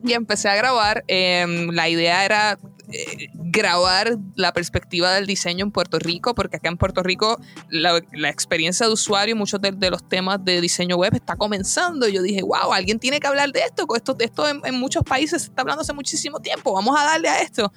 y 0.03 0.13
empecé 0.13 0.49
a 0.49 0.55
grabar. 0.55 1.03
Em, 1.07 1.69
la 1.71 1.89
idea 1.89 2.25
era 2.25 2.57
eh, 2.91 3.29
grabar 3.33 4.17
la 4.35 4.53
perspectiva 4.53 5.13
del 5.13 5.27
diseño 5.27 5.65
en 5.65 5.71
Puerto 5.71 5.99
Rico, 5.99 6.35
porque 6.35 6.57
acá 6.57 6.69
en 6.69 6.77
Puerto 6.77 7.03
Rico 7.03 7.39
la, 7.69 7.97
experiencia 8.29 8.87
de 8.87 8.93
usuario 8.93 9.35
y 9.35 9.37
muchos 9.37 9.61
de, 9.61 9.89
los 9.89 10.07
temas 10.07 10.43
de 10.43 10.61
diseño 10.61 10.97
web 10.97 11.13
está 11.13 11.35
comenzando. 11.35 12.07
Y 12.07 12.13
yo 12.13 12.21
dije, 12.21 12.41
wow, 12.41 12.73
alguien 12.73 12.99
tiene 12.99 13.19
que 13.19 13.27
hablar 13.27 13.51
de 13.51 13.61
esto. 13.61 13.85
Esto, 13.95 14.15
esto 14.19 14.47
en, 14.47 14.61
en 14.63 14.79
muchos 14.79 15.03
países 15.03 15.43
se 15.43 15.49
está 15.49 15.61
hablando 15.61 15.81
hace 15.81 15.93
muchísimo 15.93 16.39
tiempo. 16.39 16.73
Vamos 16.73 16.99
a 16.99 17.03
darle 17.03 17.29
a 17.29 17.41
esto. 17.41 17.71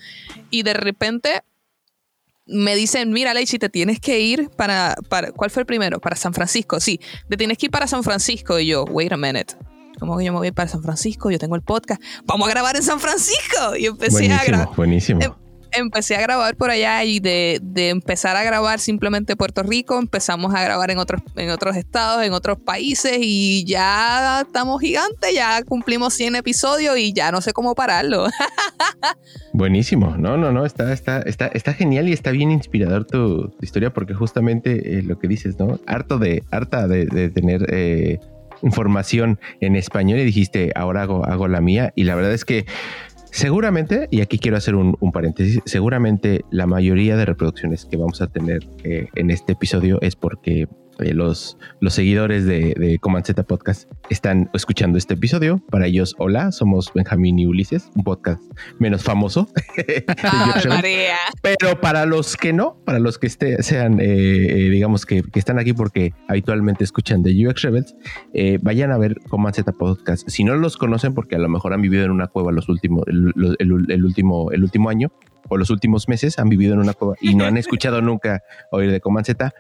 Y 0.50 0.62
de 0.62 0.74
repente 0.74 1.42
me 2.46 2.76
dicen, 2.76 3.12
mira, 3.12 3.32
Leichi, 3.34 3.58
te 3.58 3.68
tienes 3.68 4.00
que 4.00 4.20
ir 4.20 4.50
para, 4.50 4.96
para, 5.08 5.32
¿cuál 5.32 5.50
fue 5.50 5.62
el 5.62 5.66
primero? 5.66 6.00
Para 6.00 6.16
San 6.16 6.34
Francisco, 6.34 6.80
sí, 6.80 7.00
te 7.28 7.36
tienes 7.36 7.58
que 7.58 7.66
ir 7.66 7.72
para 7.72 7.86
San 7.86 8.02
Francisco. 8.02 8.58
Y 8.58 8.66
yo, 8.66 8.84
wait 8.84 9.12
a 9.12 9.16
minute, 9.16 9.54
¿cómo 9.98 10.16
que 10.18 10.24
yo 10.24 10.32
me 10.32 10.38
voy 10.38 10.52
para 10.52 10.68
San 10.68 10.82
Francisco? 10.82 11.30
Yo 11.30 11.38
tengo 11.38 11.56
el 11.56 11.62
podcast, 11.62 12.02
vamos 12.24 12.48
a 12.48 12.50
grabar 12.50 12.76
en 12.76 12.82
San 12.82 13.00
Francisco. 13.00 13.76
Y 13.78 13.86
empecé 13.86 14.32
a 14.32 14.44
grabar. 14.44 14.68
Buenísimo. 14.76 15.20
Em, 15.22 15.32
empecé 15.74 16.16
a 16.16 16.20
grabar 16.20 16.56
por 16.56 16.70
allá 16.70 17.04
y 17.04 17.20
de, 17.20 17.60
empezar 17.74 18.36
a 18.36 18.44
grabar 18.44 18.78
simplemente 18.78 19.36
Puerto 19.36 19.62
Rico, 19.62 19.98
empezamos 19.98 20.54
a 20.54 20.62
grabar 20.62 20.90
en 20.90 20.98
otros, 20.98 21.22
en 21.36 21.50
otros 21.50 21.76
estados, 21.76 22.22
en 22.24 22.32
otros 22.32 22.58
países 22.58 23.18
y 23.20 23.64
ya 23.64 24.42
estamos 24.42 24.80
gigantes, 24.80 25.34
ya 25.34 25.62
cumplimos 25.62 26.14
100 26.14 26.36
episodios 26.36 26.96
y 26.98 27.12
ya 27.12 27.30
no 27.32 27.40
sé 27.40 27.52
cómo 27.52 27.74
pararlo. 27.74 28.26
Buenísimo, 29.52 30.16
no, 30.16 30.36
no, 30.36 30.52
no, 30.52 30.64
está, 30.64 30.92
está, 30.92 31.20
está, 31.22 31.46
está 31.48 31.74
genial 31.74 32.08
y 32.08 32.12
está 32.12 32.30
bien 32.30 32.50
inspirador 32.50 33.04
tu, 33.04 33.54
historia 33.60 33.92
porque 33.92 34.14
justamente 34.14 34.98
eh, 34.98 35.02
lo 35.02 35.18
que 35.18 35.28
dices, 35.28 35.58
¿no? 35.58 35.80
Harto 35.86 36.18
de, 36.18 36.42
harta 36.50 36.86
de, 36.86 37.30
tener... 37.30 37.66
Eh, 37.70 38.20
información 38.64 39.38
en 39.60 39.76
español 39.76 40.18
y 40.18 40.24
dijiste, 40.24 40.72
ahora 40.74 41.02
hago, 41.02 41.24
hago 41.24 41.46
la 41.46 41.60
mía. 41.60 41.92
Y 41.94 42.04
la 42.04 42.14
verdad 42.14 42.32
es 42.32 42.44
que 42.44 42.66
Seguramente, 43.34 44.06
y 44.12 44.20
aquí 44.20 44.38
quiero 44.38 44.56
hacer 44.56 44.76
un, 44.76 44.94
paréntesis, 45.12 45.60
seguramente 45.64 46.42
la 46.52 46.68
mayoría 46.68 47.16
de 47.16 47.24
reproducciones 47.24 47.84
que 47.84 47.96
vamos 47.96 48.22
a 48.22 48.28
tener 48.28 48.60
eh, 48.84 49.08
en 49.16 49.30
este 49.30 49.54
episodio 49.54 50.00
es 50.02 50.14
porque 50.14 50.68
eh, 51.00 51.14
los, 51.14 51.58
los 51.80 51.94
seguidores 51.94 52.44
de, 52.44 52.74
de 52.76 52.98
Command 52.98 53.24
Z 53.24 53.42
Podcast 53.42 53.90
están 54.10 54.50
escuchando 54.54 54.98
este 54.98 55.14
episodio. 55.14 55.60
Para 55.70 55.86
ellos, 55.86 56.14
hola, 56.18 56.52
somos 56.52 56.92
Benjamín 56.94 57.38
y 57.38 57.46
Ulises, 57.46 57.90
un 57.94 58.04
podcast 58.04 58.42
menos 58.78 59.02
famoso. 59.02 59.48
Pero 61.42 61.80
para 61.80 62.06
los 62.06 62.36
que 62.36 62.52
no, 62.52 62.76
para 62.84 62.98
los 62.98 63.18
que 63.18 63.26
este, 63.26 63.62
sean, 63.62 64.00
eh, 64.00 64.04
eh, 64.06 64.70
digamos 64.70 65.06
que, 65.06 65.22
que, 65.22 65.38
están 65.38 65.58
aquí 65.58 65.72
porque 65.72 66.12
habitualmente 66.28 66.84
escuchan 66.84 67.22
de 67.22 67.46
UX 67.46 67.62
Rebels, 67.62 67.96
vayan 68.62 68.92
a 68.92 68.98
ver 68.98 69.16
Command 69.28 69.54
Z 69.54 69.72
Podcast. 69.72 70.28
Si 70.28 70.44
no 70.44 70.54
los 70.56 70.76
conocen, 70.76 71.14
porque 71.14 71.36
a 71.36 71.38
lo 71.38 71.48
mejor 71.48 71.72
han 71.72 71.82
vivido 71.82 72.04
en 72.04 72.10
una 72.10 72.28
cueva 72.28 72.52
los 72.52 72.68
últimos, 72.68 73.04
el, 73.06 73.32
el, 73.58 74.04
último, 74.04 74.50
el 74.52 74.62
último 74.62 74.90
año 74.90 75.12
o 75.48 75.56
los 75.56 75.70
últimos 75.70 76.08
meses, 76.08 76.38
han 76.38 76.48
vivido 76.48 76.74
en 76.74 76.80
una 76.80 76.92
cueva 76.92 77.14
y 77.20 77.34
no 77.34 77.44
han 77.44 77.56
escuchado 77.56 78.00
nunca 78.00 78.42
oír 78.70 78.90
de 78.90 79.00
Command 79.00 79.26
Z 79.26 79.52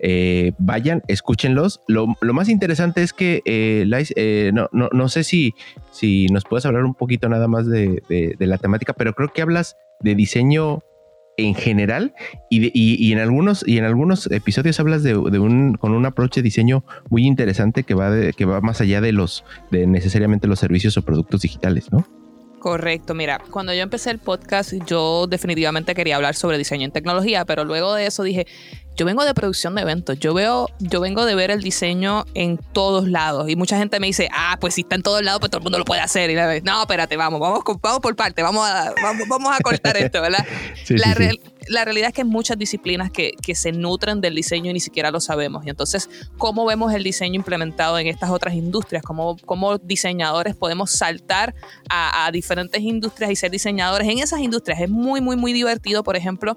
eh, 0.00 0.52
vayan, 0.58 1.02
escúchenlos. 1.08 1.80
Lo, 1.86 2.06
más 2.06 2.48
interesante 2.48 3.02
es 3.02 3.12
que, 3.12 3.42
eh, 3.44 3.88
eh, 4.16 4.50
no, 4.54 4.68
no, 4.72 4.88
no, 4.92 5.08
sé 5.08 5.24
si, 5.24 5.54
si 5.90 6.26
nos 6.26 6.44
puedes 6.44 6.66
hablar 6.66 6.84
un 6.84 6.94
poquito 6.94 7.28
nada 7.28 7.48
más 7.48 7.66
de, 7.66 8.02
la 8.38 8.58
temática, 8.58 8.92
pero 8.92 9.14
creo 9.14 9.32
que 9.32 9.42
hablas 9.42 9.76
de 10.00 10.14
diseño 10.14 10.80
en 11.36 11.54
general 11.54 12.14
y, 12.50 13.12
en 13.12 13.18
algunos 13.20 13.66
y 13.66 13.78
en 13.78 13.84
algunos 13.84 14.28
episodios 14.32 14.80
hablas 14.80 15.04
de, 15.04 15.14
un 15.16 15.74
con 15.74 15.92
un 15.92 16.04
approach 16.04 16.34
de 16.34 16.42
diseño 16.42 16.84
muy 17.10 17.26
interesante 17.26 17.84
que 17.84 17.94
va 17.94 18.32
que 18.32 18.44
va 18.44 18.60
más 18.60 18.80
allá 18.80 19.00
de 19.00 19.12
los 19.12 19.44
de 19.70 19.86
necesariamente 19.86 20.48
los 20.48 20.58
servicios 20.58 20.96
o 20.96 21.02
productos 21.02 21.42
digitales, 21.42 21.92
¿no? 21.92 22.04
Correcto, 22.58 23.14
mira, 23.14 23.40
cuando 23.52 23.72
yo 23.72 23.82
empecé 23.82 24.10
el 24.10 24.18
podcast 24.18 24.72
yo 24.84 25.28
definitivamente 25.28 25.94
quería 25.94 26.16
hablar 26.16 26.34
sobre 26.34 26.58
diseño 26.58 26.86
en 26.86 26.90
tecnología, 26.90 27.44
pero 27.44 27.64
luego 27.64 27.94
de 27.94 28.06
eso 28.06 28.24
dije, 28.24 28.48
yo 28.98 29.06
vengo 29.06 29.24
de 29.24 29.32
producción 29.32 29.76
de 29.76 29.82
eventos, 29.82 30.18
yo 30.18 30.34
veo, 30.34 30.68
yo 30.80 31.00
vengo 31.00 31.24
de 31.24 31.36
ver 31.36 31.52
el 31.52 31.62
diseño 31.62 32.24
en 32.34 32.58
todos 32.58 33.08
lados 33.08 33.48
y 33.48 33.54
mucha 33.54 33.78
gente 33.78 34.00
me 34.00 34.08
dice, 34.08 34.28
ah, 34.34 34.58
pues 34.60 34.74
si 34.74 34.80
está 34.80 34.96
en 34.96 35.04
todos 35.04 35.22
lados, 35.22 35.38
pues 35.38 35.50
todo 35.50 35.60
el 35.60 35.62
mundo 35.62 35.78
lo 35.78 35.84
puede 35.84 36.00
hacer. 36.00 36.30
Y 36.30 36.34
la 36.34 36.48
vez, 36.48 36.64
no, 36.64 36.80
espérate, 36.82 37.16
vamos, 37.16 37.38
vamos, 37.38 37.62
vamos 37.80 38.00
por 38.00 38.16
parte, 38.16 38.42
vamos 38.42 38.68
a, 38.68 38.92
vamos, 39.28 39.56
a 39.56 39.62
cortar 39.62 39.96
esto, 39.96 40.20
¿verdad? 40.20 40.44
la, 40.88 41.14
la, 41.68 41.84
realidad 41.84 42.08
es 42.08 42.14
que 42.14 42.22
hay 42.22 42.28
muchas 42.28 42.58
disciplinas 42.58 43.10
que, 43.10 43.32
que, 43.42 43.54
se 43.54 43.72
nutren 43.72 44.20
del 44.20 44.34
diseño 44.34 44.70
y 44.70 44.74
ni 44.74 44.80
siquiera 44.80 45.10
lo 45.10 45.20
sabemos. 45.20 45.66
Y 45.66 45.70
entonces, 45.70 46.08
¿cómo 46.36 46.64
vemos 46.66 46.92
el 46.92 47.02
diseño 47.02 47.36
implementado 47.36 47.98
en 47.98 48.06
estas 48.06 48.30
otras 48.30 48.54
industrias? 48.54 49.02
¿Cómo, 49.02 49.36
cómo 49.44 49.78
diseñadores 49.78 50.56
podemos 50.56 50.92
saltar 50.92 51.54
a, 51.88 52.26
a 52.26 52.30
diferentes 52.30 52.80
industrias 52.80 53.30
y 53.30 53.36
ser 53.36 53.50
diseñadores 53.50 54.08
en 54.08 54.18
esas 54.18 54.40
industrias? 54.40 54.80
Es 54.80 54.90
muy, 54.90 55.20
muy, 55.20 55.36
muy 55.36 55.52
divertido, 55.52 56.02
por 56.02 56.16
ejemplo, 56.16 56.56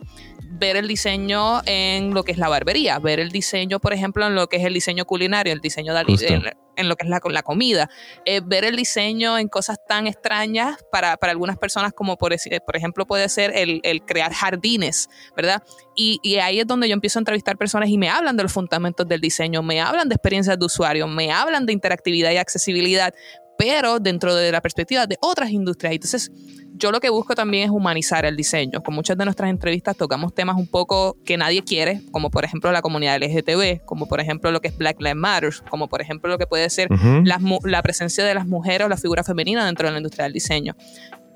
ver 0.61 0.75
el 0.75 0.87
diseño 0.87 1.61
en 1.65 2.13
lo 2.13 2.23
que 2.23 2.31
es 2.31 2.37
la 2.37 2.47
barbería, 2.47 2.99
ver 2.99 3.19
el 3.19 3.31
diseño, 3.31 3.79
por 3.79 3.93
ejemplo, 3.93 4.27
en 4.27 4.35
lo 4.35 4.47
que 4.47 4.57
es 4.57 4.65
el 4.65 4.73
diseño 4.73 5.05
culinario, 5.05 5.51
el 5.51 5.59
diseño 5.59 5.93
de 5.93 6.01
en, 6.01 6.43
en, 6.75 6.89
lo 6.89 6.95
que 6.95 7.05
es 7.05 7.09
la, 7.09 7.21
la 7.29 7.43
comida, 7.43 7.89
eh, 8.25 8.41
ver 8.43 8.65
el 8.65 8.75
diseño 8.75 9.37
en 9.37 9.47
cosas 9.47 9.77
tan 9.87 10.07
extrañas 10.07 10.77
para, 10.91 11.17
para 11.17 11.31
algunas 11.31 11.57
personas 11.57 11.93
como 11.93 12.17
por, 12.17 12.33
ejemplo 12.33 13.05
puede 13.05 13.29
ser 13.29 13.51
el, 13.55 13.81
el 13.83 14.03
crear 14.03 14.33
jardines, 14.33 15.09
¿verdad? 15.35 15.63
Y, 15.95 16.19
y, 16.23 16.37
ahí 16.37 16.59
es 16.59 16.67
donde 16.67 16.87
yo 16.87 16.93
empiezo 16.93 17.19
a 17.19 17.21
entrevistar 17.21 17.57
personas 17.57 17.89
y 17.89 17.97
me 17.97 18.09
hablan 18.09 18.37
de 18.37 18.43
los 18.43 18.53
fundamentos 18.53 19.07
del 19.07 19.19
diseño, 19.19 19.61
me 19.61 19.81
hablan 19.81 20.07
de 20.07 20.15
experiencias 20.15 20.57
de 20.57 20.65
usuario, 20.65 21.07
me 21.07 21.31
hablan 21.31 21.65
de 21.65 21.73
interactividad 21.73 22.31
y 22.31 22.37
accesibilidad, 22.37 23.13
pero 23.61 23.99
dentro 23.99 24.33
de 24.33 24.51
la 24.51 24.59
perspectiva 24.59 25.05
de 25.05 25.17
otras 25.21 25.51
industrias. 25.51 25.93
Entonces, 25.93 26.31
yo 26.73 26.91
lo 26.91 26.99
que 26.99 27.11
busco 27.11 27.35
también 27.35 27.65
es 27.65 27.69
humanizar 27.69 28.25
el 28.25 28.35
diseño. 28.35 28.81
Con 28.81 28.95
muchas 28.95 29.15
de 29.19 29.23
nuestras 29.23 29.51
entrevistas 29.51 29.95
tocamos 29.95 30.33
temas 30.33 30.57
un 30.57 30.65
poco 30.65 31.15
que 31.23 31.37
nadie 31.37 31.63
quiere, 31.63 32.01
como 32.09 32.31
por 32.31 32.43
ejemplo 32.43 32.71
la 32.71 32.81
comunidad 32.81 33.21
LGTB, 33.21 33.85
como 33.85 34.07
por 34.07 34.19
ejemplo 34.19 34.49
lo 34.49 34.61
que 34.61 34.69
es 34.69 34.77
Black 34.79 34.99
Lives 34.99 35.15
Matter, 35.15 35.53
como 35.69 35.89
por 35.89 36.01
ejemplo 36.01 36.27
lo 36.31 36.39
que 36.39 36.47
puede 36.47 36.67
ser 36.71 36.89
la, 37.23 37.81
presencia 37.83 38.25
de 38.25 38.33
las 38.33 38.47
mujeres 38.47 38.87
o 38.87 38.89
la 38.89 38.97
figura 38.97 39.23
femenina 39.23 39.63
dentro 39.63 39.87
de 39.87 39.91
la 39.91 39.97
industria 39.99 40.23
del 40.23 40.33
diseño. 40.33 40.75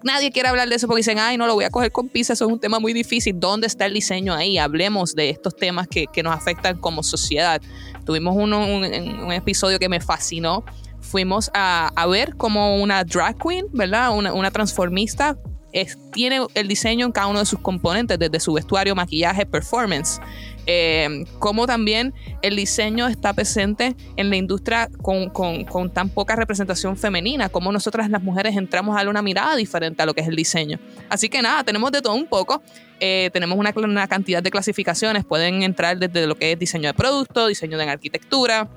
Nadie 0.04 0.32
quiere 0.32 0.50
hablar 0.50 0.68
de 0.68 0.76
eso 0.76 0.88
porque 0.88 1.02
dicen, 1.02 1.20
ay, 1.20 1.38
no 1.38 1.46
lo 1.46 1.54
voy 1.54 1.66
a 1.66 1.70
coger 1.70 1.92
con 1.92 2.10
pizza, 2.10 2.34
eso 2.34 2.46
es 2.46 2.52
un 2.52 2.60
tema 2.60 2.80
muy 2.80 2.94
difícil. 2.94 3.40
¿Dónde 3.40 3.68
está 3.68 3.86
el 3.86 3.94
diseño 3.94 4.34
ahí? 4.34 4.58
Hablemos 4.58 5.14
de 5.14 5.30
estos 5.30 5.56
temas 5.56 5.88
que, 5.88 6.08
nos 6.24 6.36
afectan 6.36 6.80
como 6.80 7.04
sociedad. 7.04 7.62
Tuvimos 8.04 8.36
un, 8.36 8.52
un 8.52 9.32
episodio 9.32 9.78
que 9.78 9.90
me 9.90 10.00
fascinó, 10.00 10.64
fuimos 11.06 11.52
a, 11.54 12.06
ver 12.10 12.36
como 12.36 12.76
una 12.76 13.04
drag 13.04 13.38
queen, 13.38 13.68
¿verdad? 13.72 14.12
Una, 14.16 14.52
transformista 14.52 15.38
tiene 16.14 16.40
el 16.54 16.68
diseño 16.70 17.06
en 17.06 17.12
cada 17.12 17.28
uno 17.28 17.40
de 17.40 17.46
sus 17.46 17.60
componentes, 17.60 18.18
desde 18.18 18.40
su 18.40 18.54
vestuario, 18.54 18.96
maquillaje, 18.96 19.46
performance. 19.46 20.22
Eh, 20.68 21.26
como 21.38 21.68
también 21.68 22.14
el 22.42 22.56
diseño 22.56 23.08
está 23.08 23.34
presente 23.34 23.96
en 24.16 24.30
la 24.30 24.38
industria 24.38 24.90
con, 25.02 25.92
tan 25.94 26.10
poca 26.10 26.36
representación 26.36 26.98
femenina, 26.98 27.50
como 27.50 27.72
nosotras 27.72 28.10
las 28.10 28.24
mujeres 28.24 28.56
entramos 28.56 28.98
a 28.98 29.08
una 29.08 29.22
mirada 29.22 29.56
diferente 29.56 30.02
a 30.02 30.06
lo 30.06 30.14
que 30.14 30.22
es 30.22 30.28
el 30.28 30.36
diseño. 30.36 30.80
Así 31.10 31.30
que 31.30 31.42
nada, 31.42 31.64
tenemos 31.64 31.92
de 31.92 32.02
todo 32.02 32.16
un 32.16 32.28
poco. 32.28 32.64
Eh, 33.00 33.30
tenemos 33.34 33.58
una, 33.58 33.74
una, 33.76 34.08
cantidad 34.08 34.42
de 34.42 34.50
clasificaciones, 34.50 35.26
pueden 35.26 35.62
entrar 35.62 35.98
desde 36.00 36.26
lo 36.26 36.36
que 36.36 36.54
es 36.54 36.60
diseño 36.60 36.88
de 36.88 36.94
producto, 36.94 37.48
diseño 37.48 37.78
de 37.78 37.90
arquitectura, 37.90 38.70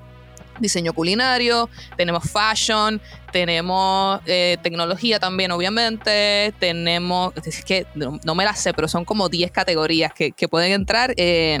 diseño 0.59 0.93
culinario, 0.93 1.69
tenemos 1.97 2.23
fashion, 2.29 3.01
tenemos 3.31 4.21
eh, 4.25 4.57
tecnología 4.61 5.19
también, 5.19 5.51
obviamente, 5.51 6.53
tenemos, 6.59 7.33
es 7.45 7.63
que 7.63 7.85
no, 7.95 8.35
me 8.35 8.43
las 8.43 8.59
sé, 8.59 8.73
pero 8.73 8.87
son 8.87 9.05
como 9.05 9.29
10 9.29 9.51
categorías 9.51 10.13
que, 10.13 10.47
pueden 10.49 10.71
entrar. 10.71 11.13
Eh, 11.17 11.59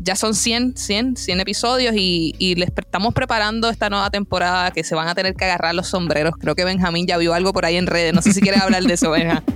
ya 0.00 0.14
son 0.16 0.34
100, 0.34 0.76
100, 0.76 1.16
100 1.16 1.40
episodios 1.40 1.94
y, 1.96 2.34
y, 2.38 2.54
les 2.54 2.70
estamos 2.76 3.12
preparando 3.14 3.68
esta 3.68 3.90
nueva 3.90 4.10
temporada 4.10 4.70
que 4.70 4.84
se 4.84 4.94
van 4.94 5.08
a 5.08 5.14
tener 5.14 5.34
que 5.34 5.44
agarrar 5.44 5.74
los 5.74 5.88
sombreros. 5.88 6.34
Creo 6.38 6.54
que 6.54 6.64
Benjamín 6.64 7.06
ya 7.06 7.16
vio 7.18 7.34
algo 7.34 7.52
por 7.52 7.64
ahí 7.64 7.76
en 7.76 7.86
redes. 7.86 8.14
No 8.14 8.22
sé 8.22 8.32
si 8.32 8.40
quieres 8.40 8.62
hablar 8.62 8.84
de 8.84 8.94
eso, 8.94 9.10
Benja. 9.10 9.42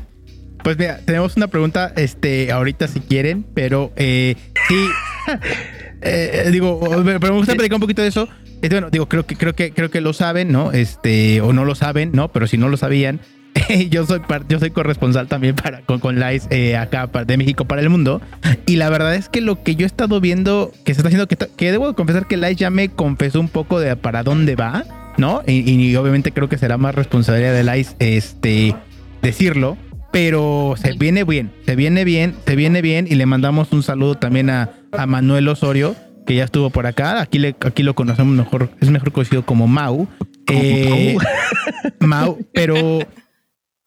Pues 0.62 0.78
mira, 0.78 1.00
tenemos 1.04 1.36
una 1.36 1.48
pregunta 1.48 1.92
este, 1.96 2.52
ahorita 2.52 2.86
si 2.86 3.00
quieren, 3.00 3.42
pero 3.42 3.92
eh, 3.96 4.36
sí. 4.68 4.86
digo, 6.50 6.80
pero 6.80 7.20
me 7.20 7.38
gusta 7.38 7.54
platicar 7.54 7.76
un 7.76 7.80
poquito 7.80 8.02
de 8.02 8.08
eso. 8.08 8.28
Este, 8.62 8.76
bueno, 8.76 8.90
digo, 8.90 9.08
creo 9.08 9.26
que, 9.26 9.36
creo 9.36 9.54
que, 9.54 9.72
creo 9.72 9.90
que 9.90 10.00
lo 10.00 10.12
saben, 10.12 10.52
¿no? 10.52 10.72
Este, 10.72 11.40
o 11.40 11.52
no 11.52 11.64
lo 11.64 11.74
saben, 11.74 12.12
¿no? 12.12 12.28
Pero 12.28 12.46
si 12.46 12.58
no 12.58 12.68
lo 12.68 12.76
sabían, 12.76 13.20
yo 13.90 14.06
soy 14.06 14.20
yo 14.48 14.58
soy 14.58 14.70
corresponsal 14.70 15.28
también 15.28 15.54
para 15.54 15.82
con, 15.82 15.98
con 15.98 16.18
Lice 16.18 16.46
eh, 16.50 16.76
acá 16.76 17.08
de 17.26 17.36
México 17.36 17.64
para 17.64 17.82
el 17.82 17.90
mundo. 17.90 18.20
Y 18.66 18.76
la 18.76 18.88
verdad 18.88 19.14
es 19.14 19.28
que 19.28 19.40
lo 19.40 19.62
que 19.62 19.74
yo 19.74 19.84
he 19.84 19.86
estado 19.86 20.20
viendo 20.20 20.72
que 20.84 20.94
se 20.94 21.00
está 21.00 21.08
haciendo, 21.08 21.26
que, 21.26 21.36
que 21.36 21.72
debo 21.72 21.92
confesar 21.94 22.26
que 22.26 22.36
Lice 22.36 22.56
ya 22.56 22.70
me 22.70 22.88
confesó 22.88 23.40
un 23.40 23.48
poco 23.48 23.80
de 23.80 23.96
para 23.96 24.22
dónde 24.22 24.54
va, 24.54 24.84
¿no? 25.18 25.42
Y, 25.46 25.94
obviamente 25.96 26.32
creo 26.32 26.48
que 26.48 26.58
será 26.58 26.78
más 26.78 26.94
responsabilidad 26.94 27.52
de 27.52 27.64
Lice 27.64 27.96
este, 27.98 28.74
decirlo. 29.22 29.76
Pero 30.12 30.74
se 30.76 30.92
viene 30.92 31.24
bien, 31.24 31.50
se 31.66 31.74
viene 31.74 32.04
bien, 32.04 32.34
se 32.46 32.54
viene 32.54 32.82
bien. 32.82 33.06
Y 33.10 33.14
le 33.16 33.26
mandamos 33.26 33.72
un 33.72 33.82
saludo 33.82 34.14
también 34.14 34.50
a, 34.50 34.70
a 34.92 35.06
Manuel 35.06 35.48
Osorio 35.48 35.96
que 36.26 36.36
ya 36.36 36.44
estuvo 36.44 36.70
por 36.70 36.86
acá. 36.86 37.20
Aquí, 37.20 37.38
le, 37.38 37.56
aquí 37.60 37.82
lo 37.82 37.94
conocemos 37.94 38.36
mejor, 38.36 38.70
es 38.80 38.90
mejor 38.90 39.10
conocido 39.12 39.44
como 39.44 39.66
Mau. 39.66 40.06
Mau? 42.00 42.38
Eh, 42.38 42.44
pero 42.52 43.00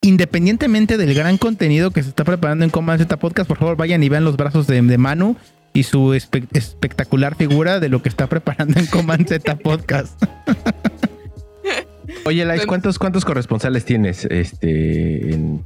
independientemente 0.01 0.97
del 0.97 1.13
gran 1.13 1.37
contenido 1.37 1.91
que 1.91 2.03
se 2.03 2.09
está 2.09 2.23
preparando 2.23 2.65
en 2.65 2.71
Command 2.71 2.99
Z 3.01 3.17
Podcast, 3.17 3.47
por 3.47 3.57
favor 3.57 3.77
vayan 3.77 4.03
y 4.03 4.09
vean 4.09 4.25
los 4.25 4.35
brazos 4.37 4.67
de, 4.67 4.81
de 4.81 4.97
Manu 4.97 5.35
y 5.73 5.83
su 5.83 6.13
espe- 6.13 6.47
espectacular 6.53 7.35
figura 7.35 7.79
de 7.79 7.89
lo 7.89 8.01
que 8.01 8.09
está 8.09 8.27
preparando 8.27 8.79
en 8.79 8.85
Command 8.87 9.27
Z 9.27 9.55
Podcast. 9.63 10.21
Oye, 12.25 12.45
Lais, 12.45 12.65
¿cuántos, 12.65 12.97
¿cuántos 12.99 13.25
corresponsales 13.25 13.85
tienes 13.85 14.25
este, 14.25 15.33
en, 15.33 15.63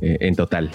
eh, 0.00 0.16
en 0.20 0.34
total? 0.36 0.70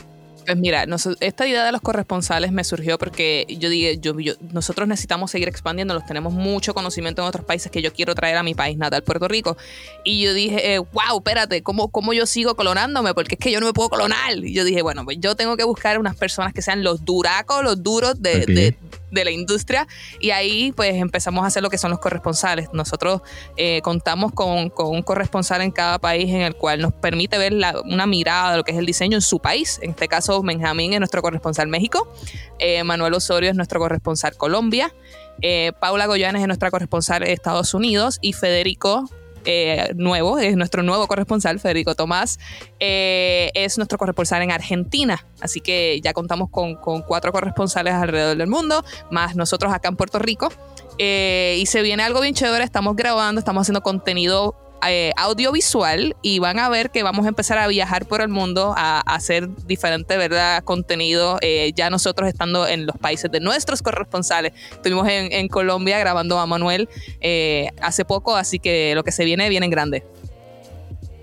Pues 0.46 0.58
mira, 0.58 0.86
nos- 0.86 1.08
esta 1.22 1.48
idea 1.48 1.64
de 1.66 1.72
los 1.72 1.80
corresponsales 1.80 2.52
me 2.52 2.66
surgió 2.66 2.98
porque 2.98 3.46
yo 3.60 3.70
dije, 3.70 3.98
yo, 4.00 4.20
yo- 4.20 4.34
nosotros 4.52 4.90
necesitamos 4.90 5.32
seguir 5.32 5.48
expandiéndolos, 5.48 6.06
tenemos 6.06 6.34
mucho 6.34 6.74
conocimiento 6.74 7.22
en 7.22 7.30
otros 7.30 7.46
países 7.46 7.72
que 7.72 7.82
yo 7.82 7.94
quiero 7.94 8.14
traer 8.14 8.36
a 8.36 8.44
mi 8.44 8.54
país 8.54 8.78
natal, 8.78 9.04
Puerto 9.04 9.30
Rico. 9.30 9.56
Y 10.04 10.22
yo 10.22 10.34
dije, 10.34 10.74
eh, 10.74 10.80
wow, 10.80 11.20
espérate, 11.20 11.64
¿cómo, 11.64 11.88
¿cómo 11.88 12.12
yo 12.12 12.26
sigo 12.26 12.56
clonándome? 12.56 13.14
Porque 13.14 13.36
es 13.36 13.40
que 13.40 13.52
yo 13.52 13.62
no 13.62 13.68
me 13.68 13.74
puedo 13.74 13.90
clonar. 13.90 14.36
Y 14.44 14.54
yo 14.54 14.66
dije, 14.66 14.82
bueno, 14.82 15.06
pues 15.06 15.18
yo 15.22 15.36
tengo 15.38 15.56
que 15.56 15.64
buscar 15.64 15.98
unas 15.98 16.18
personas 16.18 16.52
que 16.54 16.62
sean 16.62 16.84
los 16.84 17.06
duracos, 17.06 17.64
los 17.64 17.82
duros 17.82 18.22
de, 18.22 18.40
Ok. 18.42 18.46
de- 18.48 18.76
de 19.14 19.26
la 19.26 19.32
industria. 19.32 19.88
Y 20.20 20.32
ahí 20.32 20.72
pues 20.72 20.96
empezamos 20.96 21.44
a 21.44 21.48
hacer 21.48 21.64
lo 21.64 21.70
que 21.70 21.78
son 21.78 21.92
los 21.92 22.00
corresponsales. 22.00 22.70
Nosotros 22.74 23.22
eh, 23.58 23.82
contamos 23.84 24.32
con, 24.34 24.70
con 24.70 24.88
un 24.88 25.02
corresponsal 25.02 25.62
en 25.62 25.72
cada 25.72 26.00
país 26.00 26.30
en 26.30 26.42
el 26.42 26.56
cual 26.56 26.82
nos 26.82 26.94
permite 26.94 27.38
ver 27.38 27.54
una 27.86 28.06
mirada 28.06 28.52
de 28.52 28.58
lo 28.58 28.64
que 28.64 28.72
es 28.72 28.78
el 28.78 28.86
diseño 28.86 29.18
en 29.18 29.22
su 29.22 29.40
país. 29.40 29.80
En 29.82 29.92
este 29.92 30.08
caso, 30.08 30.42
Benjamín 30.42 30.94
es 30.94 31.00
nuestro 31.00 31.22
corresponsal 31.22 31.68
México, 31.68 32.12
eh, 32.60 32.84
Manuel 32.84 33.14
Osorio 33.14 33.50
es 33.50 33.56
nuestro 33.56 33.80
corresponsal 33.80 34.36
Colombia, 34.36 34.94
eh, 35.42 35.72
Paula 35.80 36.06
Goyanes 36.06 36.42
es 36.42 36.48
nuestra 36.48 36.72
corresponsal 36.72 37.24
Estados 37.24 37.74
Unidos 37.74 38.20
y 38.22 38.34
Federico. 38.34 39.10
Eh, 39.46 39.92
nuevo, 39.96 40.40
es 40.40 40.56
nuestro 40.56 40.84
nuevo 40.84 41.08
corresponsal, 41.08 41.60
Federico 41.60 41.96
Tomás, 41.96 42.40
eh, 42.80 43.52
es 43.54 43.78
nuestro 43.78 43.98
corresponsal 43.98 44.42
en 44.42 44.52
Argentina. 44.52 45.26
Así 45.42 45.62
que 45.62 46.00
ya 46.02 46.14
contamos 46.14 46.50
con, 46.50 46.76
cuatro 46.76 47.32
corresponsales 47.32 47.94
alrededor 47.94 48.38
del 48.38 48.48
mundo, 48.48 48.84
más 49.12 49.36
nosotros 49.36 49.74
acá 49.74 49.90
en 49.90 49.96
Puerto 49.96 50.20
Rico. 50.20 50.50
Eh, 50.98 51.58
y 51.60 51.66
se 51.66 51.82
viene 51.82 52.04
algo 52.04 52.22
bien 52.22 52.34
chévere, 52.34 52.64
estamos 52.64 52.96
grabando, 52.96 53.40
estamos 53.40 53.62
haciendo 53.62 53.82
contenido 53.82 54.56
eh, 54.90 55.12
audiovisual 55.18 56.16
y 56.22 56.40
van 56.40 56.60
a 56.60 56.70
ver 56.70 56.92
que 56.92 57.04
vamos 57.04 57.26
a 57.26 57.30
empezar 57.30 57.58
a 57.58 57.68
viajar 57.68 58.06
por 58.06 58.22
el 58.22 58.30
mundo 58.30 58.74
a, 58.78 59.02
hacer 59.02 59.50
diferente 59.66 60.18
verdad 60.18 60.64
contenido 60.64 61.38
eh, 61.42 61.72
ya 61.76 61.90
nosotros 61.90 62.28
estando 62.28 62.68
en 62.68 62.86
los 62.86 62.98
países 62.98 63.32
de 63.32 63.40
nuestros 63.40 63.82
corresponsales 63.82 64.54
estuvimos 64.72 65.08
en, 65.10 65.48
Colombia 65.48 66.00
grabando 66.00 66.40
a 66.40 66.48
Manuel 66.48 66.90
eh, 67.22 67.70
hace 67.82 68.06
poco 68.06 68.36
así 68.36 68.60
que 68.60 68.94
lo 68.96 69.04
que 69.04 69.12
se 69.12 69.26
viene 69.26 69.50
viene 69.50 69.66
en 69.66 69.72
grande 69.72 70.04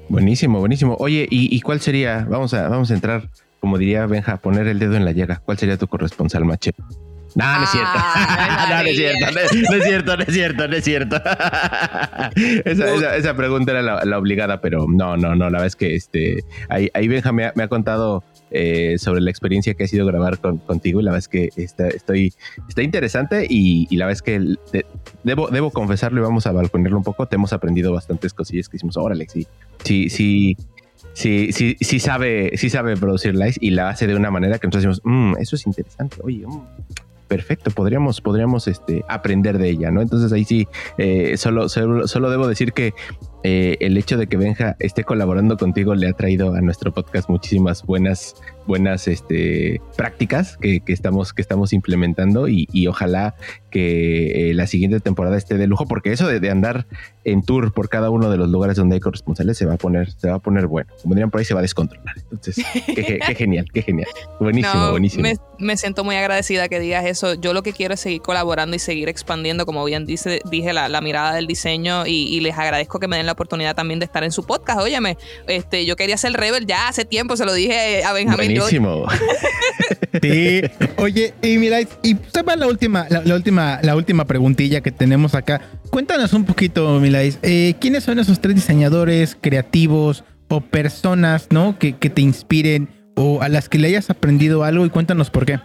Buenísimo, 0.08 0.58
buenísimo. 0.58 0.96
Oye, 0.98 1.28
¿y, 1.30 1.56
y 1.56 1.60
cuál 1.60 1.80
sería? 1.80 2.26
Vamos 2.28 2.52
a, 2.52 2.68
vamos 2.68 2.90
a 2.90 2.94
entrar, 2.94 3.30
como 3.60 3.78
diría 3.78 4.06
Benja, 4.06 4.32
a 4.32 4.36
poner 4.38 4.66
el 4.66 4.80
dedo 4.80 4.96
en 4.96 5.04
la 5.04 5.12
llaga. 5.12 5.40
¿Cuál 5.44 5.56
sería 5.56 5.76
tu 5.76 5.86
corresponsal 5.86 6.44
mache? 6.44 6.72
No, 7.36 7.58
no 7.58 7.62
es 7.64 7.70
cierto. 7.70 7.90
Ah, 7.94 8.66
no, 8.70 8.82
no 8.82 8.88
es 8.88 8.96
cierto. 8.96 9.26
No, 9.30 9.76
es 9.76 9.84
cierto, 9.84 10.16
no 10.16 10.22
es 10.24 10.34
cierto, 10.34 10.68
no 10.68 10.76
es 10.76 10.84
cierto. 10.84 11.16
esa, 12.64 12.94
esa- 12.94 13.16
esa 13.16 13.36
pregunta 13.36 13.72
era 13.72 13.82
la, 13.82 14.04
la 14.04 14.18
obligada, 14.18 14.60
pero 14.60 14.86
no, 14.88 15.16
no, 15.16 15.34
no. 15.34 15.44
La 15.44 15.58
verdad 15.58 15.66
es 15.66 15.76
que 15.76 15.94
este, 15.94 16.44
ahí, 16.68 16.90
ahí 16.94 17.08
Benja 17.08 17.32
me 17.32 17.46
ha, 17.46 17.52
me 17.54 17.62
ha 17.64 17.68
contado 17.68 18.24
eh, 18.50 18.96
sobre 18.98 19.20
la 19.20 19.30
experiencia 19.30 19.74
que 19.74 19.84
ha 19.84 19.88
sido 19.88 20.06
grabar 20.06 20.38
con- 20.38 20.58
contigo 20.58 21.00
y 21.00 21.04
la 21.04 21.12
verdad 21.12 21.18
es 21.20 21.28
que 21.28 21.50
está, 21.62 21.88
estoy, 21.88 22.32
está 22.68 22.82
interesante 22.82 23.46
y, 23.48 23.86
y 23.90 23.96
la 23.96 24.06
verdad 24.06 24.16
es 24.18 24.22
que 24.22 24.40
de- 24.72 24.86
debo, 25.22 25.48
debo 25.50 25.70
confesarlo 25.70 26.20
y 26.20 26.24
vamos 26.24 26.46
a 26.46 26.52
balconearlo 26.52 26.98
un 26.98 27.04
poco. 27.04 27.26
Te 27.26 27.36
hemos 27.36 27.52
aprendido 27.52 27.92
bastantes 27.92 28.34
cosillas 28.34 28.68
que 28.68 28.76
hicimos. 28.76 28.96
Órale, 28.96 29.26
sí, 29.28 29.46
sí, 29.84 30.08
sí. 30.10 30.56
Sí, 31.12 31.50
sí, 31.52 31.76
sí 31.80 31.98
sabe, 31.98 32.52
sí 32.56 32.70
sabe 32.70 32.96
producir 32.96 33.34
likes 33.34 33.58
y 33.60 33.70
la 33.70 33.88
hace 33.88 34.06
de 34.06 34.14
una 34.14 34.30
manera 34.30 34.58
que 34.58 34.68
nosotros 34.68 34.98
decimos, 34.98 35.00
"Mm, 35.04 35.40
eso 35.40 35.56
es 35.56 35.66
interesante, 35.66 36.16
oye, 36.22 36.46
mm, 36.46 36.60
perfecto, 37.30 37.70
podríamos, 37.70 38.20
podríamos 38.20 38.66
este, 38.66 39.04
aprender 39.08 39.56
de 39.56 39.70
ella, 39.70 39.92
¿no? 39.92 40.02
Entonces 40.02 40.32
ahí 40.32 40.44
sí, 40.44 40.66
eh, 40.98 41.36
solo, 41.36 41.68
solo, 41.68 42.08
solo 42.08 42.28
debo 42.28 42.48
decir 42.48 42.72
que 42.72 42.92
eh, 43.42 43.76
el 43.80 43.96
hecho 43.96 44.16
de 44.18 44.26
que 44.26 44.36
Benja 44.36 44.76
esté 44.78 45.04
colaborando 45.04 45.56
contigo 45.56 45.94
le 45.94 46.08
ha 46.08 46.12
traído 46.12 46.54
a 46.54 46.60
nuestro 46.60 46.92
podcast 46.92 47.28
muchísimas 47.28 47.82
buenas, 47.84 48.34
buenas 48.66 49.08
este, 49.08 49.80
prácticas 49.96 50.56
que, 50.58 50.80
que 50.80 50.92
estamos, 50.92 51.32
que 51.32 51.42
estamos 51.42 51.72
implementando 51.72 52.48
y, 52.48 52.68
y 52.72 52.86
ojalá 52.86 53.34
que 53.70 54.50
eh, 54.50 54.54
la 54.54 54.66
siguiente 54.66 55.00
temporada 55.00 55.36
esté 55.38 55.56
de 55.56 55.66
lujo, 55.66 55.86
porque 55.86 56.12
eso 56.12 56.26
de, 56.26 56.40
de 56.40 56.50
andar 56.50 56.86
en 57.24 57.42
tour 57.42 57.72
por 57.72 57.88
cada 57.88 58.10
uno 58.10 58.30
de 58.30 58.36
los 58.36 58.48
lugares 58.48 58.76
donde 58.76 58.94
hay 58.94 59.00
corresponsales 59.00 59.56
se 59.58 59.66
va 59.66 59.74
a 59.74 59.76
poner, 59.76 60.10
se 60.12 60.28
va 60.28 60.36
a 60.36 60.38
poner 60.40 60.66
bueno. 60.66 60.90
Como 61.02 61.14
dirían 61.14 61.30
por 61.30 61.38
ahí, 61.38 61.44
se 61.44 61.54
va 61.54 61.60
a 61.60 61.62
descontrolar. 61.62 62.16
Entonces, 62.30 62.64
qué, 62.86 63.02
ge- 63.02 63.18
qué 63.24 63.34
genial, 63.34 63.66
qué 63.72 63.82
genial. 63.82 64.08
Buenísimo, 64.40 64.74
No, 64.74 64.90
buenísimo. 64.90 65.22
Me, 65.22 65.34
me 65.58 65.76
siento 65.76 66.02
muy 66.04 66.16
agradecida 66.16 66.68
que 66.68 66.80
digas 66.80 67.04
eso. 67.06 67.34
Yo 67.34 67.52
lo 67.52 67.62
que 67.62 67.72
quiero 67.72 67.94
es 67.94 68.00
seguir 68.00 68.22
colaborando 68.22 68.74
y 68.74 68.78
seguir 68.78 69.08
expandiendo, 69.08 69.66
como 69.66 69.84
bien 69.84 70.04
dice, 70.06 70.40
dije, 70.50 70.72
la, 70.72 70.88
la 70.88 71.00
mirada 71.00 71.34
del 71.34 71.46
diseño 71.46 72.06
y, 72.06 72.12
y 72.34 72.40
les 72.40 72.58
agradezco 72.58 72.98
que 72.98 73.06
me 73.08 73.16
den 73.18 73.26
la 73.26 73.29
oportunidad 73.32 73.74
también 73.74 73.98
de 74.00 74.04
estar 74.06 74.24
en 74.24 74.32
su 74.32 74.44
podcast. 74.44 74.80
Óyeme, 74.80 75.16
este, 75.46 75.84
yo 75.86 75.96
quería 75.96 76.16
ser 76.16 76.32
Rebel 76.32 76.66
ya 76.66 76.88
hace 76.88 77.04
tiempo, 77.04 77.36
se 77.36 77.44
lo 77.44 77.52
dije 77.54 78.04
a 78.04 78.12
Benjamín. 78.12 78.50
Yo- 78.52 78.62
Buenísimo. 78.62 79.06
Sí. 80.22 80.62
Oye, 80.96 81.34
y 81.42 81.56
mira, 81.58 81.80
y 81.80 82.16
se 82.32 82.42
va 82.42 82.56
la 82.56 82.66
última, 82.66 83.06
la, 83.08 83.22
la 83.24 83.34
última, 83.34 83.78
la 83.82 83.96
última 83.96 84.24
preguntilla 84.26 84.80
que 84.80 84.90
tenemos 84.90 85.34
acá. 85.34 85.60
Cuéntanos 85.90 86.32
un 86.32 86.44
poquito, 86.44 86.98
Milais, 87.00 87.38
eh, 87.42 87.74
¿quiénes 87.80 88.04
son 88.04 88.18
esos 88.18 88.40
tres 88.40 88.54
diseñadores 88.56 89.36
creativos 89.40 90.24
o 90.48 90.60
personas, 90.60 91.46
¿no? 91.50 91.78
Que, 91.78 91.96
que 91.96 92.10
te 92.10 92.22
inspiren 92.22 92.88
o 93.16 93.40
a 93.42 93.48
las 93.48 93.68
que 93.68 93.78
le 93.78 93.88
hayas 93.88 94.10
aprendido 94.10 94.64
algo 94.64 94.84
y 94.84 94.90
cuéntanos 94.90 95.30
por 95.30 95.46
qué. 95.46 95.60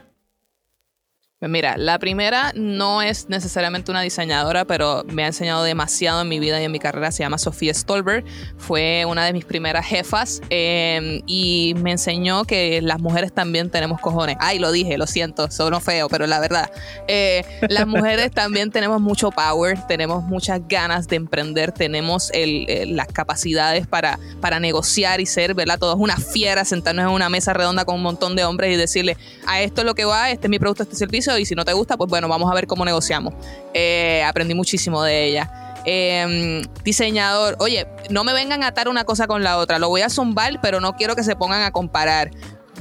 Pues 1.46 1.52
mira, 1.52 1.78
la 1.78 2.00
primera 2.00 2.52
no 2.56 3.04
es 3.04 3.30
necesariamente 3.30 3.92
una 3.92 4.02
diseñadora, 4.02 4.66
pero 4.66 5.04
me 5.06 5.24
ha 5.24 5.28
enseñado 5.28 5.64
demasiado 5.64 6.24
en 6.24 6.28
mi 6.28 6.40
vida 6.40 6.60
y 6.60 6.64
en 6.64 6.72
mi 6.72 6.80
carrera. 6.80 7.12
Se 7.12 7.22
llama 7.22 7.38
Sofía 7.38 7.72
Stolberg. 7.72 8.26
Fue 8.58 9.06
una 9.08 9.24
de 9.26 9.32
mis 9.32 9.46
primeras 9.46 9.86
jefas 9.86 10.42
eh, 10.50 11.22
y 11.28 11.76
me 11.78 11.92
enseñó 11.92 12.46
que 12.46 12.82
las 12.82 13.00
mujeres 13.00 13.32
también 13.32 13.70
tenemos 13.70 14.02
cojones. 14.02 14.38
Ay, 14.40 14.58
lo 14.58 14.72
dije, 14.72 14.98
lo 14.98 15.06
siento, 15.06 15.52
sonó 15.52 15.80
feo, 15.82 16.10
pero 16.10 16.26
la 16.26 16.40
verdad. 16.40 16.72
eh, 17.08 17.44
las 17.70 17.86
mujeres 17.86 18.32
también 18.32 18.72
tenemos 18.72 19.00
mucho 19.00 19.30
power, 19.30 19.78
tenemos 19.88 20.24
muchas 20.24 20.62
ganas 20.68 21.08
de 21.08 21.18
emprender, 21.18 21.72
tenemos 21.72 22.32
el- 22.34 22.68
el- 22.68 22.96
las 22.96 23.06
capacidades 23.06 23.86
para, 23.86 24.18
para 24.42 24.60
negociar 24.60 25.22
y 25.22 25.28
ser, 25.28 25.54
¿verdad? 25.54 25.78
Todos 25.78 25.98
una 26.00 26.18
fiera, 26.18 26.66
sentarnos 26.66 27.06
en 27.06 27.12
una 27.12 27.30
mesa 27.30 27.54
redonda 27.54 27.86
con 27.86 27.94
un 27.98 28.02
montón 28.02 28.36
de 28.36 28.44
hombres 28.46 28.74
y 28.74 28.78
decirle, 28.78 29.16
a 29.46 29.62
esto 29.62 29.82
es 29.82 29.86
lo 29.86 29.94
que 29.94 30.06
va, 30.06 30.32
este 30.32 30.48
es 30.48 30.50
mi 30.50 30.58
producto, 30.58 30.82
este 30.82 30.96
servicio, 30.96 31.35
y 31.38 31.46
si 31.46 31.56
no 31.56 31.66
te 31.66 31.74
gusta, 31.74 31.98
pues 31.98 32.10
bueno, 32.10 32.28
vamos 32.28 32.52
a 32.52 32.56
ver 32.56 32.68
cómo 32.68 32.86
negociamos. 32.86 33.34
Eh, 33.74 34.24
aprendí 34.26 34.54
muchísimo 34.54 35.04
de 35.04 35.26
ella. 35.26 35.82
Eh, 35.86 36.64
diseñador, 36.84 37.58
oye, 37.60 37.88
no 38.10 38.24
me 38.24 38.34
vengan 38.34 38.64
a 38.64 38.68
atar 38.68 38.90
una 38.90 39.04
cosa 39.04 39.28
con 39.28 39.44
la 39.44 39.58
otra, 39.58 39.78
lo 39.78 39.88
voy 39.88 40.02
a 40.02 40.10
zumbar, 40.10 40.60
pero 40.62 40.80
no 40.80 40.96
quiero 40.96 41.16
que 41.16 41.24
se 41.24 41.36
pongan 41.36 41.62
a 41.62 41.72
comparar. 41.72 42.32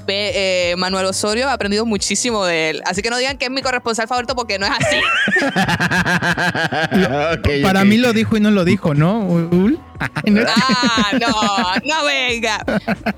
Ve, 0.06 0.32
eh, 0.72 0.76
Manuel 0.76 1.06
Osorio, 1.06 1.48
he 1.48 1.50
aprendido 1.52 1.86
muchísimo 1.86 2.44
de 2.44 2.70
él. 2.70 2.82
Así 2.84 3.00
que 3.02 3.10
no 3.10 3.16
digan 3.18 3.38
que 3.38 3.46
es 3.46 3.50
mi 3.50 3.62
corresponsal 3.62 4.06
favorito 4.08 4.34
porque 4.34 4.58
no 4.58 4.66
es 4.66 4.72
así. 4.72 4.96
Para 7.62 7.84
mí 7.84 7.96
lo 7.96 8.12
dijo 8.12 8.36
y 8.36 8.40
no 8.40 8.50
lo 8.50 8.64
dijo, 8.64 8.94
¿no? 8.94 9.20
Ul? 9.20 9.78
Ah, 10.26 11.12
no, 11.18 11.28
no 11.86 12.04
venga. 12.04 12.62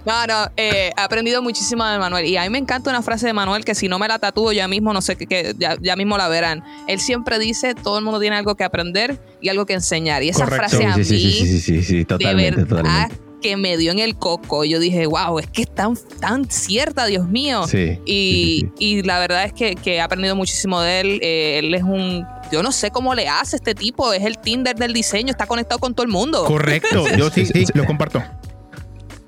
No, 0.05 0.27
no, 0.27 0.45
eh, 0.57 0.91
he 0.97 1.01
aprendido 1.01 1.43
muchísimo 1.43 1.85
de 1.85 1.99
Manuel. 1.99 2.27
Y 2.27 2.37
a 2.37 2.43
mí 2.43 2.51
me 2.51 2.59
encanta 2.59 2.91
una 2.91 3.03
frase 3.03 3.27
de 3.27 3.33
Manuel 3.33 3.65
que 3.65 3.75
si 3.75 3.89
no 3.89 3.99
me 3.99 4.07
la 4.07 4.19
tatúo 4.19 4.53
ya 4.53 4.69
mismo, 4.69 4.93
no 4.93 5.01
sé 5.01 5.17
qué, 5.17 5.55
ya, 5.59 5.77
ya 5.81 5.97
mismo 5.97 6.17
la 6.19 6.29
verán. 6.29 6.63
Él 6.87 7.01
siempre 7.01 7.39
dice, 7.39 7.75
todo 7.75 7.99
el 7.99 8.05
mundo 8.05 8.21
tiene 8.21 8.37
algo 8.37 8.55
que 8.55 8.63
aprender 8.65 9.19
y 9.41 9.49
algo 9.49 9.67
que 9.67 9.73
enseñar. 9.73 10.23
Y 10.23 10.29
esa 10.29 10.45
Correcto. 10.45 10.69
frase 10.77 10.87
a 10.87 10.93
Sí, 10.95 10.99
mí, 10.99 11.05
sí, 11.05 11.19
sí, 11.19 11.31
sí, 11.33 11.47
sí, 11.47 11.61
sí, 11.61 11.83
sí, 11.83 11.97
de 11.99 12.05
totalmente, 12.05 12.61
verdad, 12.65 12.77
totalmente. 12.77 13.17
Que 13.41 13.57
me 13.57 13.77
dio 13.77 13.93
en 13.93 13.99
el 13.99 14.17
coco. 14.17 14.65
Yo 14.65 14.79
dije, 14.79 15.07
wow, 15.07 15.39
es 15.39 15.47
que 15.47 15.63
es 15.63 15.75
tan, 15.75 15.97
tan 16.21 16.51
cierta, 16.51 17.07
Dios 17.07 17.29
mío. 17.29 17.67
Sí, 17.67 17.99
Y, 18.05 18.61
sí, 18.61 18.61
sí, 18.61 18.73
y 18.79 19.03
la 19.03 19.19
verdad 19.19 19.45
es 19.45 19.53
que, 19.53 19.75
que 19.77 19.95
he 19.95 20.01
aprendido 20.01 20.37
muchísimo 20.37 20.81
de 20.81 21.01
él. 21.01 21.21
Eh, 21.23 21.59
él 21.59 21.75
es 21.75 21.83
un. 21.83 22.27
Yo 22.53 22.63
no 22.63 22.73
sé 22.73 22.91
cómo 22.91 23.15
le 23.15 23.29
hace 23.29 23.57
este 23.57 23.75
tipo. 23.75 24.13
Es 24.13 24.25
el 24.25 24.39
Tinder 24.39 24.77
del 24.77 24.93
diseño. 24.93 25.31
Está 25.31 25.47
conectado 25.47 25.79
con 25.79 25.95
todo 25.95 26.05
el 26.05 26.13
mundo. 26.13 26.45
Correcto. 26.45 27.05
Yo 27.17 27.31
sí, 27.31 27.47
sí, 27.47 27.65
lo 27.75 27.85
comparto. 27.85 28.23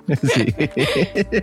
Sí. 0.09 0.55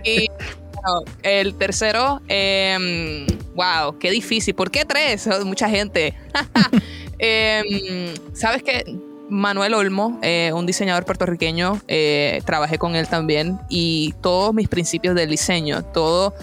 Y 0.04 0.28
bueno, 0.28 1.04
el 1.22 1.54
tercero, 1.54 2.20
em, 2.28 3.26
wow, 3.54 3.98
qué 3.98 4.10
difícil. 4.10 4.54
¿Por 4.54 4.70
qué 4.70 4.84
tres? 4.84 5.28
Mucha 5.44 5.68
gente. 5.68 6.14
Em, 7.18 8.12
¿Sabes 8.34 8.62
qué? 8.62 8.84
Manuel 9.28 9.74
Olmo, 9.74 10.18
eh, 10.22 10.52
un 10.54 10.66
diseñador 10.66 11.04
puertorriqueño, 11.04 11.80
eh, 11.88 12.40
trabajé 12.44 12.78
con 12.78 12.94
él 12.96 13.08
también 13.08 13.58
y 13.68 14.14
todos 14.20 14.54
mis 14.54 14.68
principios 14.68 15.14
del 15.14 15.30
diseño, 15.30 15.82
todo 15.84 16.34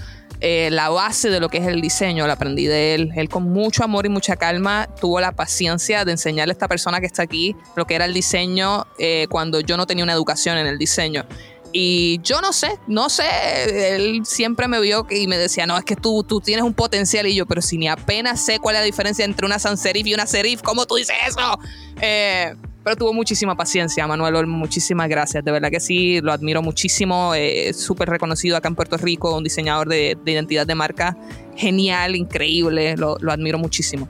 eh, 0.46 0.70
la 0.72 0.90
base 0.90 1.30
de 1.30 1.40
lo 1.40 1.48
que 1.48 1.60
es 1.60 1.68
el 1.68 1.80
diseño, 1.80 2.28
la 2.28 2.34
aprendí 2.34 2.66
de 2.66 2.96
él. 2.96 3.12
Él 3.16 3.30
con 3.30 3.44
mucho 3.44 3.82
amor 3.82 4.06
y 4.06 4.10
mucha 4.10 4.36
calma 4.36 4.90
tuvo 5.00 5.22
la 5.22 5.32
paciencia 5.32 6.04
de 6.04 6.12
enseñarle 6.12 6.52
a 6.52 6.56
esta 6.56 6.68
persona 6.68 7.00
que 7.00 7.06
está 7.06 7.24
aquí 7.24 7.56
lo 7.78 7.88
que 7.88 7.96
era 7.96 8.04
el 8.04 8.14
diseño 8.14 8.86
eh, 9.00 9.28
cuando 9.30 9.62
yo 9.62 9.78
no 9.78 9.88
tenía 9.88 10.04
una 10.04 10.12
educación 10.12 10.58
en 10.58 10.68
el 10.68 10.78
diseño. 10.78 11.24
Y 11.72 12.20
yo 12.24 12.42
no 12.42 12.52
sé, 12.52 12.78
no 12.88 13.10
sé, 13.10 13.96
él 13.96 14.24
siempre 14.26 14.68
me 14.68 14.82
vio 14.82 15.08
y 15.10 15.28
me 15.28 15.38
decía, 15.38 15.66
no, 15.66 15.78
es 15.78 15.86
que 15.86 15.96
tú, 15.96 16.26
tú 16.26 16.42
tienes 16.42 16.66
un 16.66 16.74
potencial 16.74 17.26
y 17.26 17.36
yo, 17.36 17.46
pero 17.46 17.62
si 17.62 17.78
ni 17.78 17.88
apenas 17.88 18.46
sé 18.46 18.60
cuál 18.60 18.76
es 18.76 18.82
la 18.82 18.86
diferencia 18.86 19.24
entre 19.24 19.46
una 19.46 19.60
sans 19.60 19.82
serif 19.82 20.06
y 20.06 20.14
una 20.14 20.28
serif, 20.28 20.62
¿cómo 20.62 20.86
tú 20.86 20.96
dices 20.96 21.16
eso? 21.26 21.58
Eh, 22.02 22.54
pero 22.84 22.96
tuvo 22.96 23.14
muchísima 23.14 23.56
paciencia, 23.56 24.06
Manuel 24.08 24.48
muchísimas 24.48 25.08
gracias, 25.08 25.44
de 25.44 25.52
verdad 25.52 25.70
que 25.70 25.80
sí, 25.80 26.20
lo 26.22 26.32
admiro 26.32 26.62
muchísimo, 26.62 27.34
eh, 27.36 27.74
súper 27.74 28.10
reconocido 28.10 28.58
acá 28.58 28.68
en 28.68 28.76
Puerto 28.76 28.98
Rico, 28.98 29.36
un 29.36 29.44
diseñador 29.44 29.88
de, 29.88 30.18
de 30.24 30.32
identidad 30.32 30.68
de 30.68 30.76
marca 30.76 31.18
genial, 31.56 32.16
increíble, 32.16 32.96
lo, 32.98 33.18
admiro 33.30 33.58
muchísimo. 33.58 34.08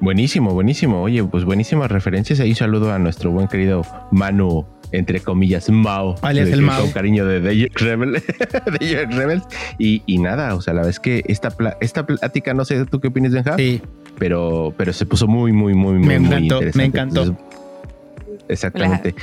Buenísimo, 0.00 0.52
buenísimo. 0.52 1.02
Oye, 1.02 1.24
pues 1.24 1.44
buenísimas 1.44 1.90
referencias. 1.90 2.40
Ahí 2.40 2.54
saludo 2.54 2.92
a 2.92 2.98
nuestro 2.98 3.30
buen 3.30 3.48
querido 3.48 3.82
Manu, 4.10 4.66
entre 4.92 5.20
comillas, 5.20 5.68
Mao. 5.70 6.14
Alias 6.22 6.48
el 6.50 6.62
Mao. 6.62 6.82
Con 6.82 6.92
cariño 6.92 7.26
de 7.26 7.40
The 7.40 7.70
Rebel, 7.74 8.12
de 8.80 9.06
Rebels. 9.06 9.44
Y, 9.78 10.02
y 10.06 10.18
nada, 10.18 10.54
o 10.54 10.60
sea, 10.60 10.74
la 10.74 10.78
verdad 10.80 10.90
es 10.90 11.00
que 11.00 11.22
esta, 11.26 11.50
pla- 11.50 11.76
esta 11.80 12.06
plática, 12.06 12.54
no 12.54 12.64
sé 12.64 12.84
tú 12.86 13.00
qué 13.00 13.08
opinas, 13.08 13.32
Benja, 13.32 13.56
Sí, 13.56 13.82
pero, 14.18 14.72
pero 14.76 14.92
se 14.92 15.06
puso 15.06 15.26
muy, 15.26 15.52
muy, 15.52 15.74
muy, 15.74 15.94
muy, 15.98 16.06
Me 16.06 16.18
muy 16.18 16.26
encantó, 16.28 16.54
interesante. 16.56 16.78
me 16.78 16.84
encantó. 16.84 17.22
Entonces, 17.22 17.44
exactamente. 18.48 19.14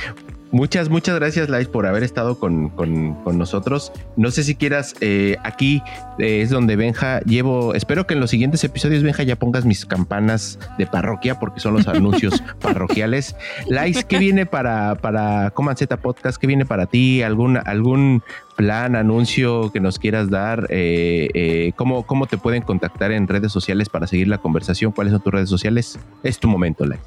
Muchas, 0.54 0.88
muchas 0.88 1.16
gracias, 1.16 1.48
Lais, 1.48 1.66
por 1.66 1.84
haber 1.84 2.04
estado 2.04 2.38
con, 2.38 2.68
con- 2.68 3.14
con 3.24 3.36
nosotros. 3.38 3.90
No 4.16 4.30
sé 4.30 4.44
si 4.44 4.54
quieras, 4.54 4.94
eh, 5.00 5.36
aquí 5.42 5.82
eh, 6.20 6.42
es 6.42 6.50
donde 6.50 6.76
Benja 6.76 7.18
llevo, 7.22 7.74
espero 7.74 8.06
que 8.06 8.14
en 8.14 8.20
los 8.20 8.30
siguientes 8.30 8.62
episodios, 8.62 9.02
Benja, 9.02 9.24
ya 9.24 9.34
pongas 9.34 9.64
mis 9.64 9.84
campanas 9.84 10.60
de 10.78 10.86
parroquia, 10.86 11.40
porque 11.40 11.58
son 11.58 11.74
los 11.74 11.88
anuncios 11.88 12.40
parroquiales. 12.60 13.34
Lais, 13.66 14.04
¿qué 14.04 14.18
viene 14.18 14.46
para, 14.46 14.94
para 14.94 15.50
Coman 15.50 15.76
Z 15.76 15.96
Podcast? 15.96 16.38
¿Qué 16.40 16.46
viene 16.46 16.64
para 16.64 16.86
ti? 16.86 17.20
¿Algún, 17.22 17.56
algún 17.56 18.22
plan, 18.54 18.96
anuncio 18.96 19.70
que 19.72 19.80
nos 19.80 19.98
quieras 19.98 20.30
dar? 20.30 20.66
Eh, 20.70 21.28
eh, 21.34 21.72
¿cómo, 21.76 22.06
¿Cómo 22.06 22.26
te 22.26 22.38
pueden 22.38 22.62
contactar 22.62 23.12
en 23.12 23.28
redes 23.28 23.52
sociales 23.52 23.88
para 23.88 24.06
seguir 24.06 24.28
la 24.28 24.38
conversación? 24.38 24.92
¿Cuáles 24.92 25.12
son 25.12 25.22
tus 25.22 25.32
redes 25.32 25.48
sociales? 25.48 25.98
Es 26.22 26.38
tu 26.38 26.48
momento, 26.48 26.84
Lais. 26.84 27.00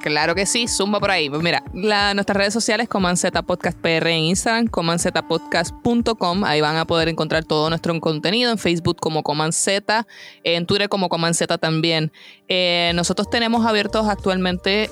Claro 0.00 0.34
que 0.34 0.46
sí, 0.46 0.66
zumba 0.66 0.98
por 0.98 1.12
ahí. 1.12 1.30
Pues 1.30 1.42
mira, 1.42 1.62
nuestras 1.72 2.36
redes 2.36 2.52
sociales, 2.52 2.88
Comanceta 2.88 3.42
Podcast 3.42 3.78
PR 3.78 4.08
en 4.08 4.24
Instagram, 4.24 4.66
comanzetapodcast.com. 4.66 6.42
Ahí 6.42 6.60
van 6.60 6.76
a 6.76 6.84
poder 6.86 7.08
encontrar 7.08 7.44
todo 7.44 7.68
nuestro 7.68 7.98
contenido. 8.00 8.50
En 8.50 8.58
Facebook 8.58 8.96
como 8.98 9.22
Comanceta, 9.22 10.08
en 10.42 10.66
Twitter 10.66 10.88
como 10.88 11.08
Comanceta 11.08 11.56
también. 11.56 12.10
Eh, 12.48 12.90
nosotros 12.96 13.30
tenemos 13.30 13.64
abiertos 13.64 14.08
actualmente 14.08 14.88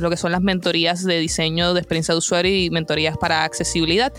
lo 0.00 0.10
que 0.10 0.16
son 0.16 0.32
las 0.32 0.40
mentorías 0.40 1.04
de 1.04 1.20
diseño 1.20 1.72
de 1.72 1.80
experiencia 1.80 2.12
de 2.12 2.18
usuario 2.18 2.52
y 2.52 2.70
mentorías 2.70 3.16
para 3.16 3.44
accesibilidad. 3.44 4.12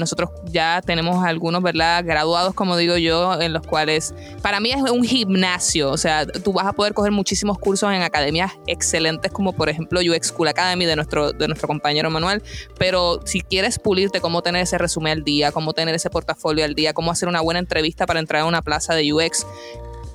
Nosotros 0.00 0.30
ya 0.50 0.57
tenemos 0.84 1.24
algunos, 1.24 1.62
¿verdad? 1.62 2.04
Graduados, 2.04 2.54
como 2.54 2.76
digo 2.76 2.96
yo, 2.96 3.40
en 3.40 3.52
los 3.52 3.66
cuales 3.66 4.14
para 4.42 4.60
mí 4.60 4.70
es 4.70 4.82
un 4.90 5.04
gimnasio. 5.04 5.90
O 5.90 5.96
sea, 5.96 6.26
tú 6.26 6.52
vas 6.52 6.66
a 6.66 6.72
poder 6.72 6.94
coger 6.94 7.12
muchísimos 7.12 7.58
cursos 7.58 7.92
en 7.92 8.02
academias 8.02 8.52
excelentes, 8.66 9.30
como 9.32 9.52
por 9.52 9.68
ejemplo 9.68 10.00
UX 10.00 10.28
School 10.28 10.48
Academy 10.48 10.86
de 10.86 10.96
nuestro, 10.96 11.32
de 11.32 11.46
nuestro 11.46 11.68
compañero 11.68 12.10
Manuel. 12.10 12.42
Pero 12.78 13.20
si 13.24 13.40
quieres 13.40 13.78
pulirte 13.78 14.20
cómo 14.20 14.42
tener 14.42 14.62
ese 14.62 14.78
resumen 14.78 15.12
al 15.12 15.24
día, 15.24 15.52
cómo 15.52 15.72
tener 15.72 15.94
ese 15.94 16.10
portafolio 16.10 16.64
al 16.64 16.74
día, 16.74 16.92
cómo 16.92 17.10
hacer 17.10 17.28
una 17.28 17.40
buena 17.40 17.60
entrevista 17.60 18.06
para 18.06 18.20
entrar 18.20 18.42
a 18.42 18.44
una 18.44 18.62
plaza 18.62 18.94
de 18.94 19.12
UX, 19.12 19.46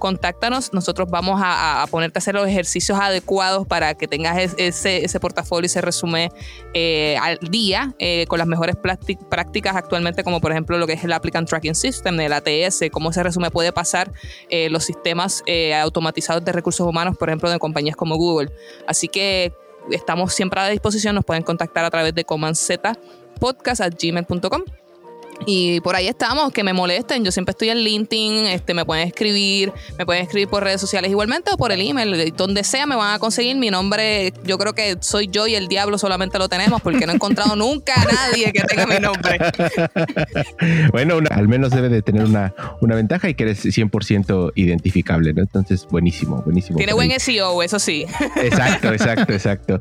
contáctanos, 0.04 0.74
nosotros 0.74 1.08
vamos 1.10 1.40
a, 1.42 1.86
ponerte 1.90 2.18
a 2.18 2.20
hacer 2.20 2.36
los 2.36 2.46
ejercicios 2.46 3.00
adecuados 3.00 3.66
para 3.66 3.94
que 3.94 4.06
tengas 4.06 4.38
es- 4.58 4.86
ese, 4.86 5.20
portafolio, 5.22 5.68
ese 5.68 5.80
resumen 5.80 6.30
eh, 6.74 7.16
al 7.22 7.38
día 7.38 7.96
eh, 8.00 8.26
con 8.28 8.38
las 8.38 8.50
mejores 8.50 8.76
prácticas 8.76 9.78
actualmente, 9.78 10.26
como 10.26 10.42
por 10.42 10.52
ejemplo 10.52 10.78
lo 10.78 10.88
que 10.88 10.94
es 10.94 11.06
el 11.06 11.14
Applicant 11.14 11.48
Tracking 11.48 11.74
System, 11.74 12.20
el 12.20 12.34
ATS, 12.34 12.82
cómo 12.92 13.12
ese 13.12 13.24
resumen 13.24 13.50
puede 13.50 13.72
pasar 13.72 14.12
eh, 14.50 14.70
los 14.70 14.84
sistemas 14.84 15.42
automatizados 15.82 16.44
de 16.44 16.52
recursos 16.52 16.86
humanos, 16.86 17.16
por 17.18 17.30
ejemplo, 17.30 17.50
de 17.50 17.58
compañías 17.58 17.96
como 17.96 18.18
Google. 18.18 18.52
Así 18.86 19.08
que 19.08 19.54
estamos 19.90 20.34
siempre 20.34 20.60
a 20.60 20.68
disposición, 20.68 21.16
nos 21.16 21.24
pueden 21.24 21.44
contactar 21.44 21.86
a 21.86 21.90
través 21.90 22.14
de 22.14 22.26
comanzetapodcast.gmail.com 22.26 24.64
y 25.46 25.80
por 25.82 25.96
ahí 25.96 26.08
estamos, 26.08 26.52
que 26.52 26.64
me 26.64 26.74
molesten. 26.74 27.24
Yo 27.24 27.32
siempre 27.32 27.52
estoy 27.52 27.70
en 27.70 27.80
LinkedIn, 27.80 28.46
este, 28.48 28.74
me 28.74 28.86
pueden 28.86 29.08
escribir, 29.08 29.72
me 29.98 30.06
pueden 30.06 30.24
escribir 30.24 30.48
por 30.48 30.64
redes 30.64 30.82
sociales 30.82 31.10
igualmente 31.12 31.52
o 31.54 31.58
por 31.58 31.72
el 31.72 31.82
email. 31.82 32.34
Donde 32.36 32.64
sea 32.64 32.86
me 32.86 32.96
van 32.96 33.14
a 33.16 33.20
conseguir 33.20 33.56
mi 33.56 33.70
nombre. 33.70 34.34
Yo 34.46 34.58
creo 34.58 34.74
que 34.74 34.98
soy 35.02 35.28
yo 35.28 35.48
y 35.48 35.56
el 35.56 35.68
diablo 35.68 35.98
solamente 35.98 36.38
lo 36.40 36.50
tenemos 36.50 36.82
porque 36.82 37.06
no 37.06 37.12
he 37.12 37.16
encontrado 37.16 37.56
nunca 37.56 37.94
a 37.96 38.06
nadie 38.06 38.52
que 38.52 38.62
tenga 38.62 38.86
mi 38.88 39.00
nombre. 39.00 39.38
bueno, 40.92 41.18
una- 41.18 41.30
al 41.36 41.48
menos 41.48 41.72
debe 41.72 41.90
de 41.90 42.02
tener 42.02 42.24
una, 42.24 42.54
una 42.82 42.96
ventaja 42.96 43.30
y 43.30 43.34
que 43.36 43.44
eres 43.44 43.66
100% 43.66 44.52
identificable, 44.56 45.34
¿no? 45.34 45.42
Entonces, 45.42 45.88
buenísimo, 45.90 46.42
buenísimo. 46.44 46.78
Tiene 46.78 46.94
buen 46.94 47.12
SEO, 47.20 47.62
eso 47.64 47.80
sí. 47.80 48.06
Exacto, 48.38 48.92
exacto, 48.92 49.34
exacto. 49.34 49.80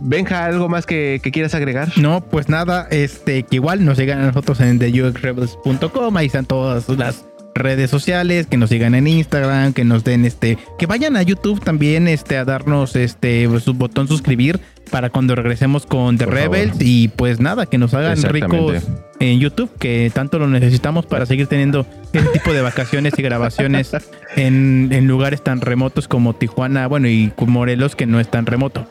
Benja, 0.00 0.44
¿algo 0.44 0.68
más 0.68 0.86
que, 0.86 1.20
que 1.22 1.30
quieras 1.30 1.54
agregar? 1.54 1.88
No, 1.96 2.20
pues 2.22 2.48
nada, 2.48 2.86
este, 2.90 3.42
que 3.42 3.56
igual 3.56 3.84
nos 3.84 3.98
sigan 3.98 4.20
a 4.20 4.26
nosotros 4.26 4.60
en 4.60 4.78
theuxrebels.com, 4.78 6.16
ahí 6.16 6.26
están 6.26 6.46
todas 6.46 6.88
las 6.88 7.24
redes 7.54 7.90
sociales, 7.90 8.46
que 8.46 8.56
nos 8.56 8.70
sigan 8.70 8.94
en 8.94 9.06
Instagram, 9.06 9.72
que 9.72 9.84
nos 9.84 10.04
den 10.04 10.24
este, 10.24 10.58
que 10.78 10.86
vayan 10.86 11.16
a 11.16 11.22
YouTube 11.22 11.62
también, 11.62 12.08
este, 12.08 12.36
a 12.36 12.44
darnos 12.44 12.96
este 12.96 13.48
su 13.60 13.74
botón 13.74 14.08
suscribir 14.08 14.60
para 14.90 15.10
cuando 15.10 15.34
regresemos 15.34 15.86
con 15.86 16.18
The 16.18 16.24
Por 16.24 16.34
favor. 16.34 16.56
Rebels 16.56 16.76
y 16.80 17.08
pues 17.08 17.40
nada, 17.40 17.66
que 17.66 17.78
nos 17.78 17.94
hagan 17.94 18.20
ricos 18.22 18.82
en 19.20 19.38
YouTube, 19.38 19.70
que 19.78 20.10
tanto 20.12 20.38
lo 20.38 20.48
necesitamos 20.48 21.06
para 21.06 21.26
seguir 21.26 21.46
teniendo 21.46 21.86
este 22.12 22.28
tipo 22.30 22.52
de 22.52 22.60
vacaciones 22.60 23.14
y 23.16 23.22
grabaciones 23.22 23.92
en, 24.36 24.90
en 24.92 25.06
lugares 25.06 25.42
tan 25.42 25.60
remotos 25.60 26.08
como 26.08 26.34
Tijuana, 26.34 26.86
bueno, 26.88 27.08
y 27.08 27.32
Morelos, 27.46 27.94
que 27.94 28.06
no 28.06 28.20
es 28.20 28.30
tan 28.30 28.46
remoto. 28.46 28.86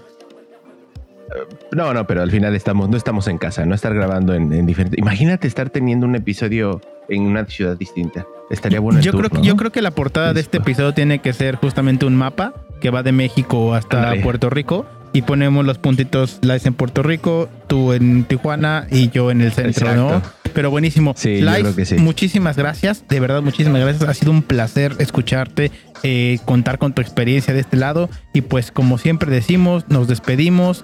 No, 1.72 1.94
no, 1.94 2.06
pero 2.08 2.22
al 2.22 2.32
final 2.32 2.56
estamos, 2.56 2.90
no 2.90 2.98
estamos 2.98 3.28
en 3.28 3.38
casa, 3.38 3.66
no 3.66 3.76
estar 3.76 3.94
grabando 3.94 4.34
en, 4.34 4.52
en 4.54 4.66
diferentes. 4.66 4.98
Imagínate 5.00 5.48
estar 5.48 5.70
teniendo 5.70 6.06
un 6.06 6.16
episodio 6.16 6.82
en 7.10 7.24
una 7.24 7.46
ciudad 7.46 7.78
distinta. 7.78 8.26
Estaría 8.50 8.80
bueno. 8.80 9.00
el 9.00 9.06
yo, 9.06 9.12
tour, 9.12 9.22
creo, 9.22 9.30
que- 9.32 9.38
¿no? 9.38 9.44
yo 9.44 9.56
creo 9.56 9.72
que 9.72 9.82
la 9.82 9.92
portada 9.92 10.34
de 10.34 10.42
este 10.42 10.58
episodio 10.58 10.94
tiene 10.94 11.20
que 11.20 11.34
ser 11.34 11.56
justamente 11.56 12.06
un 12.06 12.16
mapa 12.16 12.54
que 12.82 12.90
va 12.90 13.04
de 13.04 13.12
México 13.12 13.74
hasta. 13.74 14.14
Puerto 14.22 14.50
Rico 14.50 14.86
y 15.12 15.22
ponemos 15.22 15.64
los 15.66 15.78
puntitos, 15.78 16.40
Lice 16.42 16.68
en 16.68 16.74
Puerto 16.74 17.04
Rico, 17.04 17.48
tú 17.68 17.94
en 17.94 18.24
Tijuana 18.24 18.88
y 18.90 19.10
yo 19.10 19.30
en 19.32 19.42
el 19.42 19.52
centro, 19.52 19.88
Exacto. 19.88 20.10
¿no? 20.10 20.22
Pero 20.54 20.70
buenísimo. 20.72 21.14
Sí, 21.16 21.42
Lice, 21.42 21.86
sí. 21.86 21.96
muchísimas 21.98 22.58
gracias, 22.58 23.08
de 23.08 23.20
verdad 23.20 23.42
muchísimas 23.42 23.82
gracias. 23.82 24.08
Ha 24.10 24.14
sido 24.14 24.32
un 24.32 24.42
placer 24.44 24.94
escucharte, 25.00 25.72
eh, 26.04 26.40
contar 26.46 26.78
con 26.80 26.94
tu 26.94 27.02
experiencia 27.02 27.54
de 27.54 27.60
este 27.62 27.78
lado 27.78 28.10
y 28.34 28.42
pues 28.42 28.72
como 28.72 28.98
siempre 28.98 29.30
decimos, 29.32 29.86
nos 29.90 30.08
despedimos 30.08 30.84